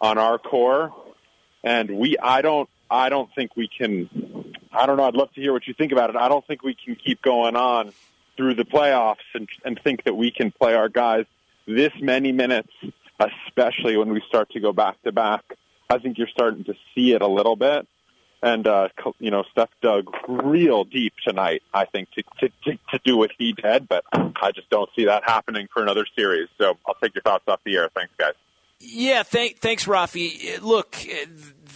on 0.00 0.18
our 0.18 0.38
core, 0.38 0.94
and 1.64 1.90
we 1.90 2.16
I 2.22 2.42
don't 2.42 2.68
I 2.90 3.08
don't 3.08 3.30
think 3.34 3.56
we 3.56 3.68
can. 3.68 4.08
I 4.72 4.86
don't 4.86 4.96
know. 4.96 5.04
I'd 5.04 5.14
love 5.14 5.32
to 5.34 5.40
hear 5.40 5.52
what 5.52 5.66
you 5.66 5.74
think 5.74 5.92
about 5.92 6.10
it. 6.10 6.16
I 6.16 6.28
don't 6.28 6.46
think 6.46 6.62
we 6.62 6.74
can 6.74 6.94
keep 6.94 7.22
going 7.22 7.56
on 7.56 7.92
through 8.36 8.54
the 8.54 8.64
playoffs 8.64 9.16
and, 9.34 9.48
and 9.64 9.78
think 9.82 10.04
that 10.04 10.14
we 10.14 10.30
can 10.30 10.50
play 10.50 10.74
our 10.74 10.88
guys 10.88 11.26
this 11.66 11.92
many 12.00 12.32
minutes, 12.32 12.70
especially 13.18 13.96
when 13.96 14.10
we 14.10 14.22
start 14.28 14.50
to 14.50 14.60
go 14.60 14.72
back 14.72 15.02
to 15.02 15.12
back. 15.12 15.42
I 15.88 15.98
think 15.98 16.18
you're 16.18 16.28
starting 16.28 16.64
to 16.64 16.74
see 16.94 17.12
it 17.12 17.20
a 17.20 17.26
little 17.26 17.56
bit 17.56 17.86
and 18.42 18.66
uh, 18.66 18.88
you 19.18 19.30
know 19.30 19.44
Steph 19.50 19.70
dug 19.82 20.12
real 20.28 20.84
deep 20.84 21.14
tonight. 21.26 21.62
I 21.72 21.84
think 21.84 22.10
to, 22.12 22.22
to 22.40 22.48
to 22.64 22.78
to 22.90 23.00
do 23.04 23.16
what 23.16 23.30
he 23.38 23.52
did, 23.52 23.88
but 23.88 24.04
I 24.12 24.52
just 24.54 24.70
don't 24.70 24.90
see 24.96 25.06
that 25.06 25.24
happening 25.24 25.68
for 25.72 25.82
another 25.82 26.06
series. 26.16 26.48
So 26.58 26.76
I'll 26.86 26.96
take 27.02 27.14
your 27.14 27.22
thoughts 27.22 27.44
off 27.48 27.60
the 27.64 27.76
air. 27.76 27.88
Thanks, 27.94 28.12
guys. 28.18 28.34
Yeah, 28.82 29.24
thank, 29.24 29.58
thanks, 29.58 29.84
Rafi. 29.84 30.58
Look, 30.62 30.96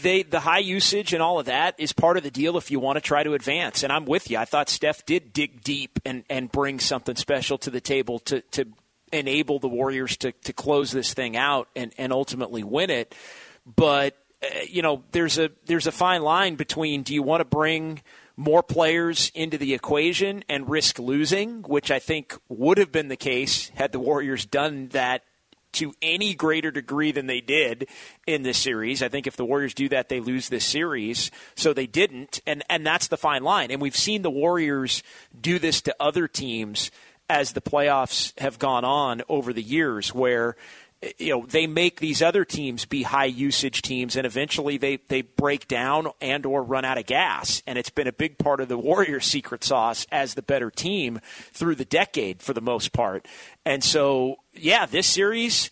they 0.01 0.23
the 0.23 0.41
high 0.41 0.61
usage 0.61 1.13
and 1.13 1.23
all 1.23 1.39
of 1.39 1.47
that 1.47 1.75
is 1.79 1.93
part 1.93 2.17
of 2.17 2.23
the 2.23 2.31
deal 2.31 2.57
if 2.57 2.71
you 2.71 2.81
want 2.81 2.97
to 2.97 3.03
try 3.03 3.23
to 3.23 3.35
advance. 3.35 3.83
And 3.83 3.93
I'm 3.93 4.07
with 4.07 4.31
you. 4.31 4.39
I 4.39 4.47
thought 4.47 4.71
Steph 4.71 5.05
did 5.05 5.35
dig 5.35 5.63
deep 5.63 6.01
and, 6.07 6.25
and 6.31 6.51
bring 6.51 6.81
something 6.81 7.15
special 7.17 7.59
to 7.59 7.71
the 7.71 7.81
table 7.83 8.21
to, 8.21 8.41
to 8.53 8.69
enable 9.13 9.59
the 9.59 9.69
Warriors 9.69 10.17
to, 10.19 10.33
to 10.33 10.55
close 10.55 10.93
this 10.93 11.13
thing 11.13 11.37
out 11.37 11.69
and, 11.77 11.93
and 11.99 12.11
ultimately 12.11 12.65
win 12.65 12.89
it. 12.89 13.15
But 13.67 14.17
Uh, 14.45 14.61
you 14.69 14.83
know, 14.83 15.03
there's 15.13 15.39
a 15.39 15.51
there's 15.67 15.87
a 15.87 15.93
fine 15.93 16.23
line 16.23 16.57
between 16.57 17.03
do 17.03 17.15
you 17.15 17.23
want 17.23 17.41
to 17.41 17.45
bring 17.45 18.03
more 18.37 18.63
players 18.63 19.31
into 19.35 19.57
the 19.57 19.75
equation 19.75 20.45
and 20.49 20.69
risk 20.69 20.99
losing, 20.99 21.63
which 21.63 21.91
I 21.91 21.99
think 21.99 22.37
would 22.49 22.79
have 22.79 22.91
been 22.91 23.09
the 23.09 23.17
case 23.17 23.69
had 23.71 23.93
the 23.93 24.01
Warriors 24.01 24.45
done 24.45 24.89
that 24.89 25.23
to 25.75 25.93
any 26.01 26.35
greater 26.35 26.71
degree 26.71 27.13
than 27.13 27.27
they 27.27 27.41
did 27.41 27.89
in 28.27 28.43
this 28.43 28.59
series. 28.59 29.03
I 29.03 29.09
think 29.09 29.27
if 29.27 29.37
the 29.37 29.45
Warriors 29.45 29.75
do 29.75 29.89
that, 29.89 30.09
they 30.09 30.21
lose 30.21 30.49
this 30.49 30.65
series. 30.65 31.31
So 31.57 31.73
they 31.73 31.87
didn't, 31.87 32.41
and 32.47 32.63
and 32.71 32.87
that's 32.87 33.09
the 33.09 33.17
fine 33.17 33.43
line. 33.43 33.71
And 33.71 33.81
we've 33.81 33.97
seen 33.97 34.23
the 34.23 34.31
Warriors 34.31 35.03
do 35.39 35.59
this 35.59 35.81
to 35.83 35.97
other 36.01 36.29
teams 36.29 36.91
as 37.29 37.53
the 37.53 37.61
playoffs 37.61 38.39
have 38.39 38.59
gone 38.59 38.85
on 38.85 39.23
over 39.29 39.53
the 39.53 39.63
years, 39.63 40.15
where 40.15 40.57
you 41.19 41.31
know 41.31 41.47
they 41.47 41.67
make 41.67 42.01
these 42.01 42.23
other 42.23 42.45
teams 42.45 42.85
be 42.85 43.03
high 43.03 43.25
usage 43.25 43.83
teams 43.83 44.17
and 44.17 44.27
eventually 44.27 44.77
they 44.77 44.99
they 45.09 45.23
break 45.23 45.69
down 45.69 46.09
and 46.21 46.47
or 46.47 46.63
run 46.63 46.85
out 46.85 46.99
of 46.99 47.07
gas. 47.07 47.63
And 47.67 47.79
it's 47.79 47.91
been 47.91 48.07
a 48.07 48.13
big 48.13 48.39
part 48.39 48.61
of 48.61 48.69
the 48.69 48.79
warriors 48.79 49.25
secret 49.25 49.65
sauce 49.65 50.07
as 50.11 50.35
the 50.35 50.43
better 50.43 50.71
team 50.71 51.21
through 51.53 51.75
the 51.77 51.85
decade 51.85 52.43
for 52.43 52.53
the 52.53 52.61
most 52.61 52.93
part. 52.93 53.27
And 53.65 53.83
so 53.83 54.37
yeah 54.53 54.87
this 54.87 55.07
series 55.07 55.71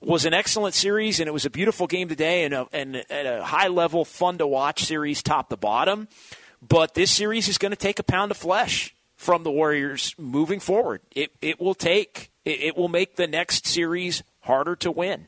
was 0.00 0.26
an 0.26 0.34
excellent 0.34 0.74
series 0.74 1.20
and 1.20 1.28
it 1.28 1.32
was 1.32 1.46
a 1.46 1.50
beautiful 1.50 1.86
game 1.86 2.08
today 2.08 2.44
and 2.44 2.52
a, 2.54 2.66
and 2.72 3.04
a 3.10 3.42
high 3.44 3.68
level 3.68 4.04
fun 4.04 4.38
to 4.38 4.46
watch 4.46 4.84
series 4.84 5.22
top 5.22 5.48
to 5.48 5.56
bottom. 5.56 6.08
But 6.66 6.94
this 6.94 7.10
series 7.10 7.48
is 7.48 7.58
going 7.58 7.70
to 7.70 7.76
take 7.76 7.98
a 7.98 8.02
pound 8.02 8.30
of 8.30 8.36
flesh 8.36 8.94
from 9.16 9.42
the 9.42 9.50
warriors 9.50 10.14
moving 10.18 10.60
forward. 10.60 11.00
It 11.14 11.32
it 11.40 11.60
will 11.60 11.74
take 11.74 12.30
it, 12.44 12.60
it 12.60 12.76
will 12.76 12.88
make 12.88 13.16
the 13.16 13.26
next 13.26 13.66
series 13.66 14.22
harder 14.44 14.76
to 14.76 14.90
win. 14.90 15.26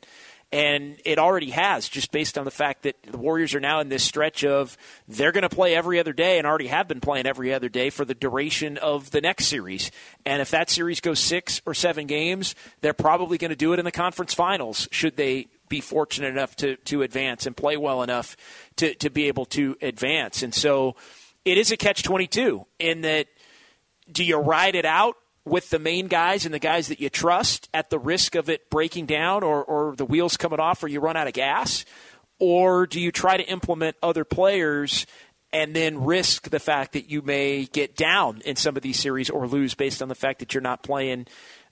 And 0.52 0.98
it 1.04 1.18
already 1.18 1.50
has, 1.50 1.88
just 1.88 2.12
based 2.12 2.38
on 2.38 2.44
the 2.44 2.52
fact 2.52 2.84
that 2.84 2.96
the 3.02 3.18
Warriors 3.18 3.54
are 3.54 3.60
now 3.60 3.80
in 3.80 3.88
this 3.88 4.04
stretch 4.04 4.44
of 4.44 4.78
they're 5.08 5.32
going 5.32 5.42
to 5.42 5.48
play 5.48 5.74
every 5.74 5.98
other 5.98 6.12
day 6.12 6.38
and 6.38 6.46
already 6.46 6.68
have 6.68 6.86
been 6.86 7.00
playing 7.00 7.26
every 7.26 7.52
other 7.52 7.68
day 7.68 7.90
for 7.90 8.04
the 8.04 8.14
duration 8.14 8.78
of 8.78 9.10
the 9.10 9.20
next 9.20 9.46
series. 9.46 9.90
And 10.24 10.40
if 10.40 10.52
that 10.52 10.70
series 10.70 11.00
goes 11.00 11.18
six 11.18 11.60
or 11.66 11.74
seven 11.74 12.06
games, 12.06 12.54
they're 12.80 12.92
probably 12.92 13.38
going 13.38 13.50
to 13.50 13.56
do 13.56 13.72
it 13.72 13.80
in 13.80 13.84
the 13.84 13.90
conference 13.90 14.34
finals, 14.34 14.88
should 14.92 15.16
they 15.16 15.48
be 15.68 15.80
fortunate 15.80 16.28
enough 16.28 16.54
to, 16.56 16.76
to 16.76 17.02
advance 17.02 17.44
and 17.46 17.56
play 17.56 17.76
well 17.76 18.04
enough 18.04 18.36
to, 18.76 18.94
to 18.94 19.10
be 19.10 19.26
able 19.26 19.46
to 19.46 19.76
advance. 19.82 20.44
And 20.44 20.54
so 20.54 20.94
it 21.44 21.58
is 21.58 21.72
a 21.72 21.76
catch 21.76 22.04
22 22.04 22.64
in 22.78 23.00
that 23.00 23.26
do 24.10 24.22
you 24.22 24.36
ride 24.36 24.76
it 24.76 24.84
out 24.84 25.16
with 25.46 25.70
the 25.70 25.78
main 25.78 26.08
guys 26.08 26.44
and 26.44 26.52
the 26.52 26.58
guys 26.58 26.88
that 26.88 27.00
you 27.00 27.08
trust 27.08 27.68
at 27.72 27.88
the 27.88 27.98
risk 27.98 28.34
of 28.34 28.50
it 28.50 28.68
breaking 28.68 29.06
down 29.06 29.44
or, 29.44 29.64
or 29.64 29.94
the 29.96 30.04
wheels 30.04 30.36
coming 30.36 30.58
off 30.60 30.82
or 30.82 30.88
you 30.88 31.00
run 31.00 31.16
out 31.16 31.28
of 31.28 31.32
gas? 31.32 31.84
Or 32.38 32.86
do 32.86 33.00
you 33.00 33.12
try 33.12 33.36
to 33.36 33.44
implement 33.44 33.96
other 34.02 34.24
players 34.24 35.06
and 35.52 35.74
then 35.74 36.04
risk 36.04 36.50
the 36.50 36.58
fact 36.58 36.92
that 36.92 37.08
you 37.08 37.22
may 37.22 37.64
get 37.66 37.96
down 37.96 38.42
in 38.44 38.56
some 38.56 38.76
of 38.76 38.82
these 38.82 38.98
series 38.98 39.30
or 39.30 39.46
lose 39.46 39.74
based 39.74 40.02
on 40.02 40.08
the 40.08 40.14
fact 40.14 40.40
that 40.40 40.52
you're 40.52 40.60
not 40.60 40.82
playing 40.82 41.28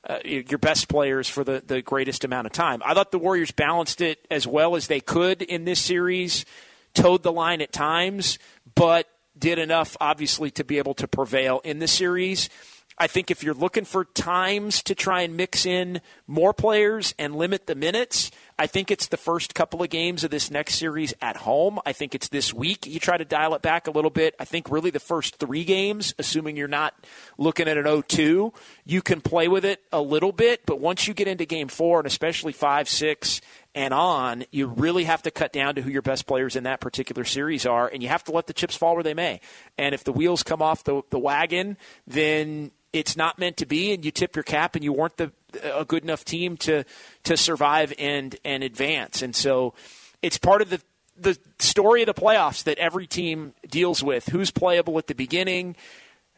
uh, 0.08 0.18
your 0.24 0.58
best 0.58 0.88
players 0.88 1.28
for 1.28 1.42
the, 1.42 1.62
the 1.66 1.82
greatest 1.82 2.24
amount 2.24 2.46
of 2.46 2.52
time? 2.52 2.80
I 2.84 2.94
thought 2.94 3.10
the 3.10 3.18
Warriors 3.18 3.50
balanced 3.50 4.00
it 4.00 4.24
as 4.30 4.46
well 4.46 4.76
as 4.76 4.86
they 4.86 5.00
could 5.00 5.42
in 5.42 5.64
this 5.64 5.80
series, 5.80 6.46
towed 6.94 7.24
the 7.24 7.32
line 7.32 7.60
at 7.60 7.72
times, 7.72 8.38
but 8.76 9.08
did 9.36 9.58
enough, 9.58 9.96
obviously, 10.00 10.52
to 10.52 10.62
be 10.62 10.78
able 10.78 10.94
to 10.94 11.08
prevail 11.08 11.60
in 11.64 11.80
the 11.80 11.88
series. 11.88 12.48
I 12.96 13.08
think 13.08 13.30
if 13.30 13.42
you're 13.42 13.54
looking 13.54 13.84
for 13.84 14.04
times 14.04 14.80
to 14.84 14.94
try 14.94 15.22
and 15.22 15.36
mix 15.36 15.66
in 15.66 16.00
more 16.28 16.52
players 16.54 17.12
and 17.18 17.34
limit 17.34 17.66
the 17.66 17.74
minutes, 17.74 18.30
I 18.56 18.68
think 18.68 18.92
it's 18.92 19.08
the 19.08 19.16
first 19.16 19.52
couple 19.52 19.82
of 19.82 19.90
games 19.90 20.22
of 20.22 20.30
this 20.30 20.48
next 20.48 20.76
series 20.76 21.12
at 21.20 21.38
home. 21.38 21.80
I 21.84 21.92
think 21.92 22.14
it's 22.14 22.28
this 22.28 22.54
week. 22.54 22.86
You 22.86 23.00
try 23.00 23.16
to 23.16 23.24
dial 23.24 23.54
it 23.56 23.62
back 23.62 23.88
a 23.88 23.90
little 23.90 24.12
bit. 24.12 24.36
I 24.38 24.44
think 24.44 24.70
really 24.70 24.90
the 24.90 25.00
first 25.00 25.36
three 25.36 25.64
games, 25.64 26.14
assuming 26.20 26.56
you're 26.56 26.68
not 26.68 26.94
looking 27.36 27.66
at 27.66 27.76
an 27.76 27.84
0 27.84 28.02
2, 28.02 28.52
you 28.84 29.02
can 29.02 29.20
play 29.20 29.48
with 29.48 29.64
it 29.64 29.82
a 29.90 30.00
little 30.00 30.30
bit. 30.30 30.64
But 30.64 30.78
once 30.78 31.08
you 31.08 31.14
get 31.14 31.26
into 31.26 31.46
game 31.46 31.66
four, 31.66 31.98
and 31.98 32.06
especially 32.06 32.52
five, 32.52 32.88
six, 32.88 33.40
and 33.74 33.92
on, 33.92 34.44
you 34.52 34.68
really 34.68 35.02
have 35.02 35.22
to 35.22 35.32
cut 35.32 35.52
down 35.52 35.74
to 35.74 35.82
who 35.82 35.90
your 35.90 36.02
best 36.02 36.28
players 36.28 36.54
in 36.54 36.62
that 36.62 36.80
particular 36.80 37.24
series 37.24 37.66
are, 37.66 37.88
and 37.88 38.04
you 38.04 38.08
have 38.08 38.22
to 38.24 38.32
let 38.32 38.46
the 38.46 38.52
chips 38.52 38.76
fall 38.76 38.94
where 38.94 39.02
they 39.02 39.14
may. 39.14 39.40
And 39.76 39.96
if 39.96 40.04
the 40.04 40.12
wheels 40.12 40.44
come 40.44 40.62
off 40.62 40.84
the, 40.84 41.02
the 41.10 41.18
wagon, 41.18 41.76
then 42.06 42.70
it's 42.94 43.16
not 43.16 43.38
meant 43.38 43.56
to 43.58 43.66
be, 43.66 43.92
and 43.92 44.04
you 44.04 44.12
tip 44.12 44.36
your 44.36 44.44
cap, 44.44 44.76
and 44.76 44.84
you 44.84 44.92
weren't 44.92 45.16
the 45.16 45.32
a 45.62 45.84
good 45.84 46.04
enough 46.04 46.24
team 46.24 46.56
to 46.58 46.84
to 47.24 47.36
survive 47.36 47.92
and 47.98 48.36
and 48.44 48.62
advance. 48.62 49.20
And 49.20 49.34
so, 49.34 49.74
it's 50.22 50.38
part 50.38 50.62
of 50.62 50.70
the 50.70 50.80
the 51.16 51.38
story 51.58 52.02
of 52.02 52.06
the 52.06 52.14
playoffs 52.14 52.62
that 52.64 52.78
every 52.78 53.06
team 53.06 53.52
deals 53.68 54.02
with. 54.02 54.26
Who's 54.28 54.50
playable 54.50 54.96
at 54.98 55.08
the 55.08 55.14
beginning? 55.14 55.76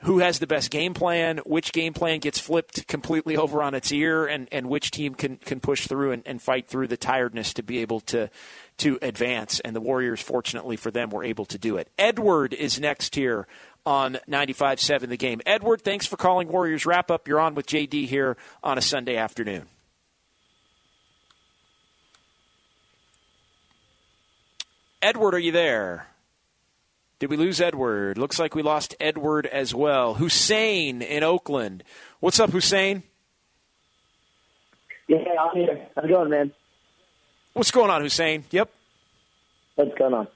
Who 0.00 0.18
has 0.18 0.38
the 0.38 0.46
best 0.46 0.70
game 0.70 0.92
plan? 0.92 1.38
Which 1.46 1.72
game 1.72 1.94
plan 1.94 2.20
gets 2.20 2.38
flipped 2.38 2.86
completely 2.86 3.36
over 3.36 3.62
on 3.62 3.74
its 3.74 3.90
ear, 3.90 4.26
and, 4.26 4.46
and 4.52 4.68
which 4.68 4.90
team 4.90 5.14
can, 5.14 5.38
can 5.38 5.58
push 5.58 5.86
through 5.86 6.12
and, 6.12 6.22
and 6.26 6.40
fight 6.40 6.68
through 6.68 6.88
the 6.88 6.98
tiredness 6.98 7.54
to 7.54 7.62
be 7.62 7.78
able 7.78 8.00
to 8.00 8.30
to 8.78 8.98
advance. 9.00 9.60
And 9.60 9.74
the 9.74 9.80
Warriors, 9.80 10.20
fortunately 10.20 10.76
for 10.76 10.90
them, 10.90 11.08
were 11.10 11.24
able 11.24 11.46
to 11.46 11.58
do 11.58 11.78
it. 11.78 11.88
Edward 11.98 12.52
is 12.52 12.78
next 12.78 13.14
here 13.14 13.46
on 13.86 14.18
95.7 14.28 15.08
The 15.08 15.16
Game. 15.16 15.40
Edward, 15.46 15.80
thanks 15.82 16.06
for 16.06 16.16
calling 16.16 16.48
Warriors 16.48 16.84
Wrap 16.84 17.10
Up. 17.10 17.28
You're 17.28 17.40
on 17.40 17.54
with 17.54 17.66
JD 17.66 18.06
here 18.08 18.36
on 18.62 18.76
a 18.76 18.82
Sunday 18.82 19.16
afternoon. 19.16 19.66
Edward, 25.00 25.34
are 25.34 25.38
you 25.38 25.52
there? 25.52 26.08
Did 27.18 27.30
we 27.30 27.36
lose 27.36 27.60
Edward? 27.60 28.18
Looks 28.18 28.38
like 28.38 28.54
we 28.54 28.62
lost 28.62 28.94
Edward 28.98 29.46
as 29.46 29.74
well. 29.74 30.14
Hussein 30.14 31.00
in 31.00 31.22
Oakland. 31.22 31.84
What's 32.20 32.40
up, 32.40 32.50
Hussein? 32.50 33.04
Yeah, 35.06 35.18
I'm 35.40 35.56
here. 35.56 35.86
How's 35.94 36.04
it 36.04 36.08
going, 36.08 36.30
man? 36.30 36.52
What's 37.52 37.70
going 37.70 37.90
on, 37.90 38.02
Hussein? 38.02 38.44
Yep. 38.50 38.70
What's 39.76 39.96
going 39.96 40.12
on? 40.12 40.28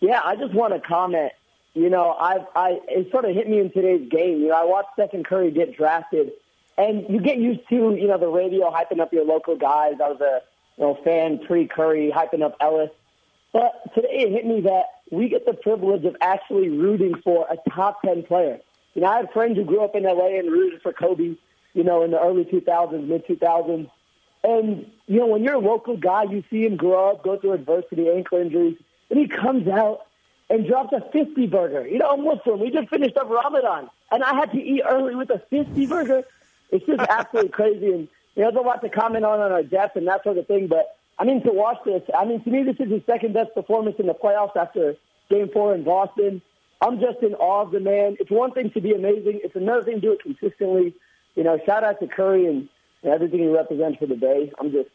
Yeah, 0.00 0.20
I 0.22 0.36
just 0.36 0.54
want 0.54 0.74
to 0.74 0.80
comment 0.80 1.32
you 1.74 1.88
know, 1.88 2.10
I, 2.10 2.44
I, 2.54 2.80
it 2.88 3.10
sort 3.10 3.24
of 3.24 3.34
hit 3.34 3.48
me 3.48 3.60
in 3.60 3.70
today's 3.70 4.08
game. 4.08 4.40
You 4.40 4.48
know, 4.48 4.60
I 4.60 4.64
watched 4.64 4.90
Stephen 4.94 5.22
Curry 5.22 5.50
get 5.50 5.76
drafted, 5.76 6.32
and 6.76 7.06
you 7.08 7.20
get 7.20 7.38
used 7.38 7.68
to, 7.68 7.94
you 7.94 8.08
know, 8.08 8.18
the 8.18 8.28
radio 8.28 8.70
hyping 8.70 9.00
up 9.00 9.12
your 9.12 9.24
local 9.24 9.56
guys. 9.56 9.94
I 10.02 10.08
was 10.08 10.20
a, 10.20 10.40
you 10.76 10.84
know, 10.84 10.98
fan 11.04 11.40
pre-Curry 11.46 12.12
hyping 12.14 12.42
up 12.42 12.56
Ellis, 12.60 12.90
but 13.52 13.94
today 13.94 14.08
it 14.10 14.32
hit 14.32 14.46
me 14.46 14.62
that 14.62 14.84
we 15.10 15.28
get 15.28 15.46
the 15.46 15.54
privilege 15.54 16.04
of 16.04 16.16
actually 16.20 16.70
rooting 16.70 17.14
for 17.22 17.46
a 17.48 17.56
top 17.70 18.02
ten 18.02 18.22
player. 18.24 18.58
You 18.94 19.02
know, 19.02 19.08
I 19.08 19.18
have 19.18 19.30
friends 19.32 19.56
who 19.56 19.64
grew 19.64 19.84
up 19.84 19.94
in 19.94 20.02
LA 20.02 20.38
and 20.38 20.50
rooted 20.50 20.82
for 20.82 20.92
Kobe. 20.92 21.36
You 21.72 21.84
know, 21.84 22.02
in 22.02 22.10
the 22.10 22.20
early 22.20 22.44
2000s, 22.44 23.06
mid 23.06 23.24
2000s, 23.28 23.88
and 24.42 24.90
you 25.06 25.20
know, 25.20 25.26
when 25.26 25.44
you're 25.44 25.54
a 25.54 25.58
local 25.60 25.96
guy, 25.96 26.24
you 26.24 26.42
see 26.50 26.64
him 26.64 26.76
grow 26.76 27.10
up, 27.10 27.22
go 27.22 27.38
through 27.38 27.52
adversity, 27.52 28.08
ankle 28.08 28.38
injuries, 28.38 28.76
and 29.08 29.20
he 29.20 29.28
comes 29.28 29.68
out 29.68 30.06
and 30.50 30.66
dropped 30.66 30.92
a 30.92 31.00
50 31.12 31.46
burger. 31.46 31.86
You 31.86 31.98
know, 31.98 32.10
I'm 32.10 32.24
Muslim. 32.24 32.60
We 32.60 32.70
just 32.70 32.88
finished 32.90 33.16
up 33.16 33.30
Ramadan, 33.30 33.88
and 34.10 34.22
I 34.22 34.34
had 34.34 34.50
to 34.50 34.58
eat 34.58 34.82
early 34.86 35.14
with 35.14 35.30
a 35.30 35.38
50 35.48 35.86
burger. 35.86 36.24
It's 36.70 36.84
just 36.84 37.00
absolutely 37.00 37.52
crazy. 37.52 37.86
And, 37.86 38.08
you 38.34 38.42
know, 38.42 38.50
there's 38.50 38.56
a 38.56 38.66
lot 38.66 38.82
to 38.82 38.88
comment 38.88 39.24
on 39.24 39.40
on 39.40 39.52
our 39.52 39.62
death 39.62 39.92
and 39.94 40.06
that 40.08 40.24
sort 40.24 40.38
of 40.38 40.46
thing. 40.48 40.66
But, 40.66 40.96
I 41.18 41.24
mean, 41.24 41.42
to 41.44 41.52
watch 41.52 41.78
this, 41.86 42.02
I 42.16 42.24
mean, 42.24 42.42
to 42.42 42.50
me, 42.50 42.64
this 42.64 42.76
is 42.80 42.90
his 42.90 43.02
second 43.06 43.32
best 43.32 43.54
performance 43.54 43.96
in 43.98 44.06
the 44.06 44.14
playoffs 44.14 44.56
after 44.56 44.96
game 45.30 45.48
four 45.52 45.74
in 45.74 45.84
Boston. 45.84 46.42
I'm 46.80 46.98
just 46.98 47.22
in 47.22 47.34
awe 47.34 47.62
of 47.62 47.70
the 47.70 47.80
man. 47.80 48.16
It's 48.18 48.30
one 48.30 48.52
thing 48.52 48.70
to 48.72 48.80
be 48.80 48.92
amazing. 48.92 49.40
It's 49.44 49.54
another 49.54 49.84
thing 49.84 49.96
to 49.96 50.00
do 50.00 50.12
it 50.12 50.22
consistently. 50.22 50.94
You 51.36 51.44
know, 51.44 51.58
shout 51.64 51.84
out 51.84 52.00
to 52.00 52.08
Curry 52.08 52.46
and 52.46 52.68
everything 53.04 53.40
he 53.40 53.48
represents 53.48 53.98
for 53.98 54.06
the 54.06 54.16
Bay. 54.16 54.50
I'm 54.58 54.72
just 54.72 54.88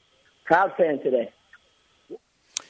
proud 0.45 0.75
fan 0.75 0.99
today. 1.01 1.31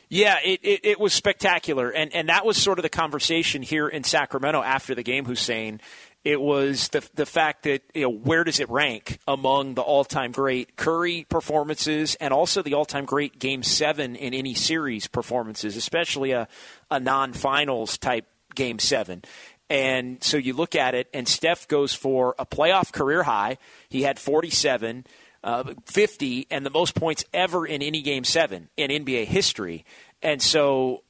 Yeah, 0.09 0.37
it, 0.43 0.59
it, 0.63 0.85
it, 0.85 0.99
was 0.99 1.13
spectacular. 1.13 1.89
And, 1.89 2.13
and 2.13 2.29
that 2.29 2.45
was 2.45 2.57
sort 2.57 2.79
of 2.79 2.83
the 2.83 2.89
conversation 2.89 3.61
here 3.61 3.87
in 3.87 4.03
Sacramento 4.03 4.61
after 4.61 4.93
the 4.93 5.03
game, 5.03 5.25
Hussein. 5.25 5.81
It 6.23 6.41
was 6.41 6.89
the, 6.89 7.07
the 7.13 7.25
fact 7.25 7.63
that, 7.63 7.83
you 7.93 8.01
know, 8.01 8.09
where 8.09 8.43
does 8.43 8.59
it 8.59 8.69
rank 8.69 9.19
among 9.27 9.75
the 9.75 9.81
all 9.81 10.03
time 10.03 10.31
great 10.31 10.75
Curry 10.75 11.25
performances 11.29 12.15
and 12.15 12.33
also 12.33 12.63
the 12.63 12.73
all 12.73 12.85
time 12.85 13.05
great 13.05 13.37
game 13.37 13.61
seven 13.61 14.15
in 14.15 14.33
any 14.33 14.55
series 14.55 15.07
performances, 15.07 15.75
especially 15.75 16.31
a, 16.31 16.47
a 16.89 16.99
non 16.99 17.33
finals 17.33 17.97
type 17.97 18.25
game 18.55 18.79
seven. 18.79 19.23
And 19.69 20.23
so 20.23 20.37
you 20.37 20.53
look 20.53 20.75
at 20.75 20.93
it, 20.93 21.09
and 21.13 21.27
Steph 21.27 21.67
goes 21.67 21.93
for 21.93 22.35
a 22.37 22.45
playoff 22.45 22.91
career 22.91 23.23
high. 23.23 23.57
He 23.89 24.03
had 24.03 24.19
47 24.19 25.05
uh, 25.45 25.75
50 25.85 26.47
and 26.49 26.65
the 26.65 26.71
most 26.71 26.95
points 26.95 27.23
ever 27.31 27.65
in 27.67 27.81
any 27.83 28.01
game 28.01 28.23
seven 28.23 28.67
in 28.75 28.89
NBA 28.89 29.25
history. 29.25 29.85
And 30.21 30.41
so, 30.41 31.03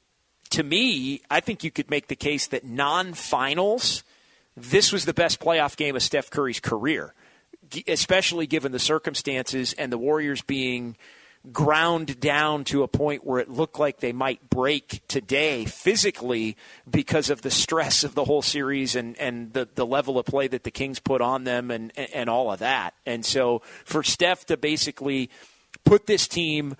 to 0.49 0.61
me, 0.61 1.21
I 1.31 1.39
think 1.39 1.63
you 1.63 1.71
could 1.71 1.89
make 1.89 2.09
the 2.09 2.17
case 2.17 2.47
that 2.47 2.65
non 2.65 3.13
finals, 3.13 4.03
this 4.55 4.91
was 4.91 5.05
the 5.05 5.13
best 5.13 5.39
playoff 5.39 5.77
game 5.77 5.95
of 5.95 6.03
Steph 6.03 6.29
Curry's 6.29 6.59
career, 6.59 7.13
especially 7.87 8.45
given 8.45 8.73
the 8.73 8.79
circumstances 8.79 9.73
and 9.73 9.91
the 9.91 9.97
Warriors 9.97 10.41
being 10.41 10.97
ground 11.51 12.19
down 12.19 12.63
to 12.65 12.83
a 12.83 12.87
point 12.87 13.25
where 13.25 13.39
it 13.39 13.49
looked 13.49 13.79
like 13.79 13.99
they 13.99 14.11
might 14.11 14.49
break 14.49 15.01
today 15.07 15.65
physically 15.65 16.57
because 16.89 17.29
of 17.29 17.41
the 17.41 17.51
stress 17.51 18.03
of 18.03 18.15
the 18.15 18.25
whole 18.25 18.41
series 18.41 18.95
and, 18.95 19.17
and 19.17 19.53
the, 19.53 19.67
the 19.75 19.85
level 19.85 20.17
of 20.19 20.25
play 20.25 20.47
that 20.47 20.63
the 20.63 20.71
Kings 20.71 20.99
put 20.99 21.21
on 21.21 21.43
them 21.43 21.71
and, 21.71 21.91
and 22.13 22.29
all 22.29 22.51
of 22.51 22.59
that. 22.59 22.93
And 23.05 23.25
so 23.25 23.61
for 23.83 24.03
Steph 24.03 24.45
to 24.47 24.57
basically 24.57 25.29
put 25.83 26.05
this 26.05 26.27
team 26.27 26.75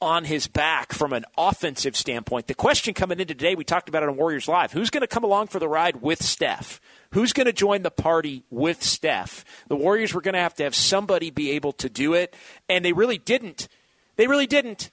on 0.00 0.24
his 0.24 0.46
back 0.46 0.92
from 0.92 1.12
an 1.12 1.24
offensive 1.38 1.96
standpoint, 1.96 2.46
the 2.46 2.54
question 2.54 2.94
coming 2.94 3.20
into 3.20 3.34
today, 3.34 3.54
we 3.54 3.64
talked 3.64 3.88
about 3.88 4.02
it 4.02 4.08
on 4.08 4.16
Warriors 4.16 4.48
Live 4.48 4.72
who's 4.72 4.90
going 4.90 5.00
to 5.00 5.06
come 5.06 5.24
along 5.24 5.48
for 5.48 5.58
the 5.58 5.68
ride 5.68 6.02
with 6.02 6.22
Steph? 6.22 6.80
Who's 7.12 7.32
going 7.32 7.46
to 7.46 7.52
join 7.52 7.82
the 7.82 7.92
party 7.92 8.42
with 8.50 8.82
Steph? 8.82 9.44
The 9.68 9.76
Warriors 9.76 10.12
were 10.12 10.20
going 10.20 10.34
to 10.34 10.40
have 10.40 10.54
to 10.54 10.64
have 10.64 10.74
somebody 10.74 11.30
be 11.30 11.52
able 11.52 11.72
to 11.74 11.88
do 11.88 12.12
it, 12.12 12.34
and 12.68 12.84
they 12.84 12.92
really 12.92 13.18
didn't 13.18 13.68
they 14.16 14.26
really 14.26 14.46
didn't. 14.46 14.90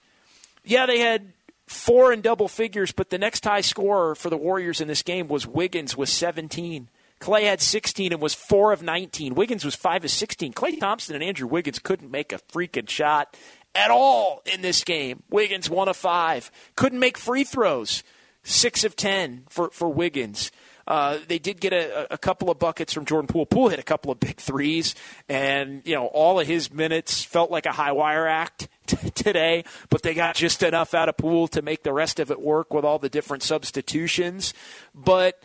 Yeah, 0.63 0.85
they 0.85 0.99
had 0.99 1.33
four 1.67 2.11
in 2.11 2.21
double 2.21 2.47
figures, 2.47 2.91
but 2.91 3.09
the 3.09 3.17
next 3.17 3.43
high 3.43 3.61
scorer 3.61 4.15
for 4.15 4.29
the 4.29 4.37
Warriors 4.37 4.81
in 4.81 4.87
this 4.87 5.03
game 5.03 5.27
was 5.27 5.47
Wiggins 5.47 5.95
with 5.95 6.09
17. 6.09 6.89
Klay 7.19 7.43
had 7.43 7.61
16 7.61 8.11
and 8.11 8.21
was 8.21 8.33
4 8.33 8.73
of 8.73 8.81
19. 8.81 9.35
Wiggins 9.35 9.63
was 9.63 9.75
5 9.75 10.05
of 10.05 10.11
16. 10.11 10.53
Klay 10.53 10.79
Thompson 10.79 11.13
and 11.13 11.23
Andrew 11.23 11.47
Wiggins 11.47 11.79
couldn't 11.79 12.09
make 12.09 12.33
a 12.33 12.39
freaking 12.51 12.89
shot 12.89 13.37
at 13.75 13.91
all 13.91 14.41
in 14.51 14.61
this 14.61 14.83
game. 14.83 15.21
Wiggins 15.29 15.69
1 15.69 15.87
of 15.87 15.95
5. 15.95 16.51
Couldn't 16.75 16.99
make 16.99 17.17
free 17.17 17.43
throws. 17.43 18.03
6 18.43 18.83
of 18.83 18.95
10 18.95 19.43
for, 19.49 19.69
for 19.69 19.87
Wiggins. 19.87 20.51
Uh, 20.91 21.19
they 21.29 21.39
did 21.39 21.61
get 21.61 21.71
a, 21.71 22.13
a 22.13 22.17
couple 22.17 22.49
of 22.49 22.59
buckets 22.59 22.91
from 22.91 23.05
Jordan 23.05 23.25
Poole. 23.25 23.45
Poole 23.45 23.69
hit 23.69 23.79
a 23.79 23.83
couple 23.83 24.11
of 24.11 24.19
big 24.19 24.35
threes, 24.35 24.93
and 25.29 25.81
you 25.85 25.95
know 25.95 26.07
all 26.07 26.37
of 26.37 26.45
his 26.45 26.69
minutes 26.69 27.23
felt 27.23 27.49
like 27.49 27.65
a 27.65 27.71
high 27.71 27.93
wire 27.93 28.27
act 28.27 28.67
t- 28.87 29.09
today. 29.11 29.63
But 29.89 30.01
they 30.01 30.13
got 30.13 30.35
just 30.35 30.61
enough 30.63 30.93
out 30.93 31.07
of 31.07 31.15
Poole 31.15 31.47
to 31.47 31.61
make 31.61 31.83
the 31.83 31.93
rest 31.93 32.19
of 32.19 32.29
it 32.29 32.41
work 32.41 32.73
with 32.73 32.83
all 32.83 32.99
the 32.99 33.07
different 33.07 33.41
substitutions. 33.41 34.53
But 34.93 35.41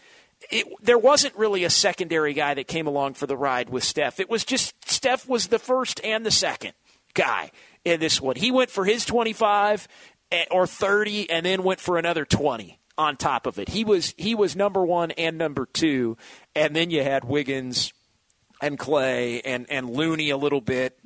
it, 0.51 0.67
there 0.83 0.99
wasn't 0.99 1.37
really 1.37 1.63
a 1.63 1.71
secondary 1.71 2.33
guy 2.33 2.55
that 2.55 2.67
came 2.67 2.89
along 2.89 3.15
for 3.15 3.29
the 3.29 3.37
ride 3.37 3.69
with 3.69 3.85
Steph. 3.85 4.19
It 4.19 4.29
was 4.29 4.45
just 4.45 4.75
Steph 4.91 5.29
was 5.29 5.47
the 5.47 5.61
first 5.61 6.01
and 6.03 6.27
the 6.27 6.33
second 6.33 6.73
guy 7.15 7.53
in 7.85 8.01
this 8.01 8.21
one. 8.21 8.35
He 8.35 8.51
went 8.51 8.71
for 8.71 8.85
his 8.85 9.05
25 9.05 9.87
eh, 10.33 10.47
or 10.51 10.67
30 10.67 11.31
and 11.31 11.47
then 11.47 11.63
went 11.63 11.79
for 11.79 11.99
another 11.99 12.25
20 12.25 12.81
on 12.99 13.17
top 13.17 13.47
of 13.47 13.59
it. 13.59 13.69
He 13.71 13.85
was 13.85 14.15
he 14.17 14.35
was 14.35 14.57
number 14.57 14.85
1 14.85 15.13
and 15.13 15.39
number 15.39 15.67
2 15.67 16.17
and 16.55 16.75
then 16.75 16.91
you 16.91 17.03
had 17.03 17.25
Wiggins 17.25 17.93
and 18.61 18.79
Klay 18.79 19.41
and 19.45 19.67
and 19.71 19.91
Looney 19.91 20.31
a 20.31 20.37
little 20.37 20.61
bit 20.61 20.99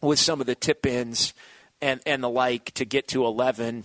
with 0.00 0.18
some 0.18 0.40
of 0.40 0.46
the 0.46 0.54
tip 0.54 0.86
ins 0.86 1.34
and 1.82 2.00
and 2.06 2.22
the 2.22 2.30
like 2.30 2.72
to 2.74 2.84
get 2.84 3.08
to 3.08 3.24
11 3.24 3.84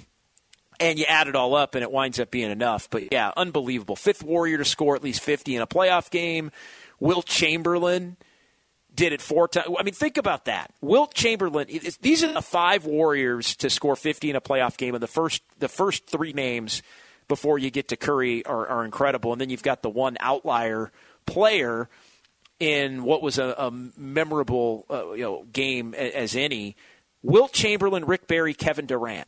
and 0.80 1.00
you 1.00 1.06
add 1.06 1.28
it 1.28 1.36
all 1.36 1.56
up 1.56 1.76
and 1.76 1.84
it 1.84 1.92
winds 1.92 2.20
up 2.20 2.32
being 2.32 2.52
enough. 2.52 2.90
But 2.90 3.12
yeah, 3.12 3.32
unbelievable. 3.38 3.96
Fifth 3.96 4.24
Warrior 4.24 4.58
to 4.58 4.66
score 4.66 4.96
at 4.96 5.04
least 5.04 5.22
50 5.22 5.56
in 5.56 5.62
a 5.62 5.68
playoff 5.68 6.10
game. 6.10 6.52
Wilt 7.00 7.26
Chamberlain 7.26 8.18
did 8.96 9.14
it 9.14 9.22
four 9.22 9.48
times. 9.48 9.68
I 9.78 9.84
mean, 9.84 9.94
think 9.94 10.18
about 10.18 10.46
that. 10.46 10.74
Wilt 10.82 11.14
Chamberlain. 11.14 11.68
These 12.02 12.24
are 12.24 12.32
the 12.32 12.42
five 12.42 12.86
Warriors 12.86 13.56
to 13.58 13.70
score 13.70 13.96
50 13.96 14.30
in 14.30 14.36
a 14.36 14.42
playoff 14.42 14.78
game, 14.78 14.94
and 14.94 15.02
the 15.02 15.08
first 15.08 15.42
the 15.60 15.68
first 15.68 16.08
three 16.08 16.34
names 16.34 16.84
before 17.28 17.58
you 17.58 17.70
get 17.70 17.90
to 17.90 17.98
Curry 17.98 18.46
are, 18.46 18.68
are 18.68 18.86
incredible. 18.86 19.32
And 19.32 19.42
then 19.42 19.50
you've 19.50 19.64
got 19.64 19.82
the 19.82 19.90
one 19.90 20.18
outlier 20.20 20.92
player 21.26 21.90
in 22.60 23.04
what 23.04 23.22
was 23.22 23.38
a, 23.38 23.56
a 23.58 23.72
memorable 23.98 24.86
uh, 24.90 25.12
you 25.12 25.24
know 25.24 25.46
game 25.52 25.94
as 25.94 26.36
any. 26.36 26.76
Wilt 27.22 27.54
Chamberlain, 27.54 28.06
Rick 28.06 28.28
Barry, 28.28 28.54
Kevin 28.54 28.86
Durant. 28.86 29.28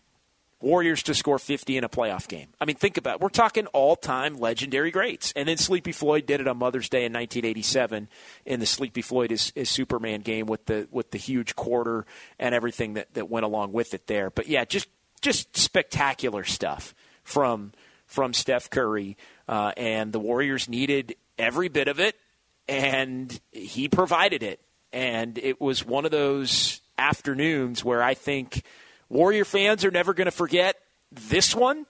Warriors 0.61 1.03
to 1.03 1.13
score 1.13 1.37
50 1.37 1.77
in 1.77 1.83
a 1.83 1.89
playoff 1.89 2.27
game. 2.27 2.47
I 2.59 2.65
mean, 2.65 2.77
think 2.77 2.97
about 2.97 3.15
it. 3.15 3.21
We're 3.21 3.29
talking 3.29 3.67
all 3.67 3.95
time 3.95 4.37
legendary 4.37 4.89
greats. 4.89 5.33
And 5.35 5.47
then 5.47 5.57
Sleepy 5.57 5.91
Floyd 5.91 6.25
did 6.25 6.39
it 6.39 6.47
on 6.47 6.57
Mother's 6.57 6.89
Day 6.89 7.05
in 7.05 7.13
1987 7.13 8.07
in 8.45 8.59
the 8.61 8.65
Sleepy 8.65 9.01
Floyd 9.01 9.31
is, 9.31 9.51
is 9.53 9.69
Superman 9.69 10.21
game 10.21 10.47
with 10.47 10.65
the 10.65 10.87
with 10.91 11.11
the 11.11 11.17
huge 11.17 11.55
quarter 11.55 12.05
and 12.39 12.55
everything 12.55 12.93
that, 12.93 13.13
that 13.13 13.29
went 13.29 13.45
along 13.45 13.73
with 13.73 13.93
it 13.93 14.07
there. 14.07 14.29
But 14.29 14.47
yeah, 14.47 14.65
just 14.65 14.87
just 15.21 15.55
spectacular 15.57 16.43
stuff 16.45 16.95
from 17.23 17.73
from 18.05 18.33
Steph 18.33 18.69
Curry. 18.69 19.17
Uh, 19.47 19.71
and 19.77 20.11
the 20.11 20.19
Warriors 20.19 20.69
needed 20.69 21.15
every 21.37 21.69
bit 21.69 21.87
of 21.87 21.99
it, 21.99 22.15
and 22.67 23.39
he 23.51 23.87
provided 23.87 24.43
it. 24.43 24.59
And 24.93 25.37
it 25.37 25.59
was 25.59 25.85
one 25.85 26.05
of 26.05 26.11
those 26.11 26.81
afternoons 26.97 27.83
where 27.83 28.01
I 28.01 28.13
think– 28.13 28.63
Warrior 29.09 29.45
fans 29.45 29.85
are 29.85 29.91
never 29.91 30.13
going 30.13 30.25
to 30.25 30.31
forget 30.31 30.77
this 31.11 31.55
one 31.55 31.85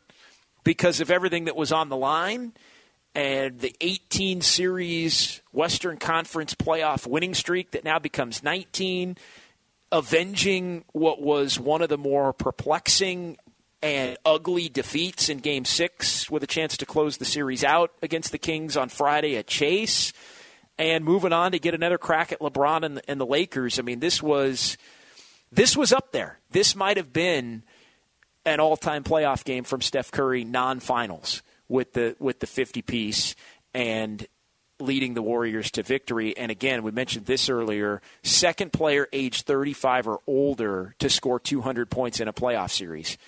because 0.63 0.99
of 0.99 1.09
everything 1.09 1.45
that 1.45 1.55
was 1.55 1.71
on 1.71 1.89
the 1.89 1.95
line 1.95 2.53
and 3.13 3.59
the 3.59 3.73
18 3.79 4.41
series 4.41 5.41
Western 5.53 5.97
Conference 5.97 6.53
playoff 6.53 7.07
winning 7.07 7.33
streak 7.33 7.71
that 7.71 7.85
now 7.85 7.99
becomes 7.99 8.43
19, 8.43 9.17
avenging 9.91 10.83
what 10.91 11.21
was 11.21 11.57
one 11.57 11.81
of 11.81 11.87
the 11.87 11.97
more 11.97 12.33
perplexing 12.33 13.37
and 13.85 14.17
ugly 14.25 14.67
defeats 14.67 15.29
in 15.29 15.37
game 15.37 15.63
six 15.63 16.27
with 16.27 16.41
a 16.41 16.47
chance 16.47 16.75
to 16.75 16.87
close 16.87 17.17
the 17.17 17.25
series 17.25 17.63
out 17.63 17.91
against 18.01 18.31
the 18.31 18.39
Kings 18.39 18.75
on 18.75 18.89
Friday 18.89 19.37
at 19.37 19.45
Chase, 19.45 20.11
and 20.79 21.05
moving 21.05 21.31
on 21.31 21.51
to 21.51 21.59
get 21.59 21.75
another 21.75 21.99
crack 21.99 22.31
at 22.31 22.39
LeBron 22.39 22.81
and 22.83 22.97
the, 22.97 23.07
and 23.07 23.21
the 23.21 23.27
Lakers. 23.27 23.77
I 23.77 23.83
mean, 23.83 23.99
this 23.99 24.23
was 24.23 24.75
this 25.51 25.77
was 25.77 25.93
up 25.93 26.13
there. 26.13 26.39
This 26.49 26.75
might 26.75 26.97
have 26.97 27.13
been 27.13 27.61
an 28.43 28.59
all-time 28.59 29.03
playoff 29.03 29.43
game 29.43 29.63
from 29.63 29.81
Steph 29.81 30.09
Curry 30.09 30.43
non-finals 30.43 31.43
with 31.69 31.93
the 31.93 32.15
with 32.17 32.39
the 32.39 32.47
50 32.47 32.81
piece 32.81 33.35
and 33.75 34.25
leading 34.79 35.13
the 35.13 35.21
Warriors 35.21 35.69
to 35.71 35.83
victory. 35.83 36.35
And 36.35 36.49
again, 36.49 36.81
we 36.81 36.89
mentioned 36.89 37.27
this 37.27 37.49
earlier, 37.49 38.01
second 38.23 38.73
player 38.73 39.07
age 39.13 39.43
35 39.43 40.07
or 40.07 40.21
older 40.25 40.95
to 40.97 41.07
score 41.07 41.39
200 41.39 41.91
points 41.91 42.19
in 42.19 42.27
a 42.27 42.33
playoff 42.33 42.71
series. 42.71 43.19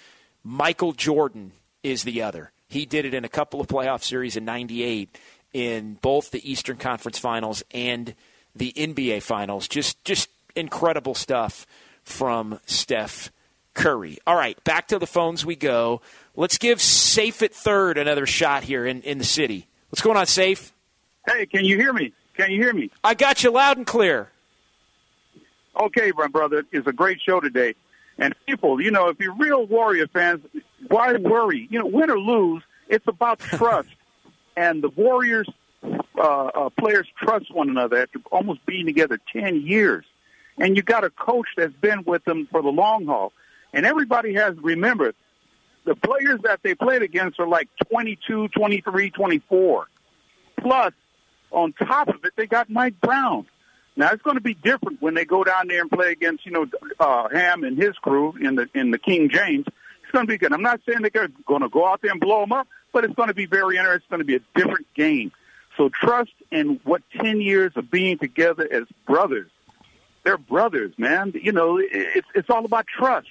Michael 0.43 0.93
Jordan 0.93 1.51
is 1.83 2.03
the 2.03 2.21
other. 2.21 2.51
He 2.67 2.85
did 2.85 3.05
it 3.05 3.13
in 3.13 3.23
a 3.25 3.29
couple 3.29 3.61
of 3.61 3.67
playoff 3.67 4.03
series 4.03 4.35
in 4.35 4.45
98 4.45 5.17
in 5.53 5.97
both 6.01 6.31
the 6.31 6.49
Eastern 6.49 6.77
Conference 6.77 7.17
Finals 7.17 7.63
and 7.71 8.13
the 8.55 8.73
NBA 8.75 9.21
Finals. 9.23 9.67
Just 9.67 10.03
just 10.03 10.29
incredible 10.55 11.15
stuff 11.15 11.65
from 12.03 12.59
Steph 12.65 13.31
Curry. 13.73 14.17
All 14.25 14.35
right, 14.35 14.61
back 14.63 14.87
to 14.89 14.99
the 14.99 15.07
phones 15.07 15.45
we 15.45 15.55
go. 15.55 16.01
Let's 16.35 16.57
give 16.57 16.81
Safe 16.81 17.41
at 17.41 17.53
third 17.53 17.97
another 17.97 18.25
shot 18.25 18.63
here 18.63 18.85
in, 18.85 19.01
in 19.03 19.17
the 19.17 19.23
city. 19.23 19.67
What's 19.89 20.01
going 20.01 20.17
on, 20.17 20.25
Safe? 20.25 20.73
Hey, 21.25 21.45
can 21.45 21.63
you 21.63 21.77
hear 21.77 21.93
me? 21.93 22.13
Can 22.35 22.51
you 22.51 22.61
hear 22.61 22.73
me? 22.73 22.91
I 23.03 23.13
got 23.13 23.43
you 23.43 23.51
loud 23.51 23.77
and 23.77 23.85
clear. 23.85 24.29
Okay, 25.79 26.11
my 26.15 26.27
brother, 26.27 26.63
it's 26.71 26.87
a 26.87 26.93
great 26.93 27.21
show 27.21 27.39
today. 27.39 27.75
And 28.17 28.35
people, 28.47 28.81
you 28.81 28.91
know, 28.91 29.09
if 29.09 29.19
you're 29.19 29.35
real 29.35 29.65
Warrior 29.65 30.07
fans, 30.07 30.41
why 30.87 31.13
worry? 31.13 31.67
You 31.69 31.79
know, 31.79 31.85
win 31.85 32.09
or 32.09 32.19
lose, 32.19 32.63
it's 32.87 33.07
about 33.07 33.39
trust. 33.39 33.89
and 34.55 34.83
the 34.83 34.89
Warriors 34.89 35.47
uh, 35.83 36.21
uh, 36.21 36.69
players 36.79 37.07
trust 37.17 37.53
one 37.53 37.69
another 37.69 37.97
after 37.97 38.19
almost 38.31 38.65
being 38.65 38.85
together 38.85 39.19
10 39.33 39.61
years 39.61 40.03
and 40.57 40.75
you 40.75 40.83
got 40.83 41.03
a 41.03 41.09
coach 41.09 41.47
that's 41.55 41.73
been 41.73 42.03
with 42.05 42.23
them 42.25 42.47
for 42.51 42.61
the 42.61 42.69
long 42.69 43.05
haul. 43.05 43.31
And 43.73 43.85
everybody 43.85 44.33
has 44.35 44.55
remembered 44.57 45.15
the 45.85 45.95
players 45.95 46.41
that 46.43 46.61
they 46.63 46.75
played 46.75 47.01
against 47.01 47.39
are 47.39 47.47
like 47.47 47.69
22, 47.89 48.49
23, 48.49 49.09
24. 49.11 49.87
Plus, 50.59 50.93
on 51.51 51.73
top 51.73 52.09
of 52.09 52.25
it, 52.25 52.33
they 52.35 52.47
got 52.47 52.69
Mike 52.69 52.99
Brown. 52.99 53.45
Now 53.97 54.11
it's 54.11 54.21
going 54.21 54.37
to 54.37 54.41
be 54.41 54.53
different 54.53 55.01
when 55.01 55.13
they 55.13 55.25
go 55.25 55.43
down 55.43 55.67
there 55.67 55.81
and 55.81 55.91
play 55.91 56.11
against, 56.11 56.45
you 56.45 56.51
know, 56.51 56.67
uh, 56.99 57.27
Ham 57.29 57.63
and 57.63 57.77
his 57.77 57.97
crew 57.97 58.35
in 58.39 58.55
the 58.55 58.69
in 58.73 58.91
the 58.91 58.97
King 58.97 59.29
James. 59.29 59.65
It's 59.67 60.11
going 60.11 60.25
to 60.25 60.31
be 60.31 60.37
good. 60.37 60.53
I'm 60.53 60.61
not 60.61 60.79
saying 60.87 60.99
they're 61.01 61.27
going 61.45 61.61
to 61.61 61.69
go 61.69 61.85
out 61.85 62.01
there 62.01 62.11
and 62.11 62.21
blow 62.21 62.41
them 62.41 62.53
up, 62.53 62.67
but 62.93 63.03
it's 63.03 63.15
going 63.15 63.27
to 63.27 63.33
be 63.33 63.45
very 63.45 63.77
interesting. 63.77 64.03
It's 64.03 64.09
going 64.09 64.19
to 64.19 64.25
be 64.25 64.35
a 64.35 64.41
different 64.55 64.87
game. 64.95 65.33
So 65.75 65.89
trust 65.89 66.31
in 66.51 66.79
what 66.85 67.01
10 67.19 67.41
years 67.41 67.73
of 67.75 67.91
being 67.91 68.17
together 68.17 68.67
as 68.71 68.85
brothers 69.05 69.49
they're 70.27 70.37
brothers, 70.37 70.91
man. 70.97 71.31
You 71.41 71.53
know, 71.53 71.79
it's 71.79 72.27
it's 72.35 72.49
all 72.49 72.65
about 72.65 72.85
trust, 72.85 73.29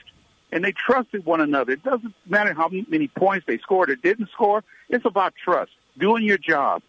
and 0.51 0.65
they 0.65 0.73
trusted 0.73 1.27
one 1.27 1.43
another. 1.43 1.73
It 1.73 1.83
doesn't 1.83 2.15
matter 2.25 2.55
how 2.55 2.71
many 2.71 3.09
points 3.09 3.45
they 3.47 3.59
scored 3.59 3.91
or 3.91 3.97
didn't 3.97 4.31
score. 4.31 4.65
It's 4.89 5.05
about 5.05 5.35
trust, 5.37 5.73
doing 5.99 6.25
your 6.25 6.39
job, 6.39 6.81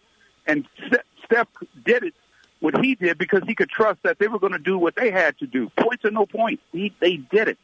and 0.46 0.66
Steph 1.26 1.48
did 1.84 2.04
it. 2.04 2.07
He 2.88 2.94
did 2.94 3.18
because 3.18 3.42
he 3.46 3.54
could 3.54 3.68
trust 3.68 4.02
that 4.02 4.18
they 4.18 4.28
were 4.28 4.38
going 4.38 4.54
to 4.54 4.58
do 4.58 4.78
what 4.78 4.96
they 4.96 5.10
had 5.10 5.36
to 5.40 5.46
do. 5.46 5.70
Points 5.78 6.06
or 6.06 6.10
no 6.10 6.24
points, 6.24 6.62
he, 6.72 6.90
they 7.00 7.16
did 7.16 7.48
it. 7.48 7.58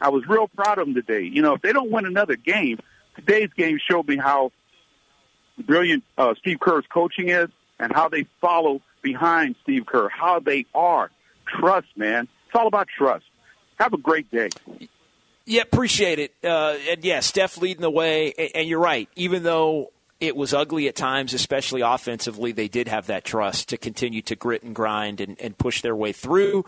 I 0.00 0.08
was 0.08 0.26
real 0.26 0.48
proud 0.48 0.78
of 0.78 0.86
them 0.86 0.96
today. 0.96 1.22
You 1.22 1.42
know, 1.42 1.54
if 1.54 1.62
they 1.62 1.72
don't 1.72 1.92
win 1.92 2.06
another 2.06 2.34
game, 2.34 2.80
today's 3.14 3.50
game 3.56 3.78
showed 3.88 4.08
me 4.08 4.16
how 4.16 4.50
brilliant 5.64 6.02
uh, 6.16 6.34
Steve 6.40 6.58
Kerr's 6.58 6.86
coaching 6.92 7.28
is 7.28 7.50
and 7.78 7.92
how 7.92 8.08
they 8.08 8.26
follow 8.40 8.82
behind 9.00 9.54
Steve 9.62 9.86
Kerr, 9.86 10.08
how 10.08 10.40
they 10.40 10.66
are 10.74 11.12
trust, 11.46 11.86
man. 11.94 12.26
It's 12.46 12.56
all 12.56 12.66
about 12.66 12.88
trust. 12.88 13.26
Have 13.78 13.92
a 13.92 13.98
great 13.98 14.28
day. 14.32 14.48
Yeah, 15.44 15.62
appreciate 15.62 16.18
it. 16.18 16.34
Uh, 16.42 16.74
and 16.90 17.04
yeah, 17.04 17.20
Steph 17.20 17.58
leading 17.58 17.82
the 17.82 17.90
way. 17.90 18.34
And, 18.36 18.50
And 18.56 18.68
you're 18.68 18.80
right. 18.80 19.08
Even 19.14 19.44
though 19.44 19.92
it 20.20 20.34
was 20.34 20.52
ugly 20.52 20.88
at 20.88 20.96
times, 20.96 21.32
especially 21.32 21.80
offensively, 21.80 22.52
they 22.52 22.68
did 22.68 22.88
have 22.88 23.06
that 23.06 23.24
trust 23.24 23.68
to 23.68 23.76
continue 23.76 24.22
to 24.22 24.34
grit 24.34 24.62
and 24.62 24.74
grind 24.74 25.20
and, 25.20 25.40
and 25.40 25.56
push 25.56 25.82
their 25.82 25.94
way 25.94 26.12
through. 26.12 26.64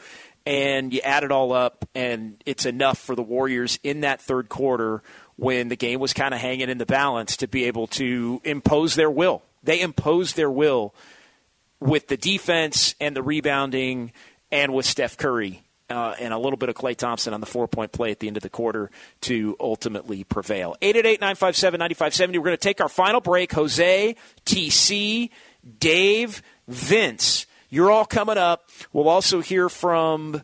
And 0.47 0.93
you 0.93 1.01
add 1.01 1.25
it 1.25 1.33
all 1.33 1.53
up, 1.53 1.85
and 1.95 2.43
it's 2.47 2.65
enough 2.65 2.99
for 2.99 3.15
the 3.15 3.23
Warriors 3.23 3.79
in 3.83 4.01
that 4.01 4.21
third 4.21 4.49
quarter 4.49 5.03
when 5.37 5.69
the 5.69 5.77
game 5.77 6.01
was 6.01 6.13
kind 6.13 6.33
of 6.33 6.41
hanging 6.41 6.71
in 6.71 6.79
the 6.79 6.87
balance 6.87 7.37
to 7.39 7.49
be 7.49 7.65
able 7.65 7.87
to 7.89 8.41
impose 8.45 8.95
their 8.95 9.11
will. 9.11 9.43
They 9.63 9.81
imposed 9.81 10.37
their 10.37 10.51
will 10.51 10.95
with 11.81 12.09
the 12.09 12.17
defense 12.17 12.95
and 13.01 13.15
the 13.15 13.23
rebounding 13.23 14.13
and 14.51 14.73
with 14.73 14.87
Steph 14.87 15.17
Curry 15.17 15.63
uh, 15.91 16.15
and 16.19 16.33
a 16.33 16.39
little 16.39 16.57
bit 16.57 16.69
of 16.69 16.75
Klay 16.75 16.97
Thompson 16.97 17.35
on 17.35 17.41
the 17.41 17.47
four 17.47 17.67
point 17.69 17.93
play 17.93 18.11
at 18.11 18.21
the 18.21 18.29
end 18.29 18.37
of 18.37 18.43
the 18.43 18.49
quarter 18.49 18.91
to 19.23 19.57
ultimately 19.61 20.25
prevail. 20.25 20.77
888 20.81 21.21
957 21.21 21.79
9570. 21.79 22.39
We're 22.39 22.45
going 22.45 22.57
to 22.57 22.61
take 22.61 22.81
our 22.81 22.89
final 22.89 23.21
break. 23.21 23.53
Jose, 23.53 24.17
TC, 24.47 25.31
Dave, 25.79 26.43
Vince. 26.69 27.47
You're 27.69 27.91
all 27.91 28.05
coming 28.05 28.39
up. 28.39 28.69
We'll 28.93 29.09
also 29.09 29.41
hear 29.41 29.69
from 29.69 30.43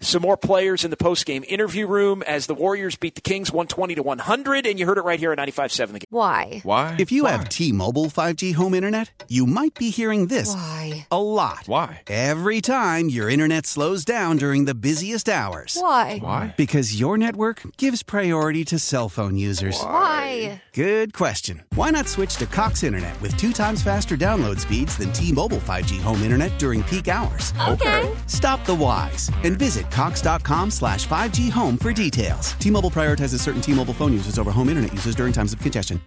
Some 0.00 0.20
more 0.22 0.36
players 0.36 0.84
in 0.84 0.90
the 0.90 0.98
post-game 0.98 1.44
interview 1.48 1.86
room 1.86 2.22
as 2.26 2.46
the 2.46 2.54
Warriors 2.54 2.94
beat 2.94 3.14
the 3.14 3.20
Kings 3.22 3.50
120 3.50 3.94
to 3.94 4.02
100, 4.02 4.66
and 4.66 4.78
you 4.78 4.84
heard 4.84 4.98
it 4.98 5.04
right 5.04 5.18
here 5.18 5.32
at 5.32 5.38
95.7 5.38 5.76
The 5.76 5.92
Game. 5.92 6.00
Why? 6.10 6.60
Why? 6.62 6.96
If 6.98 7.10
you 7.10 7.24
have 7.24 7.48
T-Mobile 7.48 8.06
5G 8.06 8.54
home 8.54 8.74
internet, 8.74 9.24
you 9.28 9.46
might 9.46 9.74
be 9.76 9.88
hearing 9.90 10.26
this 10.26 10.52
Why? 10.52 11.06
A 11.10 11.22
lot. 11.22 11.62
Why? 11.66 12.02
Every 12.08 12.60
time 12.60 13.08
your 13.08 13.30
internet 13.30 13.64
slows 13.66 14.04
down 14.04 14.36
during 14.36 14.66
the 14.66 14.74
busiest 14.74 15.28
hours. 15.28 15.78
Why? 15.80 16.18
Why? 16.18 16.54
Because 16.56 17.00
your 17.00 17.16
network 17.16 17.62
gives 17.78 18.02
priority 18.02 18.64
to 18.66 18.78
cell 18.78 19.08
phone 19.08 19.36
users. 19.36 19.80
Why? 19.80 20.60
Good 20.74 21.14
question. 21.14 21.62
Why 21.76 21.90
not 21.90 22.08
switch 22.08 22.36
to 22.36 22.46
Cox 22.46 22.82
Internet 22.82 23.18
with 23.22 23.34
two 23.38 23.52
times 23.52 23.82
faster 23.82 24.16
download 24.18 24.60
speeds 24.60 24.98
than 24.98 25.12
T-Mobile 25.12 25.58
5G 25.58 26.00
home 26.00 26.22
internet 26.22 26.58
during 26.58 26.82
peak 26.82 27.08
hours? 27.08 27.54
Okay. 27.68 28.12
Stop 28.26 28.66
the 28.66 28.74
whys 28.74 29.30
and 29.44 29.56
visit 29.58 29.83
cox.com 29.90 30.70
slash 30.70 31.08
5G 31.08 31.50
home 31.50 31.76
for 31.76 31.92
details. 31.92 32.52
T-Mobile 32.52 32.92
prioritizes 32.92 33.40
certain 33.40 33.60
T-Mobile 33.60 33.94
phone 33.94 34.12
users 34.12 34.38
over 34.38 34.52
home 34.52 34.68
internet 34.68 34.92
users 34.92 35.16
during 35.16 35.32
times 35.32 35.52
of 35.52 35.58
congestion. 35.58 36.00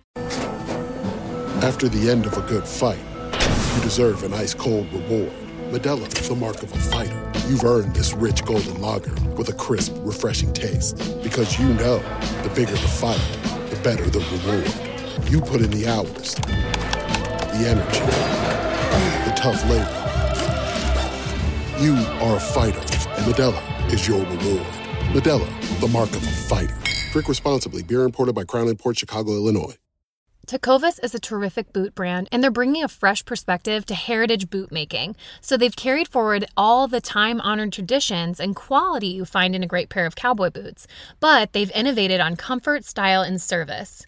After 1.61 1.89
the 1.89 2.09
end 2.09 2.25
of 2.25 2.37
a 2.37 2.41
good 2.41 2.67
fight, 2.67 2.99
you 3.75 3.81
deserve 3.81 4.23
an 4.23 4.33
ice 4.33 4.53
cold 4.53 4.91
reward. 4.93 5.33
Modelo 5.71 6.07
is 6.19 6.29
the 6.29 6.35
mark 6.35 6.63
of 6.63 6.71
a 6.71 6.77
fighter. 6.77 7.31
You've 7.47 7.65
earned 7.65 7.93
this 7.93 8.13
rich 8.13 8.45
golden 8.45 8.79
lager 8.79 9.13
with 9.35 9.49
a 9.49 9.53
crisp, 9.53 9.93
refreshing 9.97 10.53
taste. 10.53 10.97
Because 11.21 11.59
you 11.59 11.67
know 11.73 11.99
the 12.43 12.51
bigger 12.55 12.71
the 12.71 12.77
fight, 12.77 13.19
the 13.69 13.79
better 13.83 14.09
the 14.09 14.19
reward. 14.19 15.31
You 15.31 15.41
put 15.41 15.61
in 15.61 15.71
the 15.71 15.87
hours, 15.87 16.35
the 16.35 17.67
energy, 17.67 17.99
the 19.25 19.35
tough 19.35 19.61
labor. 19.69 20.06
You 21.79 21.93
are 21.93 22.37
a 22.37 22.39
fighter, 22.39 22.79
and 22.79 23.31
Modelo 23.31 23.93
is 23.93 24.07
your 24.07 24.17
reward. 24.21 24.65
Modelo, 25.13 25.79
the 25.79 25.87
mark 25.87 26.09
of 26.09 26.23
a 26.23 26.27
fighter. 26.27 26.75
Drink 27.11 27.29
responsibly. 27.29 27.83
Beer 27.83 28.01
imported 28.01 28.33
by 28.33 28.45
Crown 28.45 28.75
Port 28.77 28.97
Chicago, 28.97 29.33
Illinois. 29.33 29.75
Tecovas 30.47 30.99
is 31.03 31.13
a 31.13 31.19
terrific 31.19 31.73
boot 31.73 31.93
brand, 31.93 32.29
and 32.31 32.41
they're 32.41 32.49
bringing 32.49 32.83
a 32.83 32.87
fresh 32.87 33.23
perspective 33.23 33.85
to 33.85 33.93
heritage 33.93 34.49
boot 34.49 34.71
making. 34.71 35.15
So 35.39 35.55
they've 35.55 35.75
carried 35.75 36.07
forward 36.07 36.45
all 36.57 36.87
the 36.87 36.99
time 36.99 37.39
honored 37.41 37.73
traditions 37.73 38.39
and 38.39 38.55
quality 38.55 39.09
you 39.09 39.23
find 39.23 39.55
in 39.55 39.61
a 39.61 39.67
great 39.67 39.89
pair 39.89 40.07
of 40.07 40.15
cowboy 40.15 40.49
boots, 40.49 40.87
but 41.19 41.53
they've 41.53 41.71
innovated 41.75 42.19
on 42.19 42.37
comfort, 42.37 42.85
style, 42.85 43.21
and 43.21 43.39
service. 43.39 44.07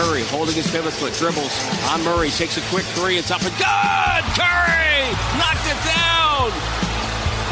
Curry 0.00 0.22
holding 0.24 0.54
his 0.54 0.70
pivot 0.70 0.94
foot, 0.94 1.12
dribbles 1.12 1.52
on 1.90 2.02
Murray, 2.02 2.30
takes 2.30 2.56
a 2.56 2.62
quick 2.70 2.86
three. 2.96 3.18
It's 3.18 3.30
up 3.30 3.42
and 3.42 3.52
good. 3.52 4.24
Curry 4.32 5.12
knocked 5.36 5.66
it 5.68 5.76
down. 5.84 6.50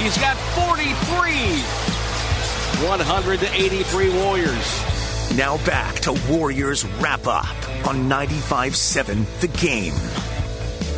He's 0.00 0.16
got 0.16 0.34
43. 0.56 1.60
183 2.88 4.10
Warriors. 4.24 5.36
Now 5.36 5.58
back 5.66 5.96
to 5.96 6.18
Warriors 6.30 6.86
wrap 7.02 7.26
up 7.26 7.86
on 7.86 8.08
95 8.08 8.74
7, 8.74 9.26
The 9.40 9.48
Game. 9.48 9.92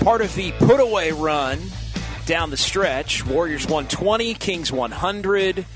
Part 0.04 0.20
of 0.20 0.32
the 0.36 0.52
put 0.52 0.78
away 0.78 1.10
run 1.10 1.58
down 2.26 2.50
the 2.50 2.56
stretch. 2.56 3.26
Warriors 3.26 3.64
120, 3.64 4.34
Kings 4.34 4.70
100. 4.70 5.66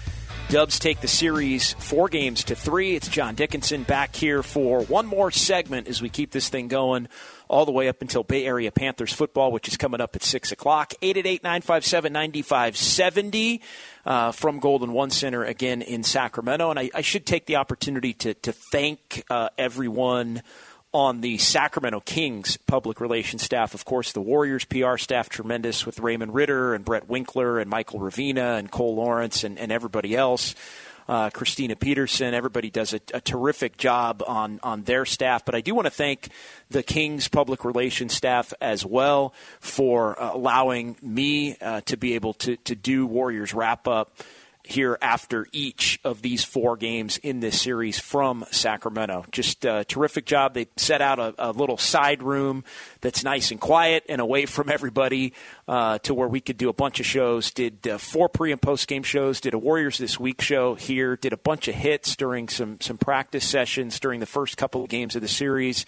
Dubs 0.55 0.79
take 0.79 1.01
the 1.01 1.09
series 1.09 1.73
four 1.81 2.09
games 2.09 2.45
to 2.45 2.55
three. 2.55 2.95
It's 2.95 3.09
John 3.09 3.35
Dickinson 3.35 3.83
back 3.83 4.15
here 4.15 4.41
for 4.41 4.83
one 4.83 5.05
more 5.05 5.33
segment 5.33 5.89
as 5.89 6.01
we 6.01 6.09
keep 6.09 6.31
this 6.31 6.49
thing 6.49 6.69
going 6.69 7.09
all 7.49 7.67
the 7.67 7.73
way 7.73 7.89
up 7.89 8.01
until 8.03 8.23
Bay 8.23 8.47
Area 8.47 8.71
Panthers 8.71 9.13
football, 9.13 9.51
which 9.51 9.67
is 9.67 9.77
coming 9.77 10.01
up 10.01 10.15
at 10.15 10.23
6 10.23 10.53
o'clock. 10.53 10.95
888 11.03 11.43
957 11.43 12.13
9570 12.13 13.63
uh, 14.07 14.31
from 14.31 14.61
Golden 14.61 14.93
One 14.93 15.11
Center 15.11 15.43
again 15.43 15.83
in 15.83 16.05
Sacramento. 16.05 16.71
And 16.71 16.79
I, 16.79 16.89
I 16.95 17.01
should 17.01 17.27
take 17.27 17.47
the 17.47 17.57
opportunity 17.57 18.13
to, 18.13 18.35
to 18.35 18.53
thank 18.53 19.25
uh, 19.31 19.49
everyone 19.59 20.41
on 20.95 21.21
the 21.21 21.37
Sacramento 21.39 22.01
Kings 22.01 22.57
public 22.69 23.01
relations 23.01 23.43
staff. 23.43 23.75
Of 23.75 23.85
course, 23.85 24.13
the 24.13 24.21
Warriors 24.21 24.65
PR 24.65 24.97
staff, 24.97 25.29
tremendous 25.29 25.85
with 25.85 25.99
Raymond 25.99 26.35
Ridder 26.35 26.73
and 26.73 26.85
Brett 26.85 27.09
Winkler 27.09 27.59
and 27.59 27.69
Michael 27.69 27.99
Ravina 27.99 28.59
and 28.59 28.71
Cole 28.71 28.95
Lawrence 28.95 29.43
and, 29.43 29.59
and 29.59 29.73
everybody 29.73 30.15
else. 30.15 30.55
Uh, 31.07 31.29
Christina 31.29 31.77
Peterson, 31.77 32.33
everybody 32.33 32.71
does 32.71 32.95
a, 32.95 33.01
a, 33.13 33.21
terrific 33.21 33.77
job 33.77 34.23
on, 34.27 34.59
on 34.63 34.85
their 34.85 35.05
staff. 35.05 35.45
But 35.45 35.55
I 35.55 35.61
do 35.61 35.75
want 35.75 35.85
to 35.85 35.91
thank 35.91 36.31
the 36.71 36.83
Kings 36.83 37.29
public 37.29 37.63
relations 37.63 38.15
staff 38.15 38.55
as 38.59 38.87
well 38.87 39.35
for 39.61 40.19
uh, 40.19 40.33
allowing 40.33 40.97
me 41.03 41.57
uh, 41.61 41.83
to 41.83 41.99
be 41.99 42.15
able 42.15 42.33
to, 42.35 42.57
to 42.57 42.75
do 42.75 43.05
Warriors 43.05 43.53
wrap 43.53 43.87
up 43.87 44.17
here 44.65 44.99
after 45.03 45.47
each 45.53 46.01
of 46.05 46.23
these 46.23 46.43
four 46.43 46.77
games 46.77 47.19
in 47.19 47.41
this 47.41 47.61
series 47.61 47.99
from 47.99 48.45
Sacramento. 48.51 49.27
Just 49.31 49.65
a 49.65 49.85
terrific 49.85 50.25
job. 50.25 50.55
They 50.55 50.67
set 50.77 51.03
out 51.03 51.19
a, 51.19 51.35
a 51.39 51.53
little 51.53 51.77
side 51.77 52.23
room 52.23 52.65
that's 53.03 53.23
nice 53.23 53.51
and 53.51 53.61
quiet 53.61 54.05
and 54.09 54.21
away 54.21 54.47
from 54.47 54.71
everybody 54.71 55.35
uh, 55.69 55.99
to 55.99 56.15
where 56.15 56.29
we 56.29 56.41
could 56.41 56.57
do 56.57 56.71
a 56.71 56.73
bunch 56.73 56.99
of 56.99 57.07
shows. 57.07 57.51
Did 57.51 57.87
uh, 57.87 57.99
four 57.99 58.29
pre 58.29 58.53
and 58.53 58.61
post 58.61 58.89
game 58.89 59.03
shows. 59.03 59.41
Did 59.41 59.55
a 59.55 59.59
Warriors 59.59 59.99
This 59.99 60.19
Week 60.19 60.41
show 60.41 60.75
here. 60.75 61.17
Did 61.17 61.35
a 61.35 61.39
bunch 61.39 61.69
of 61.69 61.75
hits 61.75 62.17
during 62.17 62.49
some 62.49 62.81
some 62.81 62.97
practice 62.97 63.45
sessions 63.45 64.01
during 64.01 64.21
the 64.21 64.27
first 64.27 64.57
couple 64.57 64.83
of 64.83 64.89
games 64.89 65.15
of 65.15 65.23
the 65.23 65.29
series. 65.29 65.85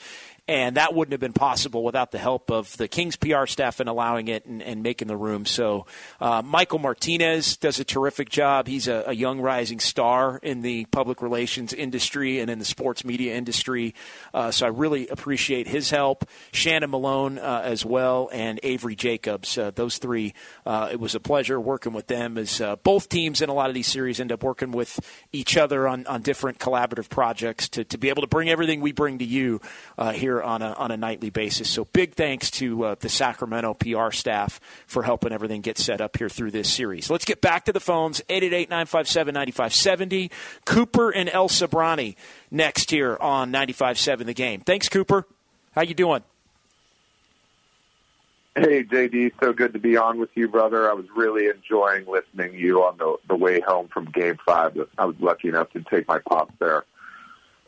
And 0.48 0.76
that 0.76 0.94
wouldn't 0.94 1.12
have 1.12 1.20
been 1.20 1.32
possible 1.32 1.82
without 1.82 2.12
the 2.12 2.18
help 2.18 2.52
of 2.52 2.76
the 2.76 2.86
Kings 2.86 3.16
PR 3.16 3.46
staff 3.46 3.80
in 3.80 3.88
allowing 3.88 4.28
it 4.28 4.46
and, 4.46 4.62
and 4.62 4.80
making 4.80 5.08
the 5.08 5.16
room. 5.16 5.44
So, 5.44 5.86
uh, 6.20 6.40
Michael 6.40 6.78
Martinez 6.78 7.56
does 7.56 7.80
a 7.80 7.84
terrific 7.84 8.28
job. 8.28 8.68
He's 8.68 8.86
a, 8.86 9.02
a, 9.08 9.12
young 9.12 9.40
rising 9.40 9.80
star 9.80 10.38
in 10.44 10.60
the 10.60 10.84
public 10.86 11.20
relations 11.20 11.72
industry 11.72 12.38
and 12.38 12.48
in 12.48 12.60
the 12.60 12.64
sports 12.64 13.04
media 13.04 13.34
industry. 13.34 13.92
Uh, 14.32 14.52
so, 14.52 14.66
I 14.66 14.68
really 14.68 15.08
appreciate 15.08 15.66
his 15.66 15.90
help. 15.90 16.24
Shannon 16.52 16.90
Malone 16.90 17.38
uh, 17.38 17.62
as 17.64 17.84
well, 17.84 18.30
and 18.32 18.60
Avery 18.62 18.94
Jacobs. 18.94 19.58
Uh, 19.58 19.72
those 19.74 19.98
three, 19.98 20.32
uh, 20.64 20.90
it 20.92 21.00
was 21.00 21.16
a 21.16 21.20
pleasure 21.20 21.60
working 21.60 21.92
with 21.92 22.06
them 22.06 22.38
as 22.38 22.60
uh, 22.60 22.76
both 22.76 23.08
teams 23.08 23.42
in 23.42 23.48
a 23.48 23.54
lot 23.54 23.68
of 23.68 23.74
these 23.74 23.88
series 23.88 24.20
end 24.20 24.30
up 24.30 24.44
working 24.44 24.70
with 24.70 25.00
each 25.32 25.56
other 25.56 25.88
on, 25.88 26.06
on 26.06 26.22
different 26.22 26.60
collaborative 26.60 27.08
projects 27.08 27.68
to, 27.70 27.82
to 27.82 27.98
be 27.98 28.10
able 28.10 28.22
to 28.22 28.28
bring 28.28 28.48
everything 28.48 28.80
we 28.80 28.92
bring 28.92 29.18
to 29.18 29.24
you 29.24 29.60
here 30.14 30.35
on 30.42 30.62
a 30.62 30.72
on 30.72 30.90
a 30.90 30.96
nightly 30.96 31.30
basis. 31.30 31.68
So 31.68 31.84
big 31.84 32.14
thanks 32.14 32.50
to 32.52 32.84
uh, 32.84 32.94
the 32.98 33.08
Sacramento 33.08 33.74
PR 33.74 34.10
staff 34.10 34.60
for 34.86 35.02
helping 35.02 35.32
everything 35.32 35.60
get 35.60 35.78
set 35.78 36.00
up 36.00 36.16
here 36.16 36.28
through 36.28 36.52
this 36.52 36.72
series. 36.72 37.10
Let's 37.10 37.24
get 37.24 37.40
back 37.40 37.64
to 37.66 37.72
the 37.72 37.80
phones 37.80 38.20
888-957-9570. 38.28 40.30
Cooper 40.64 41.10
and 41.10 41.28
El 41.28 41.48
Sobrante 41.48 42.16
next 42.50 42.90
here 42.90 43.16
on 43.20 43.52
95.7 43.52 44.26
The 44.26 44.34
Game. 44.34 44.60
Thanks, 44.60 44.88
Cooper. 44.88 45.26
How 45.74 45.82
you 45.82 45.94
doing? 45.94 46.22
Hey, 48.54 48.84
JD, 48.84 49.32
so 49.38 49.52
good 49.52 49.74
to 49.74 49.78
be 49.78 49.98
on 49.98 50.18
with 50.18 50.30
you, 50.34 50.48
brother. 50.48 50.90
I 50.90 50.94
was 50.94 51.04
really 51.14 51.48
enjoying 51.48 52.06
listening 52.06 52.52
to 52.52 52.58
you 52.58 52.84
on 52.84 52.96
the, 52.96 53.16
the 53.28 53.36
way 53.36 53.60
home 53.60 53.88
from 53.88 54.06
Game 54.06 54.38
5. 54.46 54.78
I 54.96 55.04
was 55.04 55.16
lucky 55.20 55.48
enough 55.48 55.70
to 55.72 55.82
take 55.82 56.08
my 56.08 56.20
pops 56.20 56.54
there 56.58 56.86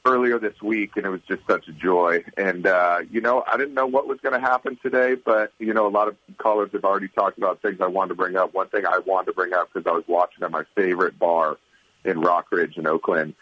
earlier 0.08 0.38
this 0.38 0.60
week, 0.62 0.96
and 0.96 1.06
it 1.06 1.10
was 1.10 1.20
just 1.28 1.42
such 1.48 1.68
a 1.68 1.72
joy. 1.72 2.24
And 2.36 2.66
uh, 2.66 3.00
you 3.10 3.20
know, 3.20 3.44
I 3.46 3.56
didn't 3.56 3.74
know 3.74 3.86
what 3.86 4.08
was 4.08 4.18
going 4.20 4.34
to 4.34 4.40
happen 4.40 4.78
today, 4.82 5.14
but 5.14 5.52
you 5.58 5.74
know, 5.74 5.86
a 5.86 5.90
lot 5.90 6.08
of 6.08 6.16
callers 6.38 6.70
have 6.72 6.84
already 6.84 7.08
talked 7.08 7.38
about 7.38 7.62
things 7.62 7.78
I 7.80 7.86
wanted 7.86 8.10
to 8.10 8.14
bring 8.14 8.36
up. 8.36 8.54
One 8.54 8.68
thing 8.68 8.86
I 8.86 8.98
wanted 8.98 9.26
to 9.26 9.32
bring 9.32 9.52
up 9.52 9.70
because 9.72 9.86
I 9.90 9.94
was 9.94 10.04
watching 10.08 10.42
at 10.42 10.50
my 10.50 10.64
favorite 10.74 11.18
bar 11.18 11.58
in 12.04 12.20
Rockridge 12.20 12.78
in 12.78 12.86
Oakland. 12.86 13.34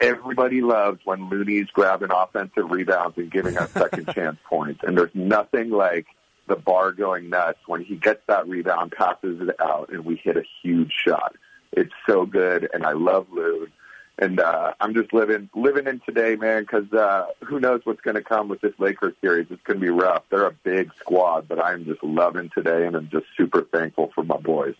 everybody 0.00 0.60
loves 0.60 1.00
when 1.04 1.28
Looney's 1.28 1.68
grabbing 1.68 2.10
offensive 2.12 2.70
rebounds 2.70 3.16
and 3.16 3.30
giving 3.30 3.56
us 3.56 3.70
second 3.72 4.08
chance 4.14 4.38
points. 4.48 4.80
And 4.82 4.96
there's 4.96 5.14
nothing 5.14 5.70
like 5.70 6.06
the 6.46 6.56
bar 6.56 6.92
going 6.92 7.30
nuts 7.30 7.58
when 7.66 7.82
he 7.82 7.96
gets 7.96 8.20
that 8.26 8.46
rebound, 8.46 8.92
passes 8.92 9.40
it 9.48 9.60
out, 9.60 9.90
and 9.90 10.04
we 10.04 10.16
hit 10.16 10.36
a 10.36 10.44
huge 10.62 10.92
shot. 10.92 11.34
It's 11.72 11.92
so 12.06 12.24
good, 12.24 12.68
and 12.72 12.84
I 12.84 12.92
love 12.92 13.26
Loon. 13.32 13.72
And 14.18 14.40
uh, 14.40 14.72
I'm 14.80 14.94
just 14.94 15.12
living 15.12 15.50
living 15.54 15.86
in 15.86 16.00
today, 16.00 16.36
man, 16.36 16.62
because 16.62 16.90
uh, 16.92 17.26
who 17.44 17.60
knows 17.60 17.82
what's 17.84 18.00
going 18.00 18.14
to 18.14 18.22
come 18.22 18.48
with 18.48 18.62
this 18.62 18.72
Lakers 18.78 19.14
series? 19.20 19.46
It's 19.50 19.62
going 19.62 19.78
to 19.78 19.84
be 19.84 19.90
rough. 19.90 20.22
They're 20.30 20.46
a 20.46 20.52
big 20.52 20.90
squad, 20.98 21.48
but 21.48 21.62
I'm 21.62 21.84
just 21.84 22.02
loving 22.02 22.50
today, 22.54 22.86
and 22.86 22.96
I'm 22.96 23.10
just 23.10 23.26
super 23.36 23.62
thankful 23.62 24.10
for 24.14 24.24
my 24.24 24.38
boys. 24.38 24.74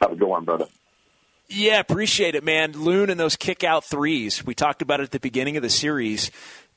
Have 0.00 0.12
a 0.12 0.16
good 0.16 0.28
one, 0.28 0.44
brother. 0.44 0.66
Yeah, 1.50 1.80
appreciate 1.80 2.34
it, 2.34 2.44
man. 2.44 2.72
Loon 2.72 3.10
and 3.10 3.18
those 3.18 3.36
kick 3.36 3.64
out 3.64 3.84
threes. 3.84 4.44
We 4.44 4.54
talked 4.54 4.82
about 4.82 5.00
it 5.00 5.04
at 5.04 5.10
the 5.10 5.20
beginning 5.20 5.56
of 5.56 5.62
the 5.62 5.70
series 5.70 6.30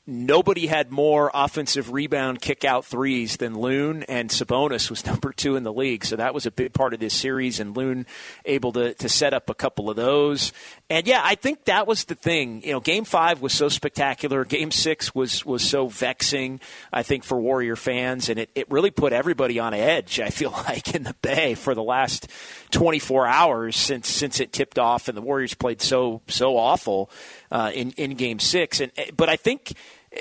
nobody 0.06 0.66
had 0.66 0.90
more 0.90 1.30
offensive 1.32 1.92
rebound 1.92 2.40
kick 2.40 2.64
out 2.64 2.84
threes 2.84 3.36
than 3.36 3.58
Loon, 3.58 4.02
and 4.04 4.30
Sabonis 4.30 4.90
was 4.90 5.06
number 5.12 5.32
two 5.32 5.56
in 5.56 5.62
the 5.62 5.72
league. 5.72 6.04
So 6.04 6.16
that 6.16 6.34
was 6.34 6.46
a 6.46 6.50
big 6.50 6.72
part 6.72 6.94
of 6.94 7.00
this 7.00 7.14
series, 7.14 7.60
and 7.60 7.76
Loon 7.76 8.06
able 8.44 8.72
to, 8.72 8.94
to 8.94 9.08
set 9.08 9.34
up 9.34 9.48
a 9.48 9.54
couple 9.54 9.90
of 9.90 9.96
those. 9.96 10.52
And 10.90 11.06
yeah, 11.06 11.20
I 11.24 11.34
think 11.34 11.64
that 11.64 11.86
was 11.86 12.04
the 12.04 12.14
thing. 12.14 12.62
You 12.64 12.72
know, 12.72 12.80
game 12.80 13.04
five 13.04 13.40
was 13.40 13.52
so 13.52 13.68
spectacular. 13.68 14.44
Game 14.44 14.70
six 14.70 15.14
was, 15.14 15.44
was 15.46 15.62
so 15.62 15.86
vexing, 15.86 16.60
I 16.92 17.02
think, 17.02 17.24
for 17.24 17.40
Warrior 17.40 17.76
fans, 17.76 18.28
and 18.28 18.38
it, 18.38 18.50
it 18.54 18.70
really 18.70 18.90
put 18.90 19.12
everybody 19.12 19.58
on 19.58 19.74
edge, 19.74 20.20
I 20.20 20.30
feel 20.30 20.50
like, 20.68 20.94
in 20.94 21.04
the 21.04 21.14
Bay 21.22 21.54
for 21.54 21.74
the 21.74 21.82
last 21.82 22.28
24 22.72 23.26
hours 23.26 23.76
since, 23.76 24.08
since 24.08 24.40
it 24.40 24.52
tipped 24.52 24.78
off 24.78 25.08
and 25.08 25.16
the 25.16 25.22
Warriors 25.22 25.54
played 25.54 25.80
so, 25.80 26.22
so 26.26 26.56
awful 26.56 27.10
uh, 27.52 27.70
in, 27.72 27.92
in 27.92 28.14
game 28.14 28.40
six. 28.40 28.80
And, 28.80 28.90
but 29.16 29.28
I 29.28 29.36
think 29.36 29.74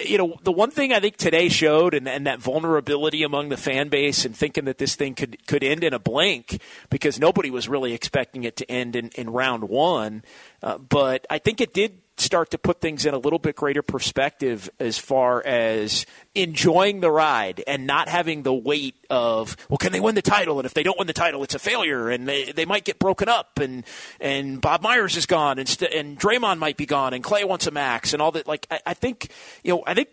you 0.06 0.18
know, 0.18 0.38
the 0.44 0.52
one 0.52 0.72
thing 0.72 0.94
I 0.94 1.00
think 1.00 1.18
today 1.18 1.50
showed, 1.50 1.94
and, 1.94 2.08
and, 2.08 2.26
that 2.26 2.40
vulnerability 2.40 3.24
among 3.24 3.50
the 3.50 3.58
fan 3.58 3.90
base, 3.90 4.24
and 4.24 4.36
thinking 4.36 4.66
that 4.66 4.78
this 4.78 4.96
thing 4.96 5.16
could 5.16 5.46
could 5.48 5.64
end 5.64 5.84
in 5.84 5.94
a 5.94 6.00
blink, 6.00 6.62
because 6.90 7.20
nobody 7.20 7.50
was 7.50 7.68
really 7.68 7.94
expecting 7.94 8.46
it 8.46 8.56
to 8.58 8.72
end 8.72 8.96
in, 8.96 9.10
in 9.16 9.30
round 9.30 9.66
one. 9.66 10.24
Uh, 10.64 10.78
but 10.78 11.26
I 11.30 11.40
think 11.40 11.60
it 11.60 11.74
did 11.74 12.01
start 12.22 12.52
to 12.52 12.58
put 12.58 12.80
things 12.80 13.06
in 13.06 13.14
a 13.14 13.18
little 13.18 13.40
bit 13.40 13.56
greater 13.56 13.82
perspective 13.82 14.70
as 14.80 14.98
far 14.98 15.46
as 15.46 16.06
enjoying 16.36 17.02
the 17.02 17.12
ride 17.12 17.64
and 17.68 17.86
not 17.86 18.08
having 18.08 18.44
the 18.44 18.54
weight 18.54 18.96
of 19.10 19.58
well 19.70 19.78
can 19.78 19.92
they 19.92 20.00
win 20.00 20.16
the 20.16 20.22
title? 20.22 20.60
And 20.60 20.66
if 20.66 20.74
they 20.74 20.84
don't 20.84 20.98
win 20.98 21.08
the 21.08 21.14
title 21.14 21.44
it's 21.44 21.56
a 21.56 21.60
failure 21.60 22.10
and 22.10 22.28
they, 22.28 22.52
they 22.52 22.66
might 22.66 22.86
get 22.86 23.00
broken 23.00 23.28
up 23.28 23.60
and 23.60 23.84
and 24.20 24.62
Bob 24.62 24.82
Myers 24.82 25.18
is 25.18 25.26
gone 25.26 25.60
and 25.60 25.68
st- 25.68 25.92
and 25.94 26.20
Draymond 26.20 26.58
might 26.60 26.78
be 26.78 26.86
gone 26.86 27.14
and 27.14 27.24
Klay 27.24 27.44
wants 27.46 27.68
a 27.68 27.72
max 27.72 28.14
and 28.14 28.22
all 28.22 28.32
that. 28.32 28.48
Like 28.48 28.68
I, 28.72 28.80
I 28.88 28.94
think 28.94 29.32
you 29.64 29.74
know 29.74 29.84
I 29.86 29.94
think 29.94 30.10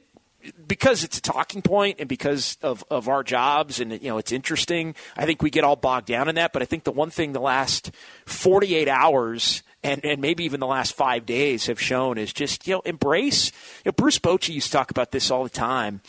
because 0.66 1.05
it's 1.05 1.18
a 1.18 1.22
talking 1.22 1.62
point 1.62 1.97
and 1.98 2.09
because 2.09 2.56
of, 2.62 2.85
of 2.90 3.09
our 3.09 3.22
jobs 3.22 3.80
and 3.80 3.93
you 3.93 4.09
know 4.09 4.18
it's 4.18 4.32
interesting 4.32 4.94
i 5.16 5.26
think 5.26 5.43
we 5.43 5.51
get 5.51 5.64
all 5.64 5.76
bogged 5.76 6.06
down 6.06 6.28
in 6.28 6.36
that. 6.36 6.52
But 6.52 6.62
i 6.62 6.64
think 6.64 6.85
the 6.85 6.93
one 6.93 7.10
thing 7.10 7.32
the 7.32 7.40
last 7.40 7.90
48 8.26 8.89
hours 8.89 9.62
and, 9.82 10.05
and 10.05 10.20
maybe 10.20 10.44
even 10.44 10.60
the 10.60 10.66
last 10.66 10.94
five 10.94 11.26
days 11.26 11.66
have 11.66 11.80
shown 11.80 12.18
is 12.18 12.32
just 12.32 12.66
you 12.66 12.74
know 12.74 12.82
embrace 12.84 13.52
you 13.84 13.90
know 13.90 13.92
bruce 13.92 14.18
bochy 14.18 14.55
used 14.55 14.68
to 14.68 14.72
talk 14.72 14.90
about 14.90 15.12
this 15.12 15.30
all 15.30 15.44
the 15.44 15.50
time 15.50 16.00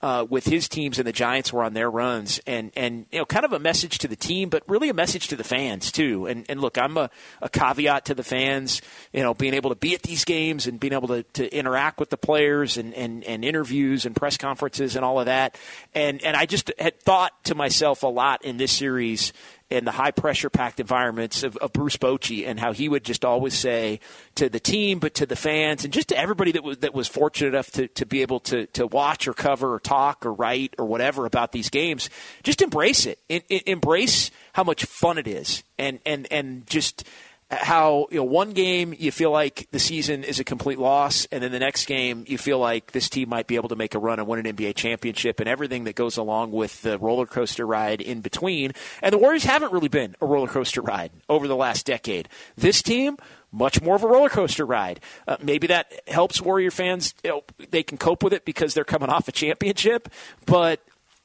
uh, 0.00 0.24
with 0.28 0.46
his 0.46 0.68
teams 0.68 0.98
and 0.98 1.08
the 1.08 1.12
Giants 1.12 1.52
were 1.52 1.64
on 1.64 1.74
their 1.74 1.90
runs, 1.90 2.40
and 2.46 2.70
and 2.76 3.06
you 3.10 3.18
know, 3.18 3.24
kind 3.24 3.44
of 3.44 3.52
a 3.52 3.58
message 3.58 3.98
to 3.98 4.08
the 4.08 4.14
team, 4.14 4.48
but 4.48 4.62
really 4.68 4.88
a 4.88 4.94
message 4.94 5.26
to 5.28 5.36
the 5.36 5.42
fans 5.42 5.90
too. 5.90 6.26
And 6.26 6.46
and 6.48 6.60
look, 6.60 6.78
I'm 6.78 6.96
a, 6.96 7.10
a 7.42 7.48
caveat 7.48 8.04
to 8.06 8.14
the 8.14 8.22
fans, 8.22 8.80
you 9.12 9.22
know, 9.22 9.34
being 9.34 9.54
able 9.54 9.70
to 9.70 9.76
be 9.76 9.94
at 9.94 10.02
these 10.02 10.24
games 10.24 10.68
and 10.68 10.78
being 10.78 10.92
able 10.92 11.08
to, 11.08 11.24
to 11.24 11.52
interact 11.52 11.98
with 11.98 12.10
the 12.10 12.16
players 12.16 12.76
and, 12.76 12.94
and, 12.94 13.24
and 13.24 13.44
interviews 13.44 14.06
and 14.06 14.14
press 14.14 14.36
conferences 14.36 14.94
and 14.94 15.04
all 15.04 15.18
of 15.18 15.26
that. 15.26 15.58
And 15.94 16.22
and 16.22 16.36
I 16.36 16.46
just 16.46 16.70
had 16.78 17.00
thought 17.00 17.32
to 17.44 17.56
myself 17.56 18.04
a 18.04 18.08
lot 18.08 18.44
in 18.44 18.56
this 18.56 18.70
series 18.70 19.32
in 19.70 19.84
the 19.84 19.90
high 19.90 20.10
pressure 20.10 20.48
packed 20.48 20.80
environments 20.80 21.42
of, 21.42 21.56
of, 21.58 21.72
Bruce 21.72 21.98
Bochy 21.98 22.46
and 22.46 22.58
how 22.58 22.72
he 22.72 22.88
would 22.88 23.04
just 23.04 23.24
always 23.24 23.52
say 23.52 24.00
to 24.34 24.48
the 24.48 24.58
team, 24.58 24.98
but 24.98 25.14
to 25.14 25.26
the 25.26 25.36
fans 25.36 25.84
and 25.84 25.92
just 25.92 26.08
to 26.08 26.18
everybody 26.18 26.52
that 26.52 26.64
was, 26.64 26.78
that 26.78 26.94
was 26.94 27.06
fortunate 27.06 27.48
enough 27.48 27.70
to, 27.72 27.86
to 27.88 28.06
be 28.06 28.22
able 28.22 28.40
to, 28.40 28.66
to 28.68 28.86
watch 28.86 29.28
or 29.28 29.34
cover 29.34 29.74
or 29.74 29.80
talk 29.80 30.24
or 30.24 30.32
write 30.32 30.74
or 30.78 30.86
whatever 30.86 31.26
about 31.26 31.52
these 31.52 31.68
games, 31.68 32.08
just 32.42 32.62
embrace 32.62 33.04
it. 33.04 33.18
In, 33.28 33.42
in, 33.48 33.60
embrace 33.66 34.30
how 34.54 34.64
much 34.64 34.84
fun 34.86 35.18
it 35.18 35.26
is 35.26 35.62
and, 35.78 36.00
and, 36.06 36.26
and 36.30 36.66
just 36.66 37.04
how 37.50 38.06
you 38.10 38.18
know 38.18 38.24
one 38.24 38.50
game 38.50 38.94
you 38.98 39.10
feel 39.10 39.30
like 39.30 39.68
the 39.70 39.78
season 39.78 40.22
is 40.22 40.38
a 40.38 40.44
complete 40.44 40.78
loss, 40.78 41.26
and 41.32 41.42
then 41.42 41.50
the 41.50 41.58
next 41.58 41.86
game 41.86 42.24
you 42.26 42.36
feel 42.36 42.58
like 42.58 42.92
this 42.92 43.08
team 43.08 43.30
might 43.30 43.46
be 43.46 43.56
able 43.56 43.70
to 43.70 43.76
make 43.76 43.94
a 43.94 43.98
run 43.98 44.18
and 44.18 44.28
win 44.28 44.44
an 44.44 44.56
NBA 44.56 44.74
championship, 44.74 45.40
and 45.40 45.48
everything 45.48 45.84
that 45.84 45.94
goes 45.94 46.16
along 46.16 46.52
with 46.52 46.82
the 46.82 46.98
roller 46.98 47.26
coaster 47.26 47.66
ride 47.66 48.00
in 48.00 48.20
between. 48.20 48.72
And 49.02 49.12
the 49.12 49.18
Warriors 49.18 49.44
haven't 49.44 49.72
really 49.72 49.88
been 49.88 50.14
a 50.20 50.26
roller 50.26 50.48
coaster 50.48 50.82
ride 50.82 51.10
over 51.28 51.48
the 51.48 51.56
last 51.56 51.86
decade. 51.86 52.28
This 52.56 52.82
team. 52.82 53.16
Much 53.50 53.80
more 53.80 53.96
of 53.96 54.02
a 54.02 54.06
roller 54.06 54.28
coaster 54.28 54.66
ride. 54.66 55.00
Uh, 55.26 55.38
maybe 55.40 55.66
that 55.68 55.90
helps 56.06 56.38
Warrior 56.38 56.70
fans. 56.70 57.14
You 57.24 57.30
know, 57.30 57.44
they 57.70 57.82
can 57.82 57.96
cope 57.96 58.22
with 58.22 58.34
it 58.34 58.44
because 58.44 58.74
they're 58.74 58.84
coming 58.84 59.08
off 59.08 59.26
a 59.26 59.32
championship. 59.32 60.10
But 60.44 60.84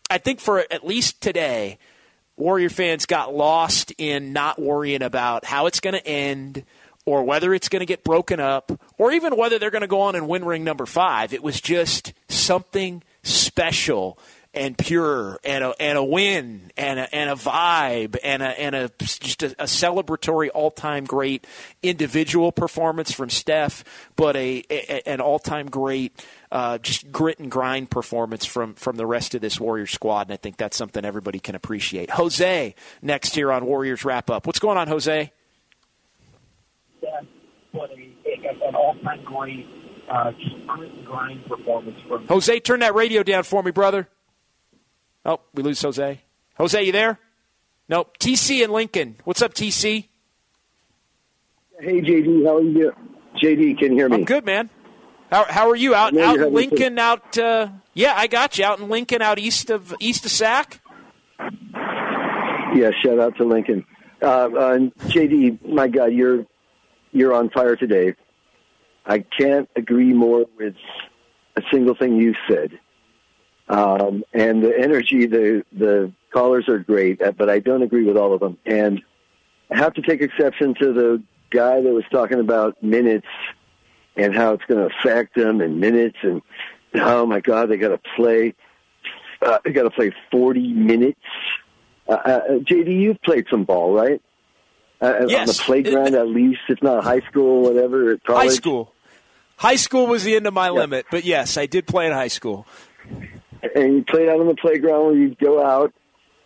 I 0.09 0.19
think 0.19 0.39
for 0.39 0.59
at 0.71 0.85
least 0.85 1.19
today, 1.19 1.79
Warrior 2.37 2.69
fans 2.69 3.05
got 3.05 3.33
lost 3.33 3.93
in 3.97 4.33
not 4.33 4.59
worrying 4.59 5.03
about 5.03 5.45
how 5.45 5.67
it's 5.67 5.79
going 5.79 5.93
to 5.93 6.05
end 6.05 6.63
or 7.05 7.23
whether 7.23 7.53
it's 7.53 7.69
going 7.69 7.81
to 7.81 7.85
get 7.85 8.03
broken 8.03 8.39
up 8.39 8.71
or 8.97 9.11
even 9.11 9.35
whether 9.35 9.59
they're 9.59 9.71
going 9.71 9.81
to 9.81 9.87
go 9.87 10.01
on 10.01 10.15
and 10.15 10.27
win 10.27 10.45
ring 10.45 10.63
number 10.63 10.85
five. 10.85 11.33
It 11.33 11.43
was 11.43 11.61
just 11.61 12.13
something 12.29 13.03
special 13.23 14.17
and 14.53 14.77
pure 14.77 15.39
and 15.43 15.63
a, 15.63 15.73
and 15.81 15.97
a 15.97 16.03
win 16.03 16.71
and 16.77 16.99
a, 16.99 17.15
and 17.15 17.29
a 17.29 17.33
vibe 17.33 18.17
and 18.23 18.43
a, 18.43 18.59
and 18.59 18.75
a 18.75 18.91
just 18.99 19.41
a, 19.41 19.47
a 19.59 19.65
celebratory 19.65 20.49
all 20.53 20.69
time 20.69 21.05
great 21.05 21.47
individual 21.81 22.51
performance 22.51 23.11
from 23.11 23.29
Steph, 23.29 23.83
but 24.15 24.35
a, 24.35 24.63
a 24.69 25.09
an 25.09 25.21
all 25.21 25.39
time 25.39 25.69
great 25.69 26.23
uh, 26.53 26.77
just 26.77 27.11
grit 27.11 27.39
and 27.39 27.49
grind 27.49 27.89
performance 27.89 28.45
from 28.45 28.75
from 28.75 28.95
the 28.95 29.07
rest 29.07 29.33
of 29.33 29.41
this 29.41 29.59
Warriors 29.59 29.89
squad, 29.89 30.27
and 30.27 30.33
I 30.33 30.37
think 30.37 30.55
that's 30.57 30.77
something 30.77 31.03
everybody 31.03 31.39
can 31.39 31.55
appreciate. 31.55 32.11
Jose 32.11 32.75
next 33.01 33.33
here 33.33 33.51
on 33.51 33.65
Warriors 33.65 34.05
wrap 34.05 34.29
up. 34.29 34.45
What's 34.45 34.59
going 34.59 34.77
on, 34.77 34.87
Jose? 34.87 35.31
Yeah, 37.01 37.09
what 37.71 37.89
a, 37.89 38.67
an 38.67 38.75
all 38.75 38.95
time 39.03 39.23
great. 39.25 39.65
Uh, 40.07 40.31
just 40.33 40.67
grit 40.67 40.91
and 40.91 41.05
grind 41.07 41.43
performance 41.47 41.97
from 42.07 42.27
Jose, 42.27 42.59
turn 42.59 42.81
that 42.81 42.93
radio 42.93 43.23
down 43.23 43.41
for 43.41 43.63
me, 43.63 43.71
brother. 43.71 44.07
Oh, 45.25 45.39
we 45.55 45.63
lose 45.63 45.81
Jose. 45.81 46.21
Jose, 46.57 46.83
you 46.83 46.91
there? 46.91 47.17
Nope. 47.89 48.19
TC 48.19 48.63
and 48.63 48.71
Lincoln. 48.71 49.15
What's 49.23 49.41
up, 49.41 49.55
TC? 49.55 50.07
Hey, 51.79 52.01
JD. 52.01 52.45
How 52.45 52.57
are 52.57 52.61
you? 52.61 52.93
JD, 53.41 53.79
can 53.79 53.93
you 53.93 53.97
hear 53.97 54.09
me? 54.09 54.17
I'm 54.17 54.25
good, 54.25 54.45
man. 54.45 54.69
How, 55.33 55.45
how 55.49 55.69
are 55.71 55.75
you 55.75 55.95
out 55.95 56.15
out 56.15 56.39
in 56.39 56.53
Lincoln? 56.53 56.99
Out 56.99 57.39
uh, 57.39 57.69
yeah, 57.95 58.13
I 58.15 58.27
got 58.27 58.59
you 58.59 58.65
out 58.65 58.79
in 58.79 58.87
Lincoln, 58.87 59.23
out 59.23 59.39
east 59.39 59.71
of 59.71 59.91
east 59.99 60.25
of 60.25 60.31
Sac. 60.31 60.79
Yeah, 62.75 62.91
shout 63.01 63.17
out 63.19 63.35
to 63.37 63.43
Lincoln. 63.43 63.83
Uh, 64.21 64.25
uh, 64.25 64.77
JD, 65.07 65.67
my 65.67 65.87
God, 65.87 66.13
you're 66.13 66.45
you're 67.13 67.33
on 67.33 67.49
fire 67.49 67.75
today. 67.75 68.13
I 69.07 69.25
can't 69.39 69.67
agree 69.75 70.13
more 70.13 70.45
with 70.55 70.75
a 71.55 71.63
single 71.71 71.95
thing 71.95 72.17
you 72.17 72.35
said. 72.47 72.79
Um, 73.69 74.23
and 74.35 74.61
the 74.61 74.77
energy, 74.77 75.25
the 75.25 75.65
the 75.71 76.13
callers 76.31 76.69
are 76.69 76.77
great, 76.77 77.23
uh, 77.23 77.31
but 77.31 77.49
I 77.49 77.57
don't 77.57 77.81
agree 77.81 78.05
with 78.05 78.17
all 78.17 78.35
of 78.35 78.39
them. 78.39 78.59
And 78.67 79.01
I 79.71 79.79
have 79.79 79.95
to 79.95 80.03
take 80.03 80.21
exception 80.21 80.75
to 80.79 80.93
the 80.93 81.23
guy 81.49 81.81
that 81.81 81.91
was 81.91 82.05
talking 82.11 82.39
about 82.39 82.83
minutes 82.83 83.25
and 84.15 84.35
how 84.35 84.53
it's 84.53 84.63
going 84.65 84.87
to 84.87 84.95
affect 84.95 85.35
them 85.35 85.61
in 85.61 85.79
minutes. 85.79 86.17
And 86.21 86.41
oh 86.95 87.25
my 87.25 87.39
God, 87.39 87.69
they 87.69 87.77
got 87.77 87.89
to 87.89 87.99
play. 88.15 88.53
Uh, 89.41 89.59
they 89.63 89.71
got 89.71 89.83
to 89.83 89.91
play 89.91 90.13
forty 90.31 90.73
minutes. 90.73 91.19
Uh, 92.07 92.13
uh, 92.13 92.41
JD, 92.59 92.99
you've 92.99 93.21
played 93.21 93.45
some 93.49 93.63
ball, 93.63 93.93
right? 93.93 94.21
Uh, 95.01 95.25
yes. 95.27 95.39
On 95.41 95.45
the 95.47 95.61
playground, 95.65 96.15
at 96.15 96.27
least, 96.27 96.61
if 96.69 96.81
not 96.81 97.03
high 97.03 97.21
school, 97.21 97.61
whatever. 97.63 98.17
College. 98.17 98.49
High 98.49 98.53
school. 98.53 98.93
High 99.57 99.75
school 99.75 100.07
was 100.07 100.23
the 100.23 100.35
end 100.35 100.47
of 100.47 100.53
my 100.53 100.67
yeah. 100.67 100.71
limit, 100.71 101.05
but 101.11 101.25
yes, 101.25 101.57
I 101.57 101.65
did 101.65 101.87
play 101.87 102.07
in 102.07 102.11
high 102.11 102.27
school 102.27 102.65
and 103.75 103.95
you 103.95 104.03
played 104.03 104.29
out 104.29 104.39
on 104.39 104.47
the 104.47 104.55
playground 104.55 105.05
where 105.05 105.15
you'd 105.15 105.39
go 105.39 105.63
out. 105.65 105.93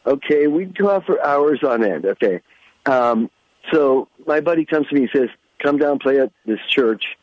Okay, 0.05 0.47
we'd 0.47 0.77
go 0.77 0.89
out 0.89 1.05
for 1.05 1.23
hours 1.23 1.61
on 1.63 1.83
end. 1.83 2.05
Okay. 2.05 2.41
Um, 2.85 3.29
so 3.71 4.07
my 4.25 4.39
buddy 4.39 4.65
comes 4.65 4.87
to 4.87 4.95
me 4.95 5.01
and 5.01 5.09
says, 5.13 5.29
come 5.61 5.77
down, 5.77 5.99
play 5.99 6.19
at 6.19 6.31
this 6.45 6.59
church, 6.69 7.17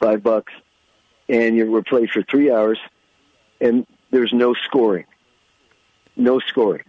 five 0.00 0.22
bucks, 0.22 0.52
and 1.28 1.54
you 1.56 1.70
were 1.70 1.82
played 1.82 2.10
for 2.10 2.22
three 2.22 2.50
hours, 2.50 2.78
and 3.60 3.86
there's 4.10 4.32
no 4.32 4.54
scoring. 4.54 5.06
No 6.16 6.40
scoring. 6.40 6.84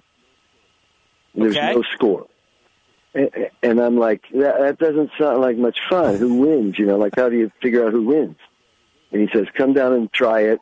There's 1.36 1.56
okay. 1.56 1.74
no 1.74 1.84
score. 1.94 2.28
And, 3.14 3.30
and 3.62 3.80
I'm 3.80 3.98
like, 3.98 4.24
that, 4.34 4.60
that 4.60 4.80
doesn't 4.80 5.12
sound 5.20 5.42
like 5.42 5.58
much 5.58 5.80
fun. 5.90 6.16
Who 6.16 6.36
wins? 6.36 6.80
You 6.80 6.86
know, 6.86 6.98
like 6.98 7.16
how 7.16 7.30
do 7.30 7.38
you 7.38 7.52
figure 7.62 7.86
out 7.86 7.92
who 7.92 8.04
wins? 8.04 8.38
And 9.12 9.22
he 9.22 9.28
says, 9.32 9.48
come 9.54 9.74
down 9.74 9.94
and 9.94 10.12
try 10.12 10.42
it. 10.42 10.60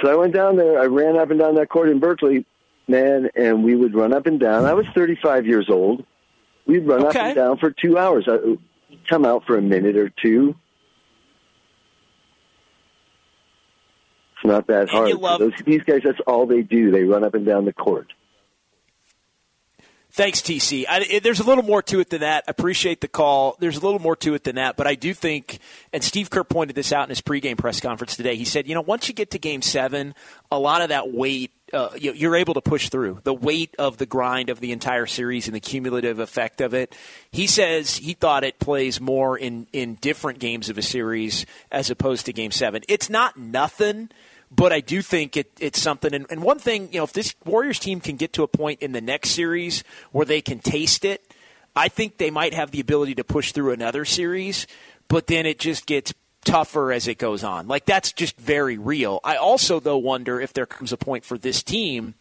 So 0.00 0.10
I 0.10 0.14
went 0.14 0.34
down 0.34 0.56
there. 0.56 0.78
I 0.80 0.86
ran 0.86 1.16
up 1.16 1.30
and 1.30 1.38
down 1.38 1.56
that 1.56 1.68
court 1.68 1.88
in 1.88 1.98
Berkeley, 1.98 2.46
man, 2.86 3.30
and 3.34 3.64
we 3.64 3.74
would 3.74 3.94
run 3.94 4.12
up 4.12 4.26
and 4.26 4.38
down. 4.38 4.64
I 4.64 4.74
was 4.74 4.86
35 4.94 5.46
years 5.46 5.68
old. 5.68 6.04
We'd 6.66 6.86
run 6.86 7.06
Okay. 7.06 7.18
up 7.18 7.26
and 7.26 7.34
down 7.34 7.58
for 7.58 7.70
two 7.70 7.98
hours. 7.98 8.26
I, 8.28 8.38
come 9.08 9.24
out 9.24 9.44
for 9.46 9.56
a 9.56 9.62
minute 9.62 9.96
or 9.96 10.10
two. 10.10 10.54
It's 14.36 14.44
not 14.44 14.66
that 14.66 14.90
hard. 14.90 15.10
Those, 15.40 15.52
these 15.64 15.82
guys, 15.82 16.02
that's 16.04 16.20
all 16.26 16.46
they 16.46 16.62
do. 16.62 16.90
They 16.90 17.04
run 17.04 17.24
up 17.24 17.34
and 17.34 17.46
down 17.46 17.64
the 17.64 17.72
court. 17.72 18.12
Thanks, 20.16 20.40
TC. 20.40 20.86
I, 20.88 21.00
it, 21.10 21.22
there's 21.22 21.40
a 21.40 21.44
little 21.44 21.64
more 21.64 21.82
to 21.82 22.00
it 22.00 22.08
than 22.08 22.20
that. 22.22 22.44
I 22.48 22.50
appreciate 22.50 23.02
the 23.02 23.08
call. 23.08 23.56
There's 23.60 23.76
a 23.76 23.80
little 23.80 23.98
more 23.98 24.16
to 24.16 24.32
it 24.32 24.44
than 24.44 24.56
that, 24.56 24.76
but 24.76 24.86
I 24.86 24.94
do 24.94 25.12
think, 25.12 25.58
and 25.92 26.02
Steve 26.02 26.30
Kerr 26.30 26.42
pointed 26.42 26.74
this 26.74 26.90
out 26.90 27.02
in 27.02 27.10
his 27.10 27.20
pregame 27.20 27.58
press 27.58 27.80
conference 27.80 28.16
today. 28.16 28.34
He 28.36 28.46
said, 28.46 28.66
you 28.66 28.74
know, 28.74 28.80
once 28.80 29.08
you 29.08 29.14
get 29.14 29.32
to 29.32 29.38
Game 29.38 29.60
Seven, 29.60 30.14
a 30.50 30.58
lot 30.58 30.80
of 30.80 30.88
that 30.88 31.12
weight 31.12 31.50
uh, 31.72 31.90
you, 31.96 32.12
you're 32.12 32.36
able 32.36 32.54
to 32.54 32.60
push 32.60 32.88
through 32.88 33.20
the 33.24 33.34
weight 33.34 33.74
of 33.78 33.96
the 33.96 34.06
grind 34.06 34.50
of 34.50 34.60
the 34.60 34.72
entire 34.72 35.06
series 35.06 35.48
and 35.48 35.54
the 35.54 35.60
cumulative 35.60 36.18
effect 36.18 36.60
of 36.60 36.74
it. 36.74 36.94
He 37.30 37.46
says 37.46 37.96
he 37.96 38.14
thought 38.14 38.44
it 38.44 38.58
plays 38.58 39.00
more 39.00 39.36
in 39.36 39.66
in 39.72 39.96
different 39.96 40.38
games 40.38 40.68
of 40.68 40.78
a 40.78 40.82
series 40.82 41.44
as 41.72 41.90
opposed 41.90 42.26
to 42.26 42.32
Game 42.32 42.50
Seven. 42.52 42.82
It's 42.88 43.10
not 43.10 43.36
nothing 43.36 44.10
but 44.50 44.72
I 44.72 44.80
do 44.80 45.02
think 45.02 45.36
it, 45.36 45.50
it's 45.58 45.80
something. 45.80 46.14
And, 46.14 46.26
and 46.30 46.42
one 46.42 46.58
thing, 46.58 46.88
you 46.92 46.98
know, 46.98 47.04
if 47.04 47.12
this 47.12 47.34
Warriors 47.44 47.78
team 47.78 48.00
can 48.00 48.16
get 48.16 48.32
to 48.34 48.42
a 48.42 48.48
point 48.48 48.80
in 48.80 48.92
the 48.92 49.00
next 49.00 49.30
series 49.30 49.82
where 50.12 50.24
they 50.24 50.40
can 50.40 50.60
taste 50.60 51.04
it, 51.04 51.34
I 51.74 51.88
think 51.88 52.18
they 52.18 52.30
might 52.30 52.54
have 52.54 52.70
the 52.70 52.80
ability 52.80 53.16
to 53.16 53.24
push 53.24 53.52
through 53.52 53.72
another 53.72 54.04
series. 54.04 54.66
But 55.08 55.26
then 55.26 55.46
it 55.46 55.58
just 55.58 55.86
gets 55.86 56.12
tougher 56.46 56.92
as 56.92 57.06
it 57.06 57.18
goes 57.18 57.44
on. 57.44 57.68
Like 57.68 57.84
that's 57.84 58.12
just 58.12 58.38
very 58.38 58.78
real. 58.78 59.20
I 59.22 59.36
also 59.36 59.80
though 59.80 59.98
wonder 59.98 60.40
if 60.40 60.54
there 60.54 60.64
comes 60.64 60.92
a 60.92 60.96
point 60.96 61.24
for 61.24 61.36
this 61.36 61.62
team 61.62 62.14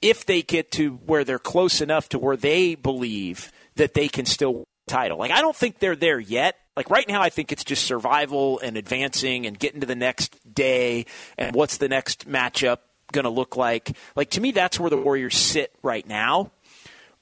if 0.00 0.24
they 0.24 0.42
get 0.42 0.70
to 0.72 0.92
where 1.06 1.24
they're 1.24 1.38
close 1.38 1.80
enough 1.80 2.08
to 2.10 2.18
where 2.18 2.36
they 2.36 2.74
believe 2.74 3.50
that 3.76 3.94
they 3.94 4.08
can 4.08 4.24
still 4.24 4.54
win 4.54 4.66
title. 4.86 5.18
Like 5.18 5.30
I 5.30 5.40
don't 5.40 5.56
think 5.56 5.78
they're 5.78 5.96
there 5.96 6.20
yet. 6.20 6.56
Like 6.76 6.90
right 6.90 7.06
now, 7.08 7.22
I 7.22 7.30
think 7.30 7.52
it's 7.52 7.64
just 7.64 7.84
survival 7.84 8.58
and 8.60 8.76
advancing 8.76 9.46
and 9.46 9.58
getting 9.58 9.80
to 9.80 9.86
the 9.86 9.94
next 9.94 10.36
day 10.52 11.06
and 11.38 11.54
what's 11.54 11.78
the 11.78 11.88
next 11.88 12.28
matchup 12.28 12.78
going 13.12 13.24
to 13.24 13.30
look 13.30 13.56
like. 13.56 13.96
Like 14.16 14.30
to 14.30 14.40
me, 14.40 14.50
that's 14.50 14.78
where 14.80 14.90
the 14.90 14.96
Warriors 14.96 15.36
sit 15.36 15.72
right 15.82 16.06
now. 16.06 16.50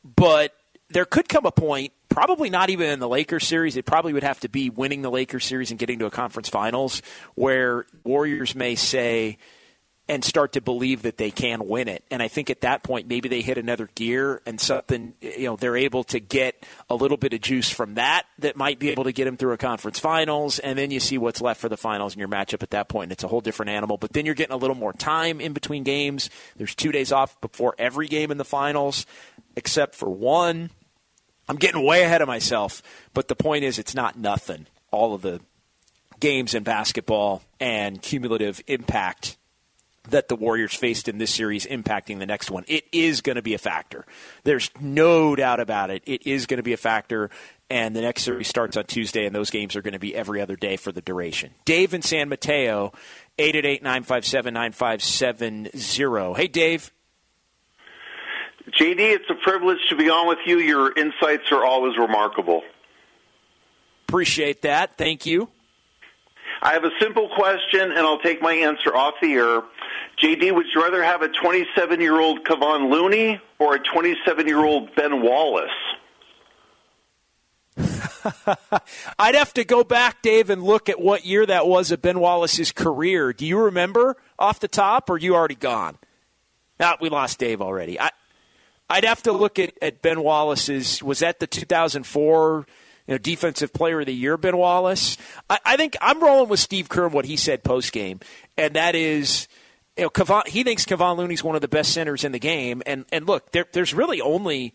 But 0.05 0.55
there 0.91 1.05
could 1.05 1.29
come 1.29 1.45
a 1.45 1.51
point, 1.51 1.93
probably 2.19 2.51
not 2.51 2.69
even 2.69 2.91
in 2.91 2.99
the 2.99 3.09
Lakers 3.09 3.47
series. 3.47 3.77
It 3.77 3.87
probably 3.87 4.13
would 4.13 4.25
have 4.25 4.41
to 4.41 4.49
be 4.49 4.71
winning 4.71 5.03
the 5.03 5.11
Lakers 5.11 5.45
series 5.45 5.71
and 5.71 5.79
getting 5.79 6.01
to 6.01 6.07
a 6.07 6.11
conference 6.11 6.49
finals, 6.49 7.01
where 7.37 7.87
Warriors 8.03 8.57
may 8.57 8.75
say 8.75 9.39
and 10.09 10.25
start 10.25 10.55
to 10.55 10.61
believe 10.61 11.03
that 11.03 11.17
they 11.17 11.31
can 11.31 11.69
win 11.69 11.87
it. 11.87 12.03
And 12.11 12.21
I 12.21 12.27
think 12.27 12.51
at 12.51 12.63
that 12.63 12.83
point, 12.83 13.07
maybe 13.07 13.29
they 13.29 13.41
hit 13.41 13.57
another 13.57 13.89
gear 13.95 14.43
and 14.47 14.61
something, 14.61 15.15
you 15.21 15.45
know, 15.45 15.55
they're 15.55 15.77
able 15.77 16.03
to 16.05 16.19
get 16.19 16.67
a 16.91 16.97
little 16.97 17.19
bit 17.19 17.35
of 17.35 17.41
juice 17.41 17.71
from 17.71 17.95
that 17.95 18.25
that 18.41 18.57
might 18.57 18.81
be 18.81 18.91
able 18.91 19.05
to 19.05 19.13
get 19.13 19.27
them 19.27 19.37
through 19.37 19.53
a 19.53 19.57
conference 19.57 20.01
finals. 20.01 20.59
And 20.59 20.77
then 20.77 20.91
you 20.91 20.99
see 20.99 21.19
what's 21.19 21.41
left 21.41 21.61
for 21.61 21.69
the 21.69 21.77
finals 21.77 22.15
in 22.15 22.19
your 22.19 22.27
matchup 22.27 22.65
at 22.65 22.71
that 22.71 22.89
point. 22.89 23.05
And 23.05 23.13
it's 23.13 23.23
a 23.23 23.29
whole 23.29 23.43
different 23.43 23.71
animal. 23.71 23.97
But 23.97 24.13
then 24.13 24.27
you're 24.27 24.35
getting 24.35 24.55
a 24.55 24.59
little 24.59 24.75
more 24.75 24.93
time 24.93 25.41
in 25.41 25.53
between 25.53 25.85
games. 25.85 26.31
There's 26.57 26.75
two 26.75 26.91
days 26.91 27.13
off 27.13 27.41
before 27.41 27.77
every 27.79 28.09
game 28.09 28.33
in 28.33 28.39
the 28.39 28.45
finals, 28.45 29.07
except 29.55 29.95
for 29.95 30.11
one. 30.11 30.71
I'm 31.49 31.57
getting 31.57 31.85
way 31.85 32.03
ahead 32.03 32.23
of 32.23 32.29
myself. 32.29 32.83
But 33.15 33.29
the 33.29 33.37
point 33.37 33.65
is, 33.65 33.79
it's 33.79 33.95
not 33.95 34.19
nothing. 34.19 34.67
All 34.91 35.15
of 35.15 35.23
the 35.23 35.41
games 36.21 36.55
in 36.55 36.63
basketball 36.63 37.43
and 37.61 38.03
cumulative 38.03 38.61
impact 38.67 39.37
that 40.11 40.29
the 40.29 40.37
Warriors 40.37 40.75
faced 40.75 41.09
in 41.09 41.19
this 41.19 41.33
series 41.33 41.67
impacting 41.67 42.19
the 42.19 42.27
next 42.27 42.51
one. 42.51 42.65
It 42.67 42.85
is 42.93 43.21
going 43.21 43.37
to 43.37 43.43
be 43.43 43.55
a 43.55 43.59
factor. 43.59 44.07
There's 44.45 44.71
no 44.81 45.37
doubt 45.37 45.61
about 45.61 45.91
it. 45.91 46.03
It 46.07 46.27
is 46.27 46.47
going 46.47 46.57
to 46.59 46.63
be 46.63 46.73
a 46.73 46.79
factor. 46.79 47.31
And 47.71 47.95
the 47.95 48.01
next 48.01 48.23
series 48.23 48.49
starts 48.49 48.79
on 48.79 48.85
Tuesday, 48.85 49.27
and 49.27 49.35
those 49.35 49.51
games 49.51 49.77
are 49.77 49.83
going 49.83 49.93
to 49.93 49.99
be 49.99 50.15
every 50.15 50.41
other 50.41 50.57
day 50.57 50.77
for 50.77 50.91
the 50.91 51.03
duration. 51.03 51.51
Dave 51.67 51.93
in 51.93 52.01
San 52.01 52.31
Mateo, 52.31 52.93
888 53.39 53.83
957 53.83 54.55
9570. 54.55 56.35
Hey, 56.35 56.49
Dave. 56.49 56.91
JD, 58.71 58.99
it's 58.99 59.31
a 59.31 59.35
privilege 59.35 59.79
to 59.89 59.97
be 59.97 60.11
on 60.11 60.29
with 60.29 60.39
you. 60.47 60.59
Your 60.59 60.93
insights 60.93 61.51
are 61.53 61.65
always 61.65 61.97
remarkable. 61.97 62.63
Appreciate 64.09 64.63
that. 64.63 64.97
Thank 64.97 65.27
you. 65.27 65.49
I 66.61 66.73
have 66.73 66.85
a 66.85 66.91
simple 67.01 67.29
question, 67.29 67.81
and 67.81 67.99
I'll 67.99 68.19
take 68.19 68.43
my 68.43 68.53
answer 68.53 68.95
off 68.95 69.15
the 69.23 69.33
air. 69.33 69.63
JD, 70.21 70.55
would 70.55 70.67
you 70.75 70.83
rather 70.83 71.03
have 71.03 71.23
a 71.23 71.29
27 71.29 72.01
year 72.01 72.21
old 72.21 72.45
Kevon 72.45 72.91
Looney 72.91 73.41
or 73.59 73.77
a 73.77 73.79
27 73.79 74.47
year 74.49 74.65
old 74.65 74.95
Ben 74.97 75.23
Wallace? 75.23 75.71
I'd 79.19 79.37
have 79.37 79.55
to 79.55 79.65
go 79.65 79.85
back, 79.85 80.23
Dave, 80.23 80.51
and 80.51 80.63
look 80.63 80.89
at 80.89 81.01
what 81.01 81.25
year 81.25 81.47
that 81.47 81.67
was 81.67 81.93
of 81.93 82.03
Ben 82.03 82.19
Wallace's 82.19 82.73
career. 82.73 83.33
Do 83.33 83.47
you 83.47 83.59
remember 83.59 84.17
off 84.39 84.59
the 84.59 84.69
top, 84.69 85.09
or 85.09 85.15
are 85.15 85.19
you 85.19 85.37
already 85.37 85.55
gone? 85.55 85.99
Now 86.81 86.97
we 87.01 87.09
lost 87.09 87.39
Dave 87.39 87.61
already. 87.61 88.01
I, 88.01 88.11
I'd 88.91 89.05
have 89.05 89.23
to 89.25 89.33
look 89.33 89.59
at, 89.59 89.75
at 89.83 90.03
Ben 90.03 90.23
Wallace's. 90.23 91.03
Was 91.03 91.19
that 91.19 91.41
the 91.41 91.47
2004 91.47 92.67
you 93.07 93.15
know, 93.15 93.19
Defensive 93.19 93.73
Player 93.73 94.01
of 94.01 94.07
the 94.07 94.15
Year, 94.15 94.37
Ben 94.37 94.57
Wallace? 94.57 95.17
I, 95.49 95.59
I 95.65 95.77
think 95.77 95.97
I'm 96.01 96.21
rolling 96.21 96.49
with 96.49 96.61
Steve 96.61 96.89
Kerr 96.89 97.07
and 97.07 97.15
what 97.15 97.27
he 97.27 97.37
said 97.37 97.65
post 97.65 97.93
game, 97.93 98.21
and 98.57 98.75
that 98.75 98.95
is. 98.95 99.49
You 99.97 100.05
know, 100.05 100.11
Kevon, 100.11 100.47
he 100.47 100.63
thinks 100.63 100.87
Kevon 100.87 101.17
Looney's 101.17 101.43
one 101.43 101.57
of 101.57 101.61
the 101.61 101.67
best 101.67 101.93
centers 101.93 102.23
in 102.23 102.31
the 102.31 102.39
game, 102.39 102.83
and 102.87 103.05
and 103.11 103.27
look, 103.27 103.51
there, 103.51 103.67
there's 103.73 103.93
really 103.93 104.21
only 104.21 104.73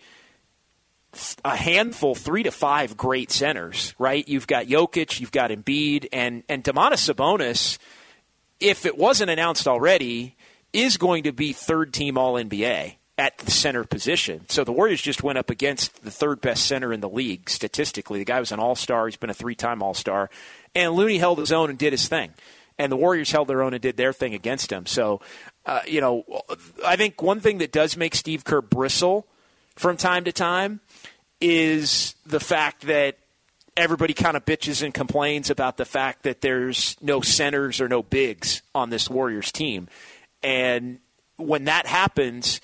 a 1.45 1.55
handful, 1.55 2.13
three 2.13 2.43
to 2.43 2.51
five 2.51 2.97
great 2.97 3.31
centers, 3.31 3.95
right? 3.97 4.27
You've 4.27 4.47
got 4.47 4.65
Jokic, 4.65 5.21
you've 5.21 5.31
got 5.31 5.49
Embiid, 5.49 6.07
and 6.11 6.43
and 6.49 6.61
Domantas 6.61 7.09
Sabonis. 7.09 7.77
If 8.59 8.85
it 8.85 8.97
wasn't 8.97 9.29
announced 9.29 9.65
already, 9.65 10.35
is 10.73 10.97
going 10.97 11.23
to 11.23 11.31
be 11.31 11.53
third 11.53 11.93
team 11.93 12.17
All 12.17 12.33
NBA 12.33 12.95
at 13.17 13.37
the 13.37 13.51
center 13.51 13.83
position. 13.83 14.45
So 14.49 14.63
the 14.63 14.71
Warriors 14.71 15.01
just 15.01 15.23
went 15.23 15.37
up 15.37 15.49
against 15.49 16.03
the 16.03 16.11
third 16.11 16.41
best 16.41 16.65
center 16.65 16.91
in 16.91 16.99
the 16.99 17.09
league 17.09 17.49
statistically. 17.49 18.19
The 18.19 18.25
guy 18.25 18.39
was 18.39 18.51
an 18.51 18.59
All 18.59 18.75
Star. 18.75 19.05
He's 19.05 19.17
been 19.17 19.29
a 19.29 19.35
three 19.35 19.55
time 19.55 19.83
All 19.83 19.93
Star, 19.93 20.29
and 20.73 20.93
Looney 20.93 21.17
held 21.17 21.39
his 21.39 21.51
own 21.51 21.69
and 21.69 21.77
did 21.77 21.93
his 21.93 22.07
thing. 22.07 22.33
And 22.79 22.91
the 22.91 22.95
Warriors 22.95 23.31
held 23.31 23.47
their 23.47 23.61
own 23.61 23.73
and 23.73 23.81
did 23.81 23.97
their 23.97 24.13
thing 24.13 24.33
against 24.33 24.71
him. 24.71 24.87
So, 24.87 25.21
uh, 25.67 25.81
you 25.85 26.01
know, 26.01 26.25
I 26.83 26.95
think 26.95 27.21
one 27.21 27.39
thing 27.39 27.59
that 27.59 27.71
does 27.71 27.95
make 27.95 28.15
Steve 28.15 28.43
Kerr 28.43 28.61
bristle 28.61 29.27
from 29.75 29.95
time 29.95 30.23
to 30.23 30.31
time 30.31 30.79
is 31.39 32.15
the 32.25 32.39
fact 32.39 32.81
that 32.87 33.19
everybody 33.77 34.13
kind 34.13 34.35
of 34.35 34.43
bitches 34.45 34.81
and 34.81 34.91
complains 34.91 35.51
about 35.51 35.77
the 35.77 35.85
fact 35.85 36.23
that 36.23 36.41
there's 36.41 36.97
no 36.99 37.21
centers 37.21 37.79
or 37.79 37.87
no 37.87 38.01
bigs 38.01 38.63
on 38.73 38.89
this 38.89 39.07
Warriors 39.07 39.51
team. 39.51 39.87
And 40.41 40.99
when 41.37 41.65
that 41.65 41.85
happens, 41.85 42.59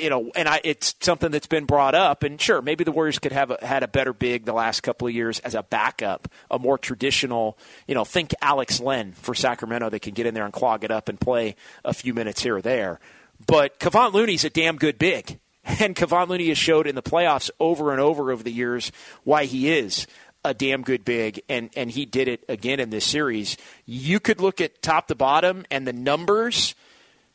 you 0.00 0.10
know, 0.10 0.30
and 0.34 0.48
I, 0.48 0.60
it's 0.64 0.94
something 1.00 1.30
that's 1.30 1.46
been 1.46 1.64
brought 1.64 1.94
up. 1.94 2.22
And 2.22 2.40
sure, 2.40 2.62
maybe 2.62 2.84
the 2.84 2.92
Warriors 2.92 3.18
could 3.18 3.32
have 3.32 3.50
a, 3.50 3.58
had 3.64 3.82
a 3.82 3.88
better 3.88 4.12
big 4.12 4.44
the 4.44 4.52
last 4.52 4.80
couple 4.82 5.08
of 5.08 5.14
years 5.14 5.38
as 5.40 5.54
a 5.54 5.62
backup, 5.62 6.28
a 6.50 6.58
more 6.58 6.78
traditional, 6.78 7.58
you 7.86 7.94
know, 7.94 8.04
think 8.04 8.34
Alex 8.40 8.80
Len 8.80 9.12
for 9.12 9.34
Sacramento 9.34 9.90
that 9.90 10.00
can 10.00 10.14
get 10.14 10.26
in 10.26 10.34
there 10.34 10.44
and 10.44 10.52
clog 10.52 10.84
it 10.84 10.90
up 10.90 11.08
and 11.08 11.20
play 11.20 11.56
a 11.84 11.92
few 11.92 12.14
minutes 12.14 12.42
here 12.42 12.56
or 12.56 12.62
there. 12.62 13.00
But 13.46 13.78
Kevon 13.78 14.12
Looney's 14.12 14.44
a 14.44 14.50
damn 14.50 14.76
good 14.76 14.98
big. 14.98 15.38
And 15.78 15.94
Kevon 15.94 16.28
Looney 16.28 16.48
has 16.48 16.58
showed 16.58 16.86
in 16.86 16.94
the 16.94 17.02
playoffs 17.02 17.50
over 17.60 17.92
and 17.92 18.00
over 18.00 18.32
over 18.32 18.42
the 18.42 18.50
years 18.50 18.90
why 19.24 19.44
he 19.44 19.70
is 19.70 20.06
a 20.44 20.54
damn 20.54 20.82
good 20.82 21.04
big, 21.04 21.42
and, 21.48 21.70
and 21.76 21.90
he 21.90 22.06
did 22.06 22.28
it 22.28 22.44
again 22.48 22.80
in 22.80 22.90
this 22.90 23.04
series. 23.04 23.56
You 23.84 24.20
could 24.20 24.40
look 24.40 24.60
at 24.60 24.80
top 24.82 25.08
to 25.08 25.14
bottom 25.14 25.64
and 25.70 25.86
the 25.86 25.92
numbers. 25.92 26.74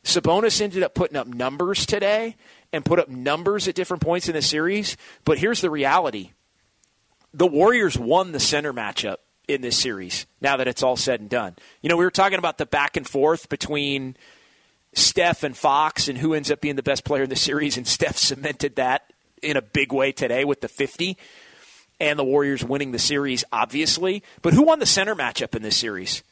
Sabonis 0.04 0.60
ended 0.60 0.82
up 0.82 0.94
putting 0.94 1.16
up 1.16 1.26
numbers 1.26 1.86
today 1.86 2.36
and 2.76 2.84
put 2.84 2.98
up 2.98 3.08
numbers 3.08 3.66
at 3.66 3.74
different 3.74 4.02
points 4.02 4.28
in 4.28 4.34
the 4.34 4.42
series. 4.42 4.96
But 5.24 5.38
here's 5.38 5.60
the 5.60 5.70
reality 5.70 6.32
the 7.34 7.46
Warriors 7.46 7.98
won 7.98 8.32
the 8.32 8.40
center 8.40 8.72
matchup 8.72 9.16
in 9.48 9.60
this 9.60 9.78
series 9.78 10.26
now 10.40 10.56
that 10.56 10.68
it's 10.68 10.82
all 10.82 10.96
said 10.96 11.20
and 11.20 11.30
done. 11.30 11.56
You 11.82 11.88
know, 11.88 11.96
we 11.96 12.04
were 12.04 12.10
talking 12.10 12.38
about 12.38 12.58
the 12.58 12.66
back 12.66 12.96
and 12.96 13.06
forth 13.06 13.48
between 13.48 14.16
Steph 14.92 15.42
and 15.42 15.56
Fox 15.56 16.08
and 16.08 16.18
who 16.18 16.34
ends 16.34 16.50
up 16.50 16.60
being 16.60 16.76
the 16.76 16.82
best 16.82 17.04
player 17.04 17.24
in 17.24 17.30
the 17.30 17.36
series, 17.36 17.76
and 17.76 17.86
Steph 17.86 18.16
cemented 18.16 18.76
that 18.76 19.12
in 19.42 19.56
a 19.56 19.62
big 19.62 19.92
way 19.92 20.12
today 20.12 20.44
with 20.44 20.60
the 20.60 20.68
50 20.68 21.16
and 22.00 22.18
the 22.18 22.24
Warriors 22.24 22.64
winning 22.64 22.92
the 22.92 22.98
series, 22.98 23.44
obviously. 23.52 24.22
But 24.42 24.54
who 24.54 24.62
won 24.62 24.78
the 24.78 24.86
center 24.86 25.14
matchup 25.14 25.54
in 25.54 25.62
this 25.62 25.76
series? 25.76 26.22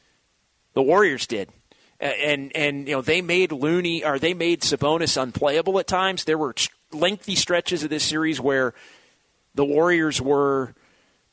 The 0.74 0.82
Warriors 0.82 1.26
did. 1.26 1.50
And 2.04 2.54
and 2.54 2.86
you 2.86 2.94
know 2.94 3.00
they 3.00 3.22
made 3.22 3.50
Looney 3.50 4.04
or 4.04 4.18
they 4.18 4.34
made 4.34 4.60
Sabonis 4.60 5.20
unplayable 5.20 5.78
at 5.78 5.86
times. 5.86 6.24
There 6.24 6.36
were 6.36 6.54
lengthy 6.92 7.34
stretches 7.34 7.82
of 7.82 7.88
this 7.88 8.04
series 8.04 8.38
where 8.38 8.74
the 9.54 9.64
Warriors 9.64 10.20
were. 10.20 10.74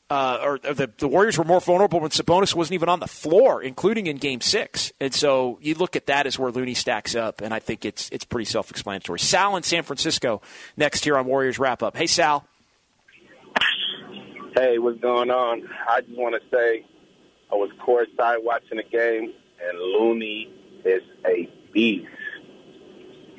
Uh, 0.08 0.38
or, 0.42 0.60
or 0.64 0.74
the, 0.74 0.90
the 0.98 1.08
Warriors 1.08 1.38
were 1.38 1.44
more 1.44 1.60
vulnerable 1.60 1.98
when 1.98 2.10
Sabonis 2.10 2.54
wasn't 2.54 2.74
even 2.74 2.90
on 2.90 3.00
the 3.00 3.06
floor, 3.06 3.62
including 3.62 4.08
in 4.08 4.18
Game 4.18 4.42
Six. 4.42 4.92
And 5.00 5.14
so 5.14 5.58
you 5.62 5.74
look 5.74 5.96
at 5.96 6.06
that 6.06 6.26
as 6.26 6.38
where 6.38 6.50
Looney 6.50 6.74
stacks 6.74 7.14
up, 7.14 7.40
and 7.40 7.54
I 7.54 7.60
think 7.60 7.86
it's 7.86 8.10
it's 8.10 8.24
pretty 8.24 8.44
self-explanatory. 8.44 9.20
Sal 9.20 9.56
in 9.56 9.62
San 9.62 9.82
Francisco 9.82 10.42
next 10.76 11.04
here 11.04 11.16
on 11.16 11.26
Warriors 11.26 11.58
Wrap 11.58 11.82
Up. 11.82 11.96
Hey, 11.96 12.06
Sal. 12.06 12.46
Hey, 14.54 14.78
what's 14.78 15.00
going 15.00 15.30
on? 15.30 15.68
I 15.88 16.02
just 16.02 16.18
want 16.18 16.34
to 16.34 16.40
say 16.54 16.84
I 17.50 17.54
was 17.54 17.70
courtside 17.86 18.42
watching 18.42 18.78
the 18.78 18.82
game, 18.82 19.32
and 19.66 19.78
Looney 19.78 20.50
is 20.84 21.02
a 21.26 21.48
beast. 21.72 22.06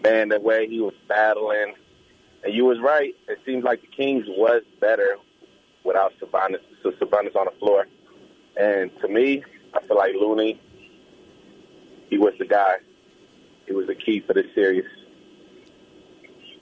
Man, 0.03 0.29
the 0.29 0.39
way 0.39 0.67
he 0.67 0.79
was 0.79 0.93
battling, 1.07 1.75
and 2.43 2.53
you 2.53 2.65
was 2.65 2.79
right. 2.79 3.13
It 3.27 3.39
seems 3.45 3.63
like 3.63 3.81
the 3.81 3.87
Kings 3.87 4.25
was 4.27 4.63
better 4.81 5.17
without 5.83 6.13
Sabonis, 6.19 6.59
so 6.81 6.91
Sabonis 6.91 7.35
on 7.35 7.45
the 7.45 7.57
floor. 7.59 7.87
And 8.57 8.91
to 9.01 9.07
me, 9.07 9.43
I 9.73 9.81
feel 9.81 9.97
like 9.97 10.13
Looney, 10.13 10.59
he 12.09 12.17
was 12.17 12.33
the 12.37 12.45
guy. 12.45 12.75
He 13.65 13.73
was 13.73 13.87
the 13.87 13.95
key 13.95 14.19
for 14.19 14.33
this 14.33 14.45
series. 14.53 14.85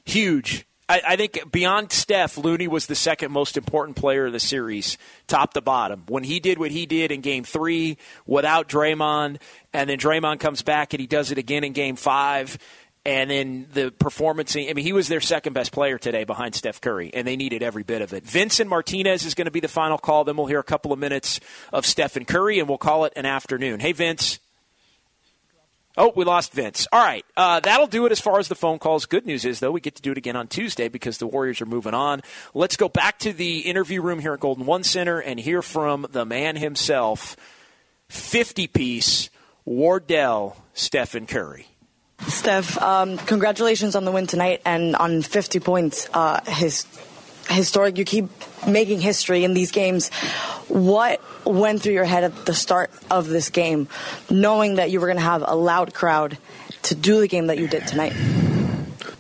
Huge. 0.06 0.66
I, 0.92 1.02
I 1.08 1.16
think 1.16 1.50
beyond 1.54 1.94
Steph, 1.94 2.38
Looney 2.38 2.68
was 2.68 2.88
the 2.88 2.96
second 2.96 3.32
most 3.32 3.56
important 3.56 3.96
player 3.96 4.26
of 4.26 4.34
the 4.34 4.42
series, 4.42 4.98
top 5.26 5.54
to 5.54 5.62
bottom. 5.62 6.04
When 6.10 6.26
he 6.26 6.42
did 6.42 6.58
what 6.58 6.72
he 6.72 6.86
did 6.86 7.14
in 7.14 7.22
Game 7.22 7.46
Three 7.46 7.98
without 8.26 8.68
Draymond, 8.68 9.40
and 9.72 9.90
then 9.90 9.98
Draymond 9.98 10.42
comes 10.42 10.64
back 10.64 10.94
and 10.94 11.00
he 11.00 11.08
does 11.08 11.32
it 11.32 11.38
again 11.38 11.64
in 11.64 11.72
Game 11.72 11.96
Five 11.96 12.58
and 13.06 13.32
then 13.32 13.68
the 13.72 13.92
performance. 13.92 14.54
I 14.58 14.74
mean, 14.74 14.80
he 14.80 14.92
was 14.92 15.08
their 15.08 15.22
second 15.22 15.54
best 15.54 15.72
player 15.72 15.98
today 15.98 16.26
behind 16.26 16.56
Steph 16.56 16.82
Curry, 16.82 17.10
and 17.14 17.26
they 17.26 17.38
needed 17.38 17.64
every 17.64 17.84
bit 17.84 18.02
of 18.02 18.12
it. 18.12 18.26
Vincent 18.26 18.70
Martinez 18.70 19.26
is 19.26 19.34
going 19.34 19.46
to 19.46 19.52
be 19.52 19.62
the 19.62 19.70
final 19.70 19.98
call. 19.98 20.26
Then 20.26 20.36
we'll 20.36 20.48
hear 20.48 20.60
a 20.60 20.64
couple 20.64 20.92
of 20.92 21.00
minutes 21.00 21.40
of 21.72 21.86
Stephen 21.86 22.26
Curry, 22.26 22.60
and 22.60 22.68
we'll 22.68 22.78
call 22.78 23.06
it 23.06 23.14
an 23.16 23.26
afternoon. 23.26 23.80
Hey, 23.80 23.94
Vince. 23.94 24.40
Oh, 25.98 26.14
we 26.16 26.24
lost 26.24 26.54
Vince. 26.54 26.88
All 26.92 27.04
right. 27.04 27.26
Uh, 27.36 27.60
that'll 27.60 27.88
do 27.88 28.06
it 28.06 28.12
as 28.12 28.20
far 28.20 28.40
as 28.40 28.48
the 28.48 28.56
phone 28.56 28.80
calls. 28.80 29.06
Good 29.06 29.26
news 29.26 29.44
is, 29.44 29.60
though, 29.60 29.72
we 29.72 29.82
get 29.82 29.96
to 29.96 30.02
do 30.02 30.12
it 30.12 30.18
again 30.18 30.38
on 30.38 30.48
Tuesday 30.48 30.88
because 30.88 31.18
the 31.18 31.28
Warriors 31.28 31.62
are 31.62 31.66
moving 31.66 31.94
on. 31.94 32.22
Let's 32.54 32.78
go 32.78 32.88
back 32.88 33.20
to 33.20 33.34
the 33.34 33.60
interview 33.60 34.02
room 34.02 34.20
here 34.20 34.34
at 34.34 34.40
Golden 34.40 34.66
One 34.66 34.84
Center 34.84 35.20
and 35.20 35.40
hear 35.40 35.62
from 35.62 36.08
the 36.12 36.26
man 36.26 36.56
himself, 36.56 37.36
50 38.08 38.68
piece 38.68 39.30
Wardell 39.66 40.56
Stephen 40.74 41.28
Curry. 41.28 41.68
Steph, 42.28 42.82
um, 42.82 43.18
congratulations 43.18 43.96
on 43.96 44.06
the 44.06 44.12
win 44.12 44.28
tonight 44.28 44.62
and 44.64 44.96
on 44.96 45.22
50 45.22 45.60
points. 45.60 46.08
Uh, 46.14 46.40
his 46.46 46.86
historic. 47.54 47.98
You 47.98 48.06
keep 48.06 48.30
making 48.68 49.02
history 49.02 49.44
in 49.44 49.54
these 49.54 49.72
games. 49.72 50.10
What 50.68 51.22
went 51.46 51.82
through 51.82 51.94
your 51.94 52.06
head 52.06 52.24
at 52.24 52.46
the 52.46 52.54
start 52.54 52.92
of 53.10 53.28
this 53.28 53.50
game, 53.50 53.88
knowing 54.30 54.76
that 54.76 54.92
you 54.92 55.00
were 55.00 55.08
going 55.08 55.18
to 55.18 55.24
have 55.24 55.44
a 55.46 55.56
loud 55.56 55.94
crowd 55.94 56.38
to 56.84 56.96
do 56.96 57.20
the 57.20 57.28
game 57.28 57.48
that 57.48 57.58
you 57.58 57.68
did 57.68 57.88
tonight? 57.88 58.14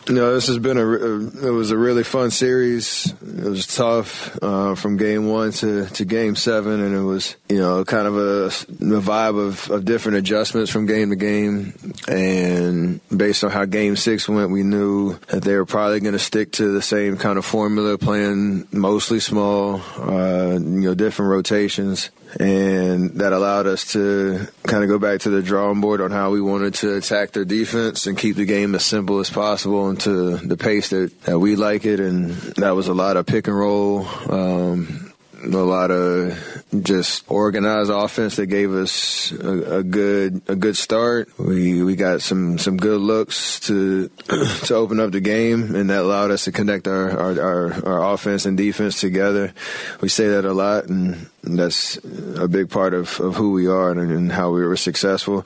You 0.07 0.15
know, 0.15 0.33
this 0.33 0.47
has 0.47 0.57
been 0.57 0.77
a, 0.77 1.47
it 1.47 1.51
was 1.51 1.69
a 1.69 1.77
really 1.77 2.03
fun 2.03 2.31
series. 2.31 3.13
It 3.21 3.47
was 3.47 3.67
tough 3.67 4.37
uh, 4.41 4.73
from 4.73 4.97
game 4.97 5.27
one 5.27 5.51
to, 5.53 5.85
to 5.85 6.05
game 6.05 6.35
seven, 6.35 6.81
and 6.81 6.95
it 6.95 7.03
was 7.03 7.35
you 7.47 7.59
know 7.59 7.85
kind 7.85 8.07
of 8.07 8.17
a, 8.17 8.47
vibe 8.49 9.39
of, 9.39 9.69
of 9.69 9.85
different 9.85 10.17
adjustments 10.17 10.71
from 10.71 10.87
game 10.87 11.11
to 11.11 11.15
game. 11.15 11.73
And 12.07 12.99
based 13.15 13.43
on 13.43 13.51
how 13.51 13.65
game 13.65 13.95
six 13.95 14.27
went, 14.27 14.49
we 14.49 14.63
knew 14.63 15.19
that 15.27 15.43
they 15.43 15.55
were 15.55 15.65
probably 15.65 15.99
going 15.99 16.13
to 16.13 16.19
stick 16.19 16.53
to 16.53 16.71
the 16.71 16.81
same 16.81 17.17
kind 17.17 17.37
of 17.37 17.45
formula, 17.45 17.97
playing 17.99 18.67
mostly 18.71 19.19
small, 19.19 19.81
uh, 19.97 20.53
you 20.53 20.59
know, 20.59 20.95
different 20.95 21.29
rotations 21.29 22.09
and 22.39 23.11
that 23.19 23.33
allowed 23.33 23.67
us 23.67 23.91
to 23.93 24.47
kind 24.63 24.83
of 24.83 24.89
go 24.89 24.99
back 24.99 25.21
to 25.21 25.29
the 25.29 25.41
drawing 25.41 25.81
board 25.81 26.01
on 26.01 26.11
how 26.11 26.31
we 26.31 26.41
wanted 26.41 26.73
to 26.75 26.95
attack 26.95 27.31
their 27.31 27.45
defense 27.45 28.07
and 28.07 28.17
keep 28.17 28.35
the 28.35 28.45
game 28.45 28.73
as 28.75 28.85
simple 28.85 29.19
as 29.19 29.29
possible 29.29 29.89
and 29.89 29.99
to 30.01 30.37
the 30.37 30.57
pace 30.57 30.89
that, 30.89 31.11
that 31.23 31.39
we 31.39 31.55
like 31.55 31.85
it. 31.85 31.99
And 31.99 32.31
that 32.57 32.71
was 32.71 32.87
a 32.87 32.93
lot 32.93 33.17
of 33.17 33.25
pick 33.25 33.47
and 33.47 33.57
roll, 33.57 34.07
um, 34.29 35.10
a 35.43 35.47
lot 35.47 35.91
of 35.91 36.63
just 36.81 37.23
organized 37.29 37.89
offense 37.89 38.35
that 38.35 38.47
gave 38.47 38.73
us 38.73 39.31
a, 39.31 39.77
a, 39.77 39.83
good 39.83 40.41
a 40.47 40.55
good 40.55 40.77
start. 40.77 41.29
We 41.37 41.83
we 41.83 41.95
got 41.95 42.21
some 42.21 42.57
some 42.57 42.77
good 42.77 43.01
looks 43.01 43.59
to 43.61 44.09
to 44.65 44.75
open 44.75 44.99
up 44.99 45.11
the 45.11 45.19
game, 45.19 45.75
and 45.75 45.89
that 45.89 46.01
allowed 46.01 46.31
us 46.31 46.45
to 46.45 46.51
connect 46.51 46.87
our 46.87 47.11
our, 47.11 47.41
our, 47.41 47.85
our 47.85 48.13
offense 48.13 48.45
and 48.45 48.57
defense 48.57 48.99
together. 48.99 49.53
We 50.01 50.09
say 50.09 50.29
that 50.29 50.45
a 50.45 50.53
lot, 50.53 50.85
and 50.85 51.29
that's 51.43 51.97
a 52.37 52.47
big 52.47 52.69
part 52.69 52.93
of, 52.93 53.19
of 53.19 53.35
who 53.35 53.51
we 53.51 53.67
are 53.67 53.91
and, 53.91 54.11
and 54.11 54.31
how 54.31 54.51
we 54.51 54.61
were 54.61 54.77
successful. 54.77 55.45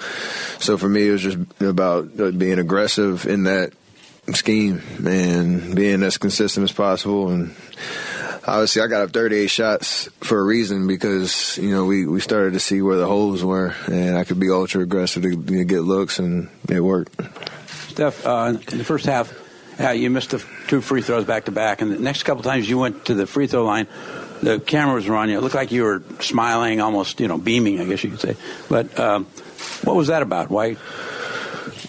So 0.60 0.78
for 0.78 0.90
me, 0.90 1.08
it 1.08 1.12
was 1.12 1.22
just 1.22 1.38
about 1.62 2.20
uh, 2.20 2.32
being 2.32 2.60
aggressive 2.60 3.26
in 3.26 3.44
that 3.44 3.74
scheme 4.34 4.82
and 5.06 5.76
being 5.76 6.04
as 6.04 6.18
consistent 6.18 6.64
as 6.64 6.72
possible 6.72 7.30
and 7.30 7.56
obviously 8.48 8.82
I 8.82 8.88
got 8.88 9.02
up 9.02 9.12
38 9.12 9.48
shots 9.48 10.10
for 10.22 10.40
a 10.40 10.44
reason 10.44 10.88
because 10.88 11.58
you 11.58 11.72
know 11.72 11.86
we, 11.86 12.06
we 12.06 12.20
started 12.20 12.54
to 12.54 12.60
see 12.60 12.82
where 12.82 12.98
the 12.98 13.08
holes 13.08 13.44
were 13.44 13.74
and 13.88 14.18
I 14.18 14.24
could 14.24 14.40
be 14.40 14.50
ultra 14.50 14.82
aggressive 14.82 15.24
to, 15.24 15.44
to 15.44 15.64
get 15.64 15.82
looks 15.82 16.20
and 16.20 16.50
it 16.70 16.80
worked. 16.80 17.20
Steph, 17.90 18.26
uh, 18.26 18.58
in 18.72 18.78
the 18.78 18.84
first 18.84 19.06
half, 19.06 19.34
uh, 19.80 19.90
you 19.90 20.10
missed 20.10 20.32
the 20.32 20.44
two 20.68 20.82
free 20.82 21.02
throws 21.02 21.26
back 21.26 21.46
to 21.46 21.52
back, 21.52 21.82
and 21.82 21.92
the 21.92 22.00
next 22.00 22.24
couple 22.24 22.44
times 22.44 22.70
you 22.70 22.78
went 22.78 23.06
to 23.06 23.14
the 23.14 23.28
free 23.28 23.48
throw 23.48 23.66
line, 23.66 23.88
the 24.42 24.60
cameras 24.60 25.08
were 25.08 25.16
on 25.16 25.30
you. 25.30 25.38
It 25.38 25.42
looked 25.42 25.56
like 25.56 25.72
you 25.72 25.84
were 25.84 26.04
smiling, 26.20 26.82
almost 26.82 27.20
you 27.20 27.28
know 27.28 27.38
beaming, 27.38 27.80
I 27.80 27.86
guess 27.86 28.04
you 28.04 28.12
could 28.12 28.20
say. 28.20 28.36
But 28.70 28.98
um, 29.00 29.26
what 29.84 29.96
was 29.96 30.08
that 30.08 30.22
about? 30.22 30.50
Why? 30.50 30.78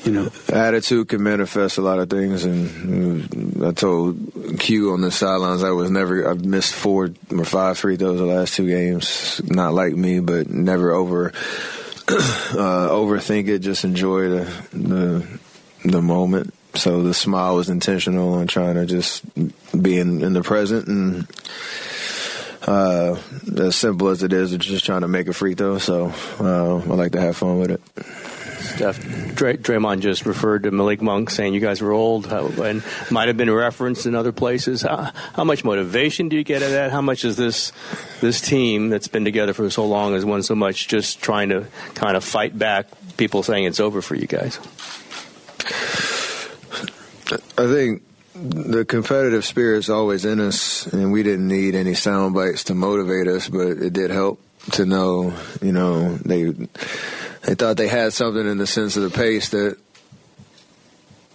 You 0.07 0.13
know, 0.13 0.31
attitude 0.53 1.09
can 1.09 1.23
manifest 1.23 1.79
a 1.79 1.83
lot 1.83 1.99
of 1.99 2.09
things. 2.09 2.45
And 2.45 3.63
I 3.65 3.73
told 3.73 4.59
Q 4.59 4.93
on 4.93 5.01
the 5.01 5.11
sidelines 5.11 5.65
I 5.65 5.71
was 5.71 5.91
never. 5.91 6.31
I've 6.31 6.45
missed 6.45 6.75
four 6.75 7.11
or 7.31 7.45
five 7.45 7.77
free 7.77 7.97
throws 7.97 8.19
the 8.19 8.25
last 8.25 8.55
two 8.55 8.69
games. 8.69 9.41
Not 9.45 9.75
like 9.75 9.95
me, 9.95 10.21
but 10.21 10.49
never 10.49 10.93
over 10.93 11.29
uh, 12.09 12.89
overthink 12.89 13.49
it. 13.49 13.59
Just 13.59 13.85
enjoy 13.85 14.29
the 14.29 14.53
the 14.73 15.41
the 15.85 16.01
moment. 16.01 16.55
So 16.75 17.03
the 17.03 17.15
smile 17.15 17.57
was 17.57 17.69
intentional 17.69 18.39
and 18.39 18.49
trying 18.49 18.75
to 18.75 18.87
just 18.87 19.25
be 19.81 19.99
in, 19.99 20.23
in 20.23 20.33
the 20.33 20.43
present 20.43 20.87
and. 20.87 21.27
Uh, 22.67 23.17
as 23.59 23.77
simple 23.77 24.09
as 24.09 24.25
it 24.25 24.33
is, 24.33 24.53
it's 24.53 24.67
just 24.67 24.85
trying 24.85 25.03
to 25.03 25.09
make 25.09 25.29
a 25.29 25.33
free 25.33 25.55
throw. 25.55 25.79
So 25.79 26.13
uh, 26.41 26.77
I 26.77 26.95
like 26.95 27.13
to 27.13 27.21
have 27.21 27.37
fun 27.37 27.61
with 27.61 27.71
it. 27.71 27.81
Steph, 28.59 28.99
Dray- 29.35 29.57
Draymond 29.57 30.01
just 30.01 30.27
referred 30.27 30.65
to 30.65 30.71
Malik 30.71 31.01
Monk 31.01 31.31
saying 31.31 31.55
you 31.55 31.61
guys 31.61 31.81
were 31.81 31.93
old 31.93 32.27
and 32.27 32.83
might 33.11 33.29
have 33.29 33.37
been 33.37 33.51
referenced 33.51 34.07
in 34.07 34.15
other 34.15 34.33
places. 34.33 34.83
How, 34.83 35.13
how, 35.35 35.45
much 35.45 35.65
motivation 35.65 36.29
do 36.29 36.37
you 36.37 36.43
get 36.43 36.63
out 36.63 36.67
of 36.67 36.73
that? 36.73 36.91
How 36.91 37.01
much 37.01 37.25
is 37.25 37.37
this 37.37 37.73
this 38.21 38.41
team 38.41 38.89
that's 38.89 39.09
been 39.09 39.25
together 39.25 39.53
for 39.53 39.71
so 39.71 39.87
long 39.87 40.15
has 40.15 40.25
won 40.25 40.43
so 40.43 40.55
much 40.55 40.89
just 40.89 41.21
trying 41.23 41.51
to 41.51 41.67
kind 41.95 42.17
of 42.17 42.25
fight 42.25 42.59
back 42.59 42.89
people 43.17 43.43
saying 43.43 43.65
it's 43.65 43.81
over 43.81 44.03
for 44.03 44.15
you 44.15 44.27
guys? 44.27 44.59
I 47.59 47.67
think 47.67 48.03
the 48.43 48.85
competitive 48.85 49.45
spirit's 49.45 49.89
always 49.89 50.25
in 50.25 50.41
us, 50.41 50.87
and 50.87 51.13
we 51.13 51.23
didn't 51.23 51.49
need 51.49 51.75
any 51.75 51.95
sound 51.95 52.35
bites 52.35 52.65
to 52.65 52.75
motivate 52.75 53.29
us, 53.29 53.49
but 53.49 53.69
it 53.69 53.93
did 53.93 54.11
help 54.11 54.41
to 54.73 54.85
know, 54.85 55.35
you 55.63 55.73
know, 55.73 56.17
they 56.17 56.45
they 57.43 57.55
thought 57.55 57.77
they 57.77 57.89
had 57.89 58.13
something 58.13 58.47
in 58.47 58.59
the 58.59 58.67
sense 58.67 58.97
of 58.97 59.05
the 59.05 59.11
pace 59.11 59.51
that 59.51 59.79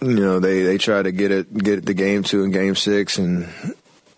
you 0.00 0.20
know 0.20 0.40
they 0.40 0.62
they 0.62 0.78
tried 0.78 1.04
to 1.04 1.12
get 1.12 1.30
it 1.30 1.52
get 1.56 1.86
the 1.86 1.94
game 1.94 2.22
two 2.22 2.42
and 2.42 2.52
game 2.52 2.74
six 2.74 3.18
and 3.18 3.48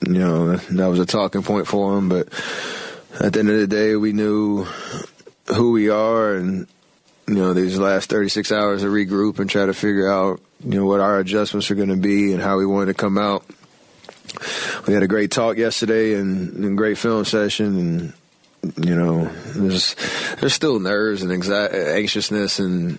you 0.07 0.19
know 0.19 0.57
that 0.57 0.87
was 0.87 0.99
a 0.99 1.07
talking 1.07 1.43
point 1.43 1.67
for 1.67 1.95
them 1.95 2.09
but 2.09 2.27
at 3.21 3.35
the 3.35 3.39
end 3.39 3.51
of 3.51 3.61
the 3.61 3.67
day 3.67 3.95
we 3.95 4.13
knew 4.13 4.65
who 5.55 5.73
we 5.73 5.91
are 5.91 6.35
and 6.35 6.67
you 7.29 7.35
know 7.35 7.53
these 7.53 7.79
last 7.79 8.09
36 8.09 8.51
hours 8.51 8.81
to 8.81 8.89
regroup 8.89 9.39
and 9.39 9.51
try 9.51 9.67
to 9.67 9.75
figure 9.75 10.11
out 10.11 10.41
you 10.65 10.79
know 10.79 10.87
what 10.87 11.01
our 11.01 11.19
adjustments 11.19 11.71
are 11.71 11.75
going 11.75 11.89
to 11.89 11.97
be 11.97 12.33
and 12.33 12.43
how 12.43 12.59
we 12.59 12.67
wanted 12.67 12.87
to 12.87 12.95
come 12.95 13.19
out 13.19 13.45
we 14.87 14.95
had 14.95 15.03
a 15.03 15.09
great 15.09 15.31
talk 15.31 15.57
yesterday 15.57 16.15
and, 16.15 16.65
and 16.65 16.77
great 16.77 16.99
film 16.99 17.25
session 17.25 17.79
and 17.79 18.13
you 18.77 18.95
know, 18.95 19.27
there's 19.55 19.95
there's 20.41 20.55
still 20.55 20.79
nerves 20.79 21.23
and 21.23 21.31
anxi- 21.31 21.95
anxiousness 21.95 22.59
and 22.59 22.99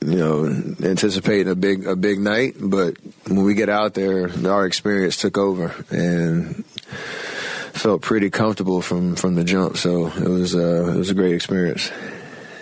you 0.00 0.16
know 0.16 0.46
anticipating 0.82 1.48
a 1.48 1.54
big 1.54 1.86
a 1.86 1.96
big 1.96 2.18
night. 2.18 2.54
But 2.58 2.96
when 3.26 3.42
we 3.42 3.54
get 3.54 3.68
out 3.68 3.94
there, 3.94 4.30
our 4.46 4.66
experience 4.66 5.16
took 5.16 5.38
over 5.38 5.74
and 5.90 6.64
felt 7.74 8.02
pretty 8.02 8.30
comfortable 8.30 8.82
from 8.82 9.16
from 9.16 9.34
the 9.34 9.44
jump. 9.44 9.76
So 9.76 10.08
it 10.08 10.28
was 10.28 10.54
uh, 10.54 10.92
it 10.94 10.96
was 10.96 11.10
a 11.10 11.14
great 11.14 11.34
experience. 11.34 11.90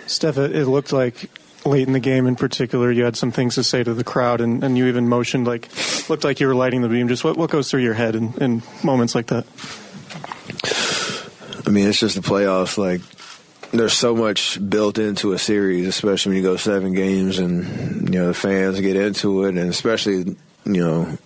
Steph, 0.05 0.37
it 0.37 0.67
looked 0.67 0.91
like 0.91 1.29
late 1.65 1.87
in 1.87 1.93
the 1.93 1.99
game 1.99 2.27
in 2.27 2.35
particular 2.35 2.91
you 2.91 3.03
had 3.03 3.15
some 3.15 3.31
things 3.31 3.55
to 3.55 3.63
say 3.63 3.83
to 3.83 3.93
the 3.93 4.03
crowd 4.03 4.41
and, 4.41 4.63
and 4.63 4.77
you 4.77 4.87
even 4.87 5.07
motioned 5.07 5.47
like 5.47 5.69
looked 6.09 6.23
like 6.23 6.39
you 6.39 6.47
were 6.47 6.55
lighting 6.55 6.81
the 6.81 6.89
beam 6.89 7.07
just 7.07 7.23
what, 7.23 7.37
what 7.37 7.49
goes 7.49 7.71
through 7.71 7.81
your 7.81 7.93
head 7.93 8.15
in, 8.15 8.33
in 8.41 8.61
moments 8.83 9.15
like 9.15 9.27
that 9.27 9.45
I 11.65 11.69
mean, 11.69 11.87
it's 11.87 11.99
just 11.99 12.15
the 12.15 12.21
playoffs. 12.21 12.77
Like, 12.77 13.01
there's 13.71 13.93
so 13.93 14.15
much 14.15 14.59
built 14.69 14.97
into 14.97 15.33
a 15.33 15.39
series, 15.39 15.87
especially 15.87 16.31
when 16.31 16.37
you 16.37 16.43
go 16.43 16.57
seven 16.57 16.93
games 16.93 17.39
and 17.39 18.09
you 18.09 18.19
know 18.19 18.27
the 18.27 18.33
fans 18.33 18.79
get 18.79 18.95
into 18.95 19.45
it, 19.45 19.57
and 19.57 19.69
especially 19.69 20.35
you 20.65 20.83
know. 20.83 21.17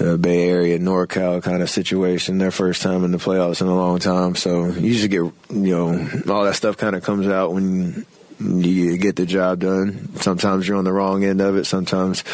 Uh, 0.00 0.16
Bay 0.16 0.48
Area, 0.48 0.78
NorCal 0.78 1.42
kind 1.42 1.62
of 1.62 1.70
situation. 1.70 2.38
Their 2.38 2.50
first 2.50 2.82
time 2.82 3.04
in 3.04 3.12
the 3.12 3.18
playoffs 3.18 3.60
in 3.60 3.68
a 3.68 3.74
long 3.74 3.98
time, 3.98 4.34
so 4.34 4.66
you 4.66 4.94
just 4.94 5.10
get 5.10 5.18
you 5.18 5.32
know 5.50 6.08
all 6.32 6.44
that 6.44 6.56
stuff 6.56 6.76
kind 6.78 6.96
of 6.96 7.04
comes 7.04 7.28
out 7.28 7.52
when 7.52 8.04
you 8.40 8.96
get 8.98 9.16
the 9.16 9.26
job 9.26 9.60
done. 9.60 10.14
Sometimes 10.16 10.66
you're 10.66 10.76
on 10.76 10.84
the 10.84 10.92
wrong 10.92 11.24
end 11.24 11.40
of 11.40 11.56
it. 11.56 11.64
Sometimes, 11.64 12.24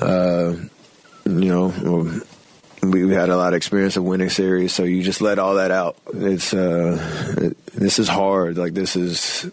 uh, 0.00 0.56
you 1.26 1.48
know, 1.48 2.20
we, 2.82 3.12
had 3.12 3.28
a 3.28 3.36
lot 3.36 3.52
of 3.52 3.56
experience 3.56 3.96
of 3.96 4.04
winning 4.04 4.30
series, 4.30 4.72
so 4.72 4.84
you 4.84 5.02
just 5.02 5.20
let 5.20 5.38
all 5.38 5.56
that 5.56 5.70
out. 5.70 5.96
It's 6.14 6.54
uh, 6.54 7.34
it, 7.38 7.66
this 7.66 7.98
is 7.98 8.08
hard. 8.08 8.56
Like 8.56 8.72
this 8.72 8.96
is 8.96 9.50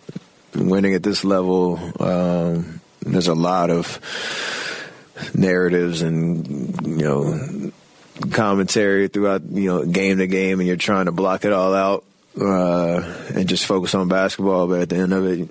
winning 0.55 0.93
at 0.93 1.03
this 1.03 1.23
level. 1.23 1.79
Um, 1.99 2.81
there's 3.01 3.27
a 3.27 3.35
lot 3.35 3.69
of 3.69 3.99
narratives 5.33 6.03
and 6.03 6.87
you 6.87 7.03
know 7.03 7.71
commentary 8.31 9.07
throughout 9.07 9.43
you 9.43 9.65
know 9.65 9.85
game 9.85 10.19
to 10.19 10.27
game, 10.27 10.59
and 10.59 10.67
you're 10.67 10.77
trying 10.77 11.05
to 11.05 11.11
block 11.11 11.43
it 11.43 11.51
all 11.51 11.73
out 11.73 12.05
uh, 12.39 13.01
and 13.35 13.47
just 13.47 13.65
focus 13.65 13.95
on 13.95 14.07
basketball. 14.07 14.67
But 14.67 14.81
at 14.81 14.89
the 14.89 14.97
end 14.97 15.13
of 15.13 15.25
it, 15.25 15.37
you 15.39 15.49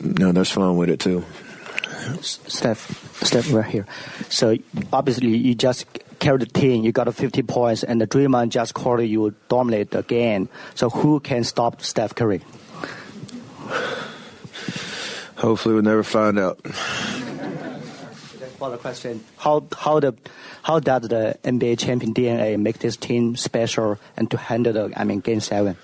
know, 0.00 0.32
there's 0.32 0.50
fun 0.50 0.76
with 0.76 0.90
it 0.90 1.00
too. 1.00 1.24
Steph, 2.22 3.22
Steph, 3.22 3.52
right 3.52 3.66
here. 3.66 3.86
So 4.28 4.56
obviously, 4.92 5.36
you 5.36 5.54
just 5.54 5.86
carried 6.18 6.40
the 6.40 6.46
team. 6.46 6.84
You 6.84 6.92
got 6.92 7.12
50 7.12 7.42
points, 7.42 7.82
and 7.82 8.00
the 8.00 8.06
Draymond 8.06 8.50
just 8.50 8.74
called 8.74 9.02
you 9.02 9.34
dominate 9.48 9.90
the 9.90 10.02
game. 10.02 10.48
So 10.74 10.90
who 10.90 11.20
can 11.20 11.44
stop 11.44 11.82
Steph 11.82 12.14
Curry? 12.14 12.40
Hopefully, 15.36 15.74
we'll 15.74 15.84
never 15.84 16.02
find 16.02 16.38
out. 16.38 16.60
Follow 18.58 18.76
question: 18.76 19.22
How 19.36 19.64
how 19.76 20.00
the 20.00 20.14
how 20.62 20.80
does 20.80 21.02
the 21.02 21.38
NBA 21.44 21.78
champion 21.78 22.12
DNA 22.12 22.58
make 22.58 22.80
this 22.80 22.96
team 22.96 23.36
special 23.36 23.98
and 24.16 24.28
to 24.32 24.36
handle 24.36 24.72
the 24.72 24.92
I 24.96 25.04
mean 25.04 25.20
game 25.20 25.38
seven? 25.38 25.76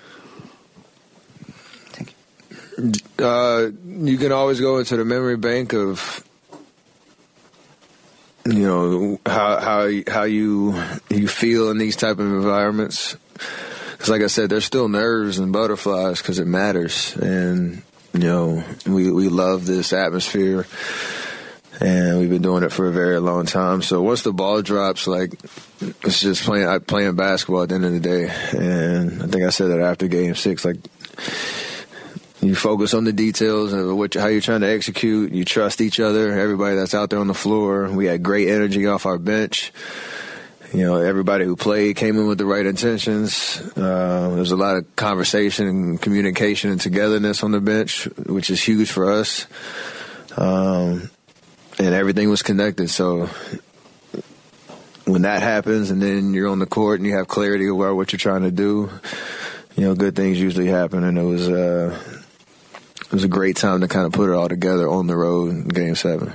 Uh, 3.17 3.69
you 3.85 4.17
can 4.17 4.31
always 4.31 4.59
go 4.59 4.77
into 4.79 4.97
the 4.97 5.05
memory 5.05 5.37
bank 5.37 5.73
of 5.73 6.23
you 8.45 8.67
know 8.67 9.19
how 9.25 9.59
how 9.59 9.89
how 10.07 10.23
you 10.23 10.79
you 11.09 11.27
feel 11.27 11.71
in 11.71 11.77
these 11.77 11.95
type 11.95 12.19
of 12.19 12.27
environments. 12.27 13.17
Because, 13.91 14.09
like 14.09 14.21
I 14.21 14.27
said, 14.27 14.49
there's 14.49 14.65
still 14.65 14.87
nerves 14.87 15.39
and 15.39 15.51
butterflies 15.51 16.21
because 16.21 16.37
it 16.37 16.45
matters, 16.45 17.15
and 17.15 17.81
you 18.13 18.19
know 18.19 18.63
we 18.85 19.11
we 19.11 19.29
love 19.29 19.65
this 19.65 19.93
atmosphere, 19.93 20.67
and 21.79 22.19
we've 22.19 22.29
been 22.29 22.43
doing 22.43 22.63
it 22.63 22.71
for 22.71 22.87
a 22.87 22.91
very 22.91 23.19
long 23.19 23.45
time. 23.45 23.81
So 23.81 24.01
once 24.01 24.21
the 24.21 24.33
ball 24.33 24.61
drops, 24.61 25.07
like 25.07 25.33
it's 26.03 26.21
just 26.21 26.43
playing 26.43 26.81
playing 26.81 27.15
basketball 27.15 27.63
at 27.63 27.69
the 27.69 27.75
end 27.75 27.85
of 27.85 27.93
the 27.93 27.99
day. 27.99 28.29
And 28.51 29.23
I 29.23 29.27
think 29.27 29.43
I 29.43 29.49
said 29.49 29.71
that 29.71 29.79
after 29.79 30.07
Game 30.07 30.35
Six, 30.35 30.65
like 30.65 30.77
you 32.45 32.55
focus 32.55 32.93
on 32.93 33.03
the 33.05 33.13
details 33.13 33.73
of 33.73 33.95
what, 33.95 34.13
how 34.13 34.27
you're 34.27 34.41
trying 34.41 34.61
to 34.61 34.69
execute. 34.69 35.31
You 35.31 35.45
trust 35.45 35.81
each 35.81 35.99
other. 35.99 36.37
Everybody 36.37 36.75
that's 36.75 36.93
out 36.93 37.09
there 37.09 37.19
on 37.19 37.27
the 37.27 37.33
floor. 37.33 37.89
We 37.89 38.05
had 38.05 38.21
great 38.21 38.49
energy 38.49 38.85
off 38.85 39.05
our 39.05 39.17
bench. 39.17 39.73
You 40.73 40.83
know, 40.83 40.97
everybody 40.97 41.45
who 41.45 41.55
played 41.55 41.95
came 41.95 42.17
in 42.17 42.27
with 42.27 42.37
the 42.37 42.45
right 42.45 42.65
intentions. 42.65 43.61
Uh, 43.75 44.33
there's 44.35 44.51
a 44.51 44.57
lot 44.57 44.77
of 44.77 44.95
conversation 44.95 45.67
and 45.67 46.01
communication 46.01 46.69
and 46.69 46.81
togetherness 46.81 47.43
on 47.43 47.51
the 47.51 47.61
bench, 47.61 48.05
which 48.25 48.49
is 48.49 48.61
huge 48.61 48.91
for 48.91 49.09
us. 49.09 49.47
Um, 50.35 51.09
and 51.79 51.93
everything 51.95 52.29
was 52.29 52.43
connected. 52.43 52.89
So 52.89 53.29
when 55.05 55.21
that 55.21 55.41
happens, 55.41 55.91
and 55.91 56.01
then 56.01 56.33
you're 56.33 56.49
on 56.49 56.59
the 56.59 56.65
court 56.65 56.99
and 56.99 57.07
you 57.07 57.15
have 57.15 57.27
clarity 57.27 57.67
about 57.67 57.95
what 57.95 58.11
you're 58.11 58.19
trying 58.19 58.43
to 58.43 58.51
do, 58.51 58.91
you 59.75 59.83
know, 59.83 59.95
good 59.95 60.15
things 60.15 60.39
usually 60.39 60.67
happen. 60.67 61.03
And 61.03 61.17
it 61.17 61.23
was. 61.23 61.49
Uh, 61.49 62.14
it 63.05 63.13
was 63.13 63.23
a 63.23 63.29
great 63.29 63.55
time 63.55 63.81
to 63.81 63.87
kind 63.87 64.05
of 64.05 64.13
put 64.13 64.29
it 64.29 64.33
all 64.33 64.49
together 64.49 64.87
on 64.87 65.07
the 65.07 65.15
road 65.15 65.51
in 65.51 65.67
Game 65.67 65.95
Seven. 65.95 66.33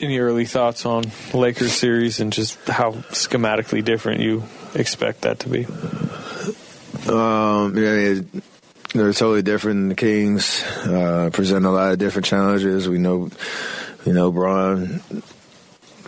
Any 0.00 0.18
early 0.18 0.44
thoughts 0.44 0.84
on 0.84 1.04
Lakers 1.32 1.72
series 1.72 2.20
and 2.20 2.32
just 2.32 2.58
how 2.68 2.92
schematically 3.12 3.82
different 3.84 4.20
you 4.20 4.44
expect 4.74 5.22
that 5.22 5.40
to 5.40 5.48
be? 5.48 5.64
Um, 7.10 7.76
yeah, 7.76 8.20
they're 8.92 9.12
totally 9.12 9.42
different 9.42 9.80
than 9.80 9.88
the 9.90 9.94
Kings. 9.94 10.62
Uh, 10.84 11.30
present 11.32 11.64
a 11.64 11.70
lot 11.70 11.92
of 11.92 11.98
different 11.98 12.26
challenges. 12.26 12.88
We 12.88 12.98
know, 12.98 13.30
you 14.04 14.12
know, 14.12 14.30
Bron 14.30 15.00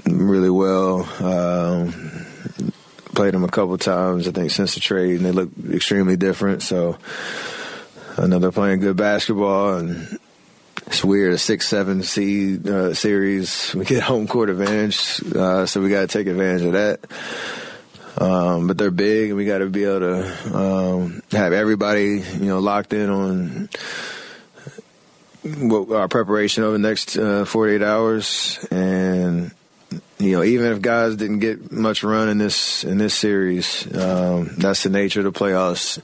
really 0.05 0.51
well. 0.51 1.03
Um, 1.23 2.27
played 3.15 3.35
them 3.35 3.45
a 3.45 3.49
couple 3.49 3.77
times, 3.79 4.27
I 4.27 4.33
think, 4.33 4.51
since 4.51 4.75
the 4.75 4.81
trade, 4.81 5.17
and 5.17 5.25
they 5.25 5.33
look 5.33 5.51
extremely 5.71 6.17
different. 6.17 6.63
So 6.63 6.99
They're 8.17 8.53
playing 8.53 8.81
good 8.81 8.97
basketball, 8.97 9.77
and 9.77 10.19
it's 10.87 11.05
weird. 11.05 11.35
A 11.35 11.39
six 11.39 11.67
seven 11.67 12.03
seed 12.03 12.69
uh, 12.69 12.95
series, 12.95 13.75
we 13.75 13.85
get 13.85 14.03
home 14.03 14.27
court 14.27 14.51
advantage, 14.51 15.23
uh, 15.35 15.67
so 15.67 15.81
we 15.81 15.89
got 15.91 16.03
to 16.03 16.07
take 16.07 16.27
advantage 16.27 16.63
of 16.63 16.73
that. 16.73 17.01
Um, 18.19 18.67
but 18.67 18.77
they're 18.77 18.91
big, 18.91 19.31
and 19.31 19.37
we 19.37 19.47
got 19.47 19.59
to 19.59 19.67
be 19.67 19.85
able 19.85 20.01
to 20.01 20.57
um, 20.57 21.23
have 21.33 21.53
everybody, 21.53 22.23
you 22.39 22.47
know, 22.47 22.59
locked 22.59 22.93
in 22.93 23.09
on 23.09 23.69
what 25.43 25.91
our 25.91 26.09
preparation 26.09 26.63
over 26.63 26.73
the 26.73 26.79
next 26.79 27.17
uh, 27.17 27.45
48 27.45 27.83
hours, 27.83 28.65
and 28.71 29.53
you 30.23 30.37
know, 30.37 30.45
even 30.45 30.67
if 30.67 30.81
guys 30.81 31.17
didn't 31.17 31.41
get 31.41 31.73
much 31.73 32.05
run 32.05 32.29
in 32.29 32.39
this 32.39 32.85
in 32.85 32.99
this 32.99 33.15
series, 33.15 33.87
um, 33.97 34.51
that's 34.57 34.85
the 34.85 34.91
nature 34.91 35.21
of 35.21 35.25
the 35.25 35.33
playoffs. 35.33 35.99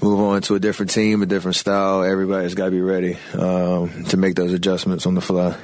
Move 0.00 0.20
on 0.20 0.42
to 0.42 0.54
a 0.54 0.60
different 0.60 0.92
team, 0.92 1.22
a 1.22 1.26
different 1.26 1.56
style. 1.56 2.04
Everybody's 2.04 2.54
got 2.54 2.66
to 2.66 2.70
be 2.70 2.80
ready 2.80 3.18
um, 3.34 4.04
to 4.04 4.16
make 4.16 4.36
those 4.36 4.52
adjustments 4.52 5.06
on 5.06 5.14
the 5.14 5.20
fly. 5.20 5.56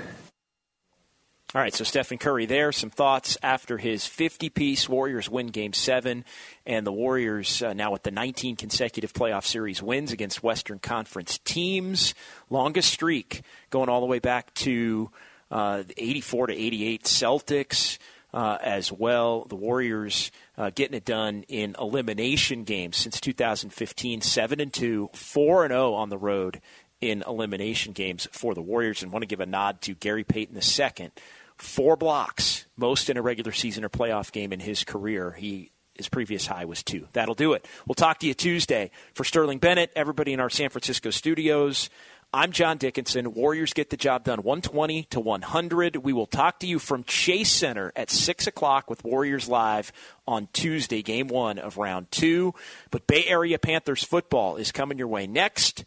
All 1.54 1.60
right, 1.60 1.72
so 1.72 1.84
Stephen 1.84 2.18
Curry 2.18 2.46
there. 2.46 2.72
Some 2.72 2.90
thoughts 2.90 3.38
after 3.40 3.78
his 3.78 4.04
50 4.04 4.48
piece 4.48 4.88
Warriors 4.88 5.30
win 5.30 5.46
game 5.46 5.72
seven, 5.72 6.24
and 6.66 6.84
the 6.84 6.90
Warriors 6.90 7.62
uh, 7.62 7.74
now 7.74 7.92
with 7.92 8.02
the 8.02 8.10
19 8.10 8.56
consecutive 8.56 9.12
playoff 9.12 9.44
series 9.44 9.80
wins 9.80 10.10
against 10.10 10.42
Western 10.42 10.80
Conference 10.80 11.38
teams. 11.38 12.12
Longest 12.50 12.92
streak 12.92 13.42
going 13.70 13.88
all 13.88 14.00
the 14.00 14.06
way 14.06 14.18
back 14.18 14.52
to 14.54 15.12
uh, 15.50 15.82
84 15.96 16.48
to 16.48 16.54
88 16.54 17.04
Celtics. 17.04 17.98
Uh, 18.32 18.58
as 18.64 18.90
well. 18.90 19.44
The 19.44 19.54
Warriors 19.54 20.32
uh, 20.58 20.72
getting 20.74 20.96
it 20.96 21.04
done 21.04 21.44
in 21.46 21.76
elimination 21.78 22.64
games 22.64 22.96
since 22.96 23.20
2015, 23.20 24.22
seven 24.22 24.58
and 24.58 24.72
two, 24.72 25.08
four 25.14 25.64
and 25.64 25.70
zero 25.70 25.94
on 25.94 26.08
the 26.08 26.18
road 26.18 26.60
in 27.00 27.22
elimination 27.26 27.92
games 27.92 28.26
for 28.32 28.52
the 28.54 28.60
Warriors. 28.60 29.04
And 29.04 29.12
want 29.12 29.22
to 29.22 29.28
give 29.28 29.38
a 29.38 29.46
nod 29.46 29.80
to 29.82 29.94
Gary 29.94 30.24
Payton 30.24 30.56
II. 30.56 31.10
Four 31.56 31.96
blocks, 31.96 32.66
most 32.76 33.08
in 33.08 33.16
a 33.16 33.22
regular 33.22 33.52
season 33.52 33.84
or 33.84 33.88
playoff 33.88 34.32
game 34.32 34.52
in 34.52 34.58
his 34.58 34.82
career. 34.82 35.30
He 35.30 35.70
his 35.94 36.08
previous 36.08 36.46
high 36.46 36.64
was 36.64 36.82
two. 36.82 37.06
That'll 37.12 37.36
do 37.36 37.52
it. 37.52 37.66
We'll 37.86 37.94
talk 37.94 38.18
to 38.18 38.26
you 38.26 38.34
Tuesday. 38.34 38.90
For 39.14 39.22
Sterling 39.22 39.58
Bennett, 39.58 39.92
everybody 39.94 40.32
in 40.32 40.40
our 40.40 40.50
San 40.50 40.70
Francisco 40.70 41.10
studios, 41.10 41.88
I'm 42.34 42.50
John 42.50 42.78
Dickinson. 42.78 43.32
Warriors 43.32 43.74
get 43.74 43.90
the 43.90 43.96
job 43.96 44.24
done 44.24 44.42
120 44.42 45.04
to 45.04 45.20
100. 45.20 45.98
We 45.98 46.12
will 46.12 46.26
talk 46.26 46.58
to 46.58 46.66
you 46.66 46.80
from 46.80 47.04
Chase 47.04 47.52
Center 47.52 47.92
at 47.94 48.10
6 48.10 48.48
o'clock 48.48 48.90
with 48.90 49.04
Warriors 49.04 49.48
Live 49.48 49.92
on 50.26 50.48
Tuesday, 50.52 51.00
game 51.00 51.28
one 51.28 51.60
of 51.60 51.78
round 51.78 52.10
two. 52.10 52.52
But 52.90 53.06
Bay 53.06 53.24
Area 53.24 53.56
Panthers 53.56 54.02
football 54.02 54.56
is 54.56 54.72
coming 54.72 54.98
your 54.98 55.06
way 55.06 55.28
next. 55.28 55.84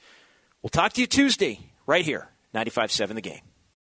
We'll 0.61 0.69
talk 0.69 0.93
to 0.93 1.01
you 1.01 1.07
Tuesday 1.07 1.59
right 1.85 2.05
here, 2.05 2.29
95.7 2.55 3.15
The 3.15 3.21
Game. 3.21 3.41